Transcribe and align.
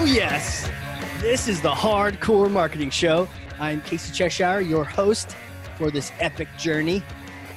Oh, 0.00 0.06
yes. 0.06 0.66
This 1.20 1.46
is 1.46 1.60
the 1.60 1.74
Hard 1.74 2.20
Corps 2.20 2.48
Marketing 2.48 2.88
Show. 2.88 3.28
I'm 3.58 3.82
Casey 3.82 4.10
Cheshire, 4.14 4.62
your 4.62 4.82
host 4.82 5.36
for 5.76 5.90
this 5.90 6.10
epic 6.20 6.48
journey. 6.56 7.02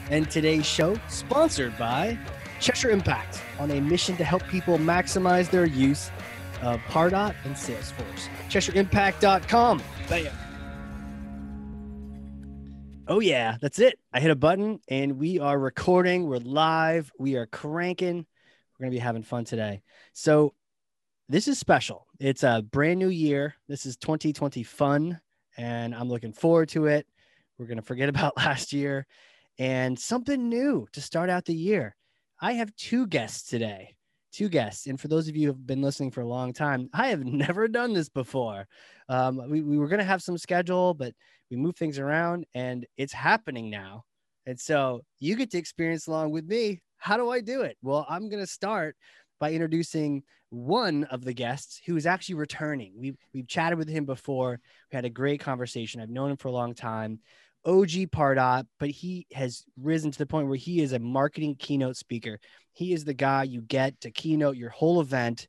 And 0.10 0.30
today's 0.30 0.66
show, 0.66 1.00
sponsored 1.08 1.78
by 1.78 2.20
Cheshire 2.60 2.90
Impact, 2.90 3.42
on 3.60 3.72
a 3.72 3.80
mission 3.80 4.18
to 4.18 4.26
help 4.26 4.46
people 4.50 4.78
maximize 4.78 5.50
their 5.52 5.66
use 5.66 6.12
of 6.62 6.82
Pardot 6.82 7.34
and 7.46 7.56
Salesforce. 7.56 8.28
CheshireImpact.com. 8.50 9.82
Bam. 10.10 10.34
Oh, 13.08 13.22
yeah, 13.22 13.56
that's 13.62 13.80
it. 13.80 13.98
I 14.12 14.20
hit 14.20 14.32
a 14.32 14.36
button 14.36 14.82
and 14.90 15.18
we 15.18 15.40
are 15.40 15.58
recording. 15.58 16.28
We're 16.28 16.40
live. 16.40 17.10
We 17.18 17.38
are 17.38 17.46
cranking. 17.46 18.18
We're 18.18 18.84
going 18.84 18.92
to 18.92 18.96
be 18.98 19.00
having 19.00 19.24
fun 19.24 19.46
today. 19.46 19.82
So, 20.12 20.54
this 21.30 21.48
is 21.48 21.58
special. 21.58 22.08
It's 22.20 22.44
a 22.44 22.62
brand 22.62 23.00
new 23.00 23.10
year. 23.10 23.56
This 23.68 23.86
is 23.86 23.96
2020 23.98 24.64
fun, 24.64 25.20
and 25.58 25.96
I'm 25.96 26.10
looking 26.10 26.34
forward 26.34 26.70
to 26.70 26.88
it. 26.88 27.08
We're 27.58 27.66
going 27.66 27.78
to 27.78 27.84
forget 27.84 28.10
about 28.10 28.38
last 28.38 28.74
year 28.74 29.08
and 29.60 29.98
something 29.98 30.50
new 30.50 30.88
to 30.94 31.02
start 31.02 31.30
out 31.30 31.46
the 31.46 31.56
year. 31.56 31.96
I 32.42 32.54
have 32.54 32.76
two 32.76 33.08
guests 33.08 33.50
today. 33.50 33.96
Two 34.32 34.50
guests. 34.50 34.88
And 34.88 35.00
for 35.00 35.08
those 35.08 35.28
of 35.28 35.36
you 35.36 35.44
who 35.48 35.54
have 35.54 35.68
been 35.68 35.82
listening 35.82 36.10
for 36.10 36.22
a 36.22 36.28
long 36.28 36.54
time, 36.54 36.90
I 36.92 37.08
have 37.08 37.24
never 37.24 37.68
done 37.68 37.94
this 37.94 38.10
before. 38.10 38.68
Um, 39.08 39.42
we, 39.50 39.62
we 39.62 39.78
were 39.78 39.88
going 39.88 40.00
to 40.00 40.06
have 40.06 40.24
some 40.24 40.38
schedule, 40.38 40.94
but 40.94 41.14
we 41.52 41.58
moved 41.58 41.78
things 41.78 42.00
around 42.00 42.46
and 42.56 42.86
it's 42.98 43.14
happening 43.14 43.70
now. 43.70 44.06
And 44.46 44.60
so 44.60 45.02
you 45.20 45.36
get 45.36 45.52
to 45.52 45.58
experience 45.58 46.08
along 46.08 46.32
with 46.32 46.46
me. 46.46 46.82
How 46.98 47.16
do 47.16 47.30
I 47.30 47.42
do 47.42 47.62
it? 47.62 47.78
Well, 47.82 48.06
I'm 48.10 48.28
going 48.28 48.42
to 48.42 48.48
start 48.48 48.96
by 49.40 49.52
introducing 49.52 50.24
one 50.50 51.04
of 51.06 51.24
the 51.24 51.34
guests 51.34 51.82
who 51.86 51.98
is 51.98 52.06
actually 52.06 52.36
returning. 52.36 52.94
We've, 52.96 53.18
we've 53.34 53.48
chatted 53.48 53.78
with 53.78 53.90
him 53.90 54.06
before. 54.06 54.60
We 54.92 54.96
had 54.96 55.06
a 55.06 55.10
great 55.10 55.40
conversation. 55.40 56.00
I've 56.00 56.10
known 56.10 56.32
him 56.32 56.38
for 56.38 56.48
a 56.50 56.52
long 56.52 56.76
time. 56.76 57.20
OG 57.66 58.12
Pardot, 58.12 58.66
but 58.80 58.90
he 58.90 59.26
has 59.34 59.64
risen 59.82 60.12
to 60.12 60.18
the 60.18 60.26
point 60.26 60.48
where 60.48 60.58
he 60.58 60.82
is 60.82 60.94
a 60.94 61.00
marketing 61.00 61.56
keynote 61.58 61.96
speaker. 61.96 62.40
He 62.74 62.94
is 62.94 63.06
the 63.06 63.14
guy 63.14 63.44
you 63.44 63.62
get 63.62 64.00
to 64.02 64.12
keynote 64.12 64.58
your 64.58 64.70
whole 64.70 65.00
event. 65.00 65.48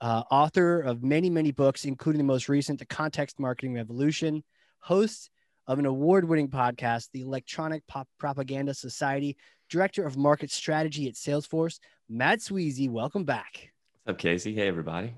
Uh, 0.00 0.22
author 0.30 0.80
of 0.80 1.02
many, 1.02 1.28
many 1.28 1.50
books, 1.50 1.84
including 1.84 2.18
the 2.18 2.24
most 2.24 2.48
recent, 2.48 2.78
The 2.78 2.86
Context 2.86 3.40
Marketing 3.40 3.74
Revolution, 3.74 4.44
host 4.78 5.30
of 5.66 5.80
an 5.80 5.86
award 5.86 6.26
winning 6.26 6.48
podcast, 6.48 7.08
the 7.12 7.22
Electronic 7.22 7.84
Pop 7.88 8.08
Propaganda 8.18 8.72
Society, 8.72 9.36
director 9.68 10.04
of 10.06 10.16
market 10.16 10.50
strategy 10.50 11.08
at 11.08 11.14
Salesforce. 11.14 11.78
Matt 12.08 12.40
Sweezey, 12.40 12.90
welcome 12.90 13.24
back. 13.24 13.72
What's 14.04 14.16
up, 14.16 14.18
Casey? 14.18 14.54
Hey, 14.54 14.68
everybody. 14.68 15.14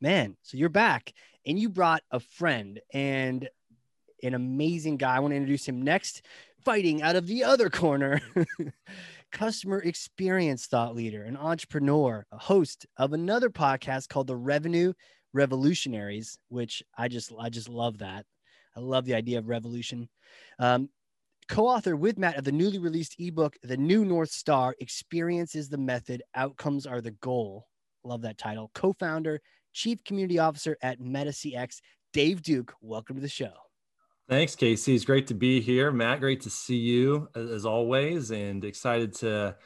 Man, 0.00 0.36
so 0.42 0.56
you're 0.56 0.68
back 0.68 1.12
and 1.46 1.58
you 1.58 1.68
brought 1.68 2.02
a 2.10 2.20
friend 2.20 2.80
and 2.92 3.48
an 4.22 4.34
amazing 4.34 4.96
guy. 4.96 5.16
I 5.16 5.20
want 5.20 5.32
to 5.32 5.36
introduce 5.36 5.66
him 5.66 5.82
next. 5.82 6.22
Fighting 6.64 7.00
out 7.00 7.16
of 7.16 7.26
the 7.26 7.44
other 7.44 7.70
corner, 7.70 8.20
customer 9.32 9.78
experience 9.78 10.66
thought 10.66 10.94
leader, 10.94 11.24
an 11.24 11.36
entrepreneur, 11.38 12.26
a 12.32 12.38
host 12.38 12.84
of 12.98 13.14
another 13.14 13.48
podcast 13.48 14.10
called 14.10 14.26
The 14.26 14.36
Revenue 14.36 14.92
Revolutionaries, 15.32 16.38
which 16.48 16.82
I 16.98 17.08
just 17.08 17.32
I 17.38 17.48
just 17.48 17.70
love 17.70 17.98
that. 17.98 18.26
I 18.76 18.80
love 18.80 19.06
the 19.06 19.14
idea 19.14 19.38
of 19.38 19.48
revolution. 19.48 20.10
Um, 20.58 20.90
co-author 21.50 21.96
with 21.96 22.16
Matt 22.16 22.36
of 22.36 22.44
the 22.44 22.52
newly 22.52 22.78
released 22.78 23.16
ebook, 23.18 23.56
The 23.64 23.76
New 23.76 24.04
North 24.04 24.30
Star: 24.30 24.76
Experience 24.78 25.56
is 25.56 25.68
the 25.68 25.78
Method, 25.78 26.22
Outcomes 26.36 26.86
Are 26.86 27.00
the 27.00 27.10
Goal. 27.10 27.66
Love 28.04 28.22
that 28.22 28.38
title. 28.38 28.70
Co-founder, 28.72 29.40
chief 29.72 30.02
community 30.04 30.38
officer 30.38 30.76
at 30.80 31.00
MetaCX, 31.00 31.80
Dave 32.12 32.42
Duke. 32.42 32.72
Welcome 32.80 33.16
to 33.16 33.22
the 33.22 33.28
show. 33.28 33.52
Thanks, 34.28 34.54
Casey. 34.54 34.94
It's 34.94 35.04
great 35.04 35.26
to 35.26 35.34
be 35.34 35.60
here. 35.60 35.90
Matt, 35.90 36.20
great 36.20 36.40
to 36.42 36.50
see 36.50 36.76
you 36.76 37.28
as 37.34 37.66
always, 37.66 38.30
and 38.30 38.64
excited 38.64 39.12
to 39.16 39.56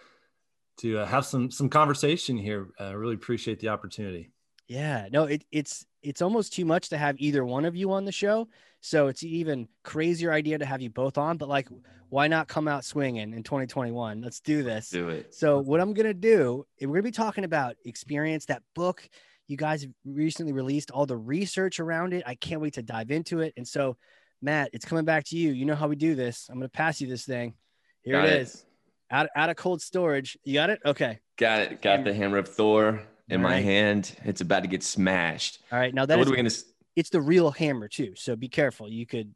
to 0.79 1.01
uh, 1.01 1.07
have 1.07 1.27
some 1.27 1.51
some 1.51 1.69
conversation 1.69 2.39
here. 2.39 2.71
I 2.81 2.87
uh, 2.87 2.93
really 2.95 3.15
appreciate 3.15 3.61
the 3.61 3.69
opportunity. 3.69 4.33
Yeah, 4.69 5.09
no, 5.13 5.25
it, 5.25 5.45
it's 5.53 5.85
it's 6.05 6.23
almost 6.23 6.53
too 6.53 6.65
much 6.65 6.91
to 6.91 6.99
have 6.99 7.17
either 7.19 7.45
one 7.45 7.65
of 7.65 7.75
you 7.75 7.93
on 7.93 8.05
the 8.05 8.13
show. 8.13 8.49
So 8.81 9.09
it's 9.09 9.25
even 9.25 9.69
crazier 9.83 10.33
idea 10.33 10.59
to 10.59 10.67
have 10.67 10.83
you 10.83 10.91
both 10.91 11.19
on. 11.19 11.39
But 11.39 11.49
like, 11.49 11.69
why 12.11 12.29
not 12.29 12.49
come 12.49 12.69
out 12.69 12.85
swinging 12.85 13.33
in 13.33 13.43
2021? 13.43 14.21
Let's 14.21 14.41
do 14.41 14.63
this. 14.63 14.91
Do 14.91 15.09
it. 15.09 15.35
So 15.35 15.59
what 15.61 15.81
I'm 15.81 15.95
gonna 15.95 16.15
do, 16.15 16.67
we're 16.81 16.89
gonna 16.89 17.03
be 17.03 17.11
talking 17.11 17.45
about 17.45 17.77
experience. 17.85 18.45
That 18.47 18.63
book 18.75 19.09
you 19.49 19.57
guys 19.57 19.87
recently 20.05 20.53
released, 20.53 20.91
all 20.91 21.07
the 21.07 21.17
research 21.17 21.81
around 21.81 22.13
it. 22.15 22.23
I 22.27 22.35
can't 22.35 22.61
wait 22.61 22.75
to 22.75 22.83
dive 22.83 23.11
into 23.11 23.41
it. 23.41 23.53
And 23.57 23.67
so 23.67 23.97
Matt, 24.41 24.71
it's 24.73 24.85
coming 24.85 25.05
back 25.05 25.25
to 25.25 25.37
you. 25.37 25.53
You 25.53 25.65
know 25.65 25.75
how 25.75 25.89
we 25.89 25.97
do 25.97 26.15
this. 26.15 26.49
I'm 26.49 26.59
going 26.59 26.69
to 26.69 26.73
pass 26.73 27.01
you 27.01 27.09
this 27.09 27.25
thing. 27.25 27.55
Here 28.03 28.19
it, 28.21 28.25
it 28.25 28.43
is. 28.43 28.65
Out, 29.11 29.29
out 29.35 29.51
of 29.51 29.57
cold 29.57 29.81
storage. 29.81 30.39
You 30.45 30.55
got 30.55 30.71
it? 30.71 30.81
Okay. 30.85 31.21
Got 31.37 31.61
it. 31.61 31.83
Got 31.83 31.99
hammer. 31.99 32.05
the 32.05 32.15
hammer 32.15 32.39
of 32.39 32.49
Thor 32.49 33.03
in 33.29 33.41
All 33.41 33.43
my 33.43 33.55
right. 33.55 33.65
hand. 33.65 34.15
It's 34.25 34.41
about 34.41 34.63
to 34.63 34.69
get 34.69 34.83
smashed. 34.83 35.61
All 35.73 35.79
right. 35.79 35.95
Now 35.95 36.07
that 36.07 36.15
so 36.15 36.19
what 36.19 36.27
is, 36.27 36.29
are 36.29 36.31
we 36.33 36.37
going 36.37 36.51
to 36.51 36.59
it's 36.97 37.11
the 37.11 37.21
real 37.21 37.51
hammer 37.51 37.89
too. 37.89 38.15
So 38.17 38.37
be 38.37 38.49
careful. 38.49 38.89
You 38.89 39.07
could 39.07 39.35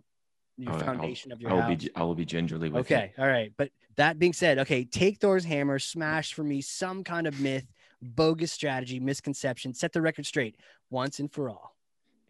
your 0.56 0.78
foundation 0.78 1.32
of 1.32 1.40
your 1.40 1.50
I 1.50 1.54
will 1.54 1.62
house. 1.62 1.84
be 1.84 1.90
I 1.94 2.02
will 2.02 2.14
be 2.14 2.24
gingerly 2.24 2.68
with 2.68 2.80
Okay. 2.86 3.12
You. 3.16 3.22
All 3.24 3.28
right. 3.30 3.52
But 3.56 3.70
that 3.96 4.18
being 4.18 4.32
said, 4.32 4.58
okay, 4.60 4.84
take 4.84 5.18
Thor's 5.18 5.44
hammer, 5.44 5.78
smash 5.78 6.34
for 6.34 6.42
me 6.44 6.60
some 6.60 7.04
kind 7.04 7.26
of 7.26 7.40
myth, 7.40 7.64
bogus 8.02 8.52
strategy, 8.52 9.00
misconception, 9.00 9.74
set 9.74 9.92
the 9.92 10.02
record 10.02 10.26
straight 10.26 10.56
once 10.90 11.18
and 11.20 11.32
for 11.32 11.50
all. 11.50 11.76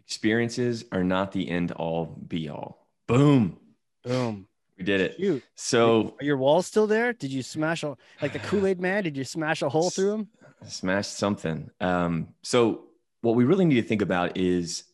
Experiences 0.00 0.84
are 0.92 1.04
not 1.04 1.32
the 1.32 1.48
end 1.48 1.72
all 1.72 2.06
be 2.06 2.48
all. 2.48 2.86
Boom. 3.06 3.58
Boom. 4.04 4.48
We 4.78 4.84
did 4.84 5.00
it. 5.00 5.16
Shoot. 5.18 5.42
So 5.54 6.14
are 6.20 6.24
your 6.24 6.36
walls 6.36 6.66
still 6.66 6.86
there? 6.86 7.12
Did 7.12 7.32
you 7.32 7.42
smash 7.42 7.82
a 7.82 7.96
like 8.22 8.32
the 8.32 8.38
Kool-Aid 8.38 8.80
man? 8.80 9.04
Did 9.04 9.16
you 9.16 9.24
smash 9.24 9.62
a 9.62 9.68
hole 9.68 9.90
through 9.90 10.10
them? 10.10 10.28
Smash 10.66 11.08
something. 11.08 11.70
Um, 11.80 12.28
so 12.42 12.84
what 13.20 13.34
we 13.34 13.44
really 13.44 13.64
need 13.64 13.80
to 13.80 13.86
think 13.86 14.02
about 14.02 14.36
is, 14.36 14.84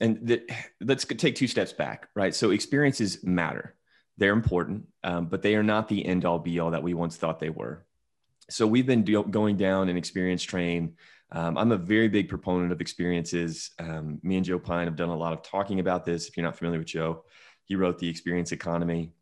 and 0.00 0.18
the, 0.26 0.42
let's 0.80 1.04
take 1.04 1.34
two 1.34 1.46
steps 1.46 1.72
back, 1.72 2.08
right? 2.14 2.34
So 2.34 2.50
experiences 2.50 3.24
matter. 3.24 3.74
They're 4.18 4.32
important, 4.34 4.88
um, 5.02 5.26
but 5.26 5.40
they 5.40 5.56
are 5.56 5.62
not 5.62 5.88
the 5.88 6.04
end 6.04 6.26
all 6.26 6.38
be 6.38 6.60
all 6.60 6.72
that 6.72 6.82
we 6.82 6.92
once 6.92 7.16
thought 7.16 7.40
they 7.40 7.48
were. 7.50 7.86
So 8.50 8.66
we've 8.66 8.86
been 8.86 9.04
do- 9.04 9.24
going 9.24 9.56
down 9.56 9.88
an 9.88 9.96
experience 9.96 10.42
train 10.42 10.96
um, 11.32 11.56
I'm 11.56 11.72
a 11.72 11.76
very 11.76 12.08
big 12.08 12.28
proponent 12.28 12.72
of 12.72 12.80
experiences. 12.80 13.70
Um, 13.78 14.18
me 14.22 14.36
and 14.36 14.44
Joe 14.44 14.58
Pine 14.58 14.86
have 14.86 14.96
done 14.96 15.10
a 15.10 15.16
lot 15.16 15.32
of 15.32 15.42
talking 15.42 15.80
about 15.80 16.04
this. 16.04 16.28
If 16.28 16.36
you're 16.36 16.44
not 16.44 16.56
familiar 16.56 16.78
with 16.78 16.88
Joe, 16.88 17.24
he 17.64 17.76
wrote 17.76 17.98
The 17.98 18.08
Experience 18.08 18.50
Economy, 18.50 19.12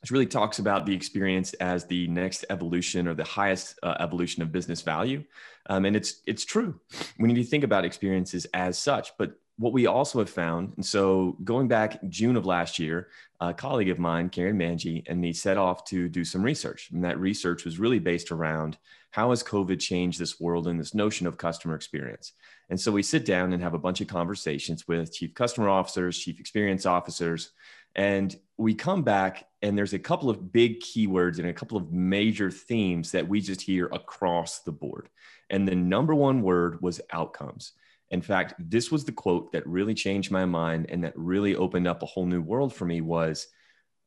which 0.00 0.10
really 0.10 0.26
talks 0.26 0.58
about 0.58 0.86
the 0.86 0.94
experience 0.94 1.54
as 1.54 1.84
the 1.86 2.06
next 2.08 2.44
evolution 2.50 3.08
or 3.08 3.14
the 3.14 3.24
highest 3.24 3.78
uh, 3.82 3.96
evolution 3.98 4.42
of 4.42 4.52
business 4.52 4.82
value. 4.82 5.24
Um, 5.68 5.84
and 5.84 5.96
it's 5.96 6.22
it's 6.26 6.44
true. 6.44 6.80
We 7.18 7.28
need 7.28 7.42
to 7.42 7.44
think 7.44 7.64
about 7.64 7.84
experiences 7.84 8.46
as 8.54 8.78
such. 8.78 9.16
But 9.18 9.32
what 9.58 9.72
we 9.72 9.86
also 9.86 10.20
have 10.20 10.30
found, 10.30 10.74
and 10.76 10.86
so 10.86 11.36
going 11.42 11.66
back 11.66 11.98
June 12.08 12.36
of 12.36 12.46
last 12.46 12.78
year, 12.78 13.08
a 13.40 13.52
colleague 13.52 13.90
of 13.90 13.98
mine, 13.98 14.28
Karen 14.28 14.56
Mangia, 14.56 15.02
and 15.08 15.20
me 15.20 15.32
set 15.32 15.58
off 15.58 15.84
to 15.86 16.08
do 16.08 16.24
some 16.24 16.42
research. 16.42 16.90
And 16.92 17.04
that 17.04 17.18
research 17.18 17.64
was 17.64 17.78
really 17.78 17.98
based 17.98 18.30
around 18.30 18.78
how 19.10 19.30
has 19.30 19.42
COVID 19.42 19.80
changed 19.80 20.20
this 20.20 20.38
world 20.38 20.68
and 20.68 20.78
this 20.78 20.94
notion 20.94 21.26
of 21.26 21.38
customer 21.38 21.74
experience. 21.74 22.32
And 22.70 22.80
so 22.80 22.92
we 22.92 23.02
sit 23.02 23.24
down 23.24 23.52
and 23.52 23.62
have 23.62 23.74
a 23.74 23.78
bunch 23.78 24.00
of 24.00 24.06
conversations 24.06 24.86
with 24.86 25.12
chief 25.12 25.34
customer 25.34 25.68
officers, 25.68 26.18
chief 26.18 26.38
experience 26.38 26.86
officers, 26.86 27.50
and 27.94 28.34
we 28.56 28.74
come 28.74 29.02
back 29.02 29.46
and 29.62 29.76
there's 29.76 29.92
a 29.92 29.98
couple 29.98 30.30
of 30.30 30.52
big 30.52 30.80
keywords 30.80 31.38
and 31.38 31.48
a 31.48 31.52
couple 31.52 31.76
of 31.76 31.92
major 31.92 32.50
themes 32.50 33.12
that 33.12 33.28
we 33.28 33.40
just 33.40 33.60
hear 33.60 33.86
across 33.86 34.60
the 34.60 34.72
board. 34.72 35.08
And 35.50 35.66
the 35.66 35.74
number 35.74 36.14
one 36.14 36.42
word 36.42 36.80
was 36.80 37.00
outcomes. 37.12 37.72
In 38.10 38.22
fact, 38.22 38.54
this 38.58 38.90
was 38.90 39.04
the 39.04 39.12
quote 39.12 39.52
that 39.52 39.66
really 39.66 39.94
changed 39.94 40.30
my 40.30 40.44
mind 40.44 40.86
and 40.88 41.04
that 41.04 41.12
really 41.16 41.56
opened 41.56 41.86
up 41.86 42.02
a 42.02 42.06
whole 42.06 42.26
new 42.26 42.40
world 42.40 42.74
for 42.74 42.84
me 42.84 43.00
was 43.00 43.48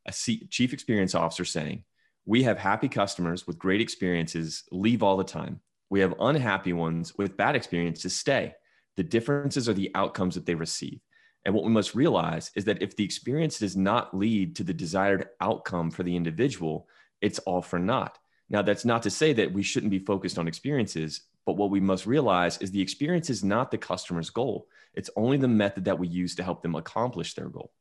a 0.05 0.11
chief 0.11 0.73
experience 0.73 1.13
officer 1.13 1.45
saying, 1.45 1.83
we 2.25 2.43
have 2.43 2.57
happy 2.57 2.87
customers 2.87 3.45
with 3.45 3.59
great 3.59 3.81
experiences 3.81 4.63
leave 4.71 5.03
all 5.03 5.17
the 5.17 5.23
time. 5.23 5.59
We 5.89 5.99
have 5.99 6.15
unhappy 6.19 6.73
ones 6.73 7.17
with 7.17 7.37
bad 7.37 7.55
experiences 7.55 8.15
stay. 8.15 8.53
The 8.95 9.03
differences 9.03 9.67
are 9.67 9.73
the 9.73 9.91
outcomes 9.95 10.35
that 10.35 10.45
they 10.45 10.55
receive. 10.55 10.99
And 11.45 11.55
what 11.55 11.63
we 11.63 11.71
must 11.71 11.95
realize 11.95 12.51
is 12.55 12.65
that 12.65 12.81
if 12.81 12.95
the 12.95 13.03
experience 13.03 13.59
does 13.59 13.75
not 13.75 14.15
lead 14.15 14.55
to 14.57 14.63
the 14.63 14.73
desired 14.73 15.29
outcome 15.39 15.89
for 15.89 16.03
the 16.03 16.15
individual, 16.15 16.87
it's 17.19 17.39
all 17.39 17.61
for 17.61 17.79
naught. 17.79 18.17
Now, 18.49 18.61
that's 18.61 18.85
not 18.85 19.03
to 19.03 19.09
say 19.09 19.33
that 19.33 19.51
we 19.51 19.63
shouldn't 19.63 19.91
be 19.91 19.99
focused 19.99 20.37
on 20.37 20.47
experiences, 20.47 21.21
but 21.45 21.57
what 21.57 21.71
we 21.71 21.79
must 21.79 22.05
realize 22.05 22.57
is 22.59 22.69
the 22.69 22.81
experience 22.81 23.29
is 23.29 23.43
not 23.43 23.71
the 23.71 23.77
customer's 23.77 24.29
goal. 24.29 24.67
It's 24.93 25.09
only 25.15 25.37
the 25.37 25.47
method 25.47 25.85
that 25.85 25.97
we 25.97 26.07
use 26.07 26.35
to 26.35 26.43
help 26.43 26.61
them 26.61 26.75
accomplish 26.75 27.33
their 27.33 27.49
goal. 27.49 27.71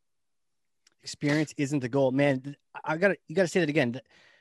Experience 1.03 1.55
isn't 1.57 1.81
the 1.81 1.89
goal, 1.89 2.13
man. 2.13 2.57
I 2.85 2.97
got 2.97 3.09
to 3.09 3.17
you 3.27 3.35
got 3.35 3.43
to 3.43 3.49
say 3.49 3.61
that 3.61 3.69
again. 3.69 4.01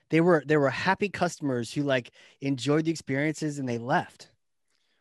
They 0.09 0.21
were 0.21 0.43
they 0.45 0.57
were 0.57 0.69
happy 0.69 1.09
customers 1.09 1.73
who 1.73 1.83
like 1.83 2.11
enjoyed 2.41 2.85
the 2.85 2.91
experiences 2.91 3.59
and 3.59 3.67
they 3.67 3.77
left. 3.77 4.29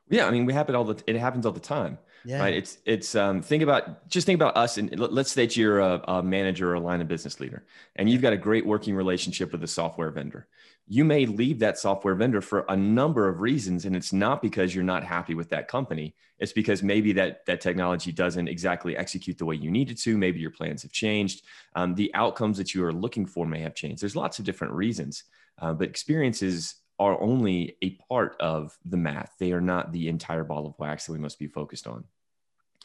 Yeah, 0.09 0.27
I 0.27 0.31
mean, 0.31 0.47
we 0.47 0.53
happen 0.53 0.75
all 0.75 0.85
the 0.85 1.03
it 1.07 1.17
happens 1.17 1.47
all 1.47 1.53
the 1.53 1.61
time. 1.61 1.99
Yeah. 2.25 2.41
right? 2.41 2.55
It's 2.55 2.79
it's 2.85 3.15
um, 3.15 3.43
think 3.43 3.63
about 3.63 4.09
just 4.09 4.27
think 4.27 4.37
about 4.37 4.57
us, 4.57 4.79
and 4.79 4.99
let's 4.99 5.33
say 5.33 5.47
that 5.47 5.57
you're 5.57 5.81
a, 5.81 6.03
a 6.09 6.23
manager 6.23 6.71
or 6.71 6.75
a 6.75 6.81
line 6.81 7.01
of 7.01 7.09
business 7.09 7.41
leader, 7.41 7.65
and 7.97 8.09
you've 8.09 8.23
got 8.23 8.33
a 8.33 8.37
great 8.37 8.67
working 8.67 8.95
relationship 8.95 9.53
with 9.53 9.63
a 9.63 9.67
software 9.67 10.11
vendor. 10.11 10.47
You 10.87 11.05
may 11.05 11.27
leave 11.27 11.59
that 11.59 11.79
software 11.79 12.15
vendor 12.15 12.41
for 12.41 12.65
a 12.69 12.77
number 12.77 13.29
of 13.29 13.41
reasons, 13.41 13.85
and 13.85 13.95
it's 13.95 14.13
not 14.13 14.41
because 14.41 14.75
you're 14.75 14.85
not 14.85 15.05
happy 15.05 15.35
with 15.35 15.51
that 15.51 15.69
company. 15.69 16.15
It's 16.39 16.53
because 16.53 16.83
maybe 16.83 17.13
that 17.15 17.45
that 17.47 17.61
technology 17.61 18.13
doesn't 18.13 18.49
exactly 18.49 18.97
execute 18.97 19.39
the 19.39 19.45
way 19.45 19.57
you 19.57 19.71
need 19.71 19.91
it 19.91 19.99
to. 20.01 20.17
Maybe 20.17 20.41
your 20.41 20.51
plans 20.51 20.83
have 20.83 20.93
changed. 20.93 21.43
Um, 21.75 21.95
the 21.95 22.11
outcomes 22.15 22.59
that 22.59 22.75
you 22.75 22.85
are 22.85 22.93
looking 22.93 23.27
for 23.27 23.47
may 23.47 23.61
have 23.61 23.75
changed. 23.75 24.03
There's 24.03 24.17
lots 24.17 24.39
of 24.39 24.45
different 24.45 24.73
reasons, 24.73 25.25
uh, 25.61 25.73
but 25.75 25.89
experiences 25.89 26.77
are 26.99 27.21
only 27.21 27.77
a 27.83 27.91
part 28.09 28.37
of 28.41 28.77
the 28.85 28.97
math. 28.97 29.35
They 29.39 29.53
are 29.53 29.61
not 29.61 29.93
the 29.93 30.09
entire 30.09 30.45
ball 30.45 30.67
of 30.67 30.75
wax 30.79 31.07
that 31.07 31.13
we 31.13 31.19
must 31.19 31.39
be 31.39 31.47
focused 31.47 31.87
on. 31.87 32.05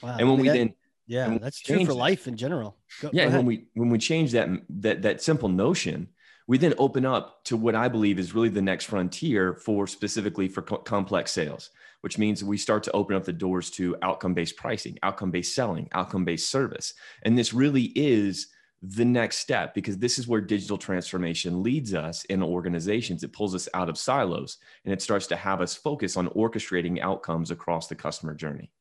Wow. 0.02 0.18
And 0.20 0.30
when 0.30 0.40
we 0.40 0.48
that, 0.48 0.54
then 0.54 0.74
yeah, 1.08 1.38
that's 1.38 1.60
true 1.60 1.86
for 1.86 1.94
life 1.94 2.28
in 2.28 2.38
general. 2.38 2.78
Go, 3.02 3.10
yeah, 3.14 3.30
go 3.30 3.38
when 3.38 3.46
we 3.46 3.66
when 3.74 3.90
we 3.90 3.98
change 3.98 4.32
that 4.32 4.50
that 4.70 5.02
that 5.02 5.22
simple 5.22 5.50
notion, 5.50 6.10
we 6.48 6.58
then 6.58 6.74
open 6.78 7.06
up 7.06 7.44
to 7.46 7.58
what 7.58 7.76
I 7.76 7.88
believe 7.88 8.20
is 8.20 8.36
really 8.36 8.50
the 8.50 8.62
next 8.62 8.86
frontier 8.86 9.56
for 9.56 9.88
specifically 9.88 10.48
for 10.48 10.62
co- 10.62 10.78
complex 10.78 11.32
sales, 11.32 11.72
which 12.02 12.18
means 12.18 12.44
we 12.44 12.58
start 12.58 12.84
to 12.84 12.92
open 12.92 13.16
up 13.16 13.26
the 13.26 13.34
doors 13.34 13.70
to 13.72 13.98
outcome 14.02 14.34
based 14.34 14.56
pricing, 14.58 14.98
outcome 15.04 15.32
based 15.32 15.56
selling, 15.56 15.90
outcome 15.92 16.26
based 16.26 16.50
service, 16.50 16.94
and 17.24 17.38
this 17.38 17.54
really 17.54 17.92
is 17.96 18.48
the 18.86 19.06
next 19.06 19.40
step 19.40 19.74
because 19.74 19.98
this 19.98 20.20
is 20.20 20.28
where 20.28 20.42
digital 20.42 20.78
transformation 20.78 21.64
leads 21.64 21.94
us 21.94 22.26
in 22.26 22.44
organizations. 22.44 23.24
It 23.24 23.32
pulls 23.32 23.56
us 23.56 23.70
out 23.74 23.88
of 23.88 23.98
silos 23.98 24.58
and 24.84 24.94
it 24.94 25.02
starts 25.02 25.26
to 25.28 25.38
have 25.38 25.62
us 25.62 25.74
focus 25.74 26.18
on 26.18 26.28
orchestrating 26.30 27.00
outcomes 27.00 27.50
across 27.50 27.88
the 27.88 27.96
customer 27.96 28.34
journey. 28.36 28.72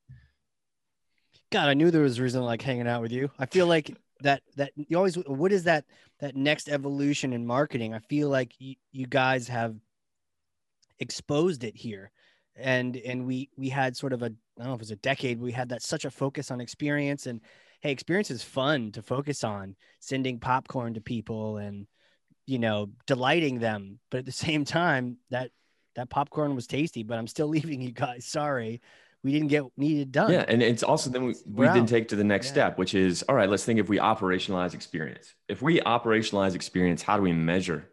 God, 1.53 1.69
I 1.69 1.75
knew 1.75 1.93
there 1.93 2.03
was 2.03 2.19
a 2.19 2.23
reason 2.23 2.43
I 2.43 2.47
like 2.47 2.63
hanging 2.63 2.89
out 2.89 3.01
with 3.01 3.13
you. 3.13 3.31
I 3.39 3.47
feel 3.47 3.67
like 3.69 3.97
that 4.23 4.43
that 4.57 4.73
you 4.75 4.97
always 4.97 5.15
what 5.15 5.53
is 5.53 5.65
that 5.65 5.85
that 6.19 6.35
next 6.35 6.69
evolution 6.69 7.33
in 7.33 7.47
marketing? 7.47 7.95
I 7.95 8.01
feel 8.01 8.29
like 8.29 8.55
you, 8.59 8.75
you 8.91 9.07
guys 9.07 9.47
have 9.49 9.77
exposed 10.99 11.63
it 11.63 11.77
here. 11.77 12.11
And 12.57 12.97
and 12.97 13.25
we 13.25 13.51
we 13.57 13.69
had 13.69 13.97
sort 13.97 14.13
of 14.13 14.23
a 14.23 14.27
I 14.27 14.65
don't 14.65 14.67
know 14.67 14.75
if 14.75 14.79
it 14.79 14.81
was 14.81 14.91
a 14.91 14.97
decade, 14.97 15.41
we 15.41 15.53
had 15.53 15.69
that 15.69 15.83
such 15.83 16.05
a 16.05 16.11
focus 16.11 16.51
on 16.51 16.61
experience 16.61 17.27
and 17.27 17.41
hey, 17.83 17.93
experience 17.93 18.31
is 18.31 18.43
fun 18.43 18.93
to 18.93 19.03
focus 19.03 19.45
on, 19.45 19.77
sending 20.01 20.39
popcorn 20.39 20.95
to 20.95 21.01
people 21.01 21.59
and 21.59 21.87
you 22.47 22.59
know, 22.59 22.91
delighting 23.07 23.59
them. 23.61 23.99
But 24.11 24.19
at 24.19 24.27
the 24.27 24.33
same 24.47 24.65
time, 24.65 25.19
that 25.31 25.51
that 25.95 26.11
popcorn 26.11 26.55
was 26.55 26.67
tasty, 26.67 27.03
but 27.03 27.19
I'm 27.19 27.27
still 27.27 27.49
leaving 27.57 27.81
you 27.81 27.93
guys. 27.93 28.25
Sorry. 28.27 28.81
We 29.25 29.31
didn't 29.31 29.49
get 29.49 29.63
needed 29.77 30.11
done. 30.11 30.33
Yeah. 30.33 30.45
And 30.49 30.61
it's 30.61 30.83
also 30.83 31.09
then 31.09 31.25
we, 31.25 31.35
we 31.47 31.67
then 31.67 31.87
take 31.87 32.09
to 32.09 32.17
the 32.17 32.25
next 32.25 32.49
yeah. 32.49 32.53
step, 32.53 32.79
which 32.79 32.93
is 32.93 33.23
all 33.29 33.37
right, 33.37 33.49
let's 33.49 33.65
think 33.65 33.79
if 33.79 33.89
we 33.89 33.99
operationalize 33.99 34.75
experience. 34.75 35.35
If 35.49 35.63
we 35.63 35.79
operationalize 35.81 36.57
experience, 36.57 37.03
how 37.03 37.19
do 37.19 37.23
we 37.23 37.33
measure 37.33 37.89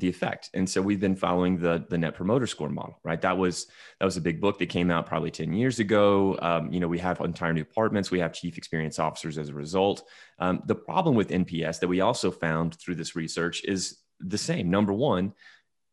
the 0.00 0.08
effect. 0.08 0.50
And 0.54 0.68
so 0.68 0.82
we've 0.82 1.00
been 1.00 1.16
following 1.16 1.58
the 1.58 1.84
the 1.88 1.98
Net 1.98 2.14
Promoter 2.14 2.46
Score 2.46 2.68
model, 2.68 2.98
right? 3.04 3.20
That 3.20 3.38
was 3.38 3.66
that 3.98 4.04
was 4.04 4.16
a 4.16 4.20
big 4.20 4.40
book 4.40 4.58
that 4.58 4.68
came 4.68 4.90
out 4.90 5.06
probably 5.06 5.30
ten 5.30 5.52
years 5.52 5.78
ago. 5.78 6.38
Um, 6.40 6.72
you 6.72 6.80
know, 6.80 6.88
we 6.88 6.98
have 6.98 7.20
entire 7.20 7.52
new 7.52 7.64
departments, 7.64 8.10
we 8.10 8.20
have 8.20 8.32
chief 8.32 8.58
experience 8.58 8.98
officers 8.98 9.38
as 9.38 9.50
a 9.50 9.54
result. 9.54 10.02
Um, 10.38 10.62
the 10.66 10.74
problem 10.74 11.14
with 11.14 11.28
NPS 11.28 11.80
that 11.80 11.88
we 11.88 12.00
also 12.00 12.30
found 12.30 12.74
through 12.74 12.96
this 12.96 13.14
research 13.14 13.62
is 13.64 13.98
the 14.18 14.38
same. 14.38 14.70
Number 14.70 14.92
one, 14.92 15.34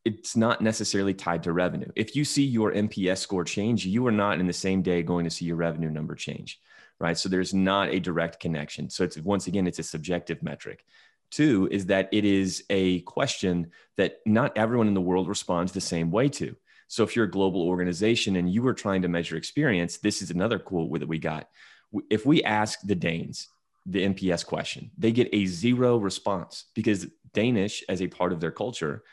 it's 0.06 0.38
not 0.38 0.62
necessarily 0.62 1.13
tied 1.13 1.44
to 1.44 1.51
revenue. 1.51 1.89
If 1.95 2.15
you 2.15 2.24
see 2.24 2.45
your 2.45 2.71
NPS 2.71 3.18
score 3.18 3.44
change, 3.44 3.86
you 3.86 4.07
are 4.07 4.12
not 4.12 4.39
in 4.39 4.48
the 4.48 4.54
same 4.54 4.81
day 4.81 5.04
going 5.04 5.25
to 5.25 5.30
see 5.30 5.45
your 5.45 5.57
revenue 5.57 5.89
number 5.89 6.15
change, 6.15 6.59
right? 7.00 7.18
So 7.18 7.27
there's 7.27 7.54
not 7.54 7.89
a 7.89 8.00
direct 8.00 8.39
connection. 8.39 8.89
So 8.89 9.04
it's 9.04 9.18
once 9.18 9.48
again, 9.48 9.68
it's 9.68 9.80
a 9.80 9.83
subjective 9.83 10.42
metric. 10.42 10.86
Two 11.32 11.68
is 11.72 11.88
that 11.88 12.10
it 12.12 12.26
is 12.26 12.64
a 12.70 13.02
question 13.02 13.72
that 13.98 14.20
not 14.26 14.58
everyone 14.58 14.88
in 14.88 14.94
the 14.94 15.02
world 15.02 15.28
responds 15.28 15.72
the 15.72 15.82
same 15.82 16.12
way 16.12 16.30
to. 16.30 16.56
So 16.88 17.04
if 17.04 17.16
you're 17.16 17.26
a 17.26 17.32
global 17.32 17.62
organization 17.64 18.38
and 18.38 18.52
you 18.52 18.62
were 18.62 18.74
trying 18.74 19.02
to 19.02 19.10
measure 19.10 19.36
experience, 19.36 19.98
this 19.98 20.22
is 20.22 20.32
another 20.32 20.58
quote 20.58 21.00
that 21.00 21.08
we 21.08 21.20
got. 21.20 21.50
If 22.10 22.26
we 22.26 22.44
ask 22.44 22.80
the 22.84 22.96
Danes 22.96 23.50
the 23.86 24.06
NPS 24.06 24.46
question, 24.46 24.92
they 24.98 25.12
get 25.12 25.30
a 25.34 25.46
zero 25.46 25.98
response 25.98 26.66
because 26.74 27.08
Danish, 27.34 27.84
as 27.90 28.02
a 28.02 28.08
part 28.08 28.32
of 28.32 28.40
their 28.40 28.52
culture, 28.52 29.04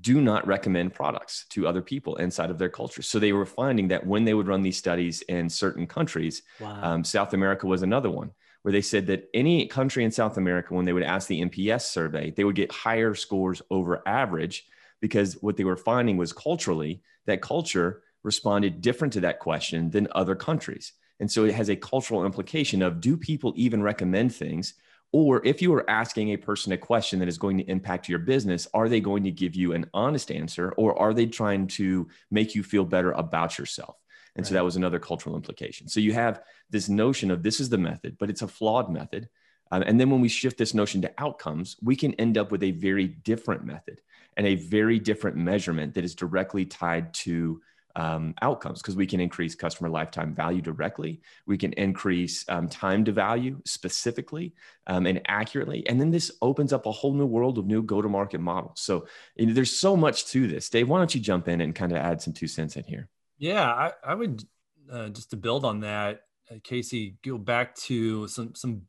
do 0.00 0.20
not 0.20 0.46
recommend 0.46 0.94
products 0.94 1.46
to 1.50 1.66
other 1.66 1.82
people 1.82 2.16
inside 2.16 2.50
of 2.50 2.58
their 2.58 2.68
culture. 2.68 3.02
So 3.02 3.18
they 3.18 3.32
were 3.32 3.46
finding 3.46 3.88
that 3.88 4.06
when 4.06 4.24
they 4.24 4.34
would 4.34 4.46
run 4.46 4.62
these 4.62 4.76
studies 4.76 5.22
in 5.22 5.48
certain 5.48 5.86
countries, 5.86 6.42
wow. 6.60 6.80
um, 6.82 7.04
South 7.04 7.32
America 7.32 7.66
was 7.66 7.82
another 7.82 8.10
one 8.10 8.30
where 8.62 8.72
they 8.72 8.82
said 8.82 9.06
that 9.06 9.28
any 9.32 9.66
country 9.66 10.04
in 10.04 10.10
South 10.10 10.36
America, 10.36 10.74
when 10.74 10.84
they 10.84 10.92
would 10.92 11.02
ask 11.02 11.28
the 11.28 11.40
NPS 11.40 11.82
survey, 11.82 12.30
they 12.30 12.44
would 12.44 12.56
get 12.56 12.72
higher 12.72 13.14
scores 13.14 13.62
over 13.70 14.02
average 14.06 14.66
because 15.00 15.34
what 15.40 15.56
they 15.56 15.64
were 15.64 15.76
finding 15.76 16.16
was 16.16 16.32
culturally 16.32 17.02
that 17.26 17.40
culture 17.40 18.02
responded 18.22 18.80
different 18.80 19.12
to 19.14 19.20
that 19.20 19.38
question 19.38 19.90
than 19.90 20.08
other 20.12 20.34
countries. 20.34 20.92
And 21.20 21.30
so 21.30 21.44
it 21.44 21.54
has 21.54 21.68
a 21.68 21.76
cultural 21.76 22.24
implication 22.24 22.82
of 22.82 23.00
do 23.00 23.16
people 23.16 23.52
even 23.56 23.82
recommend 23.82 24.34
things? 24.34 24.74
Or 25.12 25.44
if 25.44 25.60
you 25.60 25.74
are 25.74 25.88
asking 25.90 26.30
a 26.30 26.36
person 26.36 26.72
a 26.72 26.78
question 26.78 27.18
that 27.18 27.28
is 27.28 27.38
going 27.38 27.58
to 27.58 27.64
impact 27.64 28.08
your 28.08 28.20
business, 28.20 28.68
are 28.72 28.88
they 28.88 29.00
going 29.00 29.24
to 29.24 29.30
give 29.30 29.54
you 29.54 29.72
an 29.72 29.86
honest 29.92 30.30
answer 30.30 30.72
or 30.72 30.98
are 30.98 31.12
they 31.12 31.26
trying 31.26 31.66
to 31.68 32.08
make 32.30 32.54
you 32.54 32.62
feel 32.62 32.84
better 32.84 33.12
about 33.12 33.58
yourself? 33.58 33.96
And 34.40 34.46
right. 34.46 34.48
so 34.48 34.54
that 34.54 34.64
was 34.64 34.76
another 34.76 34.98
cultural 34.98 35.36
implication. 35.36 35.86
So 35.86 36.00
you 36.00 36.14
have 36.14 36.42
this 36.70 36.88
notion 36.88 37.30
of 37.30 37.42
this 37.42 37.60
is 37.60 37.68
the 37.68 37.76
method, 37.76 38.16
but 38.18 38.30
it's 38.30 38.40
a 38.40 38.48
flawed 38.48 38.90
method. 38.90 39.28
Um, 39.70 39.82
and 39.82 40.00
then 40.00 40.08
when 40.08 40.22
we 40.22 40.28
shift 40.28 40.56
this 40.56 40.72
notion 40.72 41.02
to 41.02 41.12
outcomes, 41.18 41.76
we 41.82 41.94
can 41.94 42.14
end 42.14 42.38
up 42.38 42.50
with 42.50 42.62
a 42.62 42.70
very 42.70 43.06
different 43.06 43.64
method 43.64 44.00
and 44.38 44.46
a 44.46 44.54
very 44.54 44.98
different 44.98 45.36
measurement 45.36 45.92
that 45.94 46.04
is 46.04 46.14
directly 46.14 46.64
tied 46.64 47.12
to 47.12 47.60
um, 47.96 48.34
outcomes 48.40 48.80
because 48.80 48.96
we 48.96 49.06
can 49.06 49.20
increase 49.20 49.54
customer 49.54 49.90
lifetime 49.90 50.34
value 50.34 50.62
directly. 50.62 51.20
We 51.44 51.58
can 51.58 51.74
increase 51.74 52.44
um, 52.48 52.68
time 52.68 53.04
to 53.04 53.12
value 53.12 53.60
specifically 53.66 54.54
um, 54.86 55.06
and 55.06 55.20
accurately. 55.26 55.86
And 55.86 56.00
then 56.00 56.10
this 56.10 56.30
opens 56.40 56.72
up 56.72 56.86
a 56.86 56.92
whole 56.92 57.12
new 57.12 57.26
world 57.26 57.58
of 57.58 57.66
new 57.66 57.82
go 57.82 58.00
to 58.00 58.08
market 58.08 58.40
models. 58.40 58.80
So 58.80 59.06
you 59.36 59.46
know, 59.46 59.52
there's 59.52 59.78
so 59.78 59.96
much 59.96 60.26
to 60.26 60.46
this. 60.46 60.70
Dave, 60.70 60.88
why 60.88 60.98
don't 60.98 61.14
you 61.14 61.20
jump 61.20 61.46
in 61.48 61.60
and 61.60 61.74
kind 61.74 61.92
of 61.92 61.98
add 61.98 62.22
some 62.22 62.32
two 62.32 62.48
cents 62.48 62.76
in 62.76 62.84
here? 62.84 63.08
Yeah, 63.40 63.64
I, 63.64 63.92
I 64.04 64.14
would 64.14 64.44
uh, 64.92 65.08
just 65.08 65.30
to 65.30 65.36
build 65.36 65.64
on 65.64 65.80
that, 65.80 66.20
uh, 66.50 66.56
Casey, 66.62 67.16
go 67.24 67.38
back 67.38 67.74
to 67.76 68.28
some 68.28 68.54
some 68.54 68.82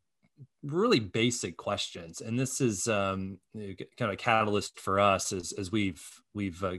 really 0.62 1.00
basic 1.00 1.56
questions, 1.56 2.20
and 2.20 2.38
this 2.38 2.60
is 2.60 2.86
um, 2.86 3.38
kind 3.54 3.78
of 4.00 4.10
a 4.10 4.16
catalyst 4.16 4.78
for 4.78 5.00
us 5.00 5.32
as 5.32 5.52
as 5.52 5.72
we've 5.72 6.04
we've 6.34 6.62
uh, 6.62 6.74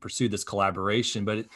pursued 0.00 0.30
this 0.30 0.44
collaboration. 0.44 1.24
But 1.24 1.38
it, 1.38 1.48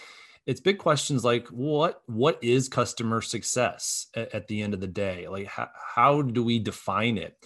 it's 0.46 0.60
big 0.60 0.78
questions 0.78 1.22
like 1.22 1.48
what 1.48 2.00
what 2.06 2.38
is 2.42 2.70
customer 2.70 3.20
success 3.20 4.06
at, 4.16 4.34
at 4.34 4.48
the 4.48 4.62
end 4.62 4.72
of 4.72 4.80
the 4.80 4.86
day? 4.86 5.28
Like 5.28 5.48
how, 5.48 5.68
how 5.94 6.22
do 6.22 6.42
we 6.42 6.58
define 6.58 7.18
it? 7.18 7.36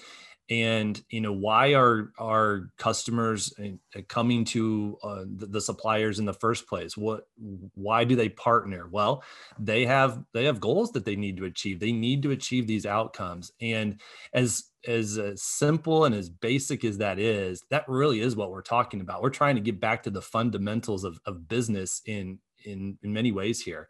And 0.51 1.01
you 1.11 1.21
know 1.21 1.33
why 1.33 1.75
are 1.75 2.11
our 2.19 2.71
customers 2.77 3.55
uh, 3.63 4.01
coming 4.09 4.45
to 4.45 4.99
uh, 5.03 5.25
the, 5.25 5.61
suppliers 5.61 6.19
in 6.19 6.25
the 6.25 6.35
first 6.35 6.67
place? 6.69 6.97
What 6.97 7.29
why 7.75 8.05
do 8.05 8.17
they 8.17 8.29
partner? 8.29 8.89
Well 8.91 9.23
they 9.59 9.87
have 9.87 10.25
they 10.35 10.45
have 10.45 10.61
goals 10.61 10.91
that 10.93 11.05
they 11.05 11.17
need 11.17 11.37
to 11.37 11.45
achieve. 11.45 11.79
They 11.79 11.93
need 11.93 12.23
to 12.25 12.33
achieve 12.33 12.67
these 12.67 12.85
outcomes. 12.85 13.53
And 13.61 14.01
as 14.35 14.65
as 14.89 15.19
uh, 15.19 15.37
simple 15.37 16.05
and 16.05 16.15
as 16.15 16.29
basic 16.29 16.85
as 16.85 16.99
that 16.99 17.19
is 17.19 17.63
that 17.71 17.89
really 17.89 18.21
is 18.21 18.35
what 18.35 18.51
we're 18.51 18.63
talking 18.63 19.01
about. 19.01 19.23
We're 19.23 19.31
trying 19.31 19.55
to 19.55 19.61
get 19.61 19.81
back 19.81 20.03
to 20.03 20.11
the 20.11 20.23
fundamentals 20.23 21.05
of, 21.05 21.21
of 21.27 21.49
business 21.49 22.03
in 22.07 22.41
in 22.65 22.99
in 23.03 23.13
many 23.13 23.31
ways 23.31 23.61
here. 23.61 23.89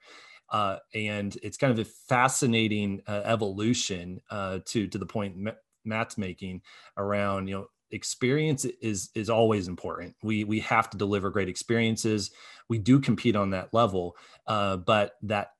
Uh, 0.50 0.78
and 0.94 1.38
it's 1.44 1.56
kind 1.56 1.72
of 1.72 1.78
a 1.78 1.88
fascinating 2.08 3.00
uh, 3.06 3.22
evolution 3.24 4.20
uh, 4.30 4.58
to 4.66 4.88
to 4.88 4.98
the 4.98 5.06
point 5.06 5.36
Matt's 5.84 6.18
making 6.18 6.62
around 6.96 7.48
you 7.48 7.54
know 7.54 7.66
experience 7.90 8.64
is 8.64 9.10
is 9.14 9.30
always 9.30 9.68
important. 9.68 10.14
We 10.22 10.44
we 10.44 10.60
have 10.60 10.90
to 10.90 10.96
deliver 10.96 11.30
great 11.30 11.48
experiences. 11.48 12.30
We 12.68 12.78
do 12.78 13.00
compete 13.00 13.36
on 13.36 13.50
that 13.50 13.72
level, 13.72 14.16
uh, 14.46 14.76
but 14.78 15.16
that 15.22 15.52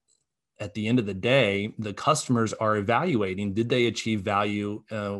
at 0.59 0.75
the 0.75 0.89
end 0.89 0.99
of 0.99 1.07
the 1.07 1.15
day, 1.15 1.75
the 1.79 1.95
customers 1.95 2.53
are 2.53 2.77
evaluating 2.77 3.55
did 3.55 3.69
they 3.69 3.87
achieve 3.87 4.21
value 4.23 4.83
uh, 4.91 5.19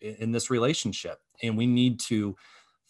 in 0.00 0.32
this 0.32 0.50
relationship, 0.50 1.20
and 1.42 1.56
we 1.56 1.66
need 1.66 2.00
to 2.00 2.36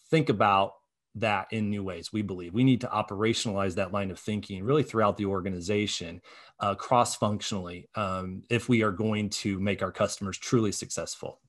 think 0.09 0.29
about 0.29 0.73
that 1.15 1.47
in 1.51 1.69
new 1.69 1.83
ways. 1.83 2.13
We 2.13 2.21
believe 2.21 2.53
we 2.53 2.63
need 2.63 2.81
to 2.81 2.87
operationalize 2.87 3.75
that 3.75 3.91
line 3.91 4.11
of 4.11 4.19
thinking 4.19 4.63
really 4.63 4.83
throughout 4.83 5.17
the 5.17 5.25
organization, 5.25 6.21
uh, 6.59 6.75
cross 6.75 7.15
functionally, 7.15 7.89
um, 7.95 8.43
if 8.49 8.69
we 8.69 8.83
are 8.83 8.91
going 8.91 9.29
to 9.29 9.59
make 9.59 9.81
our 9.81 9.91
customers 9.91 10.37
truly 10.37 10.71
successful. 10.71 11.39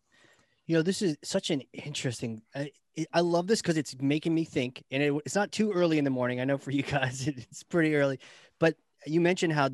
You 0.66 0.76
know, 0.76 0.82
this 0.82 1.02
is 1.02 1.16
such 1.22 1.50
an 1.50 1.62
interesting. 1.72 2.42
I, 2.54 2.70
I 3.12 3.20
love 3.20 3.46
this 3.46 3.62
because 3.62 3.76
it's 3.76 3.96
making 4.00 4.34
me 4.34 4.44
think, 4.44 4.82
and 4.90 5.02
it, 5.02 5.12
it's 5.24 5.34
not 5.34 5.52
too 5.52 5.72
early 5.72 5.98
in 5.98 6.04
the 6.04 6.10
morning. 6.10 6.40
I 6.40 6.44
know 6.44 6.58
for 6.58 6.70
you 6.70 6.82
guys 6.82 7.26
it's 7.26 7.62
pretty 7.62 7.94
early, 7.94 8.18
but 8.58 8.76
you 9.06 9.20
mentioned 9.20 9.52
how 9.52 9.70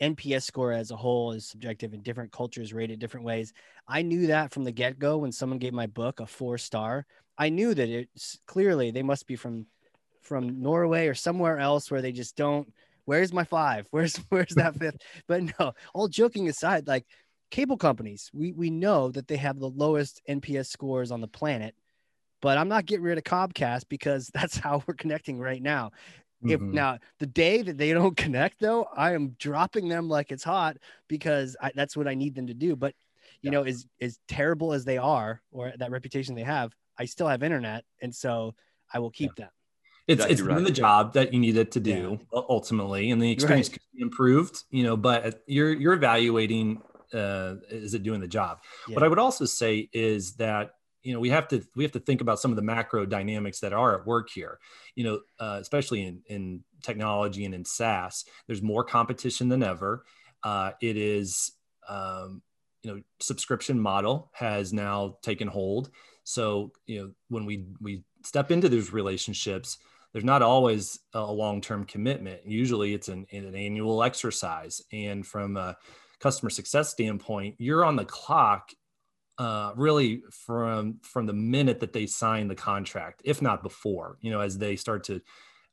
NPS 0.00 0.42
score 0.42 0.72
as 0.72 0.90
a 0.90 0.96
whole 0.96 1.32
is 1.32 1.46
subjective 1.46 1.94
and 1.94 2.02
different 2.02 2.32
cultures 2.32 2.72
rate 2.72 2.90
it 2.90 2.98
different 2.98 3.24
ways. 3.24 3.52
I 3.88 4.02
knew 4.02 4.26
that 4.28 4.52
from 4.52 4.64
the 4.64 4.72
get 4.72 4.98
go 4.98 5.18
when 5.18 5.32
someone 5.32 5.58
gave 5.58 5.72
my 5.72 5.86
book 5.86 6.20
a 6.20 6.26
four 6.26 6.58
star. 6.58 7.06
I 7.38 7.48
knew 7.50 7.74
that 7.74 7.88
it's 7.88 8.38
clearly 8.46 8.90
they 8.90 9.02
must 9.02 9.26
be 9.26 9.36
from 9.36 9.66
from 10.22 10.60
Norway 10.62 11.06
or 11.08 11.14
somewhere 11.14 11.58
else 11.58 11.90
where 11.90 12.02
they 12.02 12.12
just 12.12 12.36
don't. 12.36 12.72
Where's 13.04 13.32
my 13.32 13.44
five? 13.44 13.86
Where's 13.92 14.16
where's 14.30 14.54
that 14.56 14.76
fifth? 14.78 14.96
But 15.28 15.44
no, 15.58 15.72
all 15.94 16.08
joking 16.08 16.48
aside, 16.48 16.86
like 16.88 17.06
cable 17.50 17.76
companies, 17.78 18.30
we 18.34 18.52
we 18.52 18.70
know 18.70 19.10
that 19.12 19.28
they 19.28 19.36
have 19.36 19.58
the 19.58 19.70
lowest 19.70 20.20
NPS 20.28 20.70
scores 20.70 21.10
on 21.10 21.20
the 21.20 21.28
planet. 21.28 21.74
But 22.42 22.58
I'm 22.58 22.68
not 22.68 22.86
getting 22.86 23.04
rid 23.04 23.18
of 23.18 23.24
Comcast 23.24 23.84
because 23.88 24.30
that's 24.34 24.56
how 24.56 24.82
we're 24.86 24.94
connecting 24.94 25.38
right 25.38 25.62
now. 25.62 25.90
If 26.46 26.60
Mhm. 26.62 26.72
now 26.74 26.98
the 27.18 27.26
day 27.26 27.62
that 27.62 27.78
they 27.78 27.92
don't 27.92 28.16
connect, 28.16 28.60
though, 28.60 28.84
I 28.96 29.14
am 29.14 29.30
dropping 29.38 29.88
them 29.88 30.08
like 30.08 30.32
it's 30.32 30.44
hot 30.44 30.78
because 31.08 31.56
I, 31.60 31.72
that's 31.74 31.96
what 31.96 32.08
I 32.08 32.14
need 32.14 32.34
them 32.34 32.46
to 32.48 32.54
do. 32.54 32.76
But 32.76 32.94
you 33.42 33.50
know, 33.50 33.64
as 33.64 33.86
as 34.00 34.18
terrible 34.28 34.72
as 34.72 34.84
they 34.84 34.98
are, 34.98 35.42
or 35.52 35.72
that 35.78 35.90
reputation 35.90 36.34
they 36.34 36.44
have, 36.44 36.74
I 36.98 37.04
still 37.04 37.28
have 37.28 37.42
internet, 37.42 37.84
and 38.00 38.14
so 38.14 38.54
I 38.92 38.98
will 38.98 39.10
keep 39.10 39.34
them. 39.36 39.48
it's 40.06 40.14
Exactly 40.24 40.32
it's 40.32 40.42
doing 40.42 40.54
right. 40.56 40.64
the 40.64 40.70
job 40.72 41.12
that 41.14 41.32
you 41.34 41.40
need 41.40 41.56
it 41.56 41.72
to 41.72 41.80
do 41.80 42.18
u- 42.32 42.44
ultimately, 42.48 43.10
and 43.10 43.20
the 43.20 43.30
experience 43.30 43.68
Right. 43.68 43.78
can 43.78 43.82
be 43.96 44.02
improved. 44.02 44.62
You 44.70 44.84
know, 44.84 44.96
but 44.96 45.42
you're 45.46 45.72
you're 45.72 45.94
evaluating 45.94 46.82
uh, 47.12 47.54
is 47.70 47.94
it 47.94 48.02
doing 48.02 48.20
the 48.20 48.28
job? 48.28 48.58
What 48.88 49.02
I 49.02 49.08
would 49.08 49.18
also 49.18 49.44
say 49.44 49.88
is 49.92 50.34
that 50.36 50.72
you 51.02 51.12
know 51.12 51.20
we 51.20 51.30
have 51.30 51.48
to 51.48 51.62
we 51.76 51.84
have 51.84 51.92
to 51.92 52.00
think 52.00 52.20
about 52.20 52.40
some 52.40 52.50
of 52.52 52.56
the 52.56 52.62
macro 52.62 53.04
dynamics 53.06 53.60
that 53.60 53.72
are 53.72 54.00
at 54.00 54.06
work 54.06 54.28
here. 54.30 54.58
You 54.94 55.04
know, 55.04 55.20
uh, 55.38 55.58
especially 55.60 56.02
in 56.04 56.22
in 56.26 56.64
technology 56.82 57.44
and 57.44 57.54
in 57.54 57.64
SaaS, 57.64 58.24
there's 58.46 58.62
more 58.62 58.84
competition 58.84 59.48
than 59.48 59.62
ever. 59.62 60.04
Uh, 60.42 60.72
it 60.80 60.96
is 60.96 61.52
um, 61.88 62.42
you 62.82 62.92
know 62.94 63.02
subscription 63.20 63.80
model 63.80 64.30
has 64.34 64.72
now 64.72 65.18
taken 65.22 65.48
hold. 65.48 65.90
So 66.26 66.72
you 66.86 67.00
know 67.00 67.10
when 67.28 67.46
we 67.46 67.66
we 67.80 68.02
step 68.24 68.50
into 68.50 68.68
those 68.68 68.92
relationships, 68.92 69.78
there's 70.12 70.24
not 70.24 70.42
always 70.42 70.98
a 71.14 71.32
long-term 71.32 71.84
commitment. 71.84 72.40
Usually, 72.44 72.94
it's 72.94 73.08
an, 73.08 73.26
an 73.30 73.54
annual 73.54 74.02
exercise, 74.02 74.82
and 74.92 75.24
from 75.24 75.56
a 75.56 75.76
customer 76.18 76.50
success 76.50 76.90
standpoint, 76.90 77.54
you're 77.58 77.84
on 77.84 77.94
the 77.94 78.04
clock 78.04 78.72
uh, 79.38 79.72
really 79.76 80.22
from 80.30 80.98
from 81.02 81.26
the 81.26 81.32
minute 81.32 81.78
that 81.80 81.92
they 81.92 82.06
sign 82.06 82.48
the 82.48 82.54
contract, 82.54 83.22
if 83.24 83.40
not 83.40 83.62
before. 83.62 84.18
You 84.20 84.32
know, 84.32 84.40
as 84.40 84.58
they 84.58 84.74
start 84.74 85.04
to 85.04 85.20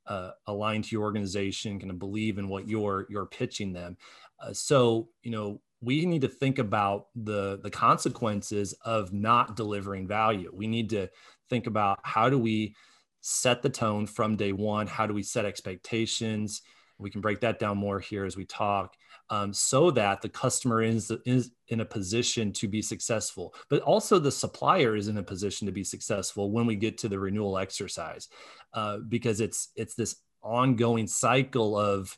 uh, 0.06 0.32
align 0.46 0.84
to 0.84 0.90
your 0.92 1.04
organization, 1.04 1.80
kind 1.80 1.90
of 1.90 1.98
believe 1.98 2.38
in 2.38 2.48
what 2.48 2.68
you're 2.68 3.08
you're 3.10 3.26
pitching 3.26 3.74
them. 3.74 3.98
Uh, 4.40 4.54
so 4.54 5.10
you 5.24 5.32
know, 5.32 5.62
we 5.84 6.06
need 6.06 6.22
to 6.22 6.28
think 6.28 6.60
about 6.60 7.08
the 7.16 7.60
the 7.62 7.70
consequences 7.70 8.74
of 8.86 9.12
not 9.14 9.56
delivering 9.56 10.08
value. 10.08 10.52
We 10.54 10.68
need 10.68 10.90
to 10.92 11.10
think 11.50 11.68
about 11.68 12.00
how 12.04 12.30
do 12.30 12.40
we 12.40 12.76
set 13.22 13.62
the 13.62 13.70
tone 13.70 14.06
from 14.06 14.36
day 14.36 14.52
one? 14.52 14.88
How 14.88 15.08
do 15.08 15.14
we 15.14 15.24
set 15.24 15.46
expectations? 15.46 16.62
We 16.98 17.10
can 17.10 17.22
break 17.22 17.42
that 17.42 17.60
down 17.60 17.78
more 17.78 18.00
here 18.00 18.26
as 18.26 18.38
we 18.38 18.46
talk 18.46 18.96
um, 19.30 19.54
so 19.54 19.92
that 19.92 20.22
the 20.22 20.30
customer 20.30 20.82
is, 20.82 21.12
is 21.26 21.52
in 21.70 21.80
a 21.80 21.86
position 21.86 22.52
to 22.54 22.68
be 22.68 22.82
successful, 22.82 23.54
but 23.70 23.82
also 23.82 24.20
the 24.20 24.32
supplier 24.32 24.96
is 24.96 25.08
in 25.08 25.18
a 25.18 25.24
position 25.24 25.66
to 25.66 25.72
be 25.72 25.84
successful 25.84 26.52
when 26.52 26.66
we 26.66 26.76
get 26.76 26.98
to 27.00 27.10
the 27.10 27.20
renewal 27.20 27.58
exercise, 27.58 28.28
uh, 28.74 28.98
because 29.10 29.42
it's 29.42 29.70
it's 29.76 29.96
this 29.96 30.18
ongoing 30.42 31.08
cycle 31.08 31.78
of 31.78 32.18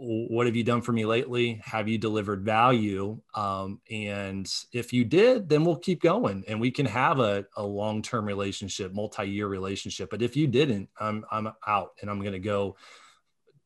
what 0.00 0.46
have 0.46 0.54
you 0.54 0.62
done 0.62 0.80
for 0.80 0.92
me 0.92 1.04
lately? 1.04 1.60
Have 1.64 1.88
you 1.88 1.98
delivered 1.98 2.44
value? 2.44 3.20
Um, 3.34 3.80
and 3.90 4.48
if 4.72 4.92
you 4.92 5.04
did, 5.04 5.48
then 5.48 5.64
we'll 5.64 5.76
keep 5.76 6.00
going 6.00 6.44
and 6.46 6.60
we 6.60 6.70
can 6.70 6.86
have 6.86 7.18
a, 7.18 7.44
a 7.56 7.64
long-term 7.64 8.24
relationship, 8.24 8.94
multi-year 8.94 9.48
relationship. 9.48 10.08
But 10.10 10.22
if 10.22 10.36
you 10.36 10.46
didn't, 10.46 10.88
I'm, 11.00 11.24
I'm 11.32 11.48
out 11.66 11.94
and 12.00 12.08
I'm 12.08 12.20
going 12.20 12.32
to 12.32 12.38
go 12.38 12.76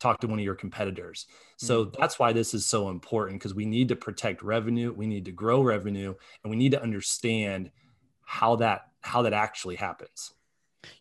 talk 0.00 0.20
to 0.20 0.26
one 0.26 0.38
of 0.38 0.44
your 0.44 0.54
competitors. 0.54 1.26
So 1.58 1.84
that's 1.84 2.18
why 2.18 2.32
this 2.32 2.54
is 2.54 2.64
so 2.64 2.88
important 2.88 3.38
because 3.38 3.54
we 3.54 3.66
need 3.66 3.88
to 3.88 3.96
protect 3.96 4.42
revenue, 4.42 4.92
we 4.92 5.06
need 5.06 5.26
to 5.26 5.32
grow 5.32 5.62
revenue, 5.62 6.14
and 6.42 6.50
we 6.50 6.56
need 6.56 6.72
to 6.72 6.82
understand 6.82 7.70
how 8.24 8.56
that 8.56 8.88
how 9.00 9.22
that 9.22 9.32
actually 9.32 9.76
happens. 9.76 10.32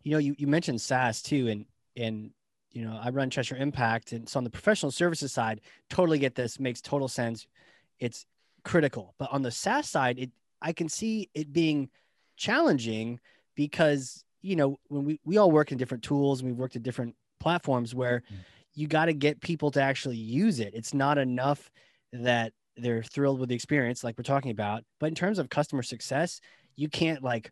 You 0.03 0.11
know, 0.11 0.17
you, 0.17 0.35
you 0.37 0.45
mentioned 0.45 0.81
SaaS 0.81 1.21
too, 1.23 1.47
and 1.47 1.65
and 1.95 2.31
you 2.71 2.83
know, 2.85 2.99
I 3.01 3.09
run 3.09 3.29
Cheshire 3.29 3.57
Impact, 3.57 4.11
and 4.13 4.27
so 4.27 4.37
on 4.37 4.43
the 4.43 4.49
professional 4.49 4.91
services 4.91 5.31
side, 5.31 5.61
totally 5.89 6.19
get 6.19 6.35
this, 6.35 6.59
makes 6.59 6.81
total 6.81 7.07
sense. 7.07 7.47
It's 7.99 8.25
critical, 8.63 9.13
but 9.17 9.31
on 9.31 9.41
the 9.41 9.51
SaaS 9.51 9.89
side, 9.89 10.17
it 10.19 10.31
I 10.61 10.73
can 10.73 10.87
see 10.89 11.29
it 11.33 11.51
being 11.51 11.89
challenging 12.37 13.19
because 13.55 14.23
you 14.41 14.55
know 14.55 14.79
when 14.87 15.03
we 15.05 15.19
we 15.25 15.37
all 15.37 15.51
work 15.51 15.71
in 15.71 15.77
different 15.77 16.03
tools 16.03 16.39
and 16.41 16.49
we've 16.49 16.57
worked 16.59 16.75
at 16.75 16.83
different 16.83 17.15
platforms 17.39 17.93
where 17.95 18.23
Mm. 18.31 18.37
you 18.73 18.87
got 18.87 19.05
to 19.05 19.13
get 19.13 19.41
people 19.41 19.71
to 19.71 19.81
actually 19.81 20.17
use 20.17 20.59
it. 20.59 20.73
It's 20.73 20.93
not 20.93 21.17
enough 21.17 21.69
that 22.13 22.53
they're 22.77 23.03
thrilled 23.03 23.39
with 23.39 23.49
the 23.49 23.55
experience, 23.55 24.03
like 24.03 24.17
we're 24.17 24.23
talking 24.23 24.51
about, 24.51 24.83
but 24.99 25.07
in 25.07 25.15
terms 25.15 25.39
of 25.39 25.49
customer 25.49 25.83
success, 25.83 26.39
you 26.75 26.87
can't 26.87 27.21
like 27.21 27.51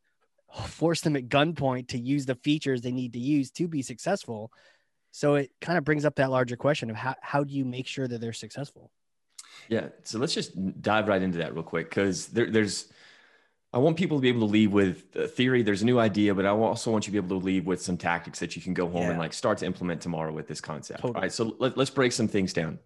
force 0.65 1.01
them 1.01 1.15
at 1.15 1.27
gunpoint 1.27 1.89
to 1.89 1.99
use 1.99 2.25
the 2.25 2.35
features 2.35 2.81
they 2.81 2.91
need 2.91 3.13
to 3.13 3.19
use 3.19 3.51
to 3.51 3.67
be 3.67 3.81
successful. 3.81 4.51
So 5.11 5.35
it 5.35 5.51
kind 5.59 5.77
of 5.77 5.83
brings 5.83 6.05
up 6.05 6.15
that 6.15 6.29
larger 6.29 6.55
question 6.55 6.89
of 6.89 6.95
how, 6.95 7.15
how 7.21 7.43
do 7.43 7.53
you 7.53 7.65
make 7.65 7.87
sure 7.87 8.07
that 8.07 8.21
they're 8.21 8.33
successful? 8.33 8.91
Yeah. 9.67 9.87
So 10.03 10.19
let's 10.19 10.33
just 10.33 10.81
dive 10.81 11.07
right 11.07 11.21
into 11.21 11.39
that 11.39 11.53
real 11.53 11.63
quick 11.63 11.89
because 11.89 12.27
there, 12.27 12.49
there's, 12.49 12.91
I 13.73 13.77
want 13.77 13.97
people 13.97 14.17
to 14.17 14.21
be 14.21 14.29
able 14.29 14.41
to 14.47 14.51
leave 14.51 14.71
with 14.71 15.15
a 15.15 15.27
theory. 15.27 15.61
There's 15.61 15.81
a 15.81 15.85
new 15.85 15.99
idea, 15.99 16.33
but 16.33 16.45
I 16.45 16.49
also 16.49 16.91
want 16.91 17.05
you 17.05 17.11
to 17.13 17.21
be 17.21 17.25
able 17.25 17.39
to 17.39 17.45
leave 17.45 17.65
with 17.65 17.81
some 17.81 17.97
tactics 17.97 18.39
that 18.39 18.55
you 18.55 18.61
can 18.61 18.73
go 18.73 18.87
home 18.87 19.03
Yeah. 19.03 19.09
and 19.11 19.19
like 19.19 19.33
start 19.33 19.57
to 19.59 19.65
implement 19.65 20.01
tomorrow 20.01 20.33
with 20.33 20.47
this 20.47 20.61
concept. 20.61 21.01
Totally. 21.01 21.15
All 21.15 21.21
right. 21.21 21.31
So 21.31 21.55
let, 21.59 21.77
let's 21.77 21.91
break 21.91 22.11
some 22.11 22.27
things 22.27 22.53
down. 22.53 22.79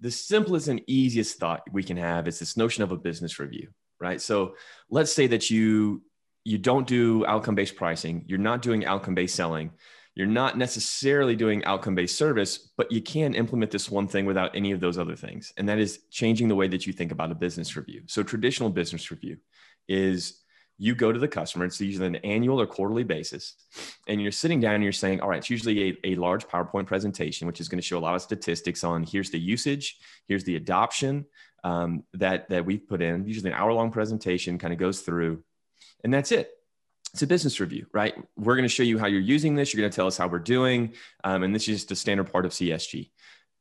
The 0.00 0.10
simplest 0.10 0.68
and 0.68 0.80
easiest 0.86 1.38
thought 1.38 1.62
we 1.70 1.82
can 1.82 1.98
have 1.98 2.26
is 2.26 2.38
this 2.38 2.56
notion 2.56 2.82
of 2.82 2.92
a 2.92 2.96
business 2.96 3.38
review, 3.38 3.68
right? 4.00 4.20
So 4.20 4.54
let's 4.90 5.12
say 5.12 5.26
that 5.28 5.50
you 5.50 6.02
you 6.42 6.56
don't 6.56 6.86
do 6.86 7.26
outcome 7.26 7.54
based 7.54 7.76
pricing, 7.76 8.24
you're 8.26 8.38
not 8.38 8.62
doing 8.62 8.86
outcome 8.86 9.14
based 9.14 9.34
selling, 9.34 9.72
you're 10.14 10.26
not 10.26 10.58
necessarily 10.58 11.36
doing 11.36 11.64
outcome 11.64 11.94
based 11.94 12.16
service, 12.16 12.70
but 12.76 12.90
you 12.90 13.00
can 13.00 13.34
implement 13.34 13.70
this 13.70 13.90
one 13.90 14.08
thing 14.08 14.26
without 14.26 14.54
any 14.56 14.72
of 14.72 14.80
those 14.80 14.98
other 14.98 15.14
things. 15.14 15.52
And 15.56 15.68
that 15.68 15.78
is 15.78 16.00
changing 16.10 16.48
the 16.48 16.56
way 16.56 16.68
that 16.68 16.86
you 16.86 16.92
think 16.92 17.12
about 17.12 17.30
a 17.30 17.34
business 17.34 17.76
review. 17.76 18.02
So, 18.06 18.22
traditional 18.22 18.70
business 18.70 19.10
review 19.10 19.38
is 19.88 20.40
you 20.78 20.94
go 20.94 21.12
to 21.12 21.18
the 21.18 21.28
customer, 21.28 21.64
it's 21.64 21.80
usually 21.80 22.06
an 22.06 22.16
annual 22.16 22.60
or 22.60 22.66
quarterly 22.66 23.04
basis, 23.04 23.54
and 24.08 24.20
you're 24.20 24.32
sitting 24.32 24.60
down 24.60 24.74
and 24.74 24.82
you're 24.82 24.92
saying, 24.92 25.20
All 25.20 25.28
right, 25.28 25.38
it's 25.38 25.50
usually 25.50 25.90
a, 25.90 26.12
a 26.12 26.14
large 26.16 26.46
PowerPoint 26.48 26.86
presentation, 26.86 27.46
which 27.46 27.60
is 27.60 27.68
going 27.68 27.80
to 27.80 27.86
show 27.86 27.98
a 27.98 28.00
lot 28.00 28.14
of 28.14 28.22
statistics 28.22 28.82
on 28.82 29.04
here's 29.04 29.30
the 29.30 29.38
usage, 29.38 29.98
here's 30.26 30.44
the 30.44 30.56
adoption 30.56 31.26
um, 31.62 32.02
that, 32.14 32.48
that 32.48 32.64
we've 32.64 32.88
put 32.88 33.00
in. 33.00 33.26
Usually, 33.26 33.50
an 33.50 33.56
hour 33.56 33.72
long 33.72 33.92
presentation 33.92 34.58
kind 34.58 34.72
of 34.72 34.80
goes 34.80 35.02
through, 35.02 35.44
and 36.02 36.12
that's 36.12 36.32
it 36.32 36.50
it's 37.12 37.22
a 37.22 37.26
business 37.26 37.60
review, 37.60 37.86
right? 37.92 38.14
We're 38.36 38.56
going 38.56 38.68
to 38.68 38.74
show 38.74 38.82
you 38.82 38.98
how 38.98 39.06
you're 39.06 39.20
using 39.20 39.54
this. 39.54 39.72
You're 39.72 39.82
going 39.82 39.90
to 39.90 39.96
tell 39.96 40.06
us 40.06 40.16
how 40.16 40.28
we're 40.28 40.38
doing. 40.38 40.94
Um, 41.24 41.42
and 41.42 41.54
this 41.54 41.62
is 41.62 41.78
just 41.78 41.90
a 41.90 41.96
standard 41.96 42.30
part 42.30 42.46
of 42.46 42.52
CSG. 42.52 43.10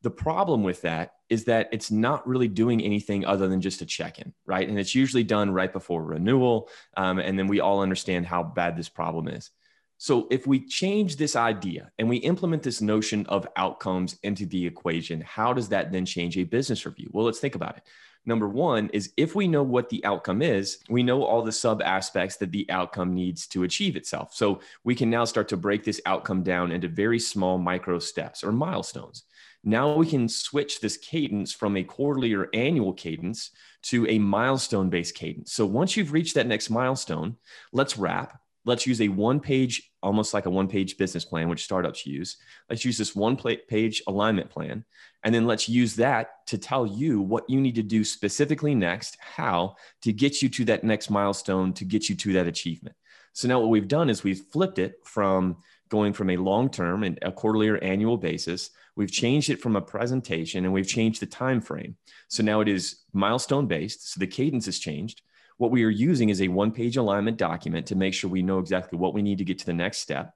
The 0.01 0.11
problem 0.11 0.63
with 0.63 0.83
that 0.83 1.13
is 1.29 1.45
that 1.45 1.69
it's 1.71 1.91
not 1.91 2.25
really 2.27 2.47
doing 2.47 2.81
anything 2.81 3.25
other 3.25 3.47
than 3.47 3.59
just 3.59 3.81
a 3.81 3.85
check 3.85 4.19
in, 4.19 4.33
right? 4.45 4.67
And 4.67 4.79
it's 4.79 4.95
usually 4.95 5.23
done 5.23 5.51
right 5.51 5.71
before 5.71 6.03
renewal. 6.03 6.69
Um, 6.95 7.19
and 7.19 7.37
then 7.37 7.47
we 7.47 7.59
all 7.59 7.81
understand 7.81 8.25
how 8.25 8.43
bad 8.43 8.77
this 8.77 8.87
problem 8.87 9.27
is. 9.27 9.51
So 9.97 10.27
if 10.31 10.47
we 10.47 10.65
change 10.65 11.17
this 11.17 11.35
idea 11.35 11.91
and 11.99 12.07
we 12.07 12.17
implement 12.17 12.63
this 12.63 12.79
notion 12.79 13.25
of 13.25 13.45
outcomes 13.57 14.17
into 14.23 14.45
the 14.45 14.65
equation, 14.65 15.19
how 15.19 15.51
does 15.51 15.69
that 15.69 15.91
then 15.91 16.05
change 16.05 16.37
a 16.37 16.45
business 16.45 16.85
review? 16.85 17.09
Well, 17.11 17.25
let's 17.25 17.39
think 17.39 17.55
about 17.55 17.75
it. 17.75 17.83
Number 18.29 18.47
one 18.47 18.89
is 18.93 19.11
if 19.17 19.33
we 19.33 19.47
know 19.47 19.63
what 19.63 19.89
the 19.89 20.05
outcome 20.05 20.43
is, 20.43 20.77
we 20.87 21.01
know 21.01 21.23
all 21.23 21.41
the 21.41 21.51
sub 21.51 21.81
aspects 21.81 22.37
that 22.37 22.51
the 22.51 22.69
outcome 22.69 23.15
needs 23.15 23.47
to 23.47 23.63
achieve 23.63 23.95
itself. 23.95 24.35
So 24.35 24.59
we 24.83 24.93
can 24.93 25.09
now 25.09 25.25
start 25.25 25.47
to 25.47 25.57
break 25.57 25.83
this 25.83 25.99
outcome 26.05 26.43
down 26.43 26.71
into 26.71 26.87
very 26.87 27.17
small 27.17 27.57
micro 27.57 27.97
steps 27.97 28.43
or 28.43 28.51
milestones. 28.51 29.23
Now 29.63 29.95
we 29.95 30.05
can 30.05 30.29
switch 30.29 30.79
this 30.79 30.95
cadence 30.97 31.51
from 31.53 31.75
a 31.75 31.83
quarterly 31.83 32.35
or 32.35 32.49
annual 32.53 32.93
cadence 32.93 33.49
to 33.85 34.05
a 34.07 34.19
milestone 34.19 34.91
based 34.91 35.15
cadence. 35.15 35.51
So 35.51 35.65
once 35.65 35.97
you've 35.97 36.13
reached 36.13 36.35
that 36.35 36.45
next 36.45 36.69
milestone, 36.69 37.35
let's 37.73 37.97
wrap. 37.97 38.39
Let's 38.65 38.85
use 38.85 39.01
a 39.01 39.07
one 39.07 39.39
page, 39.39 39.91
almost 40.03 40.33
like 40.33 40.45
a 40.45 40.49
one 40.49 40.67
page 40.67 40.97
business 40.97 41.25
plan, 41.25 41.49
which 41.49 41.63
startups 41.63 42.05
use. 42.05 42.37
Let's 42.69 42.83
use 42.83 42.97
this 42.97 43.15
one 43.15 43.37
page 43.37 44.01
alignment 44.07 44.49
plan. 44.49 44.85
And 45.23 45.33
then 45.33 45.47
let's 45.47 45.69
use 45.69 45.95
that 45.95 46.45
to 46.47 46.57
tell 46.57 46.85
you 46.85 47.21
what 47.21 47.49
you 47.49 47.59
need 47.59 47.75
to 47.75 47.83
do 47.83 48.03
specifically 48.03 48.75
next, 48.75 49.17
how 49.19 49.75
to 50.01 50.13
get 50.13 50.41
you 50.41 50.49
to 50.49 50.65
that 50.65 50.83
next 50.83 51.09
milestone, 51.09 51.73
to 51.73 51.85
get 51.85 52.09
you 52.09 52.15
to 52.15 52.33
that 52.33 52.47
achievement. 52.47 52.95
So 53.33 53.47
now 53.47 53.59
what 53.59 53.69
we've 53.69 53.87
done 53.87 54.09
is 54.09 54.23
we've 54.23 54.45
flipped 54.51 54.79
it 54.79 54.95
from 55.03 55.57
going 55.89 56.13
from 56.13 56.29
a 56.29 56.37
long 56.37 56.69
term 56.69 57.03
and 57.03 57.17
a 57.21 57.31
quarterly 57.31 57.69
or 57.69 57.77
annual 57.77 58.17
basis. 58.17 58.69
We've 58.95 59.11
changed 59.11 59.49
it 59.49 59.61
from 59.61 59.75
a 59.75 59.81
presentation 59.81 60.65
and 60.65 60.73
we've 60.73 60.87
changed 60.87 61.21
the 61.21 61.25
time 61.25 61.61
frame. 61.61 61.95
So 62.27 62.43
now 62.43 62.61
it 62.61 62.67
is 62.67 63.01
milestone 63.13 63.67
based. 63.67 64.11
So 64.11 64.19
the 64.19 64.27
cadence 64.27 64.65
has 64.65 64.79
changed. 64.79 65.21
What 65.59 65.71
we 65.71 65.83
are 65.83 65.89
using 65.89 66.29
is 66.29 66.41
a 66.41 66.47
one 66.47 66.71
page 66.71 66.95
alignment 66.95 67.35
document 67.35 67.85
to 67.87 67.95
make 67.95 68.13
sure 68.13 68.29
we 68.29 68.41
know 68.41 68.59
exactly 68.59 68.97
what 68.97 69.13
we 69.13 69.21
need 69.21 69.39
to 69.39 69.43
get 69.43 69.59
to 69.59 69.65
the 69.65 69.73
next 69.73 69.97
step. 69.97 70.33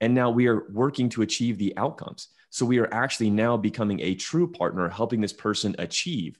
And 0.00 0.14
now 0.14 0.30
we 0.30 0.46
are 0.46 0.64
working 0.72 1.10
to 1.10 1.22
achieve 1.22 1.58
the 1.58 1.76
outcomes. 1.76 2.28
So 2.48 2.64
we 2.64 2.78
are 2.78 2.92
actually 2.92 3.28
now 3.28 3.58
becoming 3.58 4.00
a 4.00 4.14
true 4.14 4.50
partner, 4.50 4.88
helping 4.88 5.20
this 5.20 5.34
person 5.34 5.76
achieve. 5.78 6.38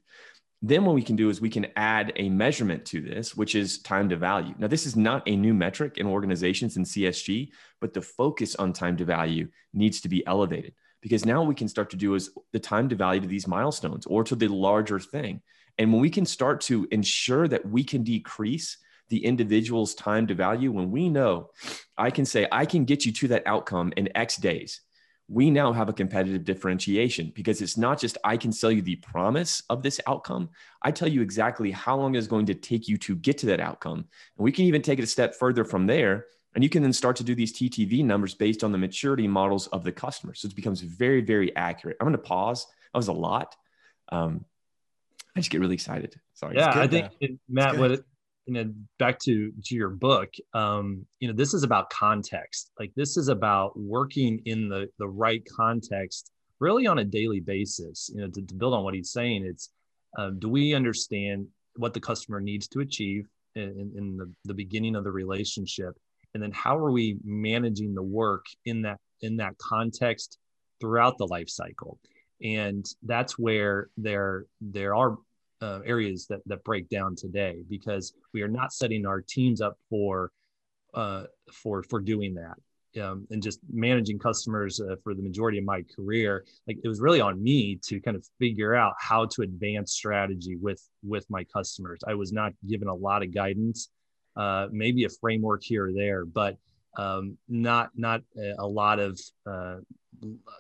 Then 0.63 0.87
what 0.87 0.95
we 0.95 1.03
can 1.03 1.17
do 1.17 1.29
is 1.29 1.43
we 1.43 1.51
can 1.51 1.67
add 1.77 2.15
a 2.17 2.31
measurement 2.31 2.87
to 2.87 3.03
this, 3.03 3.37
which 3.37 3.55
is 3.55 3.83
time 3.83 4.09
to 4.09 4.17
value. 4.17 4.55
Now, 4.59 4.69
this 4.69 4.87
is 4.87 4.97
not 4.97 5.23
a 5.27 5.37
new 5.37 5.53
metric 5.53 5.99
in 5.99 6.07
organizations 6.07 6.79
in 6.79 6.85
CSG, 6.85 7.51
but 7.79 7.93
the 7.93 8.01
focus 8.01 8.57
on 8.57 8.73
time 8.73 8.97
to 8.97 9.05
value 9.05 9.49
needs 9.75 10.01
to 10.01 10.09
be 10.09 10.27
elevated 10.27 10.73
because 11.03 11.27
now 11.27 11.43
we 11.43 11.55
can 11.55 11.69
start 11.69 11.91
to 11.91 11.99
do 11.99 12.15
is 12.15 12.31
the 12.55 12.59
time 12.59 12.89
to 12.89 12.97
value 12.97 13.21
to 13.21 13.27
these 13.27 13.47
milestones 13.47 14.07
or 14.07 14.25
to 14.25 14.35
the 14.35 14.49
larger 14.49 14.99
thing. 14.99 15.43
And 15.79 15.93
when 15.93 16.01
we 16.01 16.11
can 16.11 16.27
start 16.27 16.61
to 16.63 16.87
ensure 16.91 17.49
that 17.49 17.67
we 17.69 17.85
can 17.85 18.03
decrease 18.03 18.79
the 19.09 19.25
individual's 19.25 19.95
time 19.95 20.27
to 20.29 20.35
value, 20.35 20.73
when 20.73 20.91
we 20.91 21.09
know 21.09 21.51
I 21.97 22.11
can 22.11 22.25
say, 22.25 22.47
I 22.51 22.65
can 22.65 22.85
get 22.85 23.05
you 23.05 23.13
to 23.13 23.29
that 23.29 23.47
outcome 23.47 23.93
in 23.97 24.17
X 24.17 24.37
days, 24.37 24.81
we 25.29 25.51
now 25.51 25.73
have 25.73 25.89
a 25.89 25.93
competitive 25.93 26.45
differentiation 26.45 27.33
because 27.35 27.63
it's 27.63 27.79
not 27.79 27.99
just 27.99 28.19
I 28.25 28.37
can 28.37 28.53
sell 28.53 28.71
you 28.71 28.83
the 28.83 28.97
promise 28.97 29.63
of 29.71 29.83
this 29.83 30.01
outcome. 30.07 30.51
I 30.83 30.91
tell 30.91 31.09
you 31.09 31.23
exactly 31.23 31.71
how 31.71 31.97
long 31.97 32.15
it's 32.15 32.27
going 32.27 32.47
to 32.47 32.55
take 32.55 32.89
you 32.89 32.99
to 32.99 33.17
get 33.17 33.39
to 33.39 33.47
that 33.47 33.61
outcome. 33.61 33.99
And 33.99 34.45
we 34.45 34.53
can 34.53 34.67
even 34.67 34.83
take 34.83 34.99
it 34.99 35.03
a 35.05 35.07
step 35.07 35.35
further 35.35 35.65
from 35.65 35.87
there. 35.87 36.27
And 36.55 36.63
you 36.63 36.71
can 36.71 36.83
then 36.83 36.93
start 36.93 37.17
to 37.17 37.25
do 37.25 37.35
these 37.35 37.53
TTV 37.53 38.05
numbers 38.05 38.35
based 38.35 38.63
on 38.63 38.71
the 38.71 38.79
maturity 38.79 39.27
models 39.27 39.67
of 39.69 39.83
the 39.83 39.93
customer. 39.93 40.35
So 40.35 40.47
it 40.47 40.55
becomes 40.55 40.83
very, 40.83 41.21
very 41.21 41.55
accurate. 41.57 41.97
I'm 42.01 42.05
going 42.05 42.13
to 42.13 42.19
pause. 42.19 42.67
That 42.93 42.99
was 42.99 43.09
a 43.09 43.13
lot. 43.13 43.57
Um, 44.11 44.45
I 45.37 45.41
just 45.41 45.51
get 45.51 45.61
really 45.61 45.75
excited. 45.75 46.15
Sorry. 46.35 46.57
Yeah, 46.57 46.71
I 46.75 46.87
think 46.87 47.11
Matt, 47.49 47.77
what 47.77 47.91
it, 47.91 48.05
you 48.47 48.55
know, 48.55 48.73
back 48.99 49.19
to 49.21 49.53
to 49.65 49.75
your 49.75 49.89
book, 49.91 50.31
um, 50.53 51.07
you 51.19 51.29
know, 51.29 51.35
this 51.35 51.55
is 51.55 51.63
about 51.63 51.91
context. 51.91 52.71
Like 52.79 52.93
this 52.95 53.17
is 53.17 53.29
about 53.29 53.79
working 53.79 54.41
in 54.45 54.69
the 54.69 54.89
the 54.99 55.09
right 55.09 55.43
context, 55.57 56.31
really 56.61 56.87
on 56.87 56.99
a 56.99 57.05
daily 57.05 57.41
basis. 57.41 58.11
You 58.15 58.23
know, 58.23 58.29
to, 58.29 58.43
to 58.43 58.55
build 58.55 58.75
on 58.75 58.85
what 58.85 58.95
he's 58.95 59.11
saying, 59.11 59.45
it's 59.45 59.71
um, 60.17 60.39
do 60.39 60.49
we 60.49 60.75
understand 60.75 61.49
what 61.77 61.95
the 61.95 62.01
customer 62.01 62.41
needs 62.41 62.69
to 62.69 62.81
achieve 62.81 63.27
in, 63.57 63.93
in 63.97 64.17
the, 64.17 64.33
the 64.45 64.55
beginning 64.55 64.95
of 64.95 65.05
the 65.05 65.11
relationship, 65.11 65.97
and 66.35 66.43
then 66.43 66.53
how 66.53 66.77
are 66.77 66.93
we 66.93 67.17
managing 67.25 67.95
the 67.95 68.03
work 68.03 68.45
in 68.67 68.83
that 68.83 68.99
in 69.23 69.37
that 69.39 69.57
context 69.59 70.39
throughout 70.81 71.19
the 71.19 71.27
life 71.27 71.49
cycle? 71.49 71.99
And 72.43 72.85
that's 73.03 73.39
where 73.39 73.89
there 73.97 74.47
there 74.61 74.95
are 74.95 75.19
uh, 75.63 75.81
areas 75.85 76.27
that 76.27 76.41
that 76.47 76.63
break 76.65 76.89
down 76.89 77.17
today 77.17 77.63
because 77.69 78.15
we 78.33 78.43
are 78.43 78.49
not 78.49 78.73
setting 78.73 79.07
our 79.07 79.21
teams 79.21 79.61
up 79.61 79.79
for 79.89 80.31
uh, 80.95 81.25
for 81.53 81.83
for 81.83 82.01
doing 82.01 82.35
that. 82.35 82.57
Um, 83.03 83.27
and 83.33 83.43
just 83.43 83.59
managing 83.73 84.21
customers 84.21 84.81
uh, 84.81 84.95
for 85.03 85.15
the 85.15 85.23
majority 85.23 85.59
of 85.59 85.65
my 85.65 85.83
career 85.97 86.45
like 86.69 86.79
it 86.85 86.87
was 86.87 87.01
really 87.01 87.21
on 87.21 87.43
me 87.43 87.75
to 87.87 88.01
kind 88.01 88.17
of 88.17 88.25
figure 88.39 88.73
out 88.73 88.95
how 89.01 89.27
to 89.27 89.43
advance 89.43 89.91
strategy 89.93 90.55
with 90.55 90.81
with 91.03 91.29
my 91.29 91.43
customers. 91.43 91.99
I 92.07 92.15
was 92.15 92.33
not 92.33 92.53
given 92.69 92.87
a 92.87 92.95
lot 92.95 93.25
of 93.25 93.35
guidance 93.35 93.89
uh, 94.37 94.69
maybe 94.71 95.05
a 95.05 95.09
framework 95.09 95.65
here 95.65 95.89
or 95.89 95.93
there 95.93 96.25
but 96.25 96.57
um, 96.97 97.37
not 97.49 97.91
not 97.95 98.23
a, 98.59 98.67
lot 98.67 98.99
of 98.99 99.21
uh, 99.47 99.77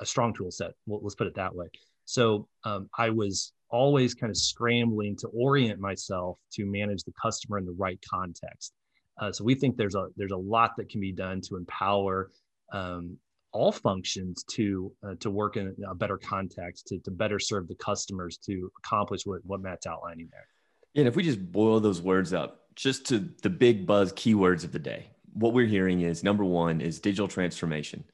a 0.01 0.07
strong 0.07 0.35
tool 0.35 0.51
set. 0.51 0.73
Let's 0.87 1.15
put 1.15 1.27
it 1.27 1.35
that 1.37 1.55
way. 1.55 1.67
So 2.05 2.49
um, 2.65 2.89
I 2.97 3.11
was 3.11 3.53
always 3.71 4.15
kind 4.15 4.31
of 4.31 4.37
scrambling 4.37 5.17
to 5.17 5.29
orient 5.29 5.81
myself 5.81 6.39
to 6.53 6.65
manage 6.65 7.03
the 7.05 7.13
customer 7.21 7.59
in 7.59 7.65
the 7.65 7.73
right 7.73 7.99
context. 8.09 8.73
Uh, 9.21 9.33
so 9.33 9.45
we 9.45 9.55
think 9.55 9.77
there's 9.77 9.95
a 9.95 10.07
there's 10.17 10.33
a 10.33 10.37
lot 10.37 10.73
that 10.77 10.89
can 10.89 11.01
be 11.01 11.13
done 11.13 11.41
to 11.41 11.57
empower 11.57 12.31
um, 12.73 13.17
all 13.53 13.71
functions 13.71 14.45
to 14.45 14.93
uh, 15.07 15.15
to 15.21 15.31
work 15.31 15.57
in 15.57 15.75
a 15.89 15.95
better 15.95 16.19
context 16.19 16.89
to, 16.89 16.99
to 16.99 17.11
better 17.11 17.39
serve 17.39 17.69
the 17.69 17.77
customers 17.77 18.37
to 18.39 18.71
accomplish 18.79 19.25
what, 19.25 19.41
what 19.45 19.61
Matt's 19.61 19.87
outlining 19.87 20.29
there. 20.33 20.47
And 20.97 21.09
if 21.09 21.17
we 21.17 21.23
just 21.23 21.41
boil 21.53 21.81
those 21.81 22.03
words 22.03 22.33
up 22.33 22.67
just 22.75 23.07
to 23.07 23.29
the 23.43 23.51
big 23.51 23.87
buzz 23.87 24.13
keywords 24.13 24.65
of 24.65 24.73
the 24.73 24.79
day, 24.79 25.07
what 25.35 25.53
we're 25.53 25.67
hearing 25.67 26.01
is 26.01 26.23
number 26.23 26.45
one 26.45 26.81
is 26.81 27.01
digital 27.01 27.29
transformation. 27.29 28.05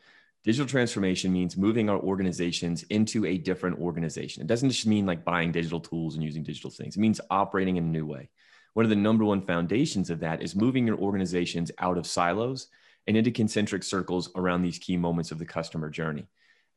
Digital 0.42 0.66
transformation 0.66 1.33
means 1.33 1.56
moving 1.56 1.90
our 1.90 1.98
organizations 1.98 2.83
into 2.85 3.26
a 3.26 3.37
different 3.37 3.78
organization. 3.78 4.42
It 4.42 4.46
doesn't 4.46 4.70
just 4.70 4.87
mean 4.87 5.04
like 5.04 5.24
buying 5.24 5.52
digital 5.52 5.80
tools 5.80 6.14
and 6.14 6.24
using 6.24 6.42
digital 6.42 6.70
things, 6.70 6.96
it 6.96 7.00
means 7.00 7.20
operating 7.30 7.76
in 7.76 7.85
a 7.85 7.88
new 7.88 8.06
way. 8.06 8.30
One 8.72 8.87
of 8.87 8.90
the 8.90 8.96
number 8.96 9.24
one 9.24 9.42
foundations 9.42 10.11
of 10.11 10.20
that 10.20 10.42
is 10.42 10.56
moving 10.56 10.87
your 10.87 10.98
organizations 10.98 11.70
out 11.78 11.98
of 11.98 12.06
silos 12.06 12.68
and 13.06 13.16
into 13.16 13.30
concentric 13.30 13.83
circles 13.83 14.30
around 14.37 14.62
these 14.62 14.78
key 14.78 14.96
moments 14.96 15.30
of 15.30 15.38
the 15.38 15.46
customer 15.46 15.90
journey. 15.90 16.26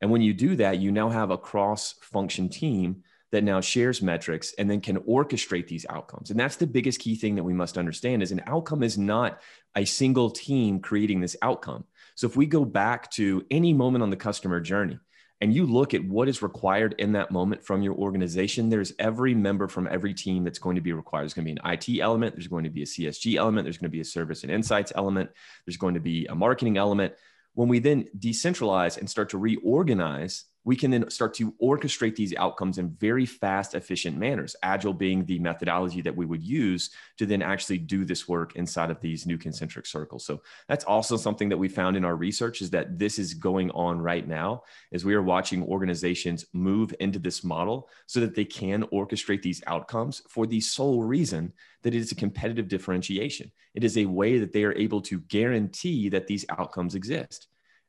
And 0.01 0.11
when 0.11 0.21
you 0.21 0.33
do 0.33 0.55
that, 0.57 0.79
you 0.79 0.91
now 0.91 1.09
have 1.09 1.29
a 1.31 1.37
cross 1.37 1.95
function 2.01 2.49
team 2.49 3.03
that 3.33 3.43
now 3.43 3.59
shares 3.59 3.99
metrics 4.03 4.53
and 4.59 4.69
then 4.69 4.79
can 4.79 4.97
orchestrate 4.97 5.67
these 5.67 5.87
outcomes. 5.89 6.29
And 6.29 6.39
that's 6.39 6.55
the 6.55 6.67
biggest 6.67 6.99
key 6.99 7.15
thing 7.15 7.33
that 7.35 7.43
we 7.43 7.51
must 7.51 7.79
understand 7.79 8.21
is 8.21 8.31
an 8.31 8.43
outcome 8.45 8.83
is 8.83 8.95
not 8.95 9.41
a 9.75 9.85
single 9.85 10.29
team 10.29 10.79
creating 10.79 11.19
this 11.19 11.35
outcome. 11.41 11.83
So 12.13 12.27
if 12.27 12.37
we 12.37 12.45
go 12.45 12.63
back 12.63 13.09
to 13.13 13.43
any 13.49 13.73
moment 13.73 14.03
on 14.03 14.11
the 14.11 14.15
customer 14.15 14.59
journey 14.59 14.99
and 15.41 15.51
you 15.51 15.65
look 15.65 15.95
at 15.95 16.05
what 16.05 16.29
is 16.29 16.43
required 16.43 16.93
in 16.99 17.13
that 17.13 17.31
moment 17.31 17.65
from 17.65 17.81
your 17.81 17.95
organization, 17.95 18.69
there's 18.69 18.93
every 18.99 19.33
member 19.33 19.67
from 19.67 19.87
every 19.89 20.13
team 20.13 20.43
that's 20.43 20.59
going 20.59 20.75
to 20.75 20.81
be 20.81 20.93
required. 20.93 21.23
There's 21.23 21.33
going 21.33 21.47
to 21.47 21.53
be 21.55 21.59
an 21.59 21.73
IT 21.73 22.01
element, 22.03 22.35
there's 22.35 22.47
going 22.47 22.65
to 22.65 22.69
be 22.69 22.83
a 22.83 22.85
CSG 22.85 23.35
element, 23.35 23.65
there's 23.65 23.79
going 23.79 23.89
to 23.89 23.97
be 23.97 24.01
a 24.01 24.05
service 24.05 24.43
and 24.43 24.51
insights 24.51 24.93
element, 24.95 25.31
there's 25.65 25.77
going 25.77 25.95
to 25.95 25.99
be 25.99 26.27
a 26.27 26.35
marketing 26.35 26.77
element. 26.77 27.15
When 27.55 27.67
we 27.67 27.79
then 27.79 28.05
decentralize 28.15 28.99
and 28.99 29.09
start 29.09 29.29
to 29.29 29.39
reorganize 29.39 30.45
we 30.65 30.75
can 30.75 30.91
then 30.91 31.09
start 31.09 31.33
to 31.35 31.51
orchestrate 31.61 32.15
these 32.15 32.33
outcomes 32.35 32.77
in 32.77 32.89
very 32.91 33.25
fast, 33.25 33.75
efficient 33.75 34.17
manners. 34.17 34.55
Agile 34.63 34.93
being 34.93 35.25
the 35.25 35.39
methodology 35.39 36.01
that 36.01 36.15
we 36.15 36.25
would 36.25 36.41
use 36.41 36.89
to 37.17 37.25
then 37.25 37.41
actually 37.41 37.77
do 37.77 38.05
this 38.05 38.27
work 38.27 38.55
inside 38.55 38.89
of 38.89 39.01
these 39.01 39.25
new 39.25 39.37
concentric 39.37 39.85
circles. 39.85 40.25
So 40.25 40.41
that's 40.67 40.85
also 40.85 41.17
something 41.17 41.49
that 41.49 41.57
we 41.57 41.67
found 41.67 41.97
in 41.97 42.05
our 42.05 42.15
research 42.15 42.61
is 42.61 42.69
that 42.71 42.97
this 42.97 43.19
is 43.19 43.33
going 43.33 43.71
on 43.71 43.99
right 43.99 44.27
now 44.27 44.63
as 44.91 45.03
we 45.03 45.13
are 45.15 45.21
watching 45.21 45.63
organizations 45.63 46.45
move 46.53 46.93
into 46.99 47.19
this 47.19 47.43
model 47.43 47.89
so 48.05 48.19
that 48.21 48.35
they 48.35 48.45
can 48.45 48.83
orchestrate 48.93 49.41
these 49.41 49.63
outcomes 49.67 50.21
for 50.29 50.47
the 50.47 50.61
sole 50.61 51.03
reason 51.03 51.51
that 51.81 51.93
it 51.93 51.99
is 51.99 52.11
a 52.11 52.15
competitive 52.15 52.67
differentiation. 52.69 53.51
It 53.73 53.83
is 53.83 53.97
a 53.97 54.05
way 54.05 54.39
that 54.39 54.53
they 54.53 54.63
are 54.63 54.73
able 54.73 55.01
to 55.01 55.19
guarantee 55.21 56.09
that 56.09 56.27
these 56.27 56.45
outcomes 56.49 56.95
exist. 56.95 57.47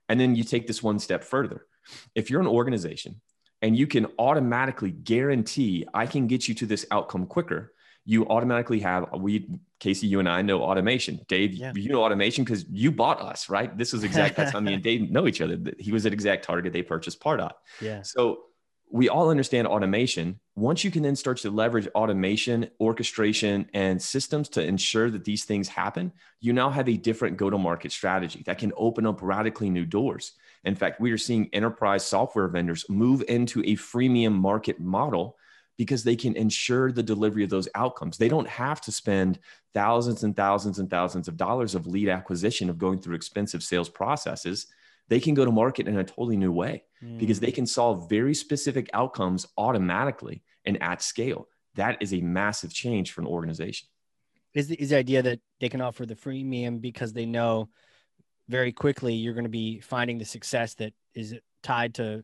And 0.09 0.19
then 0.19 0.35
you 0.35 0.43
take 0.43 0.67
this 0.67 0.83
one 0.83 0.99
step 0.99 1.23
further 1.23 1.67
if 2.14 2.31
you're 2.31 2.40
an 2.40 2.47
organization 2.47 3.20
and 3.62 3.77
you 3.77 3.87
can 3.87 4.07
automatically 4.18 4.90
guarantee 4.90 5.87
I 5.94 6.07
can 6.07 6.27
get 6.27 6.49
you 6.49 6.55
to 6.57 6.66
this 6.66 6.87
outcome 6.90 7.27
quicker, 7.27 7.73
you 8.05 8.27
automatically 8.29 8.81
have 8.81 9.09
we 9.18 9.49
Casey, 9.81 10.07
you 10.07 10.18
and 10.18 10.29
I 10.29 10.42
know 10.42 10.62
automation. 10.62 11.20
Dave, 11.29 11.53
yeah. 11.53 11.73
you 11.75 11.90
know 11.90 12.05
automation 12.05 12.44
because 12.44 12.64
you 12.70 12.90
bought 12.90 13.20
us, 13.20 13.49
right? 13.49 13.77
This 13.77 13.92
was 13.92 14.05
exact. 14.05 14.37
That's 14.37 14.53
how 14.53 14.61
me 14.61 14.75
and 14.75 14.83
Dave 14.83 15.11
know 15.11 15.27
each 15.27 15.40
other. 15.40 15.59
He 15.79 15.92
was 15.92 16.07
at 16.07 16.12
ExactTarget, 16.12 16.73
They 16.73 16.83
purchased 16.83 17.20
Pardot. 17.20 17.53
Yeah. 17.81 18.03
So 18.03 18.44
we 18.90 19.09
all 19.09 19.29
understand 19.29 19.66
automation. 19.66 20.38
Once 20.55 20.85
you 20.85 20.90
can 20.90 21.03
then 21.03 21.16
start 21.16 21.38
to 21.38 21.51
leverage 21.51 21.88
automation, 21.94 22.70
orchestration, 22.81 23.68
and 23.75 24.01
systems 24.01 24.49
to 24.51 24.64
ensure 24.64 25.11
that 25.11 25.25
these 25.25 25.44
things 25.44 25.68
happen, 25.68 26.12
you 26.40 26.53
now 26.53 26.70
have 26.70 26.88
a 26.88 26.97
different 26.97 27.37
go 27.37 27.51
to 27.51 27.59
market 27.59 27.90
strategy 27.90 28.42
that 28.47 28.59
can 28.59 28.73
open 28.77 29.05
up 29.05 29.20
radically 29.20 29.68
new 29.68 29.85
doors. 29.85 30.33
In 30.64 30.74
fact, 30.74 31.00
we 31.00 31.12
are 31.12 31.18
seeing 31.18 31.48
enterprise 31.53 32.05
software 32.05 32.48
vendors 32.48 32.88
move 32.88 33.22
into 33.29 33.61
a 33.61 33.77
freemium 33.77 34.33
market 34.33 34.81
model 34.81 35.37
because 35.77 36.05
they 36.05 36.16
can 36.16 36.37
ensure 36.37 36.92
the 36.92 37.03
delivery 37.03 37.44
of 37.44 37.50
those 37.50 37.68
outcomes. 37.74 38.16
They 38.16 38.29
don't 38.29 38.48
have 38.48 38.81
to 38.83 38.92
spend 38.92 39.38
thousands 39.72 40.22
and 40.22 40.37
thousands 40.37 40.79
and 40.79 40.88
thousands 40.88 41.29
of 41.29 41.37
dollars 41.37 41.74
of 41.74 41.87
lead 41.87 42.09
acquisition 42.09 42.70
of 42.70 42.79
going 42.79 43.00
through 43.00 43.16
expensive 43.16 43.62
sales 43.62 43.88
processes. 43.88 44.66
They 45.09 45.20
can 45.20 45.35
go 45.35 45.44
to 45.44 45.50
market 45.50 45.88
in 45.88 45.98
a 45.98 46.05
totally 46.05 46.37
new 46.37 46.53
way 46.53 46.85
mm. 47.03 47.18
because 47.18 47.40
they 47.40 47.50
can 47.50 47.66
solve 47.66 48.09
very 48.09 48.35
specific 48.35 48.88
outcomes 48.94 49.46
automatically 49.59 50.42
and 50.64 50.81
at 50.83 51.03
scale. 51.03 51.48
That 51.74 51.98
is 52.00 52.14
a 52.14 52.20
massive 52.20 52.72
change 52.72 53.12
for 53.12 53.20
an 53.20 53.27
organization. 53.27 53.88
Is 54.55 54.68
the, 54.68 54.77
is 54.77 54.90
the 54.90 54.96
idea 54.96 55.20
that 55.22 55.40
they 55.61 55.68
can 55.68 55.81
offer 55.81 56.07
the 56.07 56.14
freemium 56.14 56.81
because 56.81 57.12
they 57.12 57.27
know 57.27 57.68
very 58.49 58.73
quickly 58.73 59.15
you're 59.15 59.35
going 59.35 59.45
to 59.45 59.51
be 59.51 59.81
finding 59.81 60.19
the 60.19 60.25
success 60.25 60.75
that 60.75 60.93
is 61.15 61.35
tied 61.63 61.95
to 61.95 62.23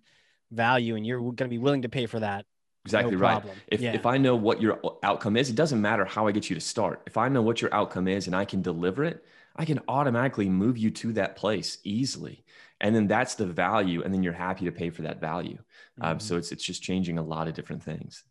value 0.51 0.97
and 0.97 1.07
you're 1.07 1.21
going 1.21 1.37
to 1.37 1.49
be 1.49 1.59
willing 1.59 1.83
to 1.83 1.89
pay 1.89 2.07
for 2.07 2.21
that. 2.21 2.45
Exactly 2.87 3.15
no 3.15 3.19
right. 3.19 3.45
if, 3.69 3.83
yeah. 3.83 3.93
if 3.93 4.07
i 4.07 4.17
know 4.17 4.35
what 4.35 4.63
your 4.63 4.81
outcome 5.03 5.37
is 5.37 5.51
it 5.51 5.55
doesn't 5.55 5.83
matter 5.83 6.07
how 6.07 6.27
i 6.27 6.33
get 6.33 6.49
you 6.49 6.55
to 6.55 6.61
start. 6.63 7.03
If 7.07 7.19
i 7.19 7.29
know 7.29 7.43
what 7.43 7.61
your 7.61 7.73
outcome 7.75 8.09
is 8.09 8.27
and 8.27 8.35
i 8.35 8.47
can 8.47 8.63
deliver 8.63 9.05
it 9.05 9.23
i 9.57 9.67
can 9.67 9.81
automatically 9.87 10.49
move 10.49 10.79
you 10.79 10.91
to 10.91 11.13
that 11.15 11.37
place 11.37 11.79
easily. 11.85 12.43
And 12.81 12.97
then 12.97 13.07
that's 13.07 13.35
the 13.35 13.45
value 13.45 14.03
and 14.03 14.15
then 14.15 14.23
you're 14.23 14.33
happy 14.33 14.65
to 14.65 14.73
pay 14.73 14.89
for 14.89 15.03
that 15.03 15.21
value. 15.21 15.59
Um, 16.01 16.03
mm-hmm. 16.03 16.13
um, 16.13 16.21
so 16.21 16.37
it's 16.39 16.53
it's 16.53 16.65
just 16.65 16.83
changing 16.83 17.19
a 17.19 17.23
lot 17.23 17.49
of 17.49 17.55
different 17.55 17.83
things. 17.83 18.25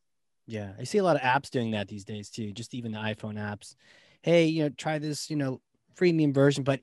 Yeah 0.47 0.71
i 0.79 0.83
see 0.83 0.97
a 0.97 1.03
lot 1.03 1.15
of 1.15 1.21
apps 1.21 1.51
doing 1.51 1.71
that 1.71 1.87
these 1.87 2.03
days 2.03 2.31
too 2.31 2.51
just 2.51 2.73
even 2.73 2.91
the 2.91 2.99
iphone 2.99 3.35
apps. 3.35 3.75
Hey 4.23 4.45
you 4.47 4.63
know 4.63 4.69
try 4.69 4.97
this 4.97 5.29
you 5.29 5.35
know 5.35 5.61
freemium 5.95 6.33
version 6.33 6.63
but 6.63 6.81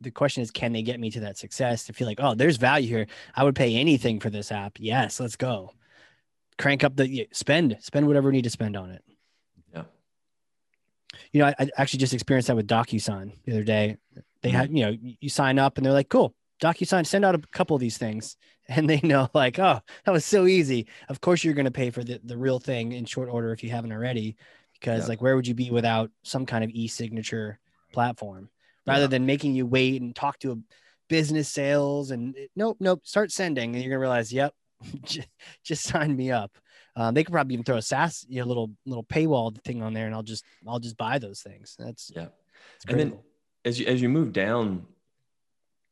the 0.00 0.10
question 0.10 0.42
is 0.42 0.50
can 0.50 0.72
they 0.72 0.82
get 0.82 1.00
me 1.00 1.10
to 1.10 1.20
that 1.20 1.38
success 1.38 1.84
to 1.84 1.92
feel 1.92 2.06
like 2.06 2.20
oh 2.20 2.34
there's 2.34 2.56
value 2.56 2.88
here. 2.88 3.06
I 3.34 3.44
would 3.44 3.54
pay 3.54 3.76
anything 3.76 4.20
for 4.20 4.30
this 4.30 4.52
app. 4.52 4.78
Yes 4.78 5.20
let's 5.20 5.36
go. 5.36 5.72
Crank 6.58 6.84
up 6.84 6.96
the 6.96 7.28
spend 7.32 7.76
spend 7.80 8.06
whatever 8.06 8.28
we 8.28 8.36
need 8.36 8.44
to 8.44 8.50
spend 8.50 8.76
on 8.76 8.90
it. 8.90 9.04
Yeah. 9.72 9.84
You 11.32 11.40
know 11.40 11.46
i, 11.46 11.54
I 11.58 11.70
actually 11.76 12.00
just 12.00 12.14
experienced 12.14 12.48
that 12.48 12.56
with 12.56 12.68
DocuSign 12.68 13.32
the 13.44 13.52
other 13.52 13.64
day. 13.64 13.96
They 14.42 14.50
mm-hmm. 14.50 14.56
had 14.56 14.70
you 14.70 14.84
know 14.84 14.96
you 15.00 15.28
sign 15.28 15.58
up 15.58 15.76
and 15.76 15.86
they're 15.86 15.92
like 15.92 16.08
cool 16.08 16.34
DocuSign, 16.62 17.06
send 17.06 17.24
out 17.24 17.34
a 17.34 17.42
couple 17.52 17.74
of 17.76 17.80
these 17.80 17.98
things, 17.98 18.36
and 18.68 18.88
they 18.88 19.00
know 19.02 19.28
like, 19.34 19.58
oh, 19.58 19.80
that 20.04 20.12
was 20.12 20.24
so 20.24 20.46
easy. 20.46 20.86
Of 21.08 21.20
course, 21.20 21.44
you're 21.44 21.54
going 21.54 21.66
to 21.66 21.70
pay 21.70 21.90
for 21.90 22.02
the, 22.02 22.20
the 22.24 22.36
real 22.36 22.58
thing 22.58 22.92
in 22.92 23.04
short 23.04 23.28
order 23.28 23.52
if 23.52 23.62
you 23.62 23.70
haven't 23.70 23.92
already, 23.92 24.36
because 24.72 25.04
yeah. 25.04 25.08
like, 25.08 25.22
where 25.22 25.36
would 25.36 25.46
you 25.46 25.54
be 25.54 25.70
without 25.70 26.10
some 26.22 26.46
kind 26.46 26.64
of 26.64 26.70
e-signature 26.70 27.58
platform, 27.92 28.48
rather 28.86 29.02
yeah. 29.02 29.08
than 29.08 29.26
making 29.26 29.54
you 29.54 29.66
wait 29.66 30.02
and 30.02 30.14
talk 30.14 30.38
to 30.40 30.52
a 30.52 30.56
business 31.08 31.48
sales 31.48 32.10
and 32.10 32.36
nope, 32.56 32.76
nope, 32.80 33.00
start 33.04 33.30
sending, 33.30 33.74
and 33.74 33.82
you're 33.82 33.90
gonna 33.90 34.00
realize, 34.00 34.32
yep, 34.32 34.54
just 35.64 35.82
sign 35.84 36.16
me 36.16 36.30
up. 36.30 36.52
Um, 36.96 37.14
they 37.14 37.24
could 37.24 37.32
probably 37.32 37.54
even 37.54 37.64
throw 37.64 37.76
a 37.76 37.82
SaaS, 37.82 38.24
you 38.28 38.40
know, 38.40 38.46
little 38.46 38.70
little 38.86 39.04
paywall 39.04 39.60
thing 39.62 39.82
on 39.82 39.94
there, 39.94 40.06
and 40.06 40.14
I'll 40.14 40.22
just 40.22 40.44
I'll 40.66 40.78
just 40.78 40.96
buy 40.96 41.18
those 41.18 41.40
things. 41.42 41.74
That's 41.78 42.10
yeah. 42.14 42.28
And 42.88 43.00
then 43.00 43.18
as 43.64 43.80
you 43.80 43.86
as 43.86 44.00
you 44.00 44.08
move 44.08 44.32
down 44.32 44.86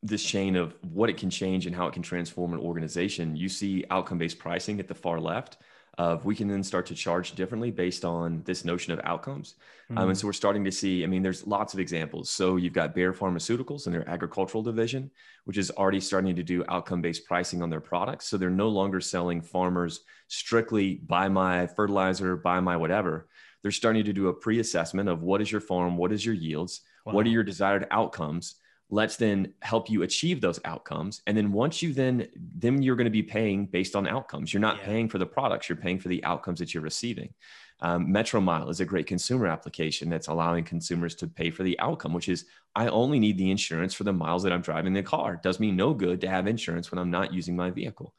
this 0.03 0.23
chain 0.23 0.57
of 0.57 0.75
what 0.93 1.09
it 1.11 1.17
can 1.17 1.31
change 1.31 1.67
and 1.67 1.75
how 1.75 1.87
it 1.87 1.95
can 1.95 2.03
transform 2.03 2.53
an 2.53 2.61
organization, 2.61 3.37
you 3.37 3.49
see 3.49 3.85
outcome 3.91 4.19
based 4.19 4.39
pricing 4.39 4.81
at 4.81 4.89
the 4.89 4.95
far 4.95 5.21
left. 5.21 5.59
Of 5.99 6.25
we 6.25 6.35
can 6.35 6.49
then 6.49 6.63
start 6.63 6.87
to 6.87 6.95
charge 6.95 7.33
differently 7.33 7.71
based 7.71 8.03
on 8.03 8.43
this 8.45 8.65
notion 8.65 8.95
of 8.95 9.01
outcomes. 9.05 9.57
Mm-hmm. 9.91 9.99
Um, 9.99 10.09
and 10.09 10.19
so 10.19 10.27
we're 10.27 10.33
starting 10.33 10.65
to 10.65 10.73
see, 10.73 11.05
I 11.05 11.07
mean, 11.07 11.23
there's 11.23 11.47
lots 11.47 11.75
of 11.75 11.81
examples. 11.81 12.31
So 12.31 12.57
you've 12.57 12.73
got 12.73 12.95
Bayer 12.95 13.13
Pharmaceuticals 13.13 13.85
and 13.85 13.95
their 13.95 14.09
agricultural 14.09 14.63
division, 14.63 15.11
which 15.45 15.59
is 15.59 15.71
already 15.71 16.01
starting 16.01 16.35
to 16.35 16.43
do 16.43 16.65
outcome 16.71 17.03
based 17.03 17.27
pricing 17.27 17.63
on 17.63 17.69
their 17.69 17.81
products. 17.81 18.27
So 18.27 18.39
they're 18.39 18.49
no 18.49 18.69
longer 18.69 19.03
selling 19.03 19.43
farmers 19.43 20.01
strictly 20.29 20.95
buy 20.95 21.29
my 21.29 21.67
fertilizer, 21.67 22.37
buy 22.37 22.59
my 22.61 22.75
whatever. 22.75 23.29
They're 23.61 23.71
starting 23.71 24.05
to 24.05 24.15
do 24.15 24.29
a 24.29 24.35
pre 24.35 24.61
assessment 24.61 25.11
of 25.11 25.23
what 25.23 25.43
is 25.43 25.53
your 25.53 25.61
farm, 25.61 25.99
what 25.99 26.11
is 26.11 26.25
your 26.25 26.35
yields, 26.35 26.81
wow. 27.05 27.13
what 27.13 27.27
are 27.27 27.31
your 27.31 27.45
desired 27.45 27.87
outcomes 27.91 28.55
let's 28.93 29.17
then 29.17 29.55
help 29.63 29.89
you 29.89 30.03
achieve 30.03 30.43
those 30.43 30.61
outcomes. 30.67 31.23
And 31.27 31.35
then 31.35 31.51
once 31.51 31.81
you 31.81 31.95
then 31.95 32.29
then 32.37 32.83
you're 32.83 32.95
going 32.95 33.07
to 33.07 33.11
be 33.11 33.23
paying 33.23 33.65
based 33.65 33.97
on 33.97 34.07
outcomes. 34.07 34.53
You're 34.53 34.61
not 34.61 34.77
yeah. 34.77 34.85
paying 34.85 35.09
for 35.09 35.17
the 35.17 35.27
products 35.27 35.69
you're 35.69 35.77
paying 35.77 35.99
for 35.99 36.09
the 36.09 36.23
outcomes 36.25 36.59
that 36.59 36.75
you're 36.75 36.83
receiving. 36.83 37.33
Um, 37.81 38.09
Metromile 38.09 38.69
is 38.69 38.81
a 38.81 38.85
great 38.85 39.07
consumer 39.07 39.47
application 39.47 40.11
that's 40.11 40.29
allowing 40.29 40.65
consumers 40.65 41.15
to 41.17 41.27
pay 41.27 41.51
for 41.51 41.65
the 41.65 41.81
outcome 41.81 42.13
which 42.13 42.29
is 42.29 42.45
i 42.77 42.87
only 42.87 43.19
need 43.19 43.37
the 43.39 43.51
insurance 43.51 43.93
for 43.93 44.05
the 44.05 44.13
miles 44.13 44.45
that 44.45 44.53
i'm 44.53 44.61
driving 44.61 44.93
the 44.93 45.03
car. 45.03 45.35
It 45.35 45.43
does 45.43 45.59
me 45.59 45.73
no 45.73 45.95
good 45.95 46.21
to 46.21 46.29
have 46.29 46.47
insurance 46.47 46.93
when 46.93 46.99
i'm 46.99 47.11
not 47.11 47.33
using 47.33 47.57
my 47.57 47.71
vehicle. 47.71 48.15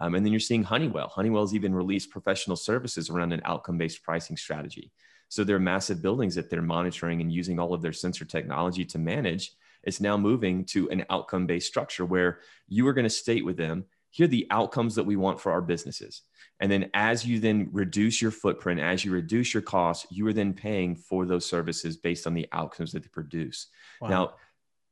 Um, 0.00 0.14
and 0.14 0.24
then 0.24 0.32
you're 0.32 0.40
seeing 0.40 0.62
Honeywell. 0.62 1.08
Honeywell's 1.08 1.54
even 1.54 1.74
released 1.74 2.10
professional 2.10 2.56
services 2.56 3.08
around 3.10 3.32
an 3.32 3.40
outcome-based 3.44 4.04
pricing 4.04 4.36
strategy. 4.36 4.92
So 5.28 5.42
there 5.42 5.56
are 5.56 5.60
massive 5.74 6.00
buildings 6.00 6.36
that 6.36 6.50
they're 6.50 6.62
monitoring 6.62 7.20
and 7.20 7.32
using 7.32 7.58
all 7.58 7.74
of 7.74 7.82
their 7.82 7.92
sensor 7.92 8.24
technology 8.24 8.84
to 8.84 8.98
manage 8.98 9.56
it's 9.88 10.00
now 10.00 10.16
moving 10.16 10.64
to 10.66 10.88
an 10.90 11.04
outcome 11.10 11.46
based 11.46 11.66
structure 11.66 12.04
where 12.04 12.40
you 12.68 12.86
are 12.86 12.92
going 12.92 13.04
to 13.04 13.10
state 13.10 13.44
with 13.44 13.56
them, 13.56 13.84
here 14.10 14.24
are 14.24 14.28
the 14.28 14.46
outcomes 14.50 14.94
that 14.94 15.04
we 15.04 15.16
want 15.16 15.40
for 15.40 15.52
our 15.52 15.60
businesses. 15.60 16.22
And 16.60 16.70
then 16.70 16.90
as 16.94 17.26
you 17.26 17.40
then 17.40 17.68
reduce 17.72 18.20
your 18.22 18.30
footprint, 18.30 18.80
as 18.80 19.04
you 19.04 19.12
reduce 19.12 19.52
your 19.52 19.62
costs, 19.62 20.06
you 20.10 20.26
are 20.26 20.32
then 20.32 20.54
paying 20.54 20.96
for 20.96 21.26
those 21.26 21.46
services 21.46 21.96
based 21.96 22.26
on 22.26 22.34
the 22.34 22.48
outcomes 22.52 22.92
that 22.92 23.02
they 23.02 23.08
produce. 23.08 23.66
Wow. 24.00 24.08
Now, 24.08 24.34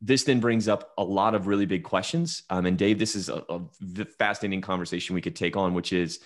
this 0.01 0.25
then 0.25 0.41
brings 0.41 0.69
up 0.69 0.93
a 0.99 1.05
lot 1.05 1.35
of 1.35 1.47
really 1.47 1.67
big 1.67 1.83
questions. 1.83 2.43
Um, 2.51 2.67
and 2.67 2.77
Dave, 2.77 2.99
this 2.99 3.17
is 3.17 3.29
a, 3.29 3.43
a 3.49 4.05
fascinating 4.19 4.61
conversation 4.61 5.15
we 5.15 5.23
could 5.23 5.37
take 5.37 5.57
on, 5.57 5.75
which 5.75 5.93
is 5.93 6.21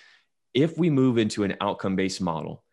if 0.52 0.76
we 0.76 0.90
move 0.90 1.18
into 1.18 1.44
an 1.44 1.56
outcome 1.60 1.96
based 1.96 2.20
model, 2.20 2.64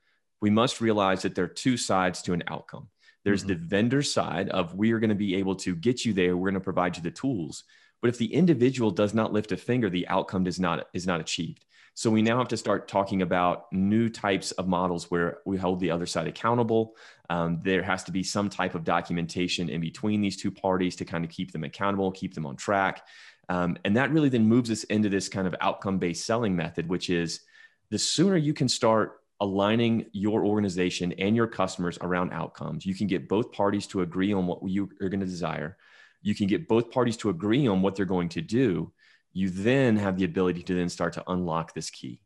we 0.42 0.50
must 0.50 0.82
realize 0.82 1.22
that 1.22 1.36
there 1.36 1.46
are 1.46 1.48
two 1.48 1.78
sides 1.78 2.22
to 2.24 2.34
an 2.34 2.44
outcome. 2.48 2.90
There's 3.28 3.44
mm-hmm. 3.44 3.60
the 3.60 3.68
vendor 3.68 4.02
side 4.02 4.48
of 4.48 4.74
we 4.76 4.94
are 4.94 5.00
going 5.00 5.10
to 5.10 5.16
be 5.16 5.36
able 5.36 5.56
to 5.58 5.76
get 5.76 6.06
you 6.06 6.14
there. 6.14 6.38
We're 6.38 6.50
going 6.50 6.62
to 6.62 6.62
provide 6.62 6.96
you 6.96 7.04
the 7.04 7.12
tools. 7.12 7.66
But 8.02 8.08
if 8.08 8.18
the 8.18 8.34
individual 8.34 8.90
does 8.90 9.14
not 9.14 9.34
lift 9.34 9.52
a 9.52 9.58
finger, 9.58 9.90
the 9.90 10.08
outcome 10.08 10.46
does 10.46 10.62
not 10.62 10.88
is 10.94 11.06
not 11.06 11.20
achieved. 11.20 11.66
So 11.94 12.10
we 12.10 12.22
now 12.22 12.38
have 12.38 12.48
to 12.48 12.56
start 12.56 12.88
talking 12.88 13.24
about 13.24 13.66
new 13.74 14.08
types 14.08 14.54
of 14.54 14.70
models 14.70 15.12
where 15.12 15.40
we 15.46 15.58
hold 15.58 15.82
the 15.82 15.92
other 15.92 16.06
side 16.06 16.30
accountable. 16.30 16.96
Um, 17.30 17.60
there 17.66 17.84
has 17.84 18.06
to 18.06 18.14
be 18.14 18.24
some 18.24 18.48
type 18.48 18.76
of 18.76 18.86
documentation 18.86 19.68
in 19.68 19.82
between 19.82 20.22
these 20.22 20.38
two 20.38 20.52
parties 20.52 20.96
to 20.96 21.04
kind 21.04 21.26
of 21.26 21.30
keep 21.30 21.52
them 21.52 21.66
accountable, 21.66 22.14
keep 22.14 22.34
them 22.34 22.46
on 22.46 22.56
track. 22.56 23.06
Um, 23.50 23.78
and 23.84 23.98
that 23.98 24.12
really 24.12 24.30
then 24.30 24.46
moves 24.46 24.72
us 24.72 24.86
into 24.86 25.10
this 25.10 25.28
kind 25.28 25.48
of 25.48 25.56
outcome 25.60 25.98
based 25.98 26.26
selling 26.26 26.56
method, 26.56 26.88
which 26.88 27.10
is 27.10 27.42
the 27.90 28.00
sooner 28.00 28.38
you 28.38 28.54
can 28.54 28.70
start 28.70 29.20
aligning 29.40 30.06
your 30.14 30.46
organization 30.46 31.14
and 31.14 31.36
your 31.36 31.48
customers 31.48 31.98
around 32.02 32.34
outcomes. 32.34 32.86
You 32.86 32.96
can 32.96 33.08
get 33.08 33.30
both 33.30 33.52
parties 33.52 33.86
to 33.88 34.02
agree 34.02 34.34
on 34.34 34.48
what 34.48 34.68
you 34.68 34.90
are 35.02 35.10
going 35.10 35.20
to 35.20 35.26
desire. 35.26 35.78
You 36.22 36.34
can 36.34 36.48
get 36.48 36.68
both 36.68 36.92
parties 36.92 37.18
to 37.18 37.30
agree 37.30 37.68
on 37.68 37.82
what 37.82 37.96
they're 37.96 38.06
going 38.06 38.30
to 38.30 38.42
do. 38.42 38.92
You 39.34 39.50
then 39.50 39.98
have 39.98 40.18
the 40.18 40.26
ability 40.26 40.64
to 40.64 40.74
then 40.74 40.90
start 40.90 41.14
to 41.14 41.24
unlock 41.28 41.74
this 41.74 41.90
key. 41.90 42.22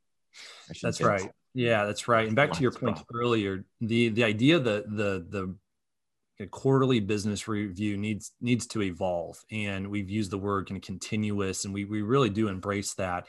That's 0.81 1.01
right. 1.01 1.29
Yeah, 1.53 1.85
that's 1.85 2.07
right. 2.07 2.27
And 2.27 2.35
back 2.35 2.53
to 2.53 2.61
your 2.61 2.71
point 2.71 2.99
earlier, 3.13 3.65
the 3.81 4.09
the 4.09 4.23
idea 4.23 4.59
that 4.59 4.89
the 4.89 5.55
the 6.39 6.47
quarterly 6.47 7.01
business 7.01 7.47
review 7.47 7.97
needs 7.97 8.31
needs 8.39 8.65
to 8.67 8.81
evolve, 8.81 9.43
and 9.51 9.89
we've 9.89 10.09
used 10.09 10.31
the 10.31 10.37
word 10.37 10.69
kind 10.69 10.77
of 10.77 10.83
continuous, 10.83 11.65
and 11.65 11.73
we 11.73 11.83
we 11.83 12.01
really 12.01 12.29
do 12.29 12.47
embrace 12.47 12.93
that. 12.93 13.27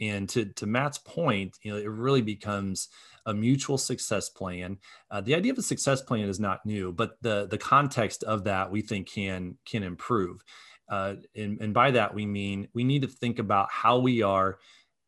And 0.00 0.28
to 0.30 0.46
to 0.46 0.66
Matt's 0.66 0.98
point, 0.98 1.58
you 1.62 1.72
know, 1.72 1.78
it 1.78 1.88
really 1.88 2.22
becomes 2.22 2.88
a 3.26 3.34
mutual 3.34 3.78
success 3.78 4.28
plan. 4.28 4.78
Uh, 5.10 5.20
the 5.20 5.34
idea 5.34 5.52
of 5.52 5.58
a 5.58 5.62
success 5.62 6.00
plan 6.00 6.28
is 6.28 6.40
not 6.40 6.64
new, 6.64 6.92
but 6.92 7.16
the 7.20 7.46
the 7.50 7.58
context 7.58 8.22
of 8.24 8.44
that 8.44 8.70
we 8.70 8.80
think 8.82 9.08
can 9.08 9.56
can 9.66 9.82
improve. 9.82 10.42
Uh, 10.88 11.14
and, 11.36 11.60
and, 11.60 11.72
by 11.72 11.92
that 11.92 12.12
we 12.12 12.26
mean 12.26 12.66
we 12.74 12.82
need 12.82 13.02
to 13.02 13.06
think 13.06 13.38
about 13.38 13.70
how 13.70 13.96
we 13.98 14.22
are 14.22 14.58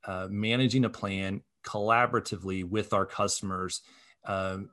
uh, 0.05 0.28
managing 0.31 0.85
a 0.85 0.88
plan 0.88 1.40
collaboratively 1.66 2.62
with 2.62 2.92
our 2.92 3.05
customers, 3.05 3.81
um, 4.26 4.70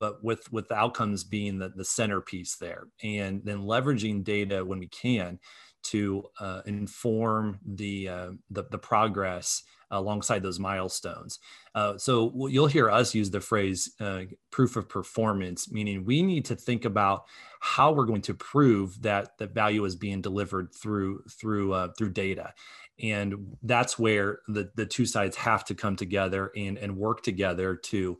but 0.00 0.24
with 0.24 0.50
with 0.50 0.70
outcomes 0.72 1.24
being 1.24 1.58
the, 1.58 1.70
the 1.70 1.84
centerpiece 1.84 2.56
there, 2.56 2.86
and 3.02 3.42
then 3.44 3.58
leveraging 3.58 4.24
data 4.24 4.64
when 4.64 4.78
we 4.78 4.88
can 4.88 5.38
to 5.84 6.24
uh, 6.40 6.62
inform 6.66 7.58
the, 7.64 8.08
uh, 8.08 8.30
the, 8.50 8.64
the 8.70 8.78
progress 8.78 9.62
alongside 9.90 10.42
those 10.42 10.58
milestones. 10.58 11.38
Uh, 11.74 11.96
so 11.96 12.48
you'll 12.48 12.66
hear 12.66 12.90
us 12.90 13.14
use 13.14 13.30
the 13.30 13.40
phrase 13.40 13.92
uh, 14.00 14.22
proof 14.50 14.76
of 14.76 14.88
performance, 14.88 15.70
meaning 15.70 16.04
we 16.04 16.22
need 16.22 16.44
to 16.44 16.56
think 16.56 16.84
about 16.84 17.24
how 17.60 17.92
we're 17.92 18.06
going 18.06 18.22
to 18.22 18.34
prove 18.34 19.00
that 19.02 19.38
the 19.38 19.46
value 19.46 19.84
is 19.84 19.96
being 19.96 20.20
delivered 20.20 20.74
through 20.74 21.22
through 21.30 21.72
uh, 21.72 21.88
through 21.96 22.10
data. 22.10 22.52
And 23.02 23.56
that's 23.62 23.98
where 23.98 24.40
the, 24.46 24.70
the 24.76 24.86
two 24.86 25.06
sides 25.06 25.36
have 25.36 25.64
to 25.64 25.74
come 25.74 25.96
together 25.96 26.52
and, 26.56 26.78
and 26.78 26.96
work 26.96 27.22
together 27.22 27.74
to 27.76 28.18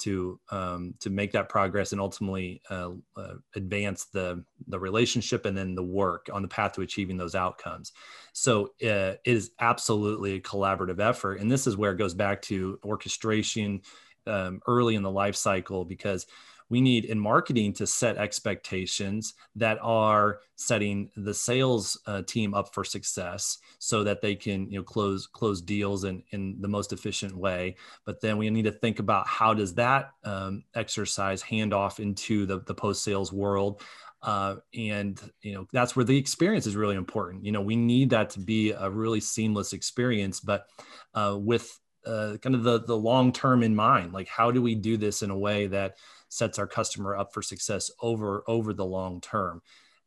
to 0.00 0.40
um, 0.50 0.94
to 1.00 1.10
make 1.10 1.32
that 1.32 1.48
progress 1.48 1.92
and 1.92 2.00
ultimately 2.00 2.62
uh, 2.70 2.90
uh, 3.16 3.34
advance 3.54 4.06
the 4.06 4.44
the 4.68 4.78
relationship 4.78 5.46
and 5.46 5.56
then 5.56 5.74
the 5.74 5.82
work 5.82 6.28
on 6.32 6.42
the 6.42 6.48
path 6.48 6.72
to 6.72 6.82
achieving 6.82 7.16
those 7.16 7.34
outcomes. 7.34 7.92
So 8.32 8.66
uh, 8.82 9.16
it 9.16 9.20
is 9.24 9.52
absolutely 9.60 10.34
a 10.34 10.40
collaborative 10.40 11.00
effort, 11.00 11.40
and 11.40 11.50
this 11.50 11.66
is 11.66 11.76
where 11.76 11.92
it 11.92 11.98
goes 11.98 12.14
back 12.14 12.42
to 12.42 12.78
orchestration 12.84 13.82
um, 14.26 14.60
early 14.66 14.94
in 14.94 15.02
the 15.02 15.10
life 15.10 15.36
cycle 15.36 15.84
because 15.84 16.26
we 16.70 16.80
need 16.80 17.04
in 17.04 17.18
marketing 17.18 17.72
to 17.74 17.86
set 17.86 18.16
expectations 18.16 19.34
that 19.56 19.76
are 19.82 20.38
setting 20.54 21.10
the 21.16 21.34
sales 21.34 22.00
uh, 22.06 22.22
team 22.22 22.54
up 22.54 22.72
for 22.72 22.84
success 22.84 23.58
so 23.78 24.04
that 24.04 24.22
they 24.22 24.34
can 24.34 24.70
you 24.70 24.78
know 24.78 24.84
close 24.84 25.26
close 25.26 25.60
deals 25.60 26.04
in, 26.04 26.22
in 26.30 26.56
the 26.60 26.68
most 26.68 26.92
efficient 26.92 27.36
way. 27.36 27.76
But 28.06 28.20
then 28.20 28.38
we 28.38 28.48
need 28.48 28.64
to 28.64 28.72
think 28.72 29.00
about 29.00 29.26
how 29.26 29.52
does 29.52 29.74
that 29.74 30.10
um, 30.24 30.62
exercise 30.74 31.42
hand 31.42 31.74
off 31.74 32.00
into 32.00 32.46
the, 32.46 32.60
the 32.60 32.74
post 32.74 33.02
sales 33.02 33.32
world. 33.32 33.82
Uh, 34.22 34.56
and 34.74 35.18
you 35.42 35.54
know 35.54 35.66
that's 35.72 35.96
where 35.96 36.04
the 36.04 36.16
experience 36.16 36.66
is 36.66 36.76
really 36.76 36.96
important. 36.96 37.44
You 37.44 37.52
know 37.52 37.62
we 37.62 37.76
need 37.76 38.10
that 38.10 38.30
to 38.30 38.40
be 38.40 38.70
a 38.70 38.88
really 38.88 39.20
seamless 39.20 39.72
experience 39.72 40.40
but 40.40 40.66
uh, 41.14 41.36
with 41.38 41.78
uh, 42.06 42.36
kind 42.40 42.54
of 42.54 42.62
the 42.62 42.80
the 42.80 42.96
long 42.96 43.32
term 43.32 43.62
in 43.62 43.74
mind 43.74 44.12
like 44.12 44.26
how 44.26 44.50
do 44.50 44.62
we 44.62 44.74
do 44.74 44.96
this 44.96 45.22
in 45.22 45.30
a 45.30 45.36
way 45.36 45.66
that 45.66 45.96
sets 46.30 46.58
our 46.58 46.66
customer 46.66 47.14
up 47.14 47.34
for 47.34 47.42
success 47.42 47.90
over 48.00 48.42
over 48.46 48.72
the 48.72 48.86
long 48.86 49.20
term. 49.20 49.60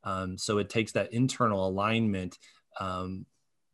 Um, 0.03 0.37
so 0.37 0.57
it 0.57 0.69
takes 0.69 0.91
that 0.93 1.13
internal 1.13 1.67
alignment 1.67 2.37
um, 2.79 3.25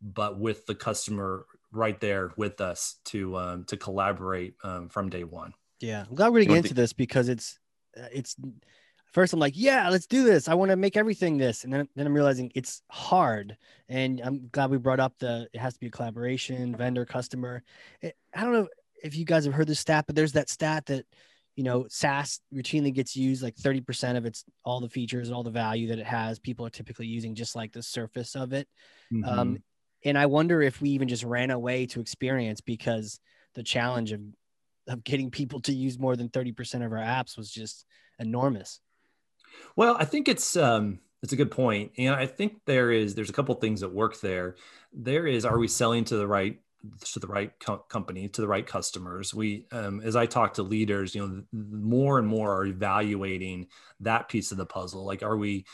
but 0.02 0.38
with 0.38 0.66
the 0.66 0.74
customer 0.74 1.46
right 1.72 2.00
there 2.00 2.32
with 2.36 2.60
us 2.60 2.96
to 3.06 3.36
um, 3.36 3.64
to 3.64 3.76
collaborate 3.76 4.54
um, 4.64 4.88
from 4.88 5.08
day 5.08 5.24
one. 5.24 5.52
Yeah, 5.80 6.04
I'm 6.08 6.14
glad 6.14 6.32
we're 6.32 6.40
getting 6.40 6.56
into 6.56 6.74
this 6.74 6.92
because 6.92 7.28
it's 7.28 7.58
uh, 7.96 8.06
it's 8.12 8.36
first 9.12 9.32
I'm 9.32 9.40
like, 9.40 9.54
yeah, 9.56 9.88
let's 9.88 10.06
do 10.06 10.24
this. 10.24 10.48
I 10.48 10.54
want 10.54 10.70
to 10.70 10.76
make 10.76 10.96
everything 10.96 11.38
this, 11.38 11.64
and 11.64 11.72
then 11.72 11.88
then 11.96 12.06
I'm 12.06 12.14
realizing 12.14 12.50
it's 12.54 12.82
hard. 12.90 13.56
And 13.88 14.20
I'm 14.24 14.48
glad 14.52 14.70
we 14.70 14.78
brought 14.78 15.00
up 15.00 15.14
the 15.18 15.48
it 15.52 15.58
has 15.58 15.74
to 15.74 15.80
be 15.80 15.86
a 15.86 15.90
collaboration, 15.90 16.74
vendor, 16.74 17.04
customer. 17.04 17.62
It, 18.00 18.16
I 18.34 18.42
don't 18.42 18.52
know 18.52 18.68
if 19.02 19.16
you 19.16 19.24
guys 19.24 19.44
have 19.44 19.54
heard 19.54 19.68
this 19.68 19.80
stat, 19.80 20.04
but 20.06 20.16
there's 20.16 20.32
that 20.32 20.50
stat 20.50 20.86
that 20.86 21.06
you 21.60 21.64
know 21.64 21.84
SaaS 21.90 22.40
routinely 22.54 22.90
gets 22.90 23.14
used 23.14 23.42
like 23.42 23.54
30% 23.54 24.16
of 24.16 24.24
its 24.24 24.46
all 24.64 24.80
the 24.80 24.88
features 24.88 25.28
and 25.28 25.36
all 25.36 25.42
the 25.42 25.50
value 25.50 25.88
that 25.88 25.98
it 25.98 26.06
has. 26.06 26.38
People 26.38 26.64
are 26.64 26.70
typically 26.70 27.06
using 27.06 27.34
just 27.34 27.54
like 27.54 27.70
the 27.70 27.82
surface 27.82 28.34
of 28.34 28.54
it. 28.54 28.66
Um, 29.12 29.20
mm-hmm. 29.20 29.38
Um, 29.38 29.62
and 30.06 30.16
I 30.16 30.24
wonder 30.24 30.62
if 30.62 30.80
we 30.80 30.88
even 30.92 31.06
just 31.06 31.22
ran 31.22 31.50
away 31.50 31.84
to 31.88 32.00
experience 32.00 32.62
because 32.62 33.20
the 33.54 33.62
challenge 33.62 34.12
of 34.12 34.22
of 34.88 35.04
getting 35.04 35.30
people 35.30 35.60
to 35.60 35.72
use 35.74 35.98
more 35.98 36.16
than 36.16 36.30
30% 36.30 36.82
of 36.82 36.92
our 36.92 36.98
apps 36.98 37.36
was 37.36 37.50
just 37.50 37.84
enormous. 38.18 38.80
Well, 39.76 39.98
I 40.00 40.06
think 40.06 40.28
it's 40.28 40.56
um 40.56 41.00
it's 41.22 41.34
a 41.34 41.36
good 41.36 41.50
point. 41.50 41.92
And 41.98 42.14
I 42.14 42.24
think 42.24 42.54
there 42.64 42.90
is 42.90 43.14
there's 43.14 43.28
a 43.28 43.34
couple 43.34 43.54
things 43.56 43.80
that 43.82 43.92
work 43.92 44.18
there. 44.22 44.56
There 44.94 45.26
is 45.26 45.44
are 45.44 45.58
we 45.58 45.68
selling 45.68 46.04
to 46.06 46.16
the 46.16 46.26
right 46.26 46.58
to 47.12 47.18
the 47.18 47.26
right 47.26 47.52
co- 47.60 47.84
company 47.88 48.28
to 48.28 48.40
the 48.40 48.48
right 48.48 48.66
customers. 48.66 49.34
We 49.34 49.66
um, 49.72 50.00
as 50.00 50.16
i 50.16 50.26
talk 50.26 50.54
to 50.54 50.62
leaders 50.62 51.14
you 51.14 51.26
know 51.26 51.42
more 51.52 52.18
and 52.18 52.26
more 52.26 52.54
are 52.54 52.66
evaluating 52.66 53.66
that 54.00 54.28
piece 54.28 54.52
of 54.52 54.58
the 54.58 54.66
puzzle. 54.66 55.04
Like 55.04 55.22
are 55.22 55.36
we 55.36 55.66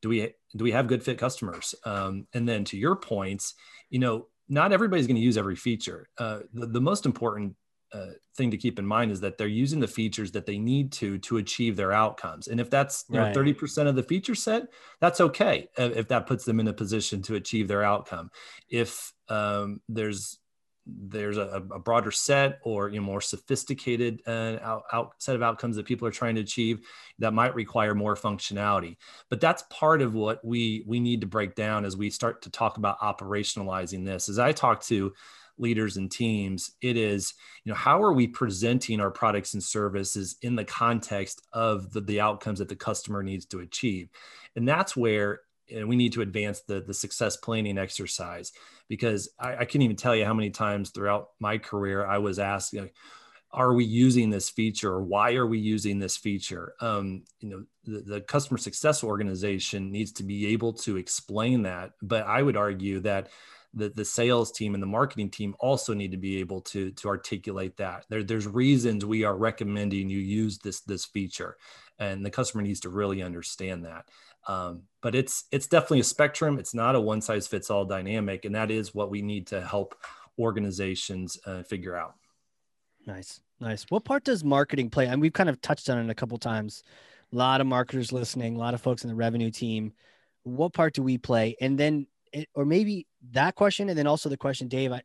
do 0.00 0.08
we 0.08 0.34
do 0.56 0.64
we 0.64 0.72
have 0.72 0.86
good 0.86 1.02
fit 1.02 1.18
customers? 1.18 1.74
Um, 1.84 2.26
and 2.32 2.48
then 2.48 2.64
to 2.64 2.76
your 2.76 2.96
points 2.96 3.54
you 3.90 3.98
know 3.98 4.26
not 4.48 4.72
everybody's 4.72 5.06
going 5.06 5.16
to 5.16 5.22
use 5.22 5.38
every 5.38 5.56
feature. 5.56 6.08
Uh, 6.18 6.40
the, 6.52 6.66
the 6.66 6.80
most 6.80 7.06
important 7.06 7.56
uh, 7.92 8.12
thing 8.36 8.50
to 8.50 8.56
keep 8.56 8.78
in 8.78 8.86
mind 8.86 9.10
is 9.10 9.20
that 9.20 9.36
they're 9.36 9.46
using 9.46 9.78
the 9.78 9.86
features 9.86 10.32
that 10.32 10.46
they 10.46 10.58
need 10.58 10.90
to 10.90 11.18
to 11.18 11.36
achieve 11.36 11.76
their 11.76 11.92
outcomes. 11.92 12.48
And 12.48 12.60
if 12.60 12.70
that's 12.70 13.04
you 13.10 13.18
right. 13.18 13.34
know 13.34 13.42
30% 13.42 13.86
of 13.86 13.96
the 13.96 14.02
feature 14.02 14.34
set 14.34 14.64
that's 15.00 15.20
okay 15.20 15.68
if 15.76 16.08
that 16.08 16.26
puts 16.26 16.44
them 16.44 16.58
in 16.58 16.68
a 16.68 16.72
position 16.72 17.20
to 17.22 17.34
achieve 17.34 17.68
their 17.68 17.82
outcome. 17.82 18.30
If 18.68 19.12
um, 19.28 19.80
there's 19.88 20.38
there's 20.86 21.36
a, 21.36 21.62
a, 21.72 21.78
broader 21.78 22.10
set 22.10 22.58
or 22.64 22.88
you 22.88 22.96
know 22.96 23.06
more 23.06 23.20
sophisticated 23.20 24.20
uh, 24.26 24.58
out, 24.62 24.82
out, 24.92 25.14
set 25.18 25.36
of 25.36 25.42
outcomes 25.42 25.76
that 25.76 25.86
people 25.86 26.08
are 26.08 26.12
trying 26.12 26.34
to 26.34 26.40
achieve 26.40 26.80
that 27.18 27.32
might 27.32 27.54
require 27.54 27.94
more 27.94 28.16
functionality. 28.16 28.96
But 29.30 29.40
that's 29.40 29.62
part 29.70 30.02
of 30.02 30.14
what 30.14 30.44
we 30.44 30.84
we 30.86 30.98
need 30.98 31.20
to 31.20 31.26
break 31.26 31.54
down 31.54 31.84
as 31.84 31.96
we 31.96 32.10
start 32.10 32.42
to 32.42 32.50
talk 32.50 32.78
about 32.78 32.98
operationalizing 32.98 34.04
this. 34.04 34.28
As 34.28 34.38
i 34.38 34.52
talk 34.52 34.82
to 34.84 35.12
leaders 35.58 35.98
and 35.98 36.10
teams 36.10 36.72
it 36.80 36.96
is 36.96 37.34
you 37.62 37.70
know 37.70 37.76
how 37.76 38.02
are 38.02 38.14
we 38.14 38.26
presenting 38.26 39.00
our 39.00 39.10
products 39.10 39.52
and 39.52 39.62
services 39.62 40.36
in 40.40 40.56
the 40.56 40.64
context 40.64 41.46
of 41.52 41.92
the, 41.92 42.00
the 42.00 42.20
outcomes 42.20 42.58
that 42.58 42.68
the 42.68 42.76
customer 42.76 43.22
needs 43.22 43.46
to 43.46 43.60
achieve? 43.60 44.08
And 44.56 44.66
that's 44.66 44.96
where 44.96 45.40
and 45.70 45.88
we 45.88 45.96
need 45.96 46.12
to 46.14 46.22
advance 46.22 46.60
the 46.60 46.80
the 46.80 46.94
success 46.94 47.36
planning 47.36 47.78
exercise. 47.78 48.52
Because 48.88 49.30
I, 49.38 49.56
I 49.58 49.64
can't 49.64 49.82
even 49.82 49.96
tell 49.96 50.14
you 50.14 50.24
how 50.24 50.34
many 50.34 50.50
times 50.50 50.90
throughout 50.90 51.28
my 51.40 51.58
career 51.58 52.06
I 52.06 52.18
was 52.18 52.38
asked, 52.38 52.72
you 52.72 52.82
know, 52.82 52.88
are 53.52 53.74
we 53.74 53.84
using 53.84 54.30
this 54.30 54.48
feature? 54.48 54.92
Or 54.92 55.02
why 55.02 55.34
are 55.34 55.46
we 55.46 55.58
using 55.58 55.98
this 55.98 56.16
feature? 56.16 56.74
Um, 56.80 57.24
you 57.40 57.50
know 57.50 57.64
the, 57.84 58.00
the, 58.14 58.20
customer 58.20 58.58
success 58.58 59.04
organization 59.04 59.90
needs 59.90 60.12
to 60.12 60.22
be 60.22 60.48
able 60.48 60.72
to 60.74 60.96
explain 60.96 61.62
that. 61.62 61.92
But 62.00 62.26
i 62.26 62.42
would 62.42 62.56
argue 62.56 63.00
that 63.00 63.28
the, 63.74 63.88
the 63.88 64.04
sales 64.04 64.52
team 64.52 64.74
and 64.74 64.82
the 64.82 64.86
marketing 64.86 65.30
team 65.30 65.54
also 65.58 65.94
need 65.94 66.12
to 66.12 66.18
be 66.18 66.38
able 66.38 66.60
to 66.60 66.90
to 66.92 67.08
articulate 67.08 67.76
that. 67.78 68.06
There, 68.08 68.22
there's 68.22 68.46
reasons 68.46 69.04
we 69.04 69.24
are 69.24 69.36
recommending 69.36 70.08
you 70.08 70.18
use 70.18 70.58
this 70.58 70.80
this 70.80 71.04
feature 71.04 71.56
and 71.98 72.24
the 72.24 72.30
customer 72.30 72.62
needs 72.62 72.80
to 72.80 72.90
really 72.90 73.22
understand 73.22 73.84
that 73.84 74.06
um, 74.48 74.82
but 75.00 75.14
it's 75.14 75.44
it's 75.52 75.66
definitely 75.66 76.00
a 76.00 76.04
spectrum. 76.04 76.58
It's 76.58 76.74
not 76.74 76.94
a 76.94 77.00
one 77.00 77.20
size 77.20 77.46
fits 77.46 77.70
all 77.70 77.84
dynamic, 77.84 78.44
and 78.44 78.54
that 78.54 78.70
is 78.70 78.94
what 78.94 79.10
we 79.10 79.22
need 79.22 79.46
to 79.48 79.60
help 79.60 79.94
organizations 80.38 81.38
uh, 81.46 81.62
figure 81.62 81.96
out. 81.96 82.14
Nice, 83.06 83.40
nice. 83.60 83.84
What 83.88 84.04
part 84.04 84.24
does 84.24 84.44
marketing 84.44 84.90
play? 84.90 85.06
And 85.06 85.20
we've 85.20 85.32
kind 85.32 85.48
of 85.48 85.60
touched 85.60 85.90
on 85.90 85.98
it 85.98 86.10
a 86.10 86.14
couple 86.14 86.38
times. 86.38 86.82
A 87.32 87.36
lot 87.36 87.60
of 87.60 87.66
marketers 87.66 88.12
listening, 88.12 88.56
a 88.56 88.58
lot 88.58 88.74
of 88.74 88.80
folks 88.80 89.04
in 89.04 89.08
the 89.08 89.14
revenue 89.14 89.50
team. 89.50 89.92
What 90.44 90.72
part 90.72 90.94
do 90.94 91.02
we 91.02 91.18
play? 91.18 91.56
And 91.60 91.78
then, 91.78 92.06
or 92.54 92.64
maybe 92.64 93.06
that 93.32 93.54
question, 93.54 93.88
and 93.88 93.98
then 93.98 94.06
also 94.06 94.28
the 94.28 94.36
question, 94.36 94.68
Dave, 94.68 94.92
I, 94.92 95.02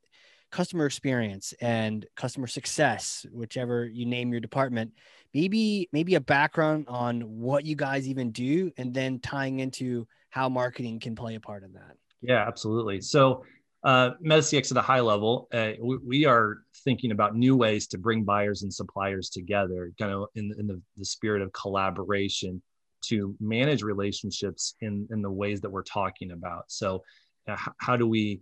customer 0.52 0.86
experience 0.86 1.54
and 1.62 2.06
customer 2.16 2.48
success, 2.48 3.26
whichever 3.32 3.86
you 3.86 4.06
name 4.06 4.32
your 4.32 4.42
department 4.42 4.92
maybe 5.34 5.88
maybe 5.92 6.16
a 6.16 6.22
background 6.22 6.86
on 6.88 7.22
what 7.22 7.66
you 7.66 7.76
guys 7.76 8.08
even 8.08 8.32
do 8.32 8.72
and 8.78 8.94
then 8.94 9.20
tying 9.20 9.60
into 9.60 10.08
how 10.30 10.50
marketing 10.50 11.00
can 11.00 11.16
play 11.16 11.36
a 11.36 11.40
part 11.40 11.64
in 11.64 11.72
that 11.74 11.96
yeah 12.22 12.46
absolutely 12.48 13.00
so 13.02 13.44
uh, 13.84 14.12
MetaCX 14.26 14.72
at 14.72 14.78
a 14.78 14.82
high 14.82 15.00
level, 15.00 15.48
uh, 15.54 15.72
we, 15.80 15.98
we, 15.98 16.26
are 16.26 16.58
thinking 16.84 17.12
about 17.12 17.38
new 17.38 17.56
ways 17.56 17.88
to 17.88 17.98
bring 17.98 18.24
buyers 18.24 18.64
and 18.64 18.74
suppliers 18.74 19.30
together, 19.30 19.94
kind 20.00 20.12
of 20.12 20.26
in, 20.36 20.52
in 20.58 20.66
the, 20.66 20.82
the 20.98 21.06
spirit 21.06 21.44
of 21.44 21.54
collaboration 21.54 22.62
to 23.06 23.36
manage 23.40 23.84
relationships 23.84 24.74
in, 24.82 25.08
in 25.12 25.22
the 25.22 25.30
ways 25.30 25.62
that 25.62 25.70
we're 25.70 25.84
talking 25.84 26.32
about. 26.32 26.64
So, 26.68 27.04
uh, 27.48 27.56
how 27.78 27.96
do 27.96 28.08
we 28.08 28.42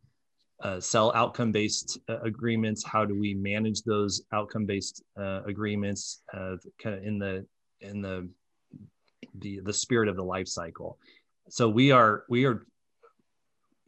uh, 0.61 0.79
sell 0.79 1.11
outcome 1.15 1.51
based 1.51 1.99
uh, 2.09 2.19
agreements? 2.21 2.83
How 2.83 3.05
do 3.05 3.17
we 3.19 3.33
manage 3.33 3.83
those 3.83 4.23
outcome 4.31 4.65
based 4.65 5.03
uh, 5.19 5.41
agreements 5.45 6.21
uh, 6.33 6.55
kind 6.81 6.95
of 6.97 7.03
in 7.03 7.19
the 7.19 7.45
in 7.81 8.01
the 8.01 8.29
the 9.39 9.59
the 9.61 9.73
spirit 9.73 10.07
of 10.07 10.15
the 10.15 10.23
life 10.23 10.47
cycle? 10.47 10.97
So 11.49 11.69
we 11.69 11.91
are 11.91 12.23
we 12.29 12.45
are 12.45 12.65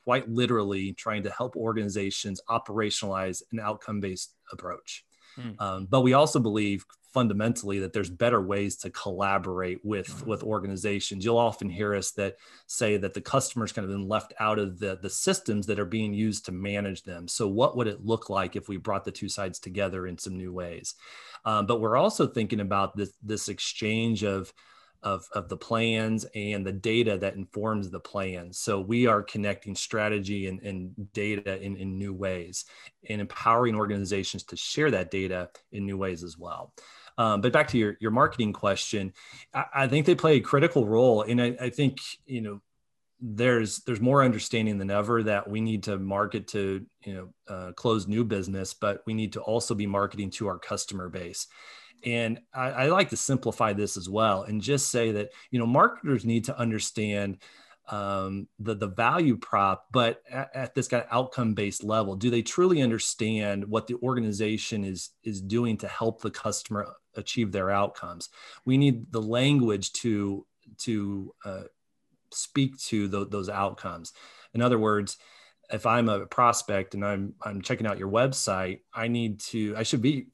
quite 0.03 0.29
literally 0.29 0.93
trying 0.93 1.23
to 1.23 1.31
help 1.31 1.55
organizations 1.55 2.39
operationalize 2.49 3.41
an 3.51 3.59
outcome 3.59 3.99
based 3.99 4.35
approach. 4.51 5.03
Mm. 5.37 5.61
um, 5.61 5.87
but 5.89 6.01
we 6.01 6.13
also 6.13 6.39
believe 6.39 6.83
fundamentally 7.17 7.79
that 7.79 7.93
there's 7.93 8.11
better 8.11 8.43
ways 8.43 8.75
to 8.75 8.91
collaborate 8.91 9.83
with 9.83 10.23
with 10.27 10.43
organizations 10.43 11.25
you'll 11.25 11.35
often 11.35 11.67
hear 11.67 11.95
us 11.95 12.11
that 12.11 12.35
say 12.67 12.95
that 12.95 13.15
the 13.15 13.19
customer's 13.19 13.71
kind 13.71 13.83
of 13.83 13.91
been 13.91 14.07
left 14.07 14.35
out 14.39 14.59
of 14.59 14.77
the 14.77 14.99
the 15.01 15.09
systems 15.09 15.65
that 15.65 15.79
are 15.79 15.85
being 15.85 16.13
used 16.13 16.45
to 16.45 16.51
manage 16.51 17.01
them 17.01 17.27
so 17.27 17.47
what 17.47 17.75
would 17.75 17.87
it 17.87 18.05
look 18.05 18.29
like 18.29 18.55
if 18.55 18.69
we 18.69 18.77
brought 18.77 19.03
the 19.03 19.11
two 19.11 19.27
sides 19.27 19.57
together 19.57 20.05
in 20.05 20.15
some 20.15 20.37
new 20.37 20.53
ways 20.53 20.93
um, 21.43 21.65
but 21.65 21.81
we're 21.81 21.97
also 21.97 22.27
thinking 22.27 22.59
about 22.59 22.95
this 22.95 23.13
this 23.23 23.49
exchange 23.49 24.23
of 24.23 24.53
of, 25.03 25.27
of 25.33 25.47
the 25.47 25.57
plans 25.57 26.25
and 26.35 26.65
the 26.65 26.71
data 26.71 27.17
that 27.19 27.35
informs 27.35 27.89
the 27.89 27.99
plans. 27.99 28.57
So 28.59 28.79
we 28.79 29.05
are 29.05 29.21
connecting 29.21 29.75
strategy 29.75 30.47
and, 30.47 30.59
and 30.61 31.13
data 31.13 31.61
in, 31.61 31.77
in 31.77 31.97
new 31.97 32.13
ways 32.13 32.65
and 33.07 33.21
empowering 33.21 33.75
organizations 33.75 34.43
to 34.45 34.57
share 34.57 34.91
that 34.91 35.11
data 35.11 35.49
in 35.71 35.85
new 35.85 35.97
ways 35.97 36.23
as 36.23 36.37
well. 36.37 36.73
Um, 37.17 37.41
but 37.41 37.51
back 37.51 37.67
to 37.69 37.77
your, 37.77 37.97
your 37.99 38.11
marketing 38.11 38.53
question, 38.53 39.13
I, 39.53 39.65
I, 39.73 39.87
think 39.87 40.05
they 40.05 40.13
play 40.13 40.35
a 40.35 40.39
critical 40.39 40.87
role. 40.87 41.23
And 41.23 41.41
I, 41.41 41.57
I 41.59 41.69
think, 41.71 41.97
you 42.27 42.41
know, 42.41 42.61
there's 43.19 43.79
there's 43.79 43.99
more 43.99 44.23
understanding 44.23 44.77
than 44.77 44.91
ever 44.91 45.23
that 45.23 45.49
we 45.49 45.59
need 45.59 45.83
to 45.83 45.97
market 45.97 46.47
to 46.47 46.85
you 47.03 47.13
know 47.13 47.29
uh, 47.47 47.71
close 47.71 48.07
new 48.07 48.23
business 48.23 48.75
but 48.75 49.01
we 49.07 49.13
need 49.13 49.33
to 49.33 49.41
also 49.41 49.73
be 49.73 49.87
marketing 49.87 50.29
to 50.29 50.47
our 50.47 50.59
customer 50.59 51.09
base 51.09 51.47
and 52.05 52.39
I, 52.53 52.69
I, 52.69 52.87
like 52.89 53.09
to 53.09 53.17
simplify 53.17 53.73
this 53.73 53.97
as 53.97 54.07
well 54.07 54.43
and 54.43 54.61
just 54.61 54.89
say 54.89 55.13
that 55.13 55.29
you 55.49 55.57
know 55.57 55.65
marketers 55.65 56.25
need 56.25 56.45
to 56.45 56.59
understand 56.59 57.39
um, 57.89 58.47
the 58.59 58.75
the 58.75 58.87
value 58.87 59.37
prop, 59.37 59.87
but 59.91 60.21
at, 60.29 60.49
at 60.53 60.75
this 60.75 60.87
kind 60.87 61.03
of 61.03 61.09
outcome 61.11 61.53
based 61.53 61.83
level, 61.83 62.15
do 62.15 62.29
they 62.29 62.41
truly 62.41 62.81
understand 62.81 63.67
what 63.67 63.87
the 63.87 63.95
organization 63.95 64.83
is 64.83 65.11
is 65.23 65.41
doing 65.41 65.77
to 65.77 65.87
help 65.87 66.21
the 66.21 66.31
customer 66.31 66.87
achieve 67.15 67.51
their 67.51 67.69
outcomes? 67.69 68.29
We 68.65 68.77
need 68.77 69.11
the 69.11 69.21
language 69.21 69.93
to 69.93 70.45
to 70.79 71.33
uh, 71.45 71.63
speak 72.31 72.77
to 72.77 73.07
the, 73.07 73.25
those 73.25 73.49
outcomes. 73.49 74.13
In 74.53 74.61
other 74.61 74.79
words, 74.79 75.17
if 75.71 75.85
I'm 75.85 76.09
a 76.09 76.25
prospect 76.25 76.93
and 76.93 77.05
I'm 77.05 77.33
I'm 77.41 77.61
checking 77.61 77.87
out 77.87 77.97
your 77.97 78.11
website, 78.11 78.81
I 78.93 79.07
need 79.07 79.39
to 79.41 79.75
I 79.77 79.83
should 79.83 80.01
be 80.01 80.27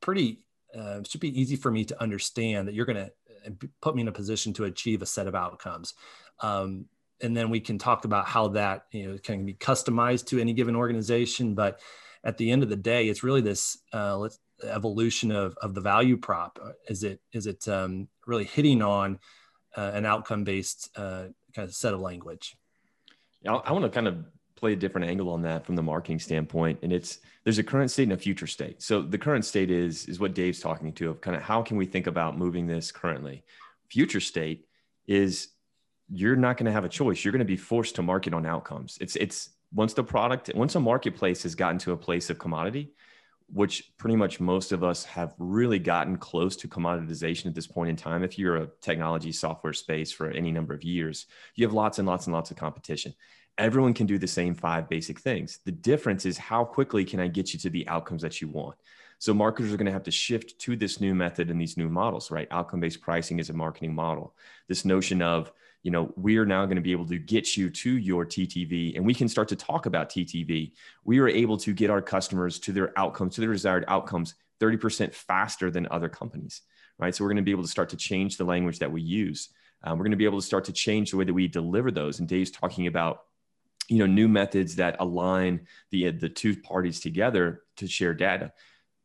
pretty 0.00 0.44
uh, 0.76 1.02
should 1.04 1.20
be 1.20 1.40
easy 1.40 1.56
for 1.56 1.70
me 1.70 1.84
to 1.84 2.00
understand 2.00 2.68
that 2.68 2.74
you're 2.74 2.86
going 2.86 2.96
to 2.96 3.12
uh, 3.46 3.66
put 3.80 3.94
me 3.94 4.02
in 4.02 4.08
a 4.08 4.12
position 4.12 4.52
to 4.54 4.64
achieve 4.64 5.02
a 5.02 5.06
set 5.06 5.26
of 5.26 5.34
outcomes. 5.34 5.94
Um, 6.40 6.86
and 7.22 7.36
then 7.36 7.50
we 7.50 7.60
can 7.60 7.78
talk 7.78 8.04
about 8.04 8.26
how 8.26 8.48
that 8.48 8.86
you 8.92 9.06
know 9.06 9.18
can 9.18 9.44
be 9.44 9.54
customized 9.54 10.26
to 10.26 10.40
any 10.40 10.52
given 10.52 10.74
organization. 10.74 11.54
But 11.54 11.80
at 12.24 12.38
the 12.38 12.50
end 12.50 12.62
of 12.62 12.68
the 12.68 12.76
day, 12.76 13.08
it's 13.08 13.22
really 13.22 13.40
this 13.40 13.78
uh, 13.92 14.28
evolution 14.64 15.30
of, 15.30 15.56
of 15.62 15.74
the 15.74 15.80
value 15.80 16.16
prop. 16.16 16.58
Is 16.88 17.02
it 17.02 17.20
is 17.32 17.46
it 17.46 17.66
um, 17.68 18.08
really 18.26 18.44
hitting 18.44 18.82
on 18.82 19.18
uh, 19.76 19.90
an 19.94 20.06
outcome 20.06 20.44
based 20.44 20.90
uh, 20.96 21.26
kind 21.54 21.68
of 21.68 21.74
set 21.74 21.94
of 21.94 22.00
language? 22.00 22.56
Yeah, 23.42 23.54
I 23.54 23.72
want 23.72 23.84
to 23.84 23.90
kind 23.90 24.08
of 24.08 24.24
play 24.56 24.74
a 24.74 24.76
different 24.76 25.08
angle 25.08 25.30
on 25.30 25.40
that 25.42 25.64
from 25.64 25.74
the 25.74 25.82
marketing 25.82 26.18
standpoint. 26.18 26.78
And 26.82 26.92
it's 26.92 27.18
there's 27.44 27.58
a 27.58 27.64
current 27.64 27.90
state 27.90 28.04
and 28.04 28.12
a 28.12 28.18
future 28.18 28.46
state. 28.46 28.82
So 28.82 29.00
the 29.02 29.18
current 29.18 29.44
state 29.44 29.70
is 29.70 30.06
is 30.06 30.20
what 30.20 30.34
Dave's 30.34 30.60
talking 30.60 30.92
to 30.94 31.10
of 31.10 31.20
kind 31.20 31.36
of 31.36 31.42
how 31.42 31.62
can 31.62 31.76
we 31.76 31.86
think 31.86 32.06
about 32.06 32.36
moving 32.36 32.66
this 32.66 32.92
currently. 32.92 33.42
Future 33.88 34.20
state 34.20 34.66
is 35.06 35.48
you're 36.12 36.36
not 36.36 36.56
going 36.56 36.66
to 36.66 36.72
have 36.72 36.84
a 36.84 36.88
choice. 36.88 37.24
You're 37.24 37.32
going 37.32 37.40
to 37.40 37.44
be 37.44 37.56
forced 37.56 37.94
to 37.96 38.02
market 38.02 38.34
on 38.34 38.46
outcomes. 38.46 38.98
It's 39.00 39.16
it's 39.16 39.50
once 39.72 39.94
the 39.94 40.02
product 40.02 40.50
once 40.54 40.74
a 40.74 40.80
marketplace 40.80 41.42
has 41.44 41.54
gotten 41.54 41.78
to 41.78 41.92
a 41.92 41.96
place 41.96 42.30
of 42.30 42.38
commodity, 42.38 42.92
which 43.52 43.92
pretty 43.96 44.16
much 44.16 44.40
most 44.40 44.72
of 44.72 44.82
us 44.82 45.04
have 45.04 45.34
really 45.38 45.78
gotten 45.78 46.16
close 46.16 46.56
to 46.56 46.68
commoditization 46.68 47.46
at 47.46 47.54
this 47.54 47.66
point 47.66 47.90
in 47.90 47.96
time. 47.96 48.22
If 48.24 48.38
you're 48.38 48.56
a 48.56 48.68
technology 48.80 49.32
software 49.32 49.72
space 49.72 50.10
for 50.10 50.30
any 50.30 50.50
number 50.50 50.74
of 50.74 50.82
years, 50.82 51.26
you 51.54 51.64
have 51.66 51.74
lots 51.74 51.98
and 51.98 52.08
lots 52.08 52.26
and 52.26 52.34
lots 52.34 52.50
of 52.50 52.56
competition. 52.56 53.14
Everyone 53.58 53.94
can 53.94 54.06
do 54.06 54.18
the 54.18 54.26
same 54.26 54.54
five 54.54 54.88
basic 54.88 55.20
things. 55.20 55.60
The 55.64 55.72
difference 55.72 56.24
is 56.24 56.38
how 56.38 56.64
quickly 56.64 57.04
can 57.04 57.20
I 57.20 57.28
get 57.28 57.52
you 57.52 57.58
to 57.60 57.70
the 57.70 57.86
outcomes 57.88 58.22
that 58.22 58.40
you 58.40 58.48
want? 58.48 58.76
So 59.18 59.34
marketers 59.34 59.72
are 59.72 59.76
going 59.76 59.86
to 59.86 59.92
have 59.92 60.04
to 60.04 60.10
shift 60.10 60.58
to 60.60 60.76
this 60.76 60.98
new 60.98 61.14
method 61.14 61.50
and 61.50 61.60
these 61.60 61.76
new 61.76 61.90
models, 61.90 62.30
right? 62.30 62.48
Outcome-based 62.50 63.02
pricing 63.02 63.38
is 63.38 63.50
a 63.50 63.52
marketing 63.52 63.94
model. 63.94 64.34
This 64.66 64.86
notion 64.86 65.20
of 65.20 65.52
you 65.82 65.90
know, 65.90 66.12
we 66.16 66.36
are 66.36 66.44
now 66.44 66.64
going 66.66 66.76
to 66.76 66.82
be 66.82 66.92
able 66.92 67.06
to 67.06 67.18
get 67.18 67.56
you 67.56 67.70
to 67.70 67.96
your 67.96 68.26
TTV 68.26 68.96
and 68.96 69.04
we 69.04 69.14
can 69.14 69.28
start 69.28 69.48
to 69.48 69.56
talk 69.56 69.86
about 69.86 70.10
TTV. 70.10 70.72
We 71.04 71.18
are 71.20 71.28
able 71.28 71.56
to 71.58 71.72
get 71.72 71.90
our 71.90 72.02
customers 72.02 72.58
to 72.60 72.72
their 72.72 72.98
outcomes, 72.98 73.34
to 73.36 73.40
their 73.40 73.52
desired 73.52 73.84
outcomes 73.88 74.34
30% 74.60 75.14
faster 75.14 75.70
than 75.70 75.88
other 75.90 76.08
companies, 76.08 76.60
right? 76.98 77.14
So 77.14 77.24
we're 77.24 77.30
going 77.30 77.38
to 77.38 77.42
be 77.42 77.50
able 77.50 77.62
to 77.62 77.68
start 77.68 77.88
to 77.90 77.96
change 77.96 78.36
the 78.36 78.44
language 78.44 78.78
that 78.80 78.92
we 78.92 79.00
use. 79.00 79.48
Um, 79.82 79.98
we're 79.98 80.04
going 80.04 80.10
to 80.10 80.18
be 80.18 80.26
able 80.26 80.40
to 80.40 80.46
start 80.46 80.64
to 80.64 80.72
change 80.72 81.10
the 81.10 81.16
way 81.16 81.24
that 81.24 81.32
we 81.32 81.48
deliver 81.48 81.90
those. 81.90 82.18
And 82.18 82.28
Dave's 82.28 82.50
talking 82.50 82.86
about, 82.86 83.22
you 83.88 83.98
know, 83.98 84.06
new 84.06 84.28
methods 84.28 84.76
that 84.76 84.96
align 85.00 85.66
the, 85.90 86.10
the 86.10 86.28
two 86.28 86.60
parties 86.60 87.00
together 87.00 87.62
to 87.78 87.86
share 87.86 88.12
data. 88.12 88.52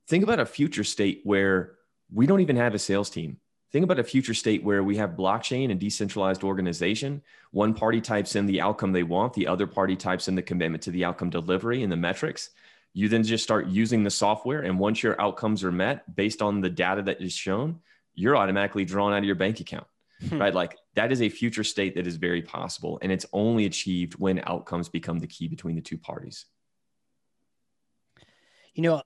Think 0.09 0.25
about 0.25 0.41
a 0.41 0.45
future 0.45 0.83
state 0.83 1.21
where 1.23 1.75
we 2.13 2.27
don't 2.27 2.41
even 2.41 2.57
have 2.57 2.75
a 2.75 2.79
sales 2.79 3.09
team 3.09 3.37
Think 3.75 3.83
about 3.83 3.99
a 3.99 4.05
future 4.05 4.33
state 4.33 4.63
where 4.63 4.85
we 4.85 4.95
have 4.95 5.17
blockchain 5.17 5.69
and 5.69 5.77
decentralized 5.77 6.45
organization. 6.45 7.21
One 7.51 7.73
party 7.73 7.99
types 7.99 8.37
in 8.37 8.45
the 8.45 8.61
outcome 8.61 8.93
they 8.93 9.03
want, 9.03 9.33
the 9.33 9.47
other 9.47 9.67
party 9.67 9.97
types 9.97 10.29
in 10.29 10.35
the 10.35 10.41
commitment 10.41 10.81
to 10.83 10.91
the 10.91 11.03
outcome 11.03 11.29
delivery 11.29 11.83
and 11.83 11.91
the 11.91 11.97
metrics. 11.97 12.51
You 12.93 13.09
then 13.09 13.21
just 13.21 13.43
start 13.43 13.67
using 13.67 14.01
the 14.01 14.09
software. 14.09 14.61
And 14.61 14.79
once 14.79 15.03
your 15.03 15.19
outcomes 15.19 15.61
are 15.61 15.73
met 15.73 16.15
based 16.15 16.41
on 16.41 16.61
the 16.61 16.69
data 16.69 17.01
that 17.01 17.21
is 17.21 17.33
shown, 17.33 17.81
you're 18.13 18.37
automatically 18.37 18.85
drawn 18.85 19.11
out 19.11 19.17
of 19.17 19.25
your 19.25 19.35
bank 19.35 19.59
account. 19.59 19.87
Hmm. 20.29 20.39
Right. 20.39 20.53
Like 20.53 20.77
that 20.93 21.11
is 21.11 21.21
a 21.21 21.27
future 21.27 21.65
state 21.65 21.95
that 21.95 22.07
is 22.07 22.15
very 22.15 22.41
possible. 22.41 22.97
And 23.01 23.11
it's 23.11 23.25
only 23.33 23.65
achieved 23.65 24.13
when 24.13 24.41
outcomes 24.45 24.87
become 24.87 25.19
the 25.19 25.27
key 25.27 25.49
between 25.49 25.75
the 25.75 25.81
two 25.81 25.97
parties. 25.97 26.45
You 28.73 28.83
know, 28.83 29.01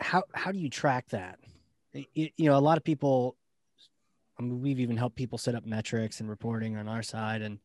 how 0.00 0.24
how 0.34 0.50
do 0.50 0.58
you 0.58 0.70
track 0.70 1.10
that? 1.10 1.38
You, 1.92 2.30
you 2.36 2.46
know, 2.46 2.58
a 2.58 2.58
lot 2.58 2.78
of 2.78 2.82
people 2.82 3.36
I 4.42 4.44
mean, 4.44 4.60
we've 4.60 4.80
even 4.80 4.96
helped 4.96 5.16
people 5.16 5.38
set 5.38 5.54
up 5.54 5.64
metrics 5.64 6.20
and 6.20 6.28
reporting 6.28 6.76
on 6.76 6.88
our 6.88 7.02
side. 7.02 7.42
And, 7.42 7.58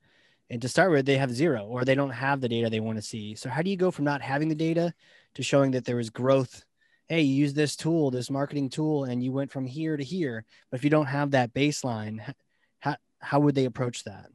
and 0.49 0.61
to 0.61 0.69
start 0.69 0.91
with, 0.91 1.05
they 1.05 1.17
have 1.17 1.31
zero 1.31 1.65
or 1.65 1.83
they 1.83 1.95
don't 1.95 2.11
have 2.11 2.39
the 2.39 2.49
data 2.49 2.69
they 2.69 2.79
want 2.79 2.97
to 2.97 3.01
see. 3.01 3.33
So 3.35 3.49
how 3.49 3.63
do 3.63 3.69
you 3.69 3.77
go 3.77 3.89
from 3.89 4.05
not 4.05 4.21
having 4.21 4.47
the 4.47 4.55
data 4.55 4.93
to 5.33 5.43
showing 5.43 5.71
that 5.71 5.85
there 5.85 5.95
was 5.95 6.11
growth? 6.11 6.63
Hey, 7.07 7.21
you 7.21 7.33
use 7.33 7.53
this 7.53 7.75
tool, 7.75 8.11
this 8.11 8.29
marketing 8.29 8.69
tool, 8.69 9.05
and 9.05 9.23
you 9.23 9.31
went 9.31 9.51
from 9.51 9.65
here 9.65 9.97
to 9.97 10.03
here. 10.03 10.45
But 10.69 10.79
if 10.79 10.83
you 10.83 10.89
don't 10.89 11.07
have 11.07 11.31
that 11.31 11.53
baseline, 11.53 12.19
how, 12.79 12.97
how 13.19 13.39
would 13.39 13.55
they 13.55 13.65
approach 13.65 14.03
that? 14.03 14.27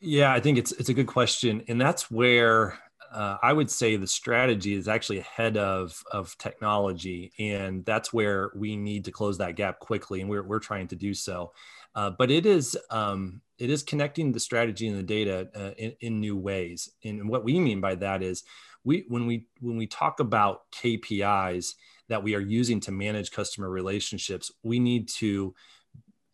Yeah, 0.00 0.32
I 0.32 0.40
think 0.40 0.58
it's 0.58 0.72
it's 0.72 0.88
a 0.88 0.94
good 0.94 1.06
question, 1.06 1.62
and 1.68 1.80
that's 1.80 2.10
where 2.10 2.76
uh, 3.12 3.38
I 3.42 3.52
would 3.52 3.70
say 3.70 3.96
the 3.96 4.06
strategy 4.06 4.74
is 4.74 4.88
actually 4.88 5.18
ahead 5.18 5.56
of, 5.56 6.02
of 6.10 6.36
technology. 6.38 7.32
And 7.38 7.84
that's 7.84 8.12
where 8.12 8.50
we 8.54 8.76
need 8.76 9.04
to 9.04 9.12
close 9.12 9.38
that 9.38 9.56
gap 9.56 9.78
quickly. 9.78 10.20
And 10.20 10.30
we're, 10.30 10.42
we're 10.42 10.58
trying 10.58 10.88
to 10.88 10.96
do 10.96 11.12
so. 11.14 11.52
Uh, 11.94 12.10
but 12.10 12.30
it 12.30 12.46
is, 12.46 12.76
um, 12.90 13.42
it 13.58 13.70
is 13.70 13.82
connecting 13.82 14.32
the 14.32 14.40
strategy 14.40 14.88
and 14.88 14.98
the 14.98 15.02
data 15.02 15.48
uh, 15.54 15.70
in, 15.76 15.94
in 16.00 16.20
new 16.20 16.36
ways. 16.36 16.90
And 17.04 17.28
what 17.28 17.44
we 17.44 17.60
mean 17.60 17.80
by 17.80 17.96
that 17.96 18.22
is 18.22 18.44
we, 18.82 19.04
when 19.08 19.26
we, 19.26 19.46
when 19.60 19.76
we 19.76 19.86
talk 19.86 20.20
about 20.20 20.62
KPIs 20.72 21.74
that 22.08 22.22
we 22.22 22.34
are 22.34 22.40
using 22.40 22.80
to 22.80 22.92
manage 22.92 23.30
customer 23.30 23.68
relationships, 23.68 24.50
we 24.62 24.78
need 24.78 25.08
to 25.08 25.54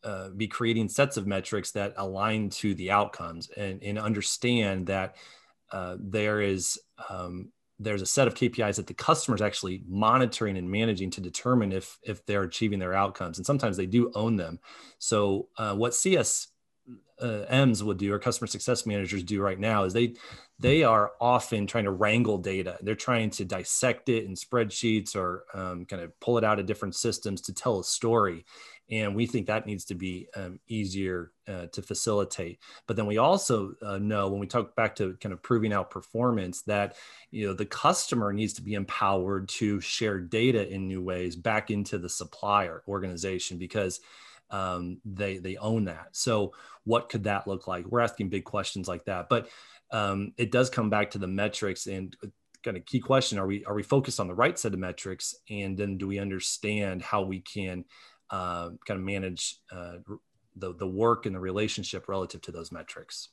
uh, 0.05 0.29
be 0.31 0.47
creating 0.47 0.89
sets 0.89 1.17
of 1.17 1.27
metrics 1.27 1.73
that 1.73 1.93
align 1.97 2.51
to 2.51 2.73
the 2.75 2.91
outcomes 2.91 3.51
and, 3.51 3.83
and 3.83 3.99
understand 3.99 4.87
that 4.87 5.17
uh, 5.71 5.97
there 5.99 6.41
is 6.41 6.79
um, 7.09 7.53
there's 7.79 8.03
a 8.03 8.07
set 8.07 8.27
of 8.27 8.35
KPIs 8.35 8.77
that 8.77 8.87
the 8.87 8.95
customer 8.95 9.35
is 9.35 9.43
actually 9.43 9.83
monitoring 9.87 10.57
and 10.57 10.69
managing 10.69 11.11
to 11.11 11.21
determine 11.21 11.73
if 11.73 11.99
if 12.03 12.25
they're 12.27 12.43
achieving 12.43 12.79
their 12.79 12.95
outcomes, 12.95 13.39
and 13.39 13.47
sometimes 13.47 13.77
they 13.77 13.87
do 13.87 14.11
own 14.15 14.37
them. 14.37 14.59
So 14.99 15.49
uh, 15.57 15.75
what 15.75 15.95
CS 15.95 16.49
uh, 17.21 17.45
M's 17.49 17.83
would 17.83 17.99
do 17.99 18.13
or 18.13 18.19
customer 18.19 18.47
success 18.47 18.87
managers 18.87 19.23
do 19.23 19.41
right 19.41 19.59
now 19.59 19.85
is 19.85 19.93
they 19.93 20.15
they 20.61 20.83
are 20.83 21.13
often 21.21 21.67
trying 21.67 21.85
to 21.85 21.91
wrangle 21.91 22.39
data. 22.39 22.79
They're 22.81 22.95
trying 22.95 23.31
to 23.31 23.45
dissect 23.45 24.09
it 24.09 24.25
in 24.25 24.35
spreadsheets 24.35 25.15
or 25.15 25.45
um, 25.55 25.85
kind 25.85 26.03
of 26.03 26.19
pull 26.21 26.39
it 26.39 26.45
out 26.45 26.59
of 26.59 26.67
different 26.67 26.95
systems 26.95 27.41
to 27.43 27.53
tell 27.53 27.81
a 27.81 27.85
story 27.85 28.45
and 28.91 29.15
we 29.15 29.27
think 29.27 29.47
that 29.47 29.67
needs 29.67 29.85
to 29.85 29.95
be 29.95 30.29
um, 30.35 30.59
easier 30.67 31.33
uh, 31.47 31.67
to 31.67 31.83
facilitate 31.83 32.59
but 32.87 32.97
then 32.97 33.07
we 33.07 33.19
also 33.19 33.75
uh, 33.83 33.99
know 33.99 34.29
when 34.29 34.41
we 34.41 34.47
talk 34.47 34.75
back 34.77 34.95
to 34.97 35.15
kind 35.21 35.33
of 35.33 35.43
proving 35.43 35.73
out 35.73 35.91
performance 35.91 36.63
that 36.63 36.97
you 37.31 37.47
know 37.47 37.55
the 37.55 37.67
customer 37.67 38.33
needs 38.33 38.53
to 38.53 38.63
be 38.63 38.75
empowered 38.75 39.49
to 39.49 39.81
share 39.81 40.21
data 40.21 40.69
in 40.69 40.89
new 40.89 41.03
ways 41.03 41.37
back 41.37 41.71
into 41.71 41.99
the 41.99 42.09
supplier 42.09 42.83
organization 42.89 43.59
because 43.59 44.01
um, 44.51 45.01
they 45.05 45.39
they 45.39 45.57
own 45.57 45.85
that 45.85 46.09
so 46.13 46.53
what 46.85 47.09
could 47.09 47.25
that 47.25 47.47
look 47.47 47.67
like 47.67 47.87
we're 47.87 48.01
asking 48.01 48.29
big 48.29 48.45
questions 48.45 48.89
like 48.89 49.05
that 49.05 49.29
but 49.29 49.49
um, 49.91 50.33
it 50.37 50.53
does 50.53 50.71
come 50.71 50.91
back 50.91 51.11
to 51.11 51.19
the 51.19 51.27
metrics 51.27 51.87
and 51.87 52.17
uh, 52.25 52.29
kind 52.63 52.77
of 52.77 52.85
key 52.87 53.01
question 53.01 53.39
are 53.39 53.47
we 53.47 53.65
are 53.65 53.75
we 53.75 53.83
focused 53.83 54.21
on 54.21 54.27
the 54.27 54.35
right 54.35 54.59
set 54.59 54.75
of 54.75 54.79
metrics 54.79 55.35
and 55.51 55.77
then 55.77 55.97
do 55.97 56.07
we 56.07 56.19
understand 56.19 57.03
how 57.03 57.23
we 57.23 57.41
can 57.41 57.85
uh, 58.31 58.71
kind 58.87 58.99
of 58.99 59.01
manage 59.01 59.57
uh, 59.73 59.97
the, 60.59 60.75
the 60.75 60.87
work 60.87 61.27
and 61.27 61.35
the 61.35 61.41
relationship 61.41 62.09
relative 62.09 62.41
to 62.43 62.53
those 62.53 62.73
metrics. 62.73 63.29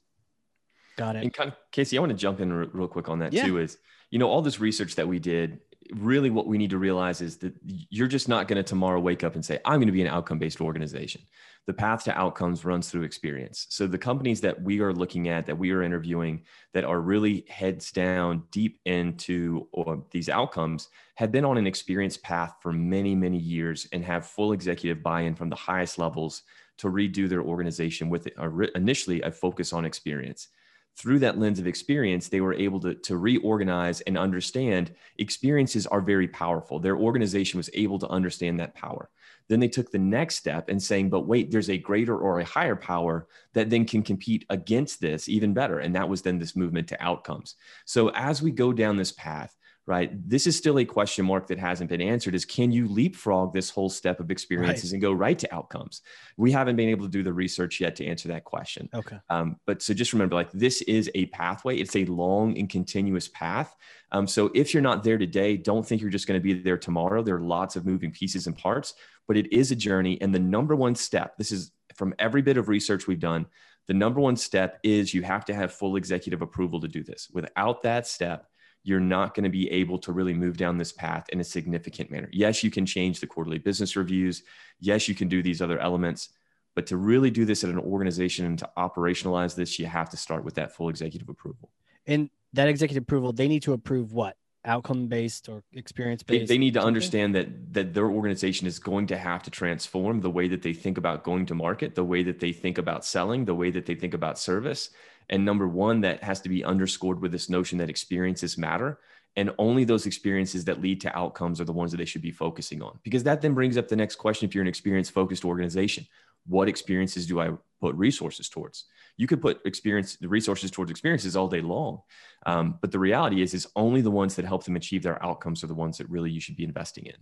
Got 0.97 1.15
it. 1.15 1.23
And 1.23 1.33
kind 1.33 1.49
of, 1.49 1.55
Casey, 1.71 1.97
I 1.97 1.99
want 1.99 2.11
to 2.11 2.17
jump 2.17 2.39
in 2.39 2.53
real 2.53 2.87
quick 2.87 3.09
on 3.09 3.19
that 3.19 3.33
yeah. 3.33 3.45
too. 3.45 3.57
Is 3.57 3.77
you 4.11 4.19
know 4.19 4.29
all 4.29 4.41
this 4.41 4.59
research 4.59 4.95
that 4.95 5.07
we 5.07 5.19
did. 5.19 5.59
Really, 5.93 6.29
what 6.29 6.47
we 6.47 6.57
need 6.57 6.71
to 6.71 6.77
realize 6.77 7.21
is 7.21 7.37
that 7.37 7.53
you're 7.63 8.07
just 8.07 8.27
not 8.27 8.47
going 8.47 8.57
to 8.57 8.63
tomorrow 8.63 8.99
wake 8.99 9.23
up 9.23 9.35
and 9.35 9.45
say, 9.45 9.59
"I'm 9.65 9.79
going 9.79 9.87
to 9.87 9.93
be 9.93 10.01
an 10.01 10.07
outcome-based 10.07 10.61
organization." 10.61 11.21
The 11.67 11.73
path 11.73 12.03
to 12.03 12.17
outcomes 12.17 12.63
runs 12.63 12.89
through 12.89 13.03
experience. 13.03 13.65
So 13.69 13.87
the 13.87 13.97
companies 13.97 14.39
that 14.41 14.61
we 14.61 14.81
are 14.81 14.93
looking 14.93 15.29
at, 15.29 15.47
that 15.47 15.57
we 15.57 15.71
are 15.71 15.81
interviewing, 15.81 16.43
that 16.73 16.83
are 16.83 17.01
really 17.01 17.45
heads 17.49 17.91
down, 17.91 18.43
deep 18.51 18.79
into 18.85 19.67
uh, 19.75 19.95
these 20.11 20.29
outcomes, 20.29 20.89
have 21.15 21.31
been 21.31 21.45
on 21.45 21.57
an 21.57 21.65
experience 21.65 22.17
path 22.17 22.55
for 22.61 22.71
many, 22.71 23.15
many 23.15 23.39
years 23.39 23.87
and 23.93 24.05
have 24.05 24.27
full 24.27 24.53
executive 24.53 25.01
buy-in 25.01 25.33
from 25.33 25.49
the 25.49 25.55
highest 25.55 25.97
levels 25.97 26.43
to 26.77 26.87
redo 26.87 27.27
their 27.27 27.41
organization 27.41 28.09
with 28.09 28.27
initially 28.75 29.21
a 29.21 29.31
focus 29.31 29.73
on 29.73 29.85
experience 29.85 30.49
through 30.97 31.19
that 31.19 31.37
lens 31.37 31.59
of 31.59 31.67
experience, 31.67 32.29
they 32.29 32.41
were 32.41 32.53
able 32.53 32.79
to, 32.79 32.95
to 32.95 33.17
reorganize 33.17 34.01
and 34.01 34.17
understand 34.17 34.93
experiences 35.17 35.85
are 35.87 36.01
very 36.01 36.27
powerful. 36.27 36.79
Their 36.79 36.97
organization 36.97 37.57
was 37.57 37.69
able 37.73 37.99
to 37.99 38.07
understand 38.07 38.59
that 38.59 38.75
power. 38.75 39.09
Then 39.47 39.59
they 39.59 39.67
took 39.67 39.91
the 39.91 39.99
next 39.99 40.37
step 40.37 40.69
and 40.69 40.81
saying, 40.81 41.09
but 41.09 41.27
wait, 41.27 41.51
there's 41.51 41.69
a 41.69 41.77
greater 41.77 42.17
or 42.17 42.39
a 42.39 42.45
higher 42.45 42.75
power 42.75 43.27
that 43.53 43.69
then 43.69 43.85
can 43.85 44.01
compete 44.01 44.45
against 44.49 45.01
this 45.01 45.29
even 45.29 45.53
better. 45.53 45.79
And 45.79 45.95
that 45.95 46.09
was 46.09 46.21
then 46.21 46.39
this 46.39 46.55
movement 46.55 46.87
to 46.89 47.03
outcomes. 47.03 47.55
So 47.85 48.09
as 48.09 48.41
we 48.41 48.51
go 48.51 48.73
down 48.73 48.97
this 48.97 49.11
path, 49.11 49.55
right? 49.87 50.11
This 50.27 50.47
is 50.47 50.57
still 50.57 50.79
a 50.79 50.85
question 50.85 51.25
mark 51.25 51.47
that 51.47 51.59
hasn't 51.59 51.89
been 51.89 52.01
answered 52.01 52.33
is 52.33 52.43
can 52.43 52.71
you 52.71 52.87
leapfrog 52.87 53.53
this 53.53 53.69
whole 53.69 53.89
step 53.89 54.19
of 54.19 54.31
experiences 54.31 54.89
right. 54.89 54.93
and 54.93 55.01
go 55.01 55.11
right 55.11 55.37
to 55.37 55.53
outcomes? 55.53 56.01
We 56.37 56.51
haven't 56.51 56.75
been 56.75 56.89
able 56.89 57.05
to 57.05 57.11
do 57.11 57.21
the 57.21 57.33
research 57.33 57.79
yet 57.79 57.95
to 57.97 58.05
answer 58.05 58.27
that 58.29 58.45
question. 58.45 58.89
Okay. 58.93 59.17
Um, 59.29 59.59
but 59.67 59.83
so 59.83 59.93
just 59.93 60.13
remember, 60.13 60.35
like 60.35 60.51
this 60.51 60.81
is 60.83 61.11
a 61.13 61.27
pathway. 61.27 61.77
It's 61.77 61.95
a 61.95 62.05
long 62.05 62.57
and 62.57 62.69
continuous 62.69 63.27
path. 63.27 63.75
Um, 64.11 64.27
so 64.27 64.49
if 64.55 64.73
you're 64.73 64.81
not 64.81 65.03
there 65.03 65.17
today, 65.17 65.55
don't 65.55 65.85
think 65.85 66.01
you're 66.01 66.09
just 66.09 66.27
going 66.27 66.39
to 66.39 66.43
be 66.43 66.53
there 66.53 66.77
tomorrow. 66.77 67.21
There 67.21 67.35
are 67.35 67.41
lots 67.41 67.75
of 67.75 67.85
moving 67.85 68.11
pieces 68.11 68.47
and 68.47 68.57
parts, 68.57 68.95
but 69.27 69.37
it 69.37 69.51
is 69.53 69.71
a 69.71 69.75
journey. 69.75 70.19
And 70.19 70.33
the 70.33 70.39
number 70.39 70.75
one 70.75 70.95
step, 70.95 71.37
this 71.37 71.51
is 71.51 71.71
from 71.93 72.15
every 72.17 72.41
bit 72.41 72.57
of 72.57 72.69
research 72.69 73.07
we've 73.07 73.19
done, 73.19 73.45
the 73.87 73.93
number 73.93 74.19
one 74.19 74.35
step 74.35 74.79
is 74.83 75.13
you 75.13 75.21
have 75.21 75.45
to 75.45 75.53
have 75.53 75.71
full 75.71 75.95
executive 75.95 76.41
approval 76.41 76.81
to 76.81 76.87
do 76.87 77.03
this. 77.03 77.29
Without 77.31 77.83
that 77.83 78.07
step, 78.07 78.47
you're 78.85 78.99
not 78.99 79.33
going 79.33 79.43
to 79.43 79.49
be 79.49 79.69
able 79.71 79.97
to 79.97 80.11
really 80.11 80.35
move 80.35 80.57
down 80.57 80.77
this 80.77 80.91
path 80.91 81.27
in 81.29 81.39
a 81.39 81.43
significant 81.43 82.11
manner. 82.11 82.29
Yes, 82.31 82.63
you 82.63 82.69
can 82.69 82.85
change 82.85 83.19
the 83.19 83.25
quarterly 83.25 83.57
business 83.57 83.95
reviews. 83.95 84.43
Yes, 84.79 85.07
you 85.07 85.15
can 85.15 85.27
do 85.27 85.41
these 85.41 85.59
other 85.59 85.79
elements. 85.79 86.29
But 86.75 86.85
to 86.87 86.97
really 86.97 87.31
do 87.31 87.45
this 87.45 87.63
at 87.63 87.71
an 87.71 87.79
organization 87.79 88.45
and 88.45 88.59
to 88.59 88.69
operationalize 88.77 89.55
this, 89.55 89.79
you 89.79 89.87
have 89.87 90.09
to 90.11 90.17
start 90.17 90.45
with 90.45 90.53
that 90.55 90.75
full 90.75 90.89
executive 90.89 91.29
approval. 91.29 91.71
And 92.05 92.29
that 92.53 92.67
executive 92.67 93.01
approval, 93.01 93.33
they 93.33 93.47
need 93.47 93.63
to 93.63 93.73
approve 93.73 94.13
what? 94.13 94.37
Outcome 94.63 95.07
based 95.07 95.49
or 95.49 95.63
experience 95.73 96.21
based? 96.21 96.47
They, 96.47 96.55
they, 96.55 96.57
need 96.59 96.75
to 96.75 96.81
understand 96.81 97.33
that 97.35 97.73
that 97.73 97.93
their 97.93 98.09
organization 98.09 98.65
is 98.65 98.79
going 98.79 99.07
to 99.07 99.17
have 99.17 99.43
to 99.43 99.51
transform 99.51 100.21
the 100.21 100.29
way 100.29 100.47
that 100.47 100.63
they 100.63 100.73
think 100.73 100.97
about 100.97 101.23
going 101.23 101.45
to 101.47 101.55
market, 101.55 101.93
the 101.93 102.03
way 102.03 102.23
that 102.23 102.39
they 102.39 102.51
think 102.51 102.77
about 102.79 103.05
selling, 103.05 103.45
the 103.45 103.53
way 103.53 103.69
that 103.71 103.85
they 103.85 103.93
think 103.93 104.15
about 104.15 104.39
service. 104.39 104.89
And 105.29 105.45
number 105.45 105.67
one, 105.67 106.01
that 106.01 106.23
has 106.23 106.41
to 106.41 106.49
be 106.49 106.63
underscored 106.63 107.21
with 107.21 107.31
this 107.31 107.49
notion 107.49 107.77
that 107.79 107.89
experiences 107.89 108.57
matter. 108.57 108.99
And 109.35 109.51
only 109.57 109.83
those 109.83 110.05
experiences 110.05 110.65
that 110.65 110.81
lead 110.81 111.01
to 111.01 111.17
outcomes 111.17 111.59
are 111.59 111.65
the 111.65 111.73
ones 111.73 111.91
that 111.91 111.97
they 111.97 112.05
should 112.05 112.21
be 112.21 112.31
focusing 112.31 112.81
on. 112.81 112.99
Because 113.03 113.23
that 113.23 113.41
then 113.41 113.53
brings 113.53 113.77
up 113.77 113.87
the 113.87 113.95
next 113.95 114.15
question 114.15 114.47
if 114.47 114.55
you're 114.55 114.61
an 114.61 114.67
experience 114.67 115.09
focused 115.09 115.43
organization 115.43 116.05
what 116.47 116.69
experiences 116.69 117.25
do 117.25 117.39
I 117.39 117.51
put 117.81 117.95
resources 117.95 118.49
towards? 118.49 118.85
You 119.17 119.27
could 119.27 119.41
put 119.41 119.61
experience 119.65 120.15
the 120.17 120.27
resources 120.27 120.71
towards 120.71 120.91
experiences 120.91 121.35
all 121.35 121.47
day 121.47 121.61
long, 121.61 122.01
um, 122.45 122.77
but 122.81 122.91
the 122.91 122.99
reality 122.99 123.41
is, 123.41 123.53
is 123.53 123.67
only 123.75 124.01
the 124.01 124.11
ones 124.11 124.35
that 124.35 124.45
help 124.45 124.63
them 124.63 124.75
achieve 124.75 125.03
their 125.03 125.23
outcomes 125.23 125.63
are 125.63 125.67
the 125.67 125.73
ones 125.73 125.97
that 125.97 126.09
really 126.09 126.31
you 126.31 126.41
should 126.41 126.57
be 126.57 126.63
investing 126.63 127.05
in. 127.05 127.15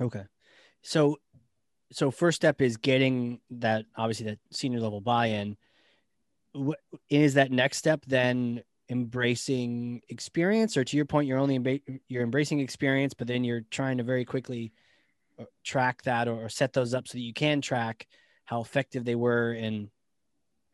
Okay, 0.00 0.24
so 0.82 1.16
so 1.92 2.10
first 2.10 2.36
step 2.36 2.60
is 2.60 2.76
getting 2.76 3.40
that 3.50 3.86
obviously 3.96 4.26
that 4.26 4.38
senior 4.50 4.80
level 4.80 5.00
buy-in. 5.00 5.56
Is 7.10 7.34
that 7.34 7.50
next 7.50 7.78
step 7.78 8.04
then? 8.06 8.62
Embracing 8.88 10.00
experience, 10.08 10.76
or 10.76 10.84
to 10.84 10.96
your 10.96 11.06
point, 11.06 11.26
you're 11.26 11.40
only 11.40 11.82
you're 12.06 12.22
embracing 12.22 12.60
experience, 12.60 13.14
but 13.14 13.26
then 13.26 13.42
you're 13.42 13.62
trying 13.72 13.98
to 13.98 14.04
very 14.04 14.24
quickly 14.24 14.72
uh, 15.40 15.44
track 15.64 16.02
that 16.02 16.28
or 16.28 16.48
set 16.48 16.72
those 16.72 16.94
up 16.94 17.08
so 17.08 17.18
that 17.18 17.22
you 17.22 17.34
can 17.34 17.60
track 17.60 18.06
how 18.44 18.60
effective 18.60 19.04
they 19.04 19.16
were 19.16 19.52
in 19.52 19.90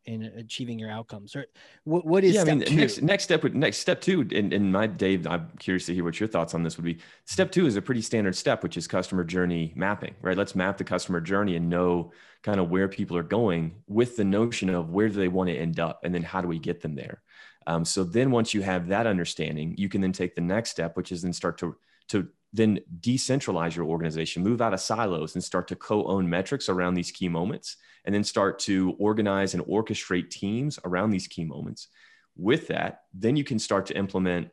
in 0.06 0.22
achieving 0.22 0.78
your 0.78 0.90
outcomes? 0.90 1.36
Or 1.36 1.46
what, 1.84 2.04
what 2.04 2.24
is 2.24 2.34
yeah, 2.34 2.42
I 2.42 2.44
mean, 2.44 2.60
two? 2.60 2.76
next 2.76 3.02
next 3.02 3.24
step 3.24 3.42
would 3.42 3.54
next 3.54 3.78
step 3.78 4.00
two 4.00 4.26
in, 4.30 4.52
in 4.52 4.70
my 4.70 4.86
Dave 4.86 5.26
I'm 5.26 5.50
curious 5.58 5.86
to 5.86 5.94
hear 5.94 6.04
what 6.04 6.18
your 6.18 6.28
thoughts 6.28 6.54
on 6.54 6.62
this 6.62 6.76
would 6.76 6.84
be. 6.84 6.98
Step 7.24 7.52
two 7.52 7.66
is 7.66 7.76
a 7.76 7.82
pretty 7.82 8.02
standard 8.02 8.36
step 8.36 8.62
which 8.62 8.76
is 8.76 8.86
customer 8.86 9.24
journey 9.24 9.72
mapping 9.76 10.14
right? 10.22 10.36
Let's 10.36 10.54
map 10.54 10.78
the 10.78 10.84
customer 10.84 11.20
journey 11.20 11.56
and 11.56 11.68
know 11.68 12.12
kind 12.42 12.60
of 12.60 12.70
where 12.70 12.88
people 12.88 13.16
are 13.16 13.22
going 13.22 13.74
with 13.86 14.16
the 14.16 14.24
notion 14.24 14.70
of 14.70 14.90
where 14.90 15.08
do 15.08 15.14
they 15.14 15.28
want 15.28 15.48
to 15.48 15.56
end 15.56 15.78
up 15.78 16.00
and 16.04 16.14
then 16.14 16.22
how 16.22 16.40
do 16.40 16.48
we 16.48 16.58
get 16.58 16.80
them 16.80 16.94
there? 16.94 17.22
Um, 17.66 17.84
so 17.84 18.02
then 18.02 18.32
once 18.32 18.52
you 18.52 18.62
have 18.62 18.88
that 18.88 19.06
understanding 19.06 19.74
you 19.78 19.88
can 19.88 20.00
then 20.00 20.12
take 20.12 20.34
the 20.34 20.40
next 20.40 20.70
step 20.70 20.96
which 20.96 21.12
is 21.12 21.22
then 21.22 21.32
start 21.32 21.58
to 21.58 21.76
to 22.12 22.28
then 22.52 22.80
decentralize 23.00 23.74
your 23.74 23.86
organization, 23.86 24.42
move 24.42 24.60
out 24.60 24.74
of 24.74 24.80
silos 24.80 25.34
and 25.34 25.42
start 25.42 25.68
to 25.68 25.76
co 25.76 26.04
own 26.04 26.28
metrics 26.28 26.68
around 26.68 26.94
these 26.94 27.10
key 27.10 27.28
moments, 27.28 27.76
and 28.04 28.14
then 28.14 28.24
start 28.24 28.58
to 28.60 28.94
organize 28.98 29.54
and 29.54 29.64
orchestrate 29.64 30.30
teams 30.30 30.78
around 30.84 31.10
these 31.10 31.26
key 31.26 31.44
moments. 31.44 31.88
With 32.36 32.68
that, 32.68 33.02
then 33.14 33.36
you 33.36 33.44
can 33.44 33.58
start 33.58 33.86
to 33.86 33.96
implement 33.96 34.48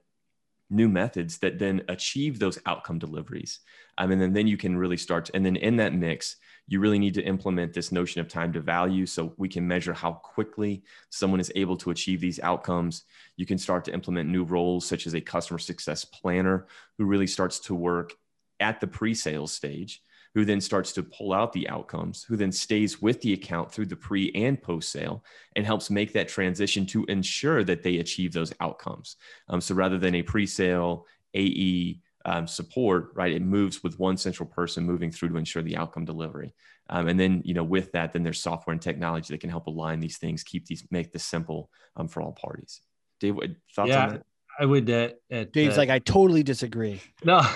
new 0.69 0.87
methods 0.87 1.39
that 1.39 1.59
then 1.59 1.81
achieve 1.87 2.39
those 2.39 2.59
outcome 2.65 2.99
deliveries. 2.99 3.59
Um, 3.97 4.11
and 4.11 4.21
then, 4.21 4.33
then 4.33 4.47
you 4.47 4.57
can 4.57 4.77
really 4.77 4.97
start, 4.97 5.25
to, 5.25 5.35
and 5.35 5.45
then 5.45 5.55
in 5.55 5.77
that 5.77 5.93
mix, 5.93 6.35
you 6.69 6.79
really 6.79 6.99
need 6.99 7.15
to 7.15 7.23
implement 7.23 7.73
this 7.73 7.91
notion 7.91 8.21
of 8.21 8.27
time 8.27 8.53
to 8.53 8.61
value 8.61 9.05
so 9.05 9.33
we 9.37 9.49
can 9.49 9.67
measure 9.67 9.93
how 9.93 10.13
quickly 10.13 10.83
someone 11.09 11.39
is 11.39 11.51
able 11.55 11.75
to 11.75 11.89
achieve 11.89 12.21
these 12.21 12.39
outcomes. 12.41 13.05
You 13.37 13.45
can 13.47 13.57
start 13.57 13.83
to 13.85 13.93
implement 13.93 14.29
new 14.29 14.43
roles 14.43 14.85
such 14.85 15.07
as 15.07 15.15
a 15.15 15.21
customer 15.21 15.57
success 15.57 16.05
planner 16.05 16.67
who 16.97 17.05
really 17.05 17.27
starts 17.27 17.59
to 17.61 17.75
work 17.75 18.13
at 18.59 18.79
the 18.79 18.87
pre-sales 18.87 19.51
stage 19.51 20.01
who 20.35 20.45
then 20.45 20.61
starts 20.61 20.93
to 20.93 21.01
pull 21.01 21.33
out 21.33 21.53
the 21.53 21.67
outcomes, 21.69 22.23
who 22.23 22.35
then 22.35 22.51
stays 22.51 23.01
with 23.01 23.19
the 23.21 23.33
account 23.33 23.71
through 23.71 23.87
the 23.87 23.95
pre 23.95 24.31
and 24.35 24.61
post 24.61 24.91
sale 24.91 25.23
and 25.55 25.65
helps 25.65 25.89
make 25.89 26.13
that 26.13 26.27
transition 26.27 26.85
to 26.85 27.03
ensure 27.05 27.63
that 27.63 27.81
they 27.81 27.97
achieve 27.97 28.31
those 28.31 28.53
outcomes. 28.59 29.15
Um, 29.47 29.59
so 29.59 29.73
rather 29.73 29.97
than 29.97 30.15
a 30.15 30.21
pre 30.21 30.45
sale 30.45 31.07
AE 31.33 31.99
um, 32.25 32.47
support, 32.47 33.11
right, 33.13 33.31
it 33.31 33.41
moves 33.41 33.83
with 33.83 33.99
one 33.99 34.17
central 34.17 34.47
person 34.47 34.83
moving 34.83 35.11
through 35.11 35.29
to 35.29 35.37
ensure 35.37 35.61
the 35.61 35.77
outcome 35.77 36.05
delivery. 36.05 36.53
Um, 36.89 37.07
and 37.07 37.19
then, 37.19 37.41
you 37.45 37.53
know, 37.53 37.63
with 37.63 37.91
that, 37.91 38.13
then 38.13 38.23
there's 38.23 38.41
software 38.41 38.73
and 38.73 38.81
technology 38.81 39.33
that 39.33 39.41
can 39.41 39.49
help 39.49 39.67
align 39.67 39.99
these 39.99 40.17
things, 40.17 40.43
keep 40.43 40.65
these, 40.65 40.83
make 40.91 41.11
this 41.11 41.23
simple 41.23 41.69
um, 41.95 42.07
for 42.07 42.21
all 42.21 42.31
parties. 42.31 42.81
Dave, 43.19 43.35
thoughts 43.75 43.89
yeah. 43.89 44.03
on 44.03 44.09
that? 44.09 44.23
I 44.59 44.65
would. 44.65 44.89
Uh, 44.89 45.09
at, 45.31 45.53
Dave's 45.53 45.75
uh, 45.75 45.81
like, 45.81 45.89
I 45.89 45.99
totally 45.99 46.43
disagree. 46.43 47.01
No, 47.23 47.37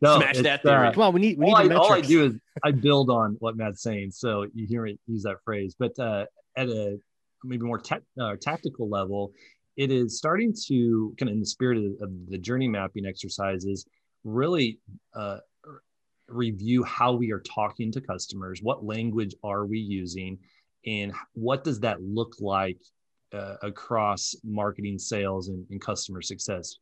no. 0.00 0.18
Smash 0.20 0.38
that 0.38 0.62
theory. 0.62 0.86
Uh, 0.86 0.92
Come 0.92 1.02
on, 1.02 1.12
we 1.12 1.20
need. 1.20 1.38
We 1.38 1.46
all, 1.46 1.60
need 1.60 1.72
I, 1.72 1.74
all 1.74 1.92
I 1.92 2.00
do 2.00 2.26
is 2.26 2.34
I 2.62 2.70
build 2.70 3.10
on 3.10 3.36
what 3.40 3.56
Matt's 3.56 3.82
saying. 3.82 4.12
So 4.12 4.46
you 4.54 4.66
hear 4.66 4.82
me 4.84 4.96
use 5.08 5.24
that 5.24 5.38
phrase, 5.44 5.74
but 5.76 5.98
uh, 5.98 6.26
at 6.56 6.68
a 6.68 6.98
maybe 7.42 7.64
more 7.64 7.78
te- 7.78 7.96
uh, 8.20 8.36
tactical 8.40 8.88
level, 8.88 9.32
it 9.76 9.90
is 9.90 10.18
starting 10.18 10.54
to 10.66 11.14
kind 11.18 11.28
of 11.28 11.34
in 11.34 11.40
the 11.40 11.46
spirit 11.46 11.78
of, 12.00 12.10
the 12.28 12.38
journey 12.38 12.68
mapping 12.68 13.06
exercises, 13.06 13.86
really 14.22 14.78
uh, 15.14 15.38
review 16.28 16.82
how 16.84 17.12
we 17.12 17.32
are 17.32 17.40
talking 17.40 17.92
to 17.92 18.00
customers. 18.00 18.60
What 18.62 18.84
language 18.84 19.34
are 19.42 19.66
we 19.66 19.78
using? 19.78 20.38
And 20.86 21.12
what 21.32 21.64
does 21.64 21.80
that 21.80 22.02
look 22.02 22.34
like 22.40 22.78
uh, 23.34 23.56
across 23.62 24.34
marketing, 24.44 24.98
sales, 24.98 25.48
and, 25.48 25.66
and 25.70 25.80
customer 25.80 26.22
success. 26.22 26.76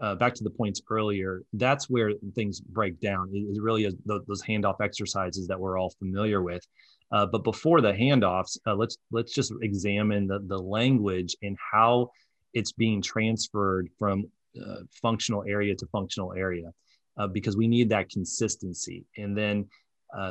Uh, 0.00 0.14
back 0.14 0.34
to 0.34 0.44
the 0.44 0.50
points 0.50 0.80
earlier, 0.90 1.42
that's 1.54 1.88
where 1.88 2.12
things 2.34 2.60
break 2.60 3.00
down. 3.00 3.28
It, 3.32 3.56
it 3.56 3.62
really 3.62 3.86
is 3.86 3.94
the, 4.04 4.20
those 4.28 4.42
handoff 4.42 4.80
exercises 4.80 5.46
that 5.48 5.58
we're 5.58 5.78
all 5.78 5.92
familiar 5.98 6.42
with. 6.42 6.62
Uh, 7.10 7.26
but 7.26 7.44
before 7.44 7.80
the 7.80 7.92
handoffs, 7.92 8.58
uh, 8.66 8.74
let's 8.74 8.98
let's 9.10 9.32
just 9.32 9.52
examine 9.62 10.26
the, 10.26 10.40
the 10.46 10.58
language 10.58 11.34
and 11.42 11.56
how 11.72 12.10
it's 12.56 12.72
being 12.72 13.00
transferred 13.02 13.88
from 13.98 14.24
uh, 14.60 14.80
functional 15.02 15.44
area 15.46 15.74
to 15.74 15.86
functional 15.86 16.32
area, 16.32 16.72
uh, 17.18 17.26
because 17.26 17.56
we 17.56 17.68
need 17.68 17.88
that 17.90 18.10
consistency. 18.10 19.04
And 19.16 19.36
then 19.36 19.68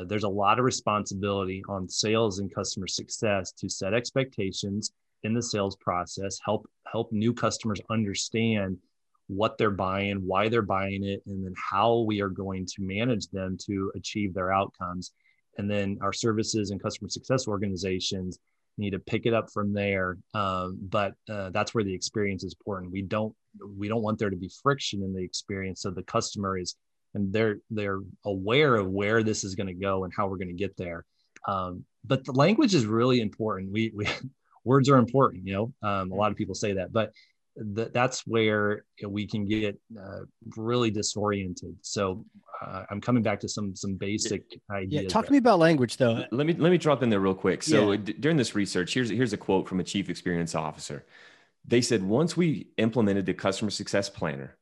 there's 0.08 0.24
a 0.24 0.38
lot 0.44 0.58
of 0.58 0.66
responsibility 0.66 1.64
on 1.70 1.88
sales 1.88 2.40
and 2.40 2.54
customer 2.54 2.88
success 2.88 3.52
to 3.52 3.70
set 3.70 3.94
expectations 3.94 4.92
in 5.26 5.34
the 5.34 5.42
sales 5.42 5.76
process 5.78 6.40
help 6.46 6.70
help 6.92 7.12
new 7.12 7.34
customers 7.34 7.82
understand 7.90 8.78
what 9.28 9.58
they're 9.58 9.72
buying 9.72 10.18
why 10.26 10.48
they're 10.48 10.62
buying 10.62 11.04
it 11.04 11.22
and 11.26 11.44
then 11.44 11.54
how 11.72 12.00
we 12.02 12.22
are 12.22 12.30
going 12.30 12.66
to 12.66 12.82
manage 12.82 13.28
them 13.30 13.58
to 13.60 13.92
achieve 13.96 14.34
their 14.34 14.54
outcomes 14.54 15.12
and 15.58 15.70
then 15.70 15.98
our 16.02 16.14
services 16.14 16.70
and 16.70 16.82
customer 16.82 17.10
success 17.10 17.48
organizations 17.48 18.40
need 18.78 18.92
to 18.92 19.00
pick 19.00 19.26
it 19.26 19.34
up 19.34 19.52
from 19.52 19.74
there. 19.74 20.18
Um, 20.34 20.78
but 20.82 21.14
uh, 21.30 21.50
that's 21.52 21.74
where 21.74 21.84
the 21.84 21.94
experience 21.94 22.44
is 22.44 22.54
important. 22.54 22.92
We 22.92 23.02
don't 23.02 23.34
we 23.78 23.88
don't 23.88 24.02
want 24.02 24.20
there 24.20 24.30
to 24.30 24.36
be 24.36 24.52
friction 24.62 25.02
in 25.02 25.14
the 25.14 25.24
experience. 25.24 25.82
So 25.82 25.92
the 25.92 26.04
customer 26.04 26.58
is 26.58 26.76
and 27.14 27.32
they're 27.32 27.60
they're 27.70 28.02
aware 28.26 28.76
of 28.76 28.88
where 28.88 29.24
this 29.24 29.44
is 29.44 29.56
going 29.56 29.68
to 29.68 29.74
go 29.74 30.04
and 30.04 30.14
how 30.16 30.28
we're 30.28 30.38
going 30.38 30.50
to 30.50 30.54
get 30.54 30.76
there. 30.78 31.06
Um, 31.48 31.86
but 32.04 32.26
the 32.26 32.34
language 32.34 32.76
is 32.76 32.86
really 32.86 33.22
important. 33.22 33.72
We 33.72 33.92
we 33.96 34.08
words 34.64 34.90
are 34.90 34.98
important 34.98 35.46
you 35.46 35.54
know? 35.54 35.74
Um, 35.88 36.12
a 36.12 36.16
lot 36.16 36.32
of 36.32 36.38
people 36.38 36.56
say 36.56 36.74
that 36.74 36.92
but 36.92 37.12
th- 37.76 37.90
that's 37.94 38.26
where 38.28 38.86
we 39.08 39.26
can 39.28 39.46
get 39.46 39.80
uh, 40.00 40.22
really 40.56 40.92
disoriented 40.92 41.76
so 41.82 42.26
uh, 42.62 42.84
i'm 42.90 43.02
coming 43.02 43.24
back 43.24 43.40
to 43.40 43.48
some 43.48 43.76
some 43.76 43.96
basic 43.96 44.44
ideas 44.72 45.04
yeah 45.04 45.10
talk 45.10 45.26
to 45.26 45.32
me 45.32 45.38
about 45.38 45.60
language 45.60 45.98
though 45.98 46.26
let 46.32 46.48
me 46.48 46.54
let 46.54 46.72
me 46.72 46.78
drop 46.78 47.04
in 47.04 47.10
there 47.10 47.20
real 47.20 47.34
quick 47.34 47.64
so 47.64 47.92
yeah. 47.92 47.98
d- 47.98 48.14
during 48.14 48.38
this 48.38 48.56
research 48.56 48.94
here's 48.94 49.10
here's 49.10 49.34
a 49.34 49.38
quote 49.38 49.68
from 49.68 49.80
a 49.80 49.84
chief 49.84 50.10
experience 50.10 50.56
officer 50.56 51.06
they 51.66 51.82
said 51.82 52.04
once 52.04 52.38
we 52.38 52.68
implemented 52.78 53.26
the 53.26 53.34
customer 53.34 53.72
success 53.72 54.10
planner 54.10 54.58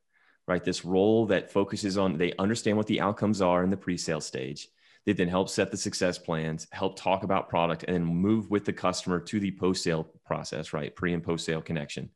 right 0.46 0.64
this 0.64 0.84
role 0.84 1.26
that 1.26 1.50
focuses 1.50 1.98
on 1.98 2.16
they 2.18 2.32
understand 2.38 2.76
what 2.76 2.86
the 2.86 3.00
outcomes 3.00 3.40
are 3.40 3.64
in 3.64 3.70
the 3.70 3.76
pre-sale 3.76 4.20
stage 4.20 4.68
they 5.06 5.12
then 5.12 5.28
help 5.28 5.48
set 5.48 5.70
the 5.70 5.76
success 5.76 6.16
plans, 6.16 6.66
help 6.72 6.96
talk 6.96 7.24
about 7.24 7.48
product, 7.48 7.84
and 7.84 7.94
then 7.94 8.04
move 8.04 8.50
with 8.50 8.64
the 8.64 8.72
customer 8.72 9.20
to 9.20 9.38
the 9.38 9.50
post 9.50 9.82
sale 9.82 10.08
process, 10.24 10.72
right? 10.72 10.94
Pre 10.94 11.12
and 11.12 11.22
post 11.22 11.44
sale 11.44 11.60
connection. 11.60 12.08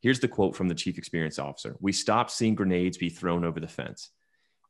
Here's 0.00 0.20
the 0.20 0.28
quote 0.28 0.54
from 0.54 0.68
the 0.68 0.74
chief 0.74 0.98
experience 0.98 1.38
officer 1.38 1.76
We 1.80 1.92
stopped 1.92 2.30
seeing 2.30 2.54
grenades 2.54 2.98
be 2.98 3.08
thrown 3.08 3.44
over 3.44 3.60
the 3.60 3.68
fence. 3.68 4.10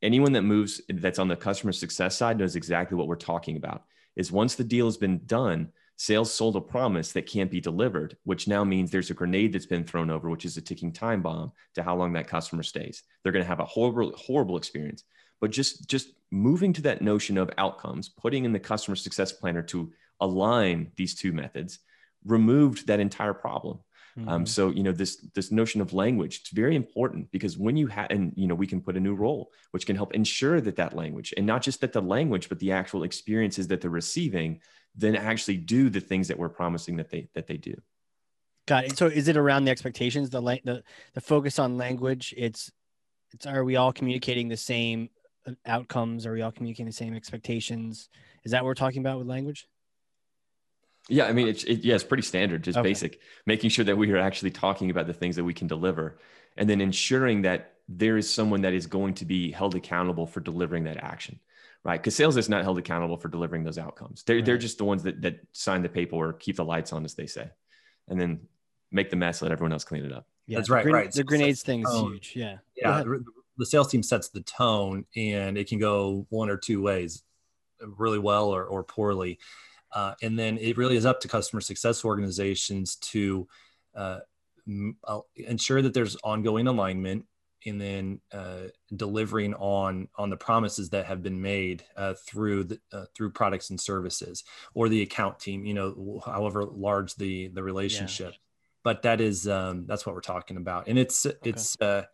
Anyone 0.03 0.33
that 0.33 0.43
moves 0.43 0.81
that's 0.89 1.19
on 1.19 1.29
the 1.29 1.37
customer 1.37 1.73
success 1.73 2.17
side 2.17 2.39
knows 2.39 2.57
exactly 2.57 2.97
what 2.97 3.09
we're 3.09 3.17
talking 3.17 3.57
about. 3.57 3.85
Is 4.15 4.33
once 4.33 4.55
the 4.55 4.65
deal 4.65 4.87
has 4.87 4.97
been 4.97 5.21
done, 5.27 5.69
sales 5.97 6.33
sold 6.33 6.57
a 6.57 6.61
promise 6.61 7.13
that 7.13 7.27
can't 7.27 7.51
be 7.51 7.61
delivered, 7.61 8.17
which 8.25 8.49
now 8.49 8.65
means 8.65 8.91
there's 8.91 9.11
a 9.11 9.15
grenade 9.15 9.53
that's 9.53 9.67
been 9.67 9.85
thrown 9.85 10.11
over, 10.11 10.31
which 10.31 10.47
is 10.47 10.57
a 10.57 10.63
ticking 10.63 10.93
time 10.93 11.23
bomb 11.23 11.53
to 11.75 11.83
how 11.83 11.95
long 11.97 12.13
that 12.15 12.29
customer 12.29 12.63
stays. 12.63 13.03
They're 13.23 13.33
going 13.33 13.45
to 13.45 13.49
have 13.49 13.61
a 13.61 13.65
horrible, 13.65 14.13
horrible 14.17 14.57
experience 14.57 15.05
but 15.41 15.51
just 15.51 15.89
just 15.89 16.13
moving 16.31 16.73
to 16.73 16.83
that 16.83 17.03
notion 17.03 17.39
of 17.39 17.51
outcomes 17.59 18.09
putting 18.09 18.45
in 18.45 18.53
the 18.53 18.59
customer 18.59 18.97
success 18.97 19.33
planner 19.33 19.63
to 19.63 19.93
align 20.21 20.91
these 20.97 21.15
two 21.15 21.33
methods 21.33 21.79
removed 22.25 22.87
that 22.87 23.01
entire 23.01 23.35
problem 23.35 23.79
mm-hmm. 24.19 24.29
um, 24.29 24.47
so 24.47 24.71
you 24.71 24.83
know 24.83 24.93
this 24.93 25.17
this 25.35 25.51
notion 25.51 25.81
of 25.81 25.93
language 25.93 26.41
it's 26.41 26.51
very 26.51 26.77
important 26.77 27.31
because 27.31 27.57
when 27.59 27.77
you 27.77 27.87
have 27.87 28.09
and 28.11 28.33
you 28.37 28.47
know 28.47 28.55
we 28.55 28.67
can 28.67 28.81
put 28.81 28.97
a 28.97 29.01
new 29.01 29.15
role 29.15 29.53
which 29.71 29.87
can 29.87 29.97
help 29.97 30.15
ensure 30.15 30.61
that 30.61 30.77
that 30.77 30.95
language 30.95 31.35
and 31.37 31.47
not 31.47 31.63
just 31.63 31.81
that 31.81 31.93
the 31.93 32.01
language 32.01 32.49
but 32.49 32.59
the 32.59 32.73
actual 32.73 33.03
experiences 33.03 33.69
that 33.69 33.81
they're 33.81 33.91
receiving 33.91 34.61
then 34.95 35.15
actually 35.15 35.57
do 35.57 35.91
the 35.91 36.01
things 36.01 36.29
that 36.29 36.39
we're 36.39 36.49
promising 36.49 36.97
that 36.97 37.11
they 37.11 37.29
that 37.35 37.47
they 37.47 37.57
do 37.57 37.75
Got 38.67 38.87
it. 38.87 38.99
So 38.99 39.07
is 39.07 39.29
it 39.29 39.37
around 39.37 39.65
the 39.65 39.71
expectations, 39.71 40.29
the 40.29 40.43
la- 40.43 40.57
the 40.65 40.83
the 41.15 41.21
focus 41.21 41.59
on 41.59 41.77
language? 41.77 42.35
It's 42.37 42.71
it's 43.33 43.47
are 43.47 43.65
we 43.65 43.77
all 43.77 43.93
communicating 43.93 44.49
the 44.49 44.57
same 44.57 45.09
uh, 45.47 45.53
outcomes? 45.65 46.27
Are 46.27 46.33
we 46.33 46.43
all 46.43 46.51
communicating 46.51 46.87
the 46.87 46.93
same 46.93 47.15
expectations? 47.15 48.09
Is 48.45 48.51
that 48.53 48.65
what 48.65 48.69
we're 48.69 48.75
talking 48.75 49.01
about 49.01 49.19
with 49.19 49.29
language? 49.29 49.69
Yeah, 51.09 51.27
I 51.27 51.33
mean, 51.33 51.47
it's 51.49 51.65
it, 51.65 51.85
yeah, 51.85 51.95
it's 51.95 52.05
pretty 52.05 52.23
standard, 52.25 52.65
just 52.65 52.79
Okay. 52.79 52.89
basic, 52.89 53.21
making 53.47 53.71
sure 53.71 53.85
that 53.85 53.97
we 53.97 54.11
are 54.13 54.17
actually 54.19 54.51
talking 54.51 54.91
about 54.91 55.07
the 55.07 55.13
things 55.15 55.37
that 55.37 55.45
we 55.45 55.55
can 55.55 55.67
deliver, 55.69 56.19
and 56.57 56.69
then 56.69 56.81
ensuring 56.81 57.43
that 57.43 57.75
there 57.89 58.17
is 58.17 58.29
someone 58.33 58.63
that 58.63 58.73
is 58.73 58.87
going 58.87 59.15
to 59.15 59.25
be 59.25 59.53
held 59.53 59.75
accountable 59.77 60.27
for 60.27 60.41
delivering 60.41 60.85
that 60.85 60.97
action, 60.97 61.39
right? 61.85 62.01
Because 62.01 62.17
sales 62.17 62.37
is 62.37 62.49
not 62.49 62.65
held 62.65 62.79
accountable 62.79 63.17
for 63.17 63.29
delivering 63.29 63.63
those 63.63 63.79
outcomes. 63.79 64.25
They're 64.25 64.43
they're 64.43 64.59
just 64.59 64.79
the 64.79 64.85
ones 64.85 65.05
that 65.05 65.23
that 65.23 65.41
sign 65.53 65.83
the 65.83 65.89
paperwork, 65.89 66.41
keep 66.41 66.57
the 66.57 66.65
lights 66.65 66.93
on, 66.93 67.05
as 67.05 67.15
they 67.15 67.27
say, 67.27 67.51
and 68.09 68.21
then 68.21 68.41
make 68.91 69.11
the 69.11 69.17
mess, 69.17 69.43
let 69.43 69.53
everyone 69.53 69.73
else 69.73 69.85
clean 69.85 70.05
it 70.05 70.13
up. 70.13 70.27
Yeah, 70.49 70.59
That's 70.59 70.71
right, 70.71 70.83
gren- 70.85 70.95
right. 70.95 71.07
The 71.11 71.19
So- 71.19 71.23
grenades 71.25 71.63
thing 71.63 71.81
is 71.83 71.89
um, 71.91 72.13
huge. 72.13 72.33
Yeah. 72.37 72.59
Yeah 72.77 73.03
the, 73.03 73.25
the 73.59 73.67
sales 73.67 73.89
team 73.89 74.03
sets 74.03 74.29
the 74.29 74.43
tone 74.43 75.07
and 75.17 75.57
it 75.59 75.69
can 75.69 75.79
go 75.81 76.27
one 76.31 76.51
or 76.51 76.57
two 76.57 76.81
ways 76.83 77.23
really 77.81 78.19
well 78.21 78.49
or, 78.55 78.65
or 78.65 78.85
poorly 78.85 79.39
uh, 79.93 80.15
and 80.23 80.39
then 80.39 80.59
it 80.59 80.77
really 80.77 80.97
is 80.97 81.07
up 81.07 81.21
to 81.21 81.29
customer 81.29 81.61
success 81.61 82.05
organizations 82.05 82.97
to 82.97 83.47
uh, 83.95 84.21
m- 84.67 84.97
uh, 85.05 85.21
ensure 85.37 85.83
that 85.83 85.95
there's 85.95 86.17
ongoing 86.25 86.67
alignment 86.67 87.25
and 87.65 87.81
then 87.81 88.21
uh, 88.33 88.65
delivering 88.95 89.55
on 89.55 90.09
on 90.17 90.31
the 90.31 90.37
promises 90.37 90.91
that 90.91 91.07
have 91.07 91.23
been 91.23 91.41
made 91.41 91.83
uh, 91.97 92.15
through 92.27 92.65
the, 92.65 92.81
uh, 92.93 93.05
through 93.15 93.31
products 93.31 93.71
and 93.71 93.81
services 93.81 94.45
or 94.75 94.89
the 94.89 95.03
account 95.03 95.39
team 95.41 95.65
you 95.65 95.75
know 95.75 96.23
however 96.25 96.65
large 96.65 97.15
the 97.17 97.49
the 97.49 97.63
relationship. 97.63 98.35
But 98.85 99.03
that 99.03 99.21
is 99.21 99.49
um, 99.49 99.85
that's 99.87 100.07
what 100.07 100.15
we're 100.15 100.21
talking 100.21 100.57
about. 100.57 100.87
And 100.87 100.97
it's 100.97 101.27
it's 101.43 101.77
uh, 101.81 102.05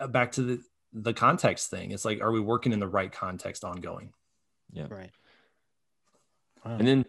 uh, 0.00 0.06
back 0.08 0.32
to 0.32 0.42
the 0.42 0.62
the 0.92 1.14
context 1.14 1.70
thing. 1.70 1.92
It's 1.92 2.04
like 2.04 2.20
are 2.20 2.32
we 2.32 2.40
working 2.40 2.72
in 2.72 2.80
the 2.80 2.88
right 2.88 3.12
context 3.12 3.62
ongoing? 3.62 4.12
Yeah. 4.72 4.86
Right. 4.90 5.12
Wow. 6.64 6.76
And 6.78 6.88
then 6.88 7.04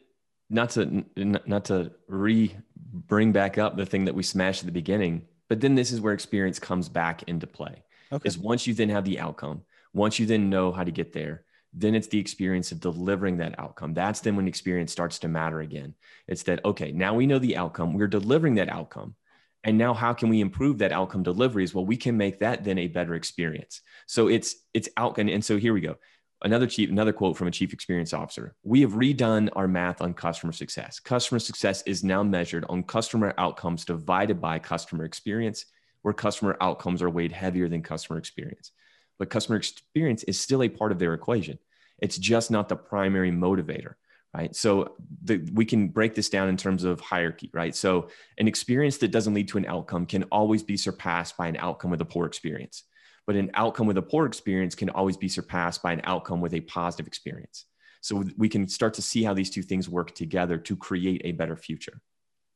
not 0.49 0.72
to 0.72 1.06
not 1.16 1.66
to 1.66 1.91
re 2.08 2.56
bring 2.76 3.32
back 3.32 3.58
up 3.58 3.76
the 3.76 3.86
thing 3.86 4.06
that 4.06 4.16
we 4.16 4.24
smashed 4.24 4.62
at 4.62 4.66
the 4.66 4.72
beginning, 4.72 5.24
but 5.49 5.62
then 5.62 5.76
this 5.76 5.91
is 5.91 6.01
where 6.01 6.14
experience 6.14 6.60
comes 6.60 6.89
back 6.89 7.24
into 7.24 7.47
play. 7.47 7.84
okay. 8.12 8.28
Is 8.28 8.38
once 8.38 8.68
you 8.68 8.74
then 8.74 8.89
have 8.89 9.06
the 9.06 9.20
outcome, 9.20 9.62
once 9.93 10.20
you 10.20 10.26
then 10.26 10.49
know 10.49 10.72
how 10.72 10.84
to 10.84 10.91
get 10.91 11.14
there, 11.14 11.43
then 11.74 11.95
it's 11.95 12.08
the 12.08 12.20
experience 12.20 12.72
of 12.72 12.80
delivering 12.80 13.38
that 13.38 13.60
outcome. 13.60 13.93
That's 13.93 14.22
then 14.22 14.36
when 14.36 14.47
experience 14.47 14.91
starts 14.91 15.20
to 15.20 15.28
matter 15.28 15.60
again. 15.60 15.95
It's 16.28 16.43
that 16.43 16.64
okay, 16.64 16.91
now 16.91 17.14
we 17.14 17.28
know 17.28 17.39
the 17.39 17.58
outcome, 17.58 17.93
we're 17.93 18.08
delivering 18.08 18.56
that 18.56 18.70
outcome. 18.70 19.16
And 19.64 19.80
now 19.80 19.95
how 19.95 20.14
can 20.14 20.30
we 20.30 20.41
improve 20.41 20.78
that 20.78 20.91
outcome 20.91 21.24
deliveries? 21.24 21.74
Well, 21.74 21.88
we 21.88 21.97
can 21.97 22.18
make 22.18 22.39
that 22.39 22.64
then 22.64 22.78
a 22.78 22.88
better 22.88 23.16
experience. 23.16 23.82
So 24.06 24.28
it's 24.28 24.56
it's 24.76 24.89
out 24.95 25.18
and, 25.18 25.30
and 25.30 25.43
so 25.43 25.58
here 25.58 25.74
we 25.74 25.82
go 25.82 25.97
another 26.44 26.68
chief 26.68 26.90
another 26.90 27.14
quote 27.14 27.38
from 27.38 27.48
a 27.48 27.52
chief 27.52 27.74
experience 27.74 28.14
officer. 28.14 28.56
We 28.64 28.82
have 28.82 28.94
redone 28.94 29.50
our 29.56 29.68
math 29.68 30.02
on 30.02 30.14
customer 30.14 30.54
success. 30.54 31.00
Customer 31.00 31.40
success 31.40 31.82
is 31.86 32.04
now 32.04 32.24
measured 32.24 32.66
on 32.70 32.84
customer 32.84 33.34
outcomes 33.38 33.86
divided 33.86 34.42
by 34.42 34.60
customer 34.60 35.06
experience 35.06 35.66
where 36.02 36.14
customer 36.14 36.56
outcomes 36.62 37.02
are 37.02 37.10
weighed 37.10 37.32
heavier 37.32 37.68
than 37.68 37.82
customer 37.82 38.20
experience. 38.20 38.72
But 39.18 39.30
customer 39.30 39.58
experience 39.58 40.24
is 40.24 40.40
still 40.40 40.64
a 40.64 40.70
part 40.70 40.92
of 40.92 41.00
their 41.00 41.14
equation. 41.14 41.58
It's 42.00 42.18
just 42.18 42.52
not 42.52 42.70
the 42.70 42.76
primary 42.76 43.32
motivator 43.32 43.96
right? 44.36 44.56
So 44.56 44.96
the, 45.24 45.38
we 45.54 45.64
can 45.64 45.88
break 45.88 46.14
this 46.14 46.28
down 46.30 46.50
in 46.50 46.58
terms 46.58 46.84
of 46.84 47.00
hierarchy 47.00 47.50
right? 47.54 47.74
So 47.74 48.10
an 48.38 48.48
experience 48.48 48.98
that 48.98 49.12
doesn't 49.12 49.34
lead 49.34 49.48
to 49.50 49.58
an 49.58 49.66
outcome 49.66 50.06
can 50.06 50.24
always 50.24 50.62
be 50.62 50.76
surpassed 50.76 51.38
by 51.38 51.48
an 51.48 51.56
outcome 51.58 51.92
with 51.92 52.02
a 52.02 52.06
poor 52.06 52.26
experience 52.26 52.84
but 53.28 53.36
an 53.36 53.52
outcome 53.56 53.88
with 53.88 53.98
a 53.98 54.02
poor 54.02 54.26
experience 54.26 54.76
can 54.76 54.90
always 54.90 55.18
be 55.18 55.28
surpassed 55.28 55.82
by 55.82 55.92
an 55.94 56.02
outcome 56.04 56.42
with 56.42 56.54
a 56.54 56.62
positive 56.62 57.08
experience. 57.08 57.66
So 58.02 58.24
we 58.38 58.50
can 58.50 58.68
start 58.68 58.94
to 58.96 59.02
see 59.02 59.24
how 59.24 59.34
these 59.34 59.50
two 59.50 59.64
things 59.64 59.90
work 59.90 60.14
together 60.14 60.58
to 60.60 60.76
create 60.76 61.22
a 61.26 61.32
better 61.32 61.56
future. 61.56 62.02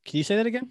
Can 0.05 0.17
you 0.17 0.23
say 0.23 0.35
that 0.35 0.45
again? 0.45 0.69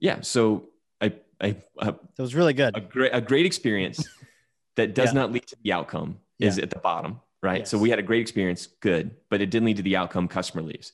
Yeah. 0.00 0.22
So 0.22 0.70
a, 1.00 1.12
a, 1.40 1.56
a, 1.78 1.92
That 1.92 1.98
was 2.18 2.34
really 2.34 2.52
good. 2.52 2.76
a 2.76 2.80
great, 2.80 3.10
a 3.14 3.20
great 3.20 3.46
experience 3.46 4.08
that 4.76 4.94
does 4.94 5.10
Yeah. 5.10 5.20
not 5.20 5.32
lead 5.32 5.46
to 5.46 5.56
the 5.62 5.72
outcome 5.72 6.18
is 6.40 6.58
at 6.58 6.70
the 6.70 6.78
bottom, 6.78 7.20
right? 7.42 7.66
So 7.66 7.78
we 7.78 7.90
had 7.90 7.98
a 7.98 8.02
great 8.02 8.20
experience, 8.20 8.66
good, 8.80 9.12
but 9.30 9.40
it 9.40 9.50
didn't 9.50 9.66
lead 9.66 9.76
to 9.78 9.82
the 9.82 9.96
outcome 9.96 10.28
customer 10.28 10.62
leaves. 10.62 10.92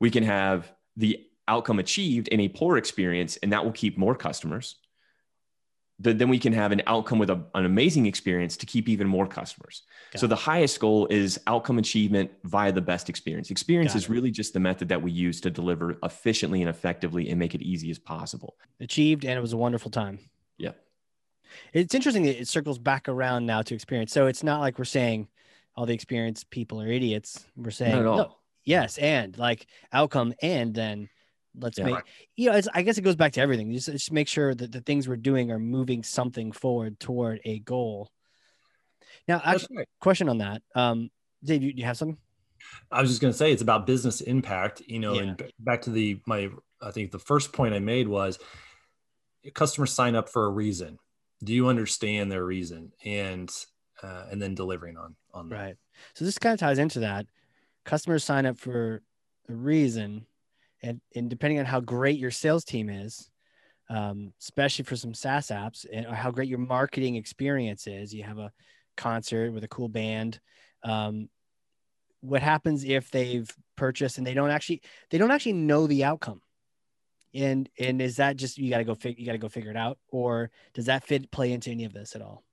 We 0.00 0.10
can 0.10 0.22
have 0.22 0.70
the 0.96 1.22
outcome 1.48 1.78
achieved 1.78 2.28
in 2.28 2.40
a 2.40 2.48
poor 2.48 2.76
experience, 2.76 3.36
and 3.38 3.52
that 3.52 3.64
will 3.64 3.72
keep 3.72 3.96
more 3.98 4.14
customers. 4.14 4.76
But 5.98 6.18
then 6.18 6.28
we 6.28 6.38
can 6.38 6.52
have 6.52 6.72
an 6.72 6.82
outcome 6.86 7.18
with 7.18 7.30
a, 7.30 7.42
an 7.54 7.64
amazing 7.64 8.04
experience 8.04 8.58
to 8.58 8.66
keep 8.66 8.86
even 8.88 9.08
more 9.08 9.26
customers. 9.26 9.82
Got 10.12 10.20
so 10.20 10.26
it. 10.26 10.28
the 10.28 10.36
highest 10.36 10.78
goal 10.78 11.06
is 11.06 11.40
outcome 11.46 11.78
achievement 11.78 12.30
via 12.44 12.70
the 12.70 12.82
best 12.82 13.08
experience. 13.08 13.50
Experience 13.50 13.92
Got 13.92 13.98
is 13.98 14.04
it. 14.04 14.10
really 14.10 14.30
just 14.30 14.52
the 14.52 14.60
method 14.60 14.88
that 14.90 15.00
we 15.00 15.10
use 15.10 15.40
to 15.40 15.50
deliver 15.50 15.96
efficiently 16.02 16.60
and 16.60 16.68
effectively 16.68 17.30
and 17.30 17.38
make 17.38 17.54
it 17.54 17.62
easy 17.62 17.90
as 17.90 17.98
possible. 17.98 18.56
Achieved, 18.78 19.24
and 19.24 19.38
it 19.38 19.40
was 19.40 19.54
a 19.54 19.56
wonderful 19.56 19.90
time. 19.90 20.18
Yeah. 20.58 20.72
It's 21.72 21.94
interesting 21.94 22.24
that 22.24 22.40
it 22.40 22.48
circles 22.48 22.78
back 22.78 23.08
around 23.08 23.46
now 23.46 23.62
to 23.62 23.74
experience. 23.74 24.12
So 24.12 24.26
it's 24.26 24.42
not 24.42 24.60
like 24.60 24.78
we're 24.78 24.84
saying 24.84 25.28
all 25.76 25.86
the 25.86 25.94
experienced 25.94 26.50
people 26.50 26.80
are 26.82 26.88
idiots. 26.88 27.44
We're 27.56 27.70
saying 27.70 27.92
Not 27.92 28.00
at 28.00 28.06
all. 28.06 28.16
no, 28.18 28.36
yes, 28.64 28.98
and 28.98 29.36
like 29.38 29.66
outcome, 29.92 30.34
and 30.42 30.74
then 30.74 31.08
let's 31.58 31.78
Yeah. 31.78 31.86
make 31.86 32.04
you 32.36 32.50
know. 32.50 32.56
It's, 32.56 32.68
I 32.72 32.82
guess 32.82 32.98
it 32.98 33.02
goes 33.02 33.16
back 33.16 33.32
to 33.34 33.40
everything. 33.40 33.72
Just, 33.72 33.90
just 33.90 34.12
make 34.12 34.28
sure 34.28 34.54
that 34.54 34.72
the 34.72 34.80
things 34.80 35.08
we're 35.08 35.16
doing 35.16 35.50
are 35.50 35.58
moving 35.58 36.02
something 36.02 36.52
forward 36.52 36.98
toward 37.00 37.40
a 37.44 37.58
goal. 37.60 38.10
Now, 39.28 39.40
actually, 39.44 39.78
right. 39.78 39.88
question 40.00 40.28
on 40.28 40.38
that. 40.38 40.62
Um, 40.74 41.10
Dave, 41.42 41.62
you, 41.62 41.72
you 41.74 41.84
have 41.84 41.96
something? 41.96 42.18
I 42.90 43.00
was 43.00 43.10
just 43.10 43.20
going 43.20 43.32
to 43.32 43.36
say 43.36 43.52
it's 43.52 43.62
about 43.62 43.86
business 43.86 44.20
impact, 44.20 44.82
you 44.86 44.98
know, 44.98 45.14
and 45.14 45.42
back 45.58 45.82
to 45.82 45.90
the 45.90 46.20
my 46.26 46.50
I 46.80 46.90
think 46.90 47.10
the 47.10 47.18
first 47.18 47.52
point 47.52 47.74
I 47.74 47.78
made 47.78 48.08
was 48.08 48.38
customers 49.54 49.92
sign 49.92 50.14
up 50.14 50.28
for 50.28 50.46
a 50.46 50.50
reason. 50.50 50.98
Do 51.44 51.52
you 51.52 51.68
understand 51.68 52.32
their 52.32 52.44
reason 52.44 52.92
and 53.04 53.50
uh, 54.02 54.24
and 54.30 54.40
then 54.40 54.54
delivering 54.54 54.96
on 54.96 55.14
on 55.32 55.48
that. 55.48 55.56
Right. 55.56 55.76
So 56.14 56.24
this 56.24 56.38
kind 56.38 56.54
of 56.54 56.60
ties 56.60 56.78
into 56.78 57.00
that. 57.00 57.26
Customers 57.84 58.24
sign 58.24 58.46
up 58.46 58.58
for 58.58 59.02
a 59.48 59.52
reason, 59.52 60.26
and 60.82 61.00
and 61.14 61.30
depending 61.30 61.58
on 61.58 61.66
how 61.66 61.80
great 61.80 62.18
your 62.18 62.30
sales 62.30 62.64
team 62.64 62.88
is, 62.88 63.30
um, 63.88 64.32
especially 64.40 64.84
for 64.84 64.96
some 64.96 65.14
SaaS 65.14 65.48
apps, 65.48 65.86
and 65.90 66.06
how 66.06 66.30
great 66.30 66.48
your 66.48 66.58
marketing 66.58 67.16
experience 67.16 67.86
is, 67.86 68.14
you 68.14 68.24
have 68.24 68.38
a 68.38 68.52
concert 68.96 69.52
with 69.52 69.64
a 69.64 69.68
cool 69.68 69.88
band. 69.88 70.40
Um, 70.82 71.28
what 72.20 72.42
happens 72.42 72.84
if 72.84 73.10
they've 73.10 73.48
purchased 73.76 74.18
and 74.18 74.26
they 74.26 74.34
don't 74.34 74.50
actually 74.50 74.82
they 75.10 75.18
don't 75.18 75.30
actually 75.30 75.52
know 75.54 75.86
the 75.86 76.04
outcome? 76.04 76.40
And 77.34 77.68
and 77.78 78.00
is 78.00 78.16
that 78.16 78.36
just 78.36 78.58
you 78.58 78.70
got 78.70 78.78
to 78.78 78.84
go 78.84 78.94
fig- 78.94 79.18
you 79.18 79.26
got 79.26 79.32
to 79.32 79.38
go 79.38 79.48
figure 79.48 79.70
it 79.70 79.76
out, 79.76 79.98
or 80.10 80.50
does 80.74 80.86
that 80.86 81.04
fit 81.04 81.30
play 81.30 81.52
into 81.52 81.70
any 81.70 81.84
of 81.84 81.92
this 81.92 82.16
at 82.16 82.22
all? 82.22 82.44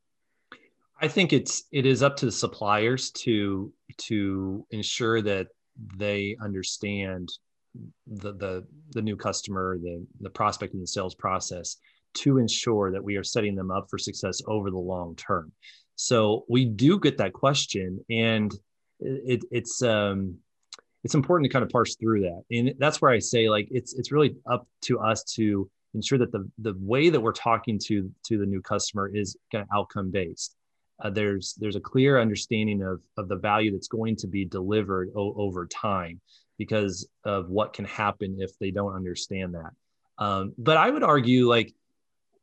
I 1.02 1.08
think 1.08 1.34
it's 1.34 1.64
it 1.72 1.86
is 1.86 2.04
up 2.04 2.16
to 2.18 2.26
the 2.26 2.32
suppliers 2.32 3.12
to 3.12 3.74
to 4.04 4.66
ensure 4.72 5.22
that 5.22 5.48
they 5.98 6.36
understand 6.42 7.30
the 8.08 8.34
the 8.34 8.68
the 8.92 9.02
new 9.02 9.16
customer, 9.16 9.78
the 9.78 10.06
the 10.22 10.30
prospect 10.30 10.74
in 10.74 10.80
the 10.80 10.88
sales 10.88 11.16
process 11.16 11.78
to 12.16 12.38
ensure 12.38 12.92
that 12.92 13.04
we 13.04 13.16
are 13.16 13.24
setting 13.24 13.56
them 13.56 13.72
up 13.72 13.88
for 13.90 13.98
success 13.98 14.42
over 14.48 14.70
the 14.70 14.78
long 14.78 15.16
term. 15.16 15.52
So 15.96 16.46
we 16.48 16.66
do 16.66 17.00
get 17.00 17.18
that 17.18 17.34
question, 17.34 18.04
and 18.10 18.54
it, 19.00 19.44
it's 19.52 19.82
um 19.82 20.38
it's 21.04 21.16
important 21.16 21.50
to 21.50 21.54
kind 21.54 21.64
of 21.64 21.70
parse 21.70 21.96
through 21.96 22.22
that, 22.22 22.44
and 22.52 22.74
that's 22.80 23.02
where 23.02 23.12
I 23.12 23.20
say 23.20 23.50
like 23.50 23.68
it's 23.72 23.94
it's 23.94 24.12
really 24.12 24.36
up 24.50 24.68
to 24.84 25.00
us 25.00 25.24
to 25.36 25.70
ensure 25.94 26.18
that 26.18 26.32
the 26.32 26.50
the 26.60 26.76
way 26.80 27.10
that 27.10 27.20
we're 27.20 27.34
talking 27.34 27.80
to 27.86 28.12
to 28.26 28.38
the 28.38 28.46
new 28.46 28.62
customer 28.62 29.10
is 29.14 29.38
kind 29.52 29.64
of 29.64 29.68
outcome 29.76 30.12
based. 30.12 30.56
Uh, 31.04 31.10
there's 31.10 31.56
there's 31.60 31.76
a 31.76 31.82
clear 31.82 32.20
understanding 32.20 32.82
of 32.84 33.02
of 33.18 33.28
the 33.28 33.36
value 33.36 33.72
that's 33.72 33.88
going 33.88 34.16
to 34.16 34.28
be 34.28 34.46
delivered 34.46 35.10
o- 35.16 35.34
over 35.38 35.66
time 35.68 36.22
because 36.58 37.08
of 37.24 37.50
what 37.50 37.74
can 37.74 37.86
happen 37.86 38.38
if 38.40 38.58
they 38.60 38.72
don't 38.72 38.94
understand 38.96 39.56
that. 39.56 39.72
Um, 40.18 40.54
but 40.58 40.78
i 40.78 40.90
would 40.90 41.04
argue 41.04 41.50
like 41.50 41.74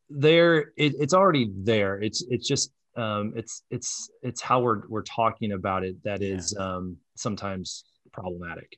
there 0.09 0.73
it, 0.77 0.95
it's 0.99 1.15
already 1.15 1.51
there. 1.57 2.01
It's 2.01 2.23
it's 2.29 2.47
just 2.49 2.73
um, 2.97 3.33
it's 3.37 3.63
it's 3.71 4.11
it's 4.23 4.41
how 4.41 4.61
we're 4.61 4.83
we're 4.89 5.03
talking 5.03 5.53
about 5.53 5.85
it 5.85 6.03
that 6.03 6.23
is 6.23 6.55
Yeah. 6.59 6.65
um, 6.65 6.97
sometimes 7.15 7.85
problematic 8.13 8.77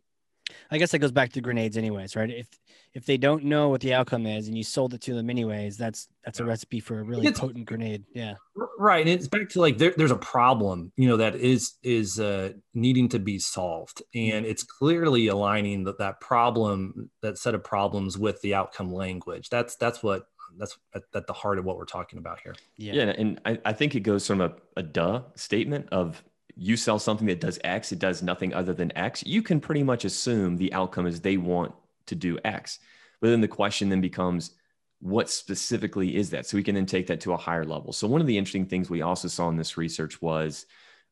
I 0.70 0.78
guess 0.78 0.90
that 0.92 0.98
goes 0.98 1.12
back 1.12 1.32
to 1.32 1.40
grenades, 1.40 1.76
anyways, 1.76 2.16
right? 2.16 2.30
If 2.30 2.48
if 2.94 3.06
they 3.06 3.16
don't 3.16 3.44
know 3.44 3.70
what 3.70 3.80
the 3.80 3.94
outcome 3.94 4.26
is 4.26 4.48
and 4.48 4.56
you 4.56 4.62
sold 4.64 4.92
it 4.94 5.00
to 5.02 5.14
them 5.14 5.30
anyways, 5.30 5.76
that's 5.78 6.08
that's 6.24 6.40
a 6.40 6.44
recipe 6.44 6.78
for 6.80 7.00
a 7.00 7.02
really 7.02 7.26
It's- 7.26 7.40
potent 7.40 7.64
grenade. 7.66 8.04
Yeah. 8.14 8.34
right 8.78 9.00
and 9.00 9.08
it's 9.10 9.28
back 9.28 9.48
to 9.50 9.60
like 9.60 9.78
there, 9.78 9.94
there's 9.96 10.10
a 10.10 10.16
problem 10.16 10.92
you 10.96 11.08
know 11.08 11.16
that 11.16 11.34
is 11.36 11.74
is 11.82 12.20
uh, 12.20 12.52
needing 12.74 13.08
to 13.08 13.18
be 13.18 13.38
solved 13.38 14.02
and 14.14 14.44
it's 14.44 14.62
clearly 14.62 15.28
aligning 15.28 15.84
that 15.84 15.98
that 15.98 16.20
problem 16.20 17.10
that 17.22 17.38
set 17.38 17.54
of 17.54 17.64
problems 17.64 18.18
with 18.18 18.40
the 18.42 18.54
outcome 18.54 18.92
language 18.92 19.48
that's 19.48 19.76
that's 19.76 20.02
what 20.02 20.26
that's 20.58 20.76
at, 20.94 21.02
at 21.14 21.26
the 21.26 21.32
heart 21.32 21.58
of 21.58 21.64
what 21.64 21.76
we're 21.78 21.84
talking 21.86 22.18
about 22.18 22.38
here 22.40 22.54
Yeah. 22.76 22.92
Yeah, 22.92 23.14
and 23.16 23.40
I, 23.46 23.58
I 23.64 23.72
think 23.72 23.94
it 23.94 24.00
goes 24.00 24.26
from 24.26 24.40
a, 24.42 24.52
a 24.76 24.82
duh 24.82 25.22
statement 25.34 25.88
of 25.92 26.22
you 26.56 26.76
sell 26.76 26.98
something 26.98 27.26
that 27.28 27.40
does 27.40 27.58
X, 27.64 27.92
it 27.92 27.98
does 27.98 28.22
nothing 28.22 28.52
other 28.52 28.74
than 28.74 28.96
X. 28.96 29.24
You 29.24 29.42
can 29.42 29.60
pretty 29.60 29.82
much 29.82 30.04
assume 30.04 30.56
the 30.56 30.72
outcome 30.72 31.06
is 31.06 31.20
they 31.20 31.36
want 31.36 31.74
to 32.06 32.14
do 32.14 32.38
X. 32.44 32.78
But 33.20 33.30
then 33.30 33.40
the 33.40 33.48
question 33.48 33.88
then 33.88 34.00
becomes, 34.00 34.52
what 35.00 35.30
specifically 35.30 36.16
is 36.16 36.30
that? 36.30 36.46
So 36.46 36.56
we 36.56 36.62
can 36.62 36.74
then 36.74 36.86
take 36.86 37.06
that 37.08 37.20
to 37.22 37.32
a 37.32 37.36
higher 37.36 37.64
level. 37.64 37.92
So 37.92 38.06
one 38.06 38.20
of 38.20 38.26
the 38.26 38.38
interesting 38.38 38.66
things 38.66 38.90
we 38.90 39.02
also 39.02 39.28
saw 39.28 39.48
in 39.48 39.56
this 39.56 39.76
research 39.76 40.20
was 40.20 40.66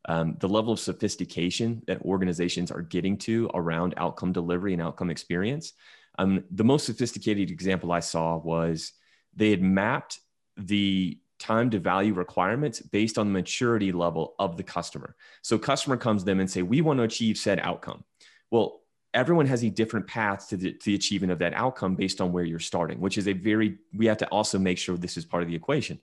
um, 0.08 0.36
the 0.40 0.48
level 0.48 0.72
of 0.72 0.80
sophistication 0.80 1.82
that 1.86 2.02
organizations 2.02 2.70
are 2.70 2.82
getting 2.82 3.16
to 3.18 3.50
around 3.54 3.94
outcome 3.96 4.32
delivery 4.32 4.72
and 4.72 4.82
outcome 4.82 5.10
experience. 5.10 5.72
Um, 6.18 6.44
the 6.50 6.64
most 6.64 6.86
sophisticated 6.86 7.50
example 7.50 7.92
I 7.92 8.00
saw 8.00 8.36
was 8.36 8.92
they 9.34 9.50
had 9.50 9.62
mapped 9.62 10.20
the 10.56 11.18
time 11.40 11.70
to 11.70 11.80
value 11.80 12.14
requirements 12.14 12.80
based 12.80 13.18
on 13.18 13.26
the 13.26 13.32
maturity 13.32 13.90
level 13.90 14.34
of 14.38 14.56
the 14.56 14.62
customer. 14.62 15.16
So 15.42 15.58
customer 15.58 15.96
comes 15.96 16.22
to 16.22 16.26
them 16.26 16.38
and 16.38 16.50
say, 16.50 16.62
we 16.62 16.80
want 16.82 16.98
to 16.98 17.04
achieve 17.04 17.36
said 17.36 17.58
outcome. 17.58 18.04
Well, 18.50 18.82
everyone 19.12 19.46
has 19.46 19.64
a 19.64 19.70
different 19.70 20.06
path 20.06 20.48
to 20.50 20.56
the, 20.56 20.72
to 20.72 20.84
the 20.84 20.94
achievement 20.94 21.32
of 21.32 21.40
that 21.40 21.54
outcome 21.54 21.96
based 21.96 22.20
on 22.20 22.30
where 22.30 22.44
you're 22.44 22.60
starting, 22.60 23.00
which 23.00 23.18
is 23.18 23.26
a 23.26 23.32
very, 23.32 23.78
we 23.92 24.06
have 24.06 24.18
to 24.18 24.28
also 24.28 24.58
make 24.58 24.78
sure 24.78 24.96
this 24.96 25.16
is 25.16 25.24
part 25.24 25.42
of 25.42 25.48
the 25.48 25.56
equation. 25.56 25.98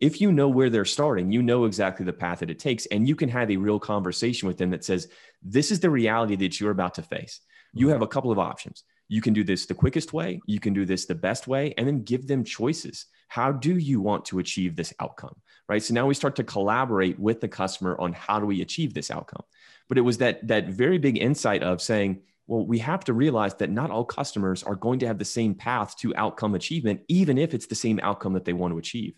If 0.00 0.20
you 0.20 0.32
know 0.32 0.48
where 0.48 0.70
they're 0.70 0.86
starting, 0.86 1.30
you 1.30 1.42
know 1.42 1.66
exactly 1.66 2.06
the 2.06 2.12
path 2.12 2.38
that 2.38 2.50
it 2.50 2.58
takes, 2.58 2.86
and 2.86 3.06
you 3.06 3.14
can 3.14 3.28
have 3.28 3.50
a 3.50 3.56
real 3.56 3.78
conversation 3.78 4.48
with 4.48 4.56
them 4.56 4.70
that 4.70 4.82
says, 4.82 5.08
this 5.42 5.70
is 5.70 5.78
the 5.78 5.90
reality 5.90 6.36
that 6.36 6.58
you're 6.58 6.70
about 6.70 6.94
to 6.94 7.02
face. 7.02 7.40
You 7.74 7.86
mm-hmm. 7.86 7.92
have 7.92 8.02
a 8.02 8.06
couple 8.06 8.32
of 8.32 8.38
options. 8.38 8.82
You 9.08 9.20
can 9.20 9.34
do 9.34 9.44
this 9.44 9.66
the 9.66 9.74
quickest 9.74 10.12
way, 10.12 10.40
you 10.46 10.58
can 10.58 10.72
do 10.72 10.86
this 10.86 11.04
the 11.04 11.14
best 11.14 11.46
way, 11.46 11.74
and 11.76 11.86
then 11.86 12.02
give 12.02 12.26
them 12.26 12.44
choices. 12.44 13.06
How 13.30 13.52
do 13.52 13.78
you 13.78 14.00
want 14.00 14.24
to 14.26 14.40
achieve 14.40 14.74
this 14.74 14.92
outcome? 14.98 15.36
Right. 15.68 15.80
So 15.80 15.94
now 15.94 16.06
we 16.08 16.14
start 16.14 16.34
to 16.36 16.44
collaborate 16.44 17.16
with 17.16 17.40
the 17.40 17.46
customer 17.46 17.96
on 18.00 18.12
how 18.12 18.40
do 18.40 18.46
we 18.46 18.60
achieve 18.60 18.92
this 18.92 19.08
outcome. 19.08 19.44
But 19.88 19.98
it 19.98 20.00
was 20.00 20.18
that 20.18 20.48
that 20.48 20.66
very 20.68 20.98
big 20.98 21.16
insight 21.16 21.62
of 21.62 21.80
saying, 21.80 22.22
well, 22.48 22.66
we 22.66 22.80
have 22.80 23.04
to 23.04 23.12
realize 23.12 23.54
that 23.54 23.70
not 23.70 23.92
all 23.92 24.04
customers 24.04 24.64
are 24.64 24.74
going 24.74 24.98
to 24.98 25.06
have 25.06 25.18
the 25.18 25.24
same 25.24 25.54
path 25.54 25.96
to 25.98 26.12
outcome 26.16 26.56
achievement, 26.56 27.02
even 27.06 27.38
if 27.38 27.54
it's 27.54 27.66
the 27.66 27.76
same 27.76 28.00
outcome 28.02 28.32
that 28.32 28.44
they 28.44 28.52
want 28.52 28.74
to 28.74 28.78
achieve. 28.78 29.14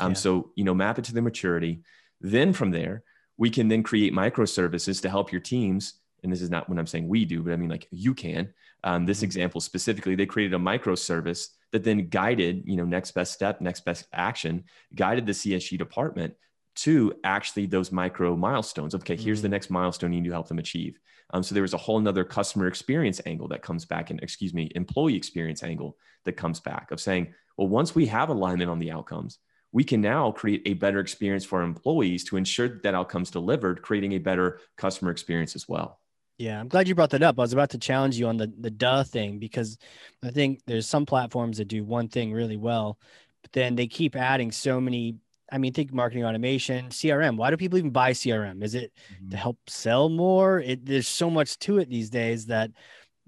Um, 0.00 0.12
Yeah. 0.12 0.14
So, 0.14 0.52
you 0.56 0.64
know, 0.64 0.72
map 0.72 0.98
it 0.98 1.04
to 1.04 1.12
their 1.12 1.22
maturity. 1.22 1.82
Then 2.22 2.54
from 2.54 2.70
there, 2.70 3.02
we 3.36 3.50
can 3.50 3.68
then 3.68 3.82
create 3.82 4.14
microservices 4.14 5.02
to 5.02 5.10
help 5.10 5.32
your 5.32 5.42
teams. 5.42 6.00
And 6.22 6.32
this 6.32 6.40
is 6.40 6.48
not 6.48 6.70
what 6.70 6.78
I'm 6.78 6.86
saying 6.86 7.08
we 7.08 7.26
do, 7.26 7.42
but 7.42 7.52
I 7.52 7.56
mean, 7.56 7.68
like 7.68 7.88
you 7.90 8.14
can. 8.14 8.54
Um, 8.84 9.06
this 9.06 9.22
Mhm. 9.22 9.22
example 9.22 9.60
specifically, 9.60 10.14
they 10.14 10.26
created 10.26 10.54
a 10.54 10.58
microservice 10.62 11.48
that 11.72 11.84
then 11.84 12.08
guided, 12.08 12.62
you 12.66 12.76
know, 12.76 12.84
next 12.84 13.12
best 13.12 13.32
step, 13.32 13.60
next 13.60 13.84
best 13.84 14.06
action, 14.12 14.64
guided 14.94 15.26
the 15.26 15.34
CSG 15.34 15.76
department 15.76 16.34
to 16.76 17.12
actually 17.24 17.66
those 17.66 17.92
micro 17.92 18.36
milestones. 18.36 18.94
Okay, 18.94 19.16
here's 19.16 19.42
the 19.42 19.48
Mhm. 19.48 19.50
next 19.50 19.70
milestone 19.70 20.12
you 20.12 20.20
need 20.20 20.28
to 20.28 20.32
help 20.34 20.48
them 20.48 20.58
achieve. 20.58 20.98
Um, 21.32 21.42
so 21.42 21.54
there 21.54 21.62
was 21.62 21.74
a 21.74 21.78
whole 21.78 22.00
nother 22.00 22.24
customer 22.24 22.66
experience 22.66 23.20
angle 23.26 23.48
that 23.48 23.62
comes 23.62 23.84
back, 23.84 24.10
and 24.10 24.20
excuse 24.22 24.54
me, 24.54 24.70
employee 24.74 25.16
experience 25.16 25.62
angle 25.62 25.98
that 26.24 26.32
comes 26.32 26.60
back 26.60 26.90
of 26.90 27.00
saying, 27.00 27.34
well, 27.56 27.68
once 27.68 27.94
we 27.94 28.06
have 28.06 28.28
alignment 28.30 28.70
on 28.70 28.78
the 28.78 28.90
outcomes, 28.90 29.38
we 29.72 29.84
can 29.84 30.00
now 30.00 30.32
create 30.32 30.62
a 30.66 30.74
better 30.74 30.98
experience 31.00 31.44
for 31.44 31.60
our 31.60 31.64
employees 31.64 32.24
to 32.24 32.36
ensure 32.36 32.80
that 32.82 32.94
outcome's 32.94 33.30
delivered, 33.30 33.82
creating 33.82 34.12
a 34.12 34.18
better 34.18 34.60
customer 34.76 35.10
experience 35.10 35.54
as 35.54 35.68
well. 35.68 35.99
Yeah, 36.40 36.58
I'm 36.58 36.68
glad 36.68 36.88
you 36.88 36.94
brought 36.94 37.10
that 37.10 37.22
up. 37.22 37.38
I 37.38 37.42
was 37.42 37.52
about 37.52 37.68
to 37.70 37.78
challenge 37.78 38.18
you 38.18 38.26
on 38.26 38.38
the 38.38 38.50
the 38.60 38.70
duh 38.70 39.04
thing 39.04 39.38
because 39.38 39.76
I 40.22 40.30
think 40.30 40.62
there's 40.66 40.88
some 40.88 41.04
platforms 41.04 41.58
that 41.58 41.68
do 41.68 41.84
one 41.84 42.08
thing 42.08 42.32
really 42.32 42.56
well, 42.56 42.98
but 43.42 43.52
then 43.52 43.74
they 43.74 43.86
keep 43.86 44.16
adding 44.16 44.50
so 44.50 44.80
many. 44.80 45.16
I 45.52 45.58
mean, 45.58 45.74
think 45.74 45.92
marketing 45.92 46.24
automation, 46.24 46.86
CRM. 46.88 47.36
Why 47.36 47.50
do 47.50 47.58
people 47.58 47.76
even 47.76 47.90
buy 47.90 48.12
CRM? 48.12 48.62
Is 48.62 48.74
it 48.74 48.90
to 48.94 49.14
mm-hmm. 49.22 49.36
help 49.36 49.58
sell 49.66 50.08
more? 50.08 50.60
It 50.60 50.86
there's 50.86 51.08
so 51.08 51.28
much 51.28 51.58
to 51.58 51.78
it 51.78 51.90
these 51.90 52.08
days 52.08 52.46
that 52.46 52.70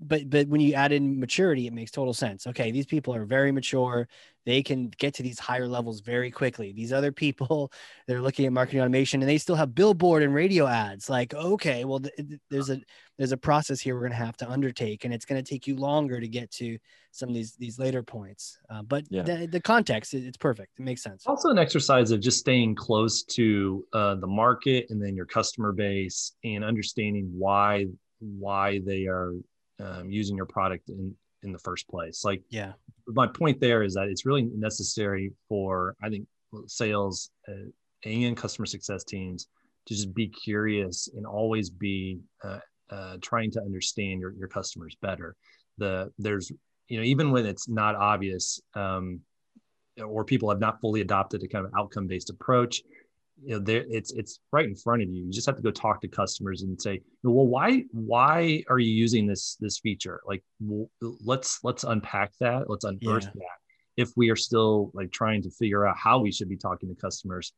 but 0.03 0.29
but 0.31 0.49
when 0.49 0.61
you 0.61 0.75
add 0.75 0.93
in 0.93 1.19
maturity, 1.21 1.67
it 1.67 1.73
makes 1.73 1.91
total 1.91 2.15
sense. 2.15 2.47
Okay, 2.47 2.71
these 2.71 2.87
people 2.87 3.15
are 3.15 3.25
very 3.25 3.53
mature. 3.53 4.09
They 4.45 4.63
can 4.63 4.89
get 4.99 5.15
to 5.15 5.23
these 5.23 5.39
higher 5.39 5.69
levels 5.69 6.01
very 6.01 6.31
quickly. 6.31 6.73
These 6.73 6.93
other 6.93 7.13
people, 7.13 7.73
they're 8.09 8.21
looking 8.21 8.45
at 8.45 8.53
marketing 8.53 8.81
automation 8.81 9.21
and 9.23 9.29
they 9.31 9.39
still 9.39 9.55
have 9.55 9.73
billboard 9.75 10.25
and 10.25 10.35
radio 10.35 10.67
ads. 10.67 11.09
Like, 11.09 11.33
okay, 11.33 11.85
well, 11.85 12.01
th- 12.01 12.15
th- 12.17 12.41
there's 12.51 12.69
a 12.71 12.81
there's 13.19 13.33
a 13.33 13.37
process 13.37 13.81
here 13.81 13.95
we're 13.95 14.01
going 14.01 14.13
to 14.13 14.17
have 14.17 14.37
to 14.39 14.51
undertake, 14.51 15.05
and 15.05 15.15
it's 15.15 15.25
going 15.25 15.43
to 15.43 15.49
take 15.49 15.67
you 15.67 15.77
longer 15.77 16.19
to 16.21 16.27
get 16.29 16.51
to 16.53 16.77
some 17.13 17.29
of 17.29 17.35
these 17.35 17.53
these 17.57 17.79
later 17.79 18.03
points. 18.03 18.59
Uh, 18.69 18.83
but 18.83 19.05
Yeah. 19.11 19.23
the, 19.23 19.47
the 19.47 19.61
context, 19.61 20.15
it- 20.15 20.25
it's 20.27 20.37
perfect. 20.39 20.73
It 20.79 20.83
makes 20.83 21.03
sense. 21.03 21.25
also 21.27 21.51
an 21.51 21.59
exercise 21.59 22.11
of 22.11 22.21
just 22.21 22.39
staying 22.39 22.75
close 22.75 23.23
to 23.25 23.85
uh, 23.93 24.17
the 24.17 24.27
market 24.27 24.87
and 24.91 25.01
then 25.01 25.15
your 25.15 25.27
customer 25.27 25.73
base 25.73 26.33
and 26.43 26.65
understanding 26.65 27.31
why 27.37 27.87
why 28.19 28.81
they 28.87 29.07
are 29.07 29.33
um, 29.81 30.11
using 30.11 30.37
your 30.37 30.47
product 30.47 30.89
in 30.89 31.15
in 31.43 31.53
the 31.53 31.59
first 31.59 31.89
place 31.89 32.25
like 32.25 32.43
Yeah. 32.51 32.73
my 33.09 33.27
point 33.27 33.61
there 33.61 33.83
is 33.83 33.95
that 33.95 34.09
it's 34.09 34.25
really 34.25 34.43
necessary 34.43 35.33
for 35.49 35.97
i 36.03 36.09
think 36.09 36.27
sales 36.67 37.31
uh, 37.49 37.69
and 38.05 38.37
customer 38.37 38.67
success 38.67 39.05
teams 39.05 39.49
to 39.87 39.95
just 39.95 40.15
be 40.15 40.29
curious 40.29 41.09
and 41.17 41.27
always 41.27 41.69
be 41.71 42.21
uh, 42.45 42.61
uh, 42.91 43.17
trying 43.21 43.51
to 43.51 43.61
understand 43.61 44.21
your, 44.21 44.33
your 44.35 44.49
customers 44.49 44.97
better 45.03 45.35
the 45.79 46.13
there's 46.19 46.53
you 46.89 46.99
know 46.99 47.05
even 47.05 47.31
when 47.31 47.47
it's 47.47 47.69
not 47.69 47.97
obvious 47.97 48.61
um, 48.75 49.21
or 50.05 50.25
people 50.25 50.49
have 50.49 50.61
not 50.61 50.81
fully 50.81 51.01
adopted 51.01 51.43
a 51.43 51.49
kind 51.49 51.67
of 51.67 51.73
outcome 51.77 52.07
based 52.07 52.31
approach 52.31 52.83
you 53.45 53.51
know 53.55 53.59
there 53.59 53.85
it's 53.91 54.13
it's 54.13 54.41
right 54.53 54.67
in 54.67 54.75
front 54.75 55.03
of 55.03 55.09
you 55.09 55.25
you 55.25 55.31
just 55.31 55.47
have 55.47 55.57
to 55.57 55.63
go 55.63 55.71
talk 55.71 56.01
to 56.01 56.09
customers 56.09 56.63
and 56.63 56.81
say 56.81 57.01
well 57.23 57.47
why 57.47 57.83
why 57.93 58.63
are 58.69 58.79
you 58.79 58.93
using 58.93 59.27
this 59.27 59.57
this 59.61 59.79
feature 59.79 60.21
like 60.27 60.43
w- 60.61 60.89
let's 61.25 61.59
let's 61.65 61.85
unpack 61.85 62.33
that 62.41 62.69
let's 62.71 62.85
unearth 62.85 63.25
Yeah. 63.25 63.31
that 63.35 63.59
if 63.97 64.11
we 64.17 64.31
are 64.31 64.37
still 64.37 64.91
like 64.95 65.11
trying 65.13 65.43
to 65.43 65.51
figure 65.51 65.87
out 65.87 65.97
how 65.97 66.19
we 66.21 66.31
should 66.33 66.49
be 66.49 66.57
talking 66.57 66.89
to 66.89 66.95
customers 66.95 67.53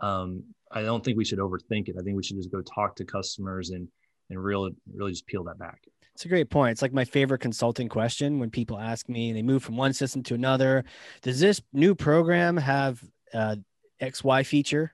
um, 0.00 0.42
i 0.70 0.82
don't 0.82 1.04
think 1.04 1.16
we 1.16 1.24
should 1.24 1.38
overthink 1.38 1.88
it 1.88 1.96
i 1.98 2.02
think 2.02 2.16
we 2.16 2.22
should 2.22 2.36
just 2.36 2.52
go 2.52 2.60
talk 2.62 2.94
to 2.96 3.04
customers 3.04 3.70
and 3.70 3.88
and 4.30 4.42
really 4.42 4.72
really 4.94 5.12
just 5.12 5.26
peel 5.26 5.44
that 5.44 5.58
back 5.58 5.80
It's 6.14 6.24
a 6.24 6.28
great 6.28 6.50
point. 6.50 6.72
It's 6.72 6.82
like 6.82 6.92
my 6.92 7.04
favorite 7.04 7.40
consulting 7.40 7.88
question 7.88 8.38
when 8.38 8.50
people 8.50 8.78
ask 8.78 9.08
me, 9.08 9.32
they 9.32 9.42
move 9.42 9.62
from 9.62 9.76
one 9.76 9.92
system 9.94 10.22
to 10.24 10.34
another. 10.34 10.84
Does 11.22 11.40
this 11.40 11.62
new 11.72 11.94
program 11.94 12.56
have 12.58 13.02
uh, 13.32 13.56
XY 14.02 14.44
feature 14.44 14.92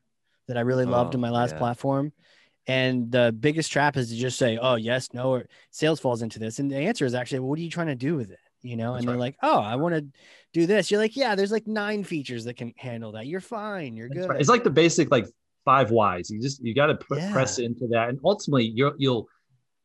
that 0.49 0.57
I 0.57 0.61
really 0.61 0.85
loved 0.85 1.15
in 1.15 1.21
Oh, 1.21 1.23
my 1.23 1.31
last 1.31 1.53
yeah. 1.53 1.59
platform? 1.59 2.13
And 2.69 3.13
the 3.13 3.35
biggest 3.39 3.71
trap 3.71 3.97
is 3.97 4.09
to 4.11 4.17
just 4.17 4.39
say, 4.39 4.59
oh, 4.61 4.75
yes, 4.75 5.13
no, 5.15 5.31
or 5.31 5.47
sales 5.71 6.01
falls 6.01 6.23
into 6.23 6.39
this. 6.41 6.59
And 6.59 6.71
the 6.71 6.77
answer 6.77 7.05
is 7.05 7.15
actually, 7.15 7.39
well, 7.41 7.51
what 7.51 7.59
are 7.59 7.63
you 7.63 7.71
trying 7.71 7.87
to 7.89 7.95
do 7.95 8.17
with 8.17 8.31
it? 8.31 8.41
You 8.63 8.77
know, 8.77 8.95
That's 8.95 9.03
and 9.05 9.09
they're 9.09 9.19
like, 9.21 9.37
oh, 9.43 9.61
I 9.61 9.77
want 9.77 9.95
to 9.95 10.05
do 10.53 10.67
this. 10.67 10.91
You're 10.91 11.01
like, 11.01 11.17
yeah, 11.17 11.37
there's 11.37 11.53
like 11.53 11.69
nine 11.69 12.03
features 12.03 12.45
that 12.45 12.57
can 12.57 12.73
handle 12.77 13.13
that. 13.13 13.27
You're 13.27 13.41
fine. 13.41 13.97
You're 13.97 14.09
good. 14.09 14.29
right. 14.29 14.41
It's 14.41 14.49
like 14.49 14.65
the 14.65 14.71
basic 14.71 15.11
like 15.13 15.27
five 15.65 15.93
whys. 15.93 16.31
You 16.31 16.41
just 16.41 16.65
you 16.65 16.75
got 16.75 16.87
to 16.87 16.97
put 16.97 17.19
Yeah. 17.19 17.33
press 17.33 17.59
into 17.61 17.87
that, 17.89 18.09
and 18.09 18.19
ultimately 18.25 18.65
you'll 18.75 18.95
you'll 18.99 19.29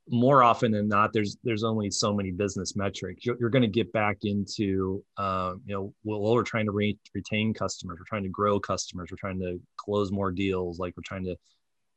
more 0.09 0.43
often 0.43 0.71
than 0.71 0.87
not 0.87 1.13
there's 1.13 1.37
there's 1.43 1.63
only 1.63 1.89
so 1.89 2.13
many 2.13 2.31
business 2.31 2.75
metrics 2.75 3.25
you're, 3.25 3.37
you're 3.39 3.49
going 3.49 3.61
to 3.61 3.67
get 3.67 3.91
back 3.93 4.17
into 4.23 5.03
um, 5.17 5.61
you 5.65 5.73
know 5.73 5.93
well, 6.03 6.21
we're 6.21 6.43
trying 6.43 6.65
to 6.65 6.71
re- 6.71 6.97
retain 7.13 7.53
customers 7.53 7.97
we're 7.99 8.05
trying 8.05 8.23
to 8.23 8.29
grow 8.29 8.59
customers 8.59 9.09
we're 9.11 9.17
trying 9.17 9.39
to 9.39 9.59
close 9.77 10.11
more 10.11 10.31
deals 10.31 10.79
like 10.79 10.93
we're 10.97 11.03
trying 11.05 11.23
to 11.23 11.35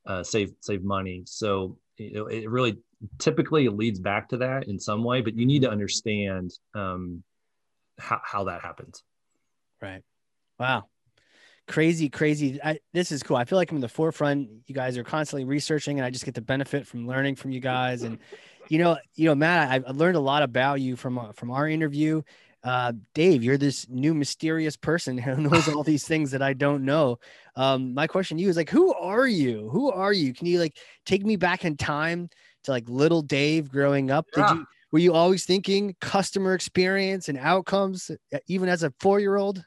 uh, 0.06 0.22
save 0.22 0.52
save 0.60 0.82
money 0.84 1.22
so 1.24 1.78
you 1.96 2.12
know, 2.12 2.26
it 2.26 2.48
really 2.50 2.76
typically 3.18 3.68
leads 3.68 4.00
back 4.00 4.28
to 4.28 4.36
that 4.36 4.68
in 4.68 4.78
some 4.78 5.02
way 5.02 5.20
but 5.20 5.34
you 5.34 5.46
need 5.46 5.62
to 5.62 5.70
understand 5.70 6.52
um, 6.74 7.22
how, 7.98 8.20
how 8.22 8.44
that 8.44 8.60
happens 8.60 9.02
Right. 9.84 10.02
Wow. 10.58 10.84
Crazy, 11.66 12.10
crazy. 12.10 12.60
I, 12.62 12.78
this 12.92 13.10
is 13.10 13.22
cool. 13.22 13.36
I 13.36 13.44
feel 13.44 13.56
like 13.56 13.70
I'm 13.70 13.78
in 13.78 13.80
the 13.80 13.88
forefront. 13.88 14.48
You 14.66 14.74
guys 14.74 14.98
are 14.98 15.04
constantly 15.04 15.44
researching, 15.44 15.98
and 15.98 16.04
I 16.04 16.10
just 16.10 16.24
get 16.24 16.34
to 16.34 16.42
benefit 16.42 16.86
from 16.86 17.06
learning 17.06 17.36
from 17.36 17.52
you 17.52 17.60
guys. 17.60 18.02
And 18.02 18.18
you 18.68 18.78
know, 18.78 18.98
you 19.14 19.26
know, 19.26 19.34
Matt, 19.34 19.70
I, 19.70 19.88
I 19.88 19.92
learned 19.92 20.16
a 20.16 20.20
lot 20.20 20.42
about 20.42 20.80
you 20.80 20.94
from 20.94 21.18
uh, 21.18 21.32
from 21.32 21.50
our 21.50 21.66
interview. 21.66 22.20
Uh, 22.62 22.92
Dave, 23.14 23.44
you're 23.44 23.58
this 23.58 23.86
new 23.88 24.14
mysterious 24.14 24.76
person 24.76 25.16
who 25.18 25.36
knows 25.36 25.68
all 25.68 25.82
these 25.82 26.06
things 26.06 26.30
that 26.32 26.42
I 26.42 26.52
don't 26.52 26.84
know. 26.84 27.18
Um, 27.56 27.94
my 27.94 28.06
question 28.06 28.36
to 28.36 28.42
you 28.42 28.48
is 28.48 28.56
like, 28.56 28.70
who 28.70 28.92
are 28.94 29.26
you? 29.26 29.68
Who 29.70 29.90
are 29.90 30.12
you? 30.12 30.34
Can 30.34 30.46
you 30.46 30.60
like 30.60 30.76
take 31.06 31.24
me 31.24 31.36
back 31.36 31.64
in 31.64 31.76
time 31.76 32.28
to 32.64 32.70
like 32.70 32.88
little 32.88 33.22
Dave 33.22 33.70
growing 33.70 34.10
up? 34.10 34.26
Did 34.34 34.50
you 34.50 34.66
were 34.92 35.00
you 35.00 35.12
always 35.12 35.44
thinking 35.44 35.96
customer 36.00 36.54
experience 36.54 37.28
and 37.28 37.36
outcomes, 37.36 38.10
uh, 38.32 38.38
even 38.46 38.68
as 38.68 38.82
a 38.82 38.92
four 39.00 39.18
year 39.18 39.36
old? 39.36 39.64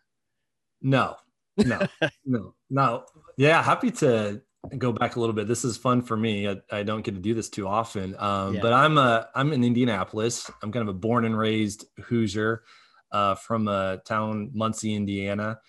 No, 0.82 1.16
no, 1.58 1.80
no, 2.26 2.54
no. 2.70 3.06
Yeah, 3.38 3.62
happy 3.62 3.92
to 3.92 4.42
go 4.78 4.92
back 4.92 5.16
a 5.16 5.20
little 5.20 5.34
bit. 5.34 5.48
This 5.48 5.64
is 5.64 5.78
fun 5.78 6.02
for 6.02 6.18
me. 6.18 6.48
I, 6.50 6.58
I 6.72 6.84
don't 6.84 7.02
get 7.02 7.16
to 7.16 7.22
do 7.22 7.34
this 7.34 7.50
too 7.50 7.68
often. 7.68 8.16
Um, 8.20 8.56
yeah. 8.56 8.62
But 8.62 8.74
I'm 8.74 8.98
a 8.98 9.28
I'm 9.36 9.54
in 9.54 9.64
Indianapolis. 9.64 10.50
I'm 10.62 10.72
kind 10.72 10.88
of 10.88 10.96
a 10.96 10.98
born 10.98 11.26
and 11.26 11.38
raised 11.38 11.86
Hoosier 12.06 12.64
uh, 13.12 13.36
from 13.36 13.68
a 13.68 14.00
town 14.06 14.52
Muncie, 14.54 14.96
Indiana, 14.96 15.60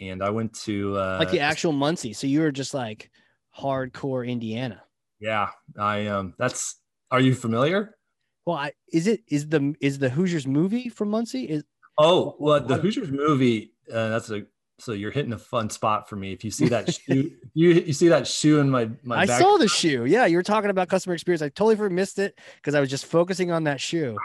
and 0.00 0.22
I 0.22 0.30
went 0.30 0.54
to 0.60 0.96
uh, 0.96 1.16
like 1.20 1.30
the 1.30 1.40
actual 1.40 1.72
Muncie. 1.72 2.12
So 2.12 2.26
you 2.26 2.40
were 2.40 2.52
just 2.52 2.74
like 2.74 3.10
hardcore 3.56 4.26
Indiana. 4.26 4.82
Yeah, 5.20 5.50
I 5.78 6.06
um. 6.06 6.34
That's. 6.38 6.76
Are 7.10 7.20
you 7.20 7.34
familiar? 7.34 7.96
Well, 8.44 8.56
I, 8.56 8.72
is 8.92 9.06
it 9.06 9.22
is 9.28 9.48
the 9.48 9.74
is 9.80 9.98
the 9.98 10.10
Hoosiers 10.10 10.46
movie 10.46 10.88
from 10.88 11.10
Muncie? 11.10 11.44
Is 11.44 11.64
oh 11.96 12.36
well, 12.38 12.60
the 12.60 12.76
Hoosiers 12.76 13.10
movie. 13.10 13.72
Uh, 13.90 14.10
that's 14.10 14.30
a 14.30 14.42
so 14.78 14.92
you're 14.92 15.10
hitting 15.10 15.32
a 15.32 15.38
fun 15.38 15.70
spot 15.70 16.08
for 16.08 16.16
me. 16.16 16.32
If 16.32 16.44
you 16.44 16.50
see 16.50 16.68
that 16.68 16.94
shoe, 16.94 17.32
you 17.54 17.70
you 17.70 17.92
see 17.92 18.08
that 18.08 18.26
shoe 18.26 18.60
in 18.60 18.70
my 18.70 18.90
my. 19.02 19.20
I 19.20 19.26
back. 19.26 19.40
saw 19.40 19.56
the 19.58 19.68
shoe. 19.68 20.04
Yeah, 20.04 20.26
you 20.26 20.36
were 20.36 20.42
talking 20.42 20.70
about 20.70 20.88
customer 20.88 21.14
experience. 21.14 21.42
I 21.42 21.48
totally 21.48 21.88
missed 21.90 22.18
it 22.18 22.38
because 22.56 22.74
I 22.74 22.80
was 22.80 22.90
just 22.90 23.06
focusing 23.06 23.50
on 23.50 23.64
that 23.64 23.80
shoe. 23.80 24.16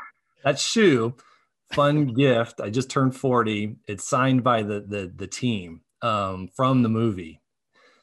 That 0.44 0.60
shoe, 0.60 1.16
fun 1.74 2.08
gift. 2.14 2.62
I 2.62 2.70
just 2.70 2.90
turned 2.90 3.16
forty. 3.16 3.78
It's 3.88 4.08
signed 4.08 4.44
by 4.44 4.64
the 4.64 4.82
the 4.82 5.12
the 5.14 5.28
team 5.28 5.82
um, 6.02 6.50
from 6.56 6.84
the 6.84 6.90
movie. 6.90 7.42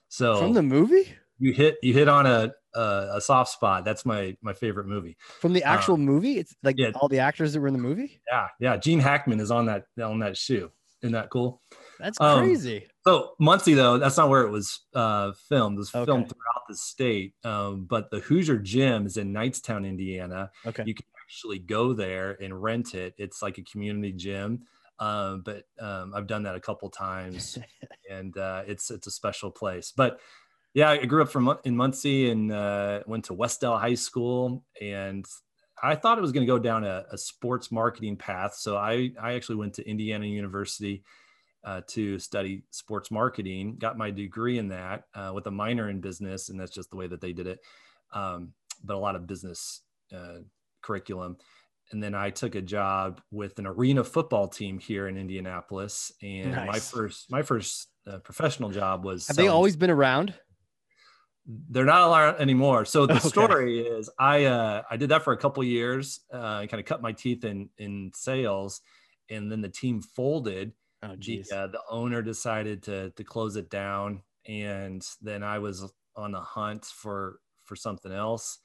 So 0.09 0.37
from 0.37 0.53
the 0.55 0.63
movie, 0.63 1.15
you 1.39 1.53
hit 1.53 1.77
you 1.83 1.95
hit 1.95 2.09
on 2.09 2.27
a 2.27 2.53
a, 2.75 3.13
a 3.15 3.21
soft 3.21 3.53
spot. 3.53 3.85
That's 3.85 4.05
my 4.05 4.37
my 4.43 4.55
favorite 4.55 4.87
movie. 4.87 5.17
From 5.41 5.53
the 5.53 5.63
actual 5.63 5.95
um, 5.95 6.05
movie, 6.05 6.39
it's 6.39 6.55
like 6.65 6.77
yeah. 6.79 6.91
all 6.97 7.09
the 7.09 7.21
actors 7.21 7.53
that 7.53 7.61
were 7.61 7.69
in 7.69 7.75
the 7.75 7.81
movie. 7.81 8.21
Yeah, 8.31 8.49
yeah. 8.59 8.77
Gene 8.77 9.01
Hackman 9.01 9.41
is 9.41 9.51
on 9.51 9.67
that 9.67 9.85
on 10.03 10.19
that 10.21 10.37
shoe. 10.37 10.71
Isn't 11.03 11.13
that 11.13 11.31
cool? 11.31 11.63
That's 12.03 12.21
um, 12.21 12.41
crazy. 12.41 12.79
Um, 12.79 12.91
so 13.07 13.31
Muncie, 13.39 13.75
though, 13.75 13.99
that's 13.99 14.17
not 14.17 14.29
where 14.29 14.43
it 14.43 14.51
was 14.51 14.81
uh, 14.95 15.33
filmed. 15.49 15.77
It 15.77 15.81
was 15.81 15.95
okay. 15.95 16.05
filmed 16.05 16.29
throughout 16.29 16.63
the 16.69 16.77
state. 16.77 17.35
Um, 17.45 17.85
but 17.85 18.11
the 18.11 18.21
Hoosier 18.21 18.59
Gym 18.59 19.07
is 19.07 19.17
in 19.17 19.33
Knightstown, 19.33 19.87
Indiana. 19.87 20.51
Okay. 20.67 20.85
You 20.87 20.95
can 20.95 21.07
actually 21.25 21.61
go 21.61 21.93
there 21.93 22.37
and 22.43 22.61
rent 22.61 22.95
it. 22.95 23.15
It's 23.17 23.43
like 23.43 23.59
a 23.59 23.63
community 23.63 24.13
gym. 24.13 24.63
Um, 24.99 25.43
but 25.43 25.65
um, 25.81 26.13
I've 26.15 26.27
done 26.27 26.43
that 26.43 26.55
a 26.55 26.61
couple 26.61 26.91
times, 26.91 27.59
and 28.11 28.37
uh, 28.37 28.63
it's 28.67 28.91
it's 28.91 29.07
a 29.07 29.11
special 29.11 29.51
place. 29.51 29.93
But 29.97 30.21
yeah, 30.75 30.91
I 30.91 31.05
grew 31.07 31.23
up 31.23 31.31
from 31.31 31.57
in 31.65 31.75
Muncie 31.75 32.31
and 32.31 32.53
uh, 32.53 33.01
went 33.07 33.25
to 33.25 33.35
Wes-Del 33.35 33.79
High 33.79 33.95
School, 33.95 34.63
and 34.81 35.25
I 35.83 35.95
thought 35.95 36.19
it 36.19 36.21
was 36.21 36.33
going 36.33 36.47
to 36.47 36.53
go 36.53 36.59
down 36.59 36.85
a, 36.85 37.07
a, 37.11 37.17
sports 37.17 37.73
marketing 37.73 38.17
path. 38.17 38.55
So 38.55 38.77
I 38.77 39.13
I 39.21 39.33
actually 39.33 39.57
went 39.57 39.75
to 39.75 39.89
Indiana 39.89 40.27
University 40.27 41.03
uh, 41.65 41.83
to 41.89 42.19
study 42.19 42.63
sports 42.71 43.11
marketing. 43.11 43.77
Got 43.79 43.99
my 43.99 44.11
degree 44.11 44.59
in 44.59 44.69
that 44.69 45.05
uh, 45.15 45.33
with 45.35 45.47
a 45.47 45.51
minor 45.51 45.89
in 45.89 46.01
business, 46.01 46.49
and 46.49 46.59
that's 46.59 46.73
just 46.73 46.91
the 46.91 46.97
way 46.97 47.07
that 47.07 47.21
they 47.21 47.33
did 47.33 47.47
it. 47.47 47.61
Um, 48.13 48.53
but 48.83 48.97
a 48.97 48.99
lot 48.99 49.17
of 49.17 49.27
business 49.27 49.83
uh, 50.15 50.39
curriculum. 50.83 51.37
And 51.93 52.03
then 52.03 52.15
I 52.15 52.31
took 52.31 52.55
a 52.55 52.63
job 52.63 53.21
with 53.31 53.59
an 53.59 53.67
arena 53.67 54.05
football 54.05 54.47
team 54.47 54.79
here 54.79 55.09
in 55.09 55.17
Indianapolis. 55.17 56.13
And 56.23 56.53
nice. 56.53 56.67
my 56.67 56.79
first 56.79 57.31
my 57.31 57.43
first 57.43 57.89
uh, 58.07 58.19
professional 58.19 58.71
job 58.71 59.05
was. 59.05 59.27
Have 59.27 59.37
they 59.37 59.49
always 59.49 59.77
been 59.77 59.91
around? 59.91 60.35
They're 61.47 61.85
not 61.85 62.11
around 62.11 62.41
anymore. 62.41 62.85
So 62.85 63.07
the 63.07 63.15
okay. 63.17 63.29
story 63.29 63.81
is, 63.81 64.09
I 64.19 64.45
uh, 64.45 64.83
I 64.89 64.97
did 64.97 65.09
that 65.09 65.23
for 65.23 65.33
a 65.33 65.37
couple 65.37 65.65
years. 65.65 66.21
Uh, 66.33 66.67
kind 66.67 66.75
of 66.75 66.85
cut 66.85 67.03
my 67.03 67.13
teeth 67.13 67.45
in 67.45 67.71
in 67.77 68.13
sales, 68.15 68.83
and 69.29 69.51
then 69.51 69.61
the 69.61 69.69
team 69.69 70.01
folded 70.01 70.73
Oh, 71.03 71.17
geez. 71.17 71.49
The, 71.49 71.59
uh, 71.59 71.67
the 71.69 71.81
owner 71.89 72.23
decided 72.23 72.83
to 72.85 73.11
to 73.11 73.25
close 73.25 73.57
it 73.57 73.71
down, 73.71 74.23
and 74.47 75.07
then 75.23 75.43
I 75.43 75.59
was 75.59 75.93
on 76.17 76.33
the 76.33 76.41
hunt 76.41 76.85
for 76.85 77.41
for 77.65 77.77
something 77.77 78.13
else. 78.13 78.59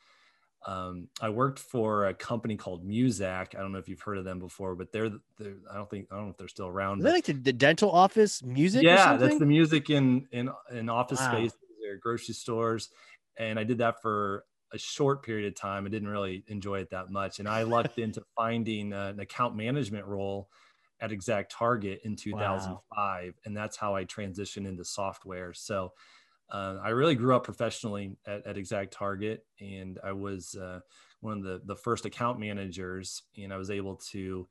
Um, 0.65 1.09
I 1.21 1.29
worked 1.29 1.59
for 1.59 2.07
a 2.07 2.13
company 2.13 2.57
called 2.57 2.83
Muzak. 2.83 3.55
I 3.55 3.61
don't 3.61 3.71
know 3.71 3.77
if 3.77 3.87
you've 3.87 4.01
heard 4.01 4.17
of 4.17 4.25
them 4.25 4.39
before, 4.39 4.75
but 4.75 4.91
they're, 4.91 5.11
they're 5.37 5.57
I 5.71 5.75
don't 5.75 5.89
think 5.89 6.07
I 6.11 6.15
don't 6.15 6.25
know 6.25 6.31
if 6.31 6.37
they're 6.37 6.47
still 6.47 6.67
around. 6.67 6.99
Is 6.99 7.05
like 7.05 7.25
the, 7.25 7.33
the, 7.33 7.53
dental 7.53 7.91
office 7.91 8.41
music? 8.43 8.83
Yeah, 8.83 9.15
that's 9.15 9.37
the 9.37 9.45
music 9.45 9.89
in 9.89 10.27
in 10.31 10.49
in 10.71 10.89
office 10.89 11.19
wow. 11.19 11.31
spaces 11.31 11.57
or 11.87 11.97
grocery 11.97 12.33
stores, 12.33 12.89
and 13.37 13.59
I 13.59 13.63
did 13.63 13.77
that 13.77 14.01
for 14.01 14.43
a 14.73 14.77
short 14.77 15.23
period 15.23 15.47
of 15.47 15.55
time. 15.55 15.85
I 15.85 15.89
didn't 15.89 16.09
really 16.09 16.43
enjoy 16.47 16.79
it 16.79 16.89
that 16.89 17.11
much, 17.11 17.39
and 17.39 17.47
I 17.47 17.63
lucked 17.63 17.99
into 17.99 18.23
finding 18.35 18.91
uh, 18.91 19.11
an 19.13 19.19
account 19.19 19.55
management 19.55 20.05
role 20.05 20.49
at 21.01 21.11
ExactTarget 21.11 21.99
in 22.03 22.15
2005, 22.15 22.79
wow. 22.95 23.31
and 23.45 23.55
that's 23.55 23.77
how 23.77 23.95
I 23.95 24.05
transitioned 24.05 24.67
into 24.67 24.85
software. 24.85 25.53
So 25.53 25.93
uh, 26.51 26.77
I 26.83 26.89
really 26.89 27.15
grew 27.15 27.35
up 27.35 27.43
professionally 27.43 28.15
at, 28.27 28.45
at 28.45 28.55
ExactTarget, 28.55 29.39
and 29.59 29.99
I 30.03 30.11
was 30.11 30.55
uh, 30.55 30.79
one 31.21 31.37
of 31.37 31.43
the 31.43 31.61
the 31.65 31.75
first 31.75 32.05
account 32.05 32.39
managers, 32.39 33.23
and 33.37 33.51
I 33.51 33.57
was 33.57 33.71
able 33.71 33.95
to 34.11 34.47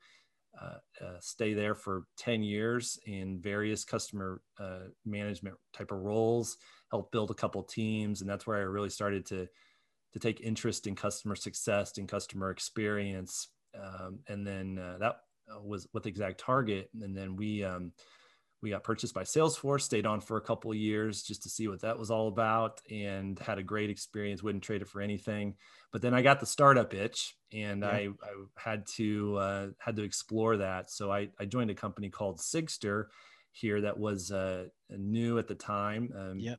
uh, 0.60 1.04
uh 1.04 1.16
stay 1.20 1.52
there 1.52 1.74
for 1.74 2.04
10 2.18 2.42
years 2.42 2.98
in 3.06 3.40
various 3.40 3.84
customer 3.84 4.40
uh, 4.60 4.86
management 5.04 5.56
type 5.72 5.92
of 5.92 5.98
roles. 5.98 6.56
Helped 6.90 7.12
build 7.12 7.30
a 7.30 7.34
couple 7.34 7.62
teams, 7.62 8.20
and 8.20 8.30
that's 8.30 8.46
where 8.46 8.58
I 8.58 8.62
really 8.62 8.90
started 8.90 9.24
to 9.26 9.48
to 10.14 10.18
take 10.20 10.40
interest 10.40 10.86
in 10.86 10.94
customer 10.94 11.34
success 11.34 11.98
and 11.98 12.08
customer 12.08 12.50
experience. 12.50 13.48
Um, 13.76 14.20
and 14.28 14.46
then 14.46 14.78
uh, 14.78 14.98
that 14.98 15.16
was 15.62 15.86
with 15.92 16.04
ExactTarget, 16.04 16.86
and 17.02 17.16
then 17.16 17.36
we 17.36 17.64
um, 17.64 17.92
we 18.62 18.70
got 18.70 18.82
purchased 18.82 19.14
by 19.14 19.22
Salesforce. 19.22 19.82
Stayed 19.82 20.06
on 20.06 20.20
for 20.20 20.36
a 20.36 20.40
couple 20.40 20.70
of 20.70 20.76
years 20.76 21.22
just 21.22 21.42
to 21.42 21.48
see 21.48 21.68
what 21.68 21.82
that 21.82 21.98
was 21.98 22.10
all 22.10 22.28
about, 22.28 22.80
and 22.90 23.38
had 23.38 23.58
a 23.58 23.62
great 23.62 23.90
experience. 23.90 24.42
Wouldn't 24.42 24.64
trade 24.64 24.82
it 24.82 24.88
for 24.88 25.00
anything. 25.00 25.54
But 25.92 26.02
then 26.02 26.14
I 26.14 26.22
got 26.22 26.40
the 26.40 26.46
startup 26.46 26.94
itch, 26.94 27.36
and 27.52 27.82
yeah. 27.82 27.88
I, 27.88 28.08
I, 28.22 28.30
had 28.56 28.86
to 28.96 29.36
uh, 29.36 29.66
had 29.78 29.96
to 29.96 30.02
explore 30.02 30.56
that. 30.56 30.90
So 30.90 31.12
I, 31.12 31.28
I 31.38 31.44
joined 31.44 31.70
a 31.70 31.74
company 31.74 32.08
called 32.08 32.38
Sigstr 32.38 33.06
here 33.52 33.80
that 33.82 33.98
was 33.98 34.32
uh, 34.32 34.66
new 34.90 35.38
at 35.38 35.46
the 35.46 35.54
time. 35.54 36.12
Um, 36.18 36.38
yep. 36.38 36.58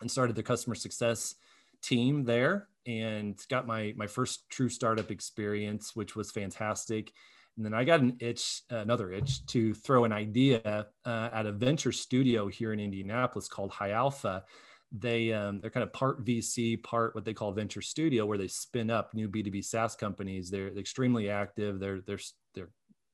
And 0.00 0.10
started 0.10 0.36
the 0.36 0.42
customer 0.42 0.74
success 0.74 1.36
team 1.82 2.24
there 2.24 2.68
and 2.86 3.38
got 3.48 3.66
my 3.66 3.92
my 3.96 4.06
first 4.06 4.48
true 4.48 4.68
startup 4.68 5.10
experience 5.10 5.94
which 5.94 6.16
was 6.16 6.30
fantastic 6.30 7.12
and 7.56 7.64
then 7.64 7.72
I 7.72 7.84
got 7.84 8.00
an 8.00 8.16
itch, 8.20 8.62
another 8.68 9.10
itch, 9.12 9.44
to 9.46 9.72
throw 9.72 10.04
an 10.04 10.12
idea 10.12 10.88
uh, 11.04 11.28
at 11.32 11.46
a 11.46 11.52
venture 11.52 11.92
studio 11.92 12.48
here 12.48 12.72
in 12.72 12.80
Indianapolis 12.80 13.48
called 13.48 13.70
High 13.70 13.92
Alpha. 13.92 14.44
They 14.92 15.32
um, 15.32 15.60
they're 15.60 15.70
kind 15.70 15.82
of 15.82 15.92
part 15.92 16.24
VC, 16.24 16.82
part 16.82 17.14
what 17.14 17.24
they 17.24 17.34
call 17.34 17.52
venture 17.52 17.80
studio, 17.80 18.26
where 18.26 18.38
they 18.38 18.48
spin 18.48 18.90
up 18.90 19.14
new 19.14 19.26
B 19.28 19.42
two 19.42 19.50
B 19.50 19.62
SaaS 19.62 19.96
companies. 19.96 20.50
They're 20.50 20.68
extremely 20.76 21.30
active. 21.30 21.80
They're 21.80 22.02
they're 22.02 22.20
they're 22.54 22.70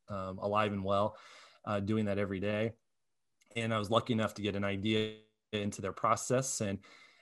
um, 0.08 0.38
alive 0.38 0.72
and 0.72 0.84
well, 0.84 1.16
uh, 1.64 1.80
doing 1.80 2.06
that 2.06 2.18
every 2.18 2.40
day. 2.40 2.72
And 3.54 3.72
I 3.72 3.78
was 3.78 3.90
lucky 3.90 4.12
enough 4.12 4.34
to 4.34 4.42
get 4.42 4.56
an 4.56 4.64
idea 4.64 5.14
into 5.52 5.80
their 5.80 5.92
process, 5.92 6.60
and 6.60 6.78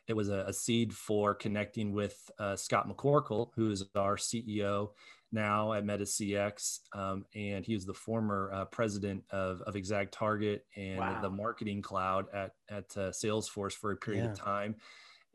it 0.09 0.15
was 0.15 0.31
a, 0.31 0.45
a 0.47 0.53
seed 0.53 0.95
for 0.95 1.35
connecting 1.35 1.93
with 1.93 2.19
uh, 2.39 2.57
Scott 2.57 2.89
McCorkle, 2.89 3.51
who 3.55 3.71
is 3.71 3.85
our 3.95 4.17
CEO 4.17 4.91
now 5.33 5.73
at 5.73 5.85
MetaCX, 5.85 6.81
um, 6.93 7.25
and 7.35 7.65
he 7.65 7.75
was 7.75 7.85
the 7.85 7.95
former 7.95 8.51
uh, 8.53 8.65
president 8.67 9.25
of, 9.31 9.61
of 9.63 9.75
ExactTarget 9.75 10.61
and 10.77 10.99
wow. 10.99 11.21
the 11.21 11.31
Marketing 11.31 11.83
Cloud 11.83 12.27
at 12.33 12.53
at 12.69 12.85
uh, 12.97 13.11
Salesforce 13.11 13.73
for 13.73 13.93
a 13.93 13.97
period 13.97 14.25
yeah. 14.25 14.31
of 14.31 14.39
time. 14.39 14.77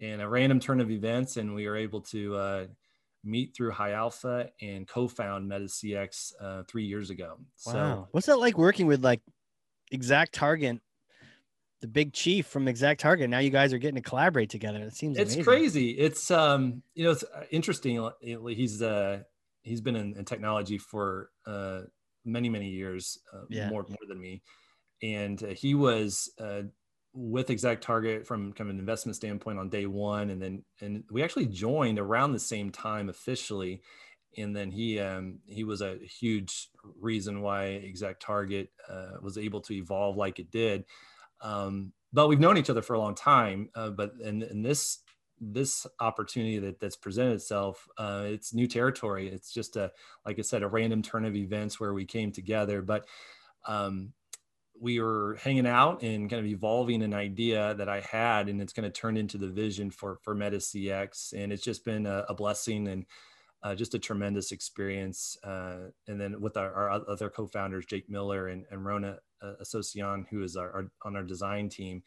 And 0.01 0.21
a 0.21 0.27
random 0.27 0.59
turn 0.59 0.81
of 0.81 0.91
events, 0.91 1.37
and 1.37 1.55
we 1.55 1.67
were 1.67 1.77
able 1.77 2.01
to 2.01 2.35
uh, 2.35 2.65
meet 3.23 3.55
through 3.55 3.71
High 3.71 3.93
Alpha 3.93 4.49
and 4.61 4.85
co-found 4.85 5.49
MetaCX 5.49 6.33
uh, 6.41 6.63
three 6.67 6.85
years 6.85 7.09
ago. 7.09 7.37
Wow. 7.65 7.73
So, 7.73 8.07
what's 8.11 8.27
that 8.27 8.39
like 8.39 8.57
working 8.57 8.87
with 8.87 9.03
like 9.03 9.21
ExactTarget 9.93 10.79
the 11.85 11.87
big 11.91 12.13
chief 12.13 12.47
from 12.47 12.65
ExactTarget. 12.65 13.29
Now 13.29 13.39
you 13.39 13.51
guys 13.51 13.71
are 13.71 13.77
getting 13.77 14.01
to 14.01 14.01
collaborate 14.01 14.49
together. 14.49 14.79
It 14.79 14.95
seems 14.95 15.17
it's 15.17 15.35
amazing. 15.35 15.43
crazy. 15.43 15.89
It's 15.91 16.31
um, 16.31 16.81
you 16.95 17.03
know, 17.03 17.11
it's 17.11 17.23
uh, 17.23 17.43
interesting. 17.51 18.09
He's 18.21 18.81
uh, 18.81 19.19
he's 19.65 19.81
been 19.81 19.95
in, 19.95 20.15
in 20.15 20.23
technology 20.23 20.77
for 20.77 21.29
uh, 21.45 21.81
many 22.23 22.49
many 22.49 22.69
years, 22.69 23.19
uh, 23.33 23.41
yeah. 23.49 23.69
more 23.69 23.85
more 23.89 24.07
than 24.07 24.19
me, 24.19 24.41
and 25.03 25.43
uh, 25.43 25.47
he 25.47 25.75
was 25.75 26.31
uh, 26.39 26.61
with 27.13 27.47
ExactTarget 27.47 28.25
from 28.25 28.53
kind 28.53 28.69
of 28.69 28.73
an 28.75 28.79
investment 28.79 29.15
standpoint 29.15 29.59
on 29.59 29.69
day 29.69 29.85
one, 29.85 30.29
and 30.29 30.41
then 30.41 30.63
and 30.81 31.03
we 31.11 31.23
actually 31.23 31.47
joined 31.47 31.99
around 31.99 32.31
the 32.31 32.39
same 32.39 32.71
time 32.71 33.09
officially, 33.09 33.81
and 34.37 34.55
then 34.55 34.71
he 34.71 34.99
um, 34.99 35.39
he 35.45 35.63
was 35.63 35.81
a 35.81 35.97
huge 35.97 36.69
reason 36.99 37.41
why 37.41 37.81
ExactTarget 37.85 38.67
uh, 38.89 39.17
was 39.21 39.37
able 39.37 39.61
to 39.61 39.73
evolve 39.73 40.15
like 40.15 40.39
it 40.39 40.51
did. 40.51 40.85
Um, 41.41 41.91
but 42.13 42.29
we've 42.29 42.39
known 42.39 42.57
each 42.57 42.69
other 42.69 42.81
for 42.81 42.93
a 42.93 42.99
long 42.99 43.13
time. 43.13 43.69
Uh, 43.75 43.89
but 43.89 44.13
in, 44.23 44.41
in 44.41 44.61
this 44.61 44.99
this 45.39 45.85
opportunity 45.99 46.59
that 46.59 46.79
that's 46.79 46.95
presented 46.95 47.33
itself, 47.33 47.87
uh, 47.97 48.23
it's 48.25 48.53
new 48.53 48.67
territory. 48.67 49.27
It's 49.27 49.51
just 49.51 49.75
a, 49.75 49.91
like 50.25 50.39
I 50.39 50.41
said, 50.41 50.63
a 50.63 50.67
random 50.67 51.01
turn 51.01 51.25
of 51.25 51.35
events 51.35 51.79
where 51.79 51.93
we 51.93 52.05
came 52.05 52.31
together. 52.31 52.81
But 52.81 53.05
um, 53.67 54.13
we 54.79 54.99
were 54.99 55.37
hanging 55.41 55.67
out 55.67 56.01
and 56.03 56.29
kind 56.29 56.39
of 56.39 56.51
evolving 56.51 57.01
an 57.01 57.13
idea 57.13 57.73
that 57.75 57.89
I 57.89 58.01
had, 58.01 58.49
and 58.49 58.61
it's 58.61 58.73
going 58.73 58.89
to 58.89 58.99
turn 59.01 59.17
into 59.17 59.37
the 59.37 59.47
vision 59.47 59.91
for 59.91 60.17
for 60.21 60.35
MetaCX. 60.35 61.33
And 61.33 61.51
it's 61.51 61.63
just 61.63 61.85
been 61.85 62.05
a, 62.05 62.25
a 62.29 62.33
blessing 62.33 62.87
and 62.87 63.05
uh, 63.63 63.73
just 63.73 63.95
a 63.95 63.99
tremendous 63.99 64.51
experience. 64.51 65.37
Uh, 65.43 65.89
and 66.07 66.21
then 66.21 66.39
with 66.39 66.55
our, 66.55 66.71
our, 66.73 67.03
other 67.09 67.31
co-founders, 67.31 67.87
Jake 67.87 68.07
Miller 68.09 68.47
and, 68.47 68.63
and 68.69 68.85
Rona 68.85 69.17
uh, 69.41 69.53
who 70.29 70.43
is 70.43 70.55
our, 70.55 70.71
our, 70.71 70.91
on 71.03 71.15
our 71.15 71.23
design 71.23 71.69
team. 71.69 72.03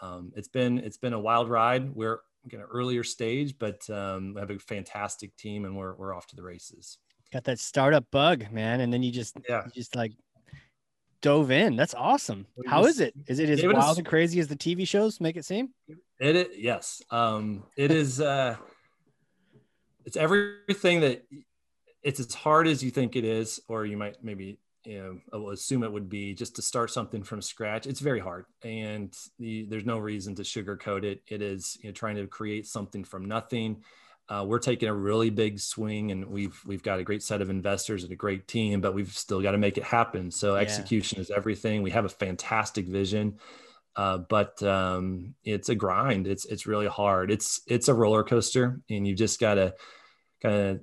Um, 0.00 0.32
it's 0.36 0.48
been 0.48 0.78
it's 0.78 0.96
been 0.96 1.12
a 1.12 1.20
wild 1.20 1.48
ride. 1.48 1.94
We're 1.94 2.20
in 2.50 2.60
an 2.60 2.66
earlier 2.70 3.04
stage, 3.04 3.56
but 3.58 3.88
um, 3.90 4.34
we 4.34 4.40
have 4.40 4.50
a 4.50 4.58
fantastic 4.58 5.36
team, 5.36 5.64
and 5.64 5.76
we're 5.76 5.94
we're 5.94 6.14
off 6.14 6.26
to 6.28 6.36
the 6.36 6.42
races. 6.42 6.98
Got 7.32 7.44
that 7.44 7.58
startup 7.58 8.04
bug, 8.10 8.50
man, 8.50 8.80
and 8.80 8.92
then 8.92 9.02
you 9.02 9.12
just 9.12 9.36
yeah, 9.48 9.62
you 9.64 9.72
just 9.72 9.96
like 9.96 10.12
dove 11.20 11.50
in. 11.50 11.76
That's 11.76 11.94
awesome. 11.94 12.46
How 12.66 12.84
is 12.84 13.00
it? 13.00 13.14
Is 13.26 13.38
it 13.38 13.48
as 13.48 13.62
wild 13.64 13.98
and 13.98 14.06
crazy 14.06 14.40
as 14.40 14.48
the 14.48 14.56
TV 14.56 14.86
shows 14.86 15.20
make 15.20 15.36
it 15.36 15.44
seem? 15.44 15.70
It, 16.20 16.36
it 16.36 16.50
yes. 16.58 17.02
Um, 17.10 17.64
it 17.76 17.90
is. 18.02 18.20
Uh, 18.20 18.56
it's 20.04 20.16
everything 20.16 21.00
that 21.00 21.24
it's 22.02 22.18
as 22.18 22.34
hard 22.34 22.66
as 22.66 22.82
you 22.82 22.90
think 22.90 23.16
it 23.16 23.24
is, 23.24 23.60
or 23.68 23.86
you 23.86 23.96
might 23.96 24.22
maybe 24.22 24.58
you 24.84 24.98
know 24.98 25.18
I 25.32 25.36
will 25.36 25.50
assume 25.50 25.82
it 25.82 25.92
would 25.92 26.08
be 26.08 26.34
just 26.34 26.56
to 26.56 26.62
start 26.62 26.90
something 26.90 27.22
from 27.22 27.42
scratch. 27.42 27.86
It's 27.86 28.00
very 28.00 28.20
hard, 28.20 28.46
and 28.62 29.14
the, 29.38 29.66
there's 29.68 29.86
no 29.86 29.98
reason 29.98 30.34
to 30.36 30.42
sugarcoat 30.42 31.04
it. 31.04 31.22
It 31.28 31.42
is 31.42 31.78
you 31.82 31.88
know, 31.88 31.92
trying 31.92 32.16
to 32.16 32.26
create 32.26 32.66
something 32.66 33.04
from 33.04 33.26
nothing 33.26 33.82
uh, 34.28 34.44
we're 34.44 34.58
taking 34.58 34.88
a 34.88 34.94
really 34.94 35.30
big 35.30 35.58
swing, 35.58 36.10
and 36.10 36.26
we've 36.26 36.58
we've 36.64 36.82
got 36.82 36.98
a 36.98 37.04
great 37.04 37.22
set 37.22 37.42
of 37.42 37.50
investors 37.50 38.02
and 38.04 38.12
a 38.12 38.16
great 38.16 38.46
team, 38.46 38.80
but 38.80 38.94
we've 38.94 39.12
still 39.12 39.42
got 39.42 39.52
to 39.52 39.58
make 39.58 39.76
it 39.76 39.84
happen. 39.84 40.30
So 40.30 40.54
yeah. 40.54 40.62
execution 40.62 41.20
is 41.20 41.30
everything. 41.30 41.82
We 41.82 41.90
have 41.90 42.04
a 42.04 42.10
fantastic 42.10 42.86
vision, 42.86 43.38
uh, 43.96 44.18
but 44.18 44.62
um, 44.62 45.34
it's 45.44 45.68
a 45.68 45.74
grind. 45.74 46.26
It's 46.26 46.44
it's 46.46 46.66
really 46.66 46.86
hard. 46.86 47.30
It's 47.30 47.60
it's 47.66 47.88
a 47.88 47.94
roller 47.94 48.22
coaster, 48.22 48.80
and 48.88 49.06
you 49.06 49.14
just 49.14 49.40
got 49.40 49.54
to 49.54 49.74
kind 50.40 50.54
of 50.54 50.80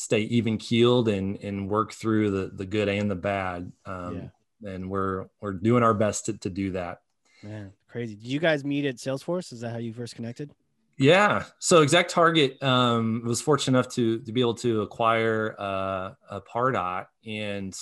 stay 0.00 0.20
even 0.20 0.56
keeled 0.56 1.08
and 1.08 1.36
and 1.42 1.68
work 1.68 1.92
through 1.92 2.30
the 2.30 2.50
the 2.54 2.64
good 2.64 2.88
and 2.88 3.10
the 3.10 3.16
bad. 3.16 3.70
Um, 3.84 4.30
yeah. 4.62 4.72
And 4.72 4.90
we're 4.90 5.26
we're 5.40 5.52
doing 5.52 5.82
our 5.82 5.94
best 5.94 6.26
to, 6.26 6.38
to 6.38 6.50
do 6.50 6.72
that. 6.72 7.02
Man, 7.42 7.72
crazy. 7.88 8.14
Did 8.14 8.26
you 8.26 8.40
guys 8.40 8.64
meet 8.64 8.86
at 8.86 8.96
Salesforce? 8.96 9.52
Is 9.52 9.60
that 9.60 9.72
how 9.72 9.78
you 9.78 9.92
first 9.92 10.14
connected? 10.14 10.52
Yeah. 10.96 11.44
So 11.58 11.84
ExactTarget 11.84 12.62
um, 12.62 13.22
was 13.24 13.40
fortunate 13.40 13.78
enough 13.78 13.92
to 13.94 14.20
to 14.20 14.32
be 14.32 14.40
able 14.40 14.54
to 14.56 14.82
acquire 14.82 15.54
uh, 15.58 16.12
a 16.30 16.40
Pardot, 16.40 17.06
and 17.26 17.74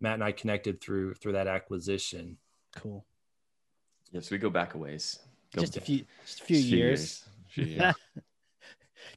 Matt 0.00 0.14
and 0.14 0.24
I 0.24 0.32
connected 0.32 0.80
through 0.80 1.14
through 1.14 1.32
that 1.32 1.46
acquisition. 1.46 2.38
Cool. 2.76 3.04
Yes, 4.12 4.24
yeah, 4.24 4.28
so 4.28 4.34
we 4.34 4.38
go 4.38 4.50
back 4.50 4.74
a 4.74 4.78
ways. 4.78 5.18
Go 5.54 5.60
just, 5.60 5.76
a 5.76 5.80
few, 5.80 6.04
just 6.24 6.40
a 6.40 6.44
few, 6.44 6.62
few 6.62 6.76
years. 6.76 7.24
years. 7.54 7.94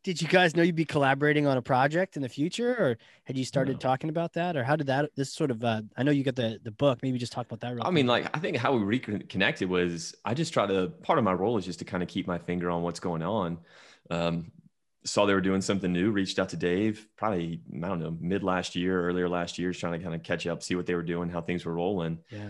did 0.03 0.21
you 0.21 0.27
guys 0.27 0.55
know 0.55 0.61
you'd 0.61 0.75
be 0.75 0.85
collaborating 0.85 1.47
on 1.47 1.57
a 1.57 1.61
project 1.61 2.15
in 2.15 2.21
the 2.21 2.29
future 2.29 2.75
or 2.77 2.97
had 3.23 3.37
you 3.37 3.45
started 3.45 3.73
no. 3.73 3.79
talking 3.79 4.09
about 4.09 4.33
that 4.33 4.55
or 4.55 4.63
how 4.63 4.75
did 4.75 4.87
that 4.87 5.09
this 5.15 5.31
sort 5.31 5.49
of 5.49 5.63
uh, 5.63 5.81
i 5.97 6.03
know 6.03 6.11
you 6.11 6.23
got 6.23 6.35
the 6.35 6.59
the 6.63 6.71
book 6.71 6.99
maybe 7.01 7.17
just 7.17 7.31
talk 7.31 7.45
about 7.45 7.59
that 7.61 7.71
i 7.71 7.75
quick. 7.75 7.85
I 7.85 7.91
mean 7.91 8.07
like 8.07 8.35
i 8.35 8.39
think 8.39 8.57
how 8.57 8.75
we 8.75 8.83
reconnected 8.83 9.69
was 9.69 10.13
i 10.25 10.33
just 10.33 10.53
try 10.53 10.67
to 10.67 10.89
part 11.01 11.17
of 11.17 11.25
my 11.25 11.33
role 11.33 11.57
is 11.57 11.65
just 11.65 11.79
to 11.79 11.85
kind 11.85 12.03
of 12.03 12.09
keep 12.09 12.27
my 12.27 12.37
finger 12.37 12.69
on 12.69 12.83
what's 12.83 12.99
going 12.99 13.23
on 13.23 13.57
um, 14.09 14.51
saw 15.05 15.25
they 15.25 15.33
were 15.33 15.41
doing 15.41 15.61
something 15.61 15.91
new 15.91 16.11
reached 16.11 16.37
out 16.39 16.49
to 16.49 16.57
dave 16.57 17.07
probably 17.17 17.61
i 17.83 17.87
don't 17.87 17.99
know 17.99 18.15
mid 18.19 18.43
last 18.43 18.75
year 18.75 19.07
earlier 19.07 19.27
last 19.27 19.57
year 19.57 19.71
trying 19.71 19.93
to 19.93 19.99
kind 19.99 20.15
of 20.15 20.23
catch 20.23 20.45
up 20.45 20.61
see 20.61 20.75
what 20.75 20.85
they 20.85 20.95
were 20.95 21.03
doing 21.03 21.29
how 21.29 21.41
things 21.41 21.65
were 21.65 21.73
rolling 21.73 22.19
yeah 22.29 22.49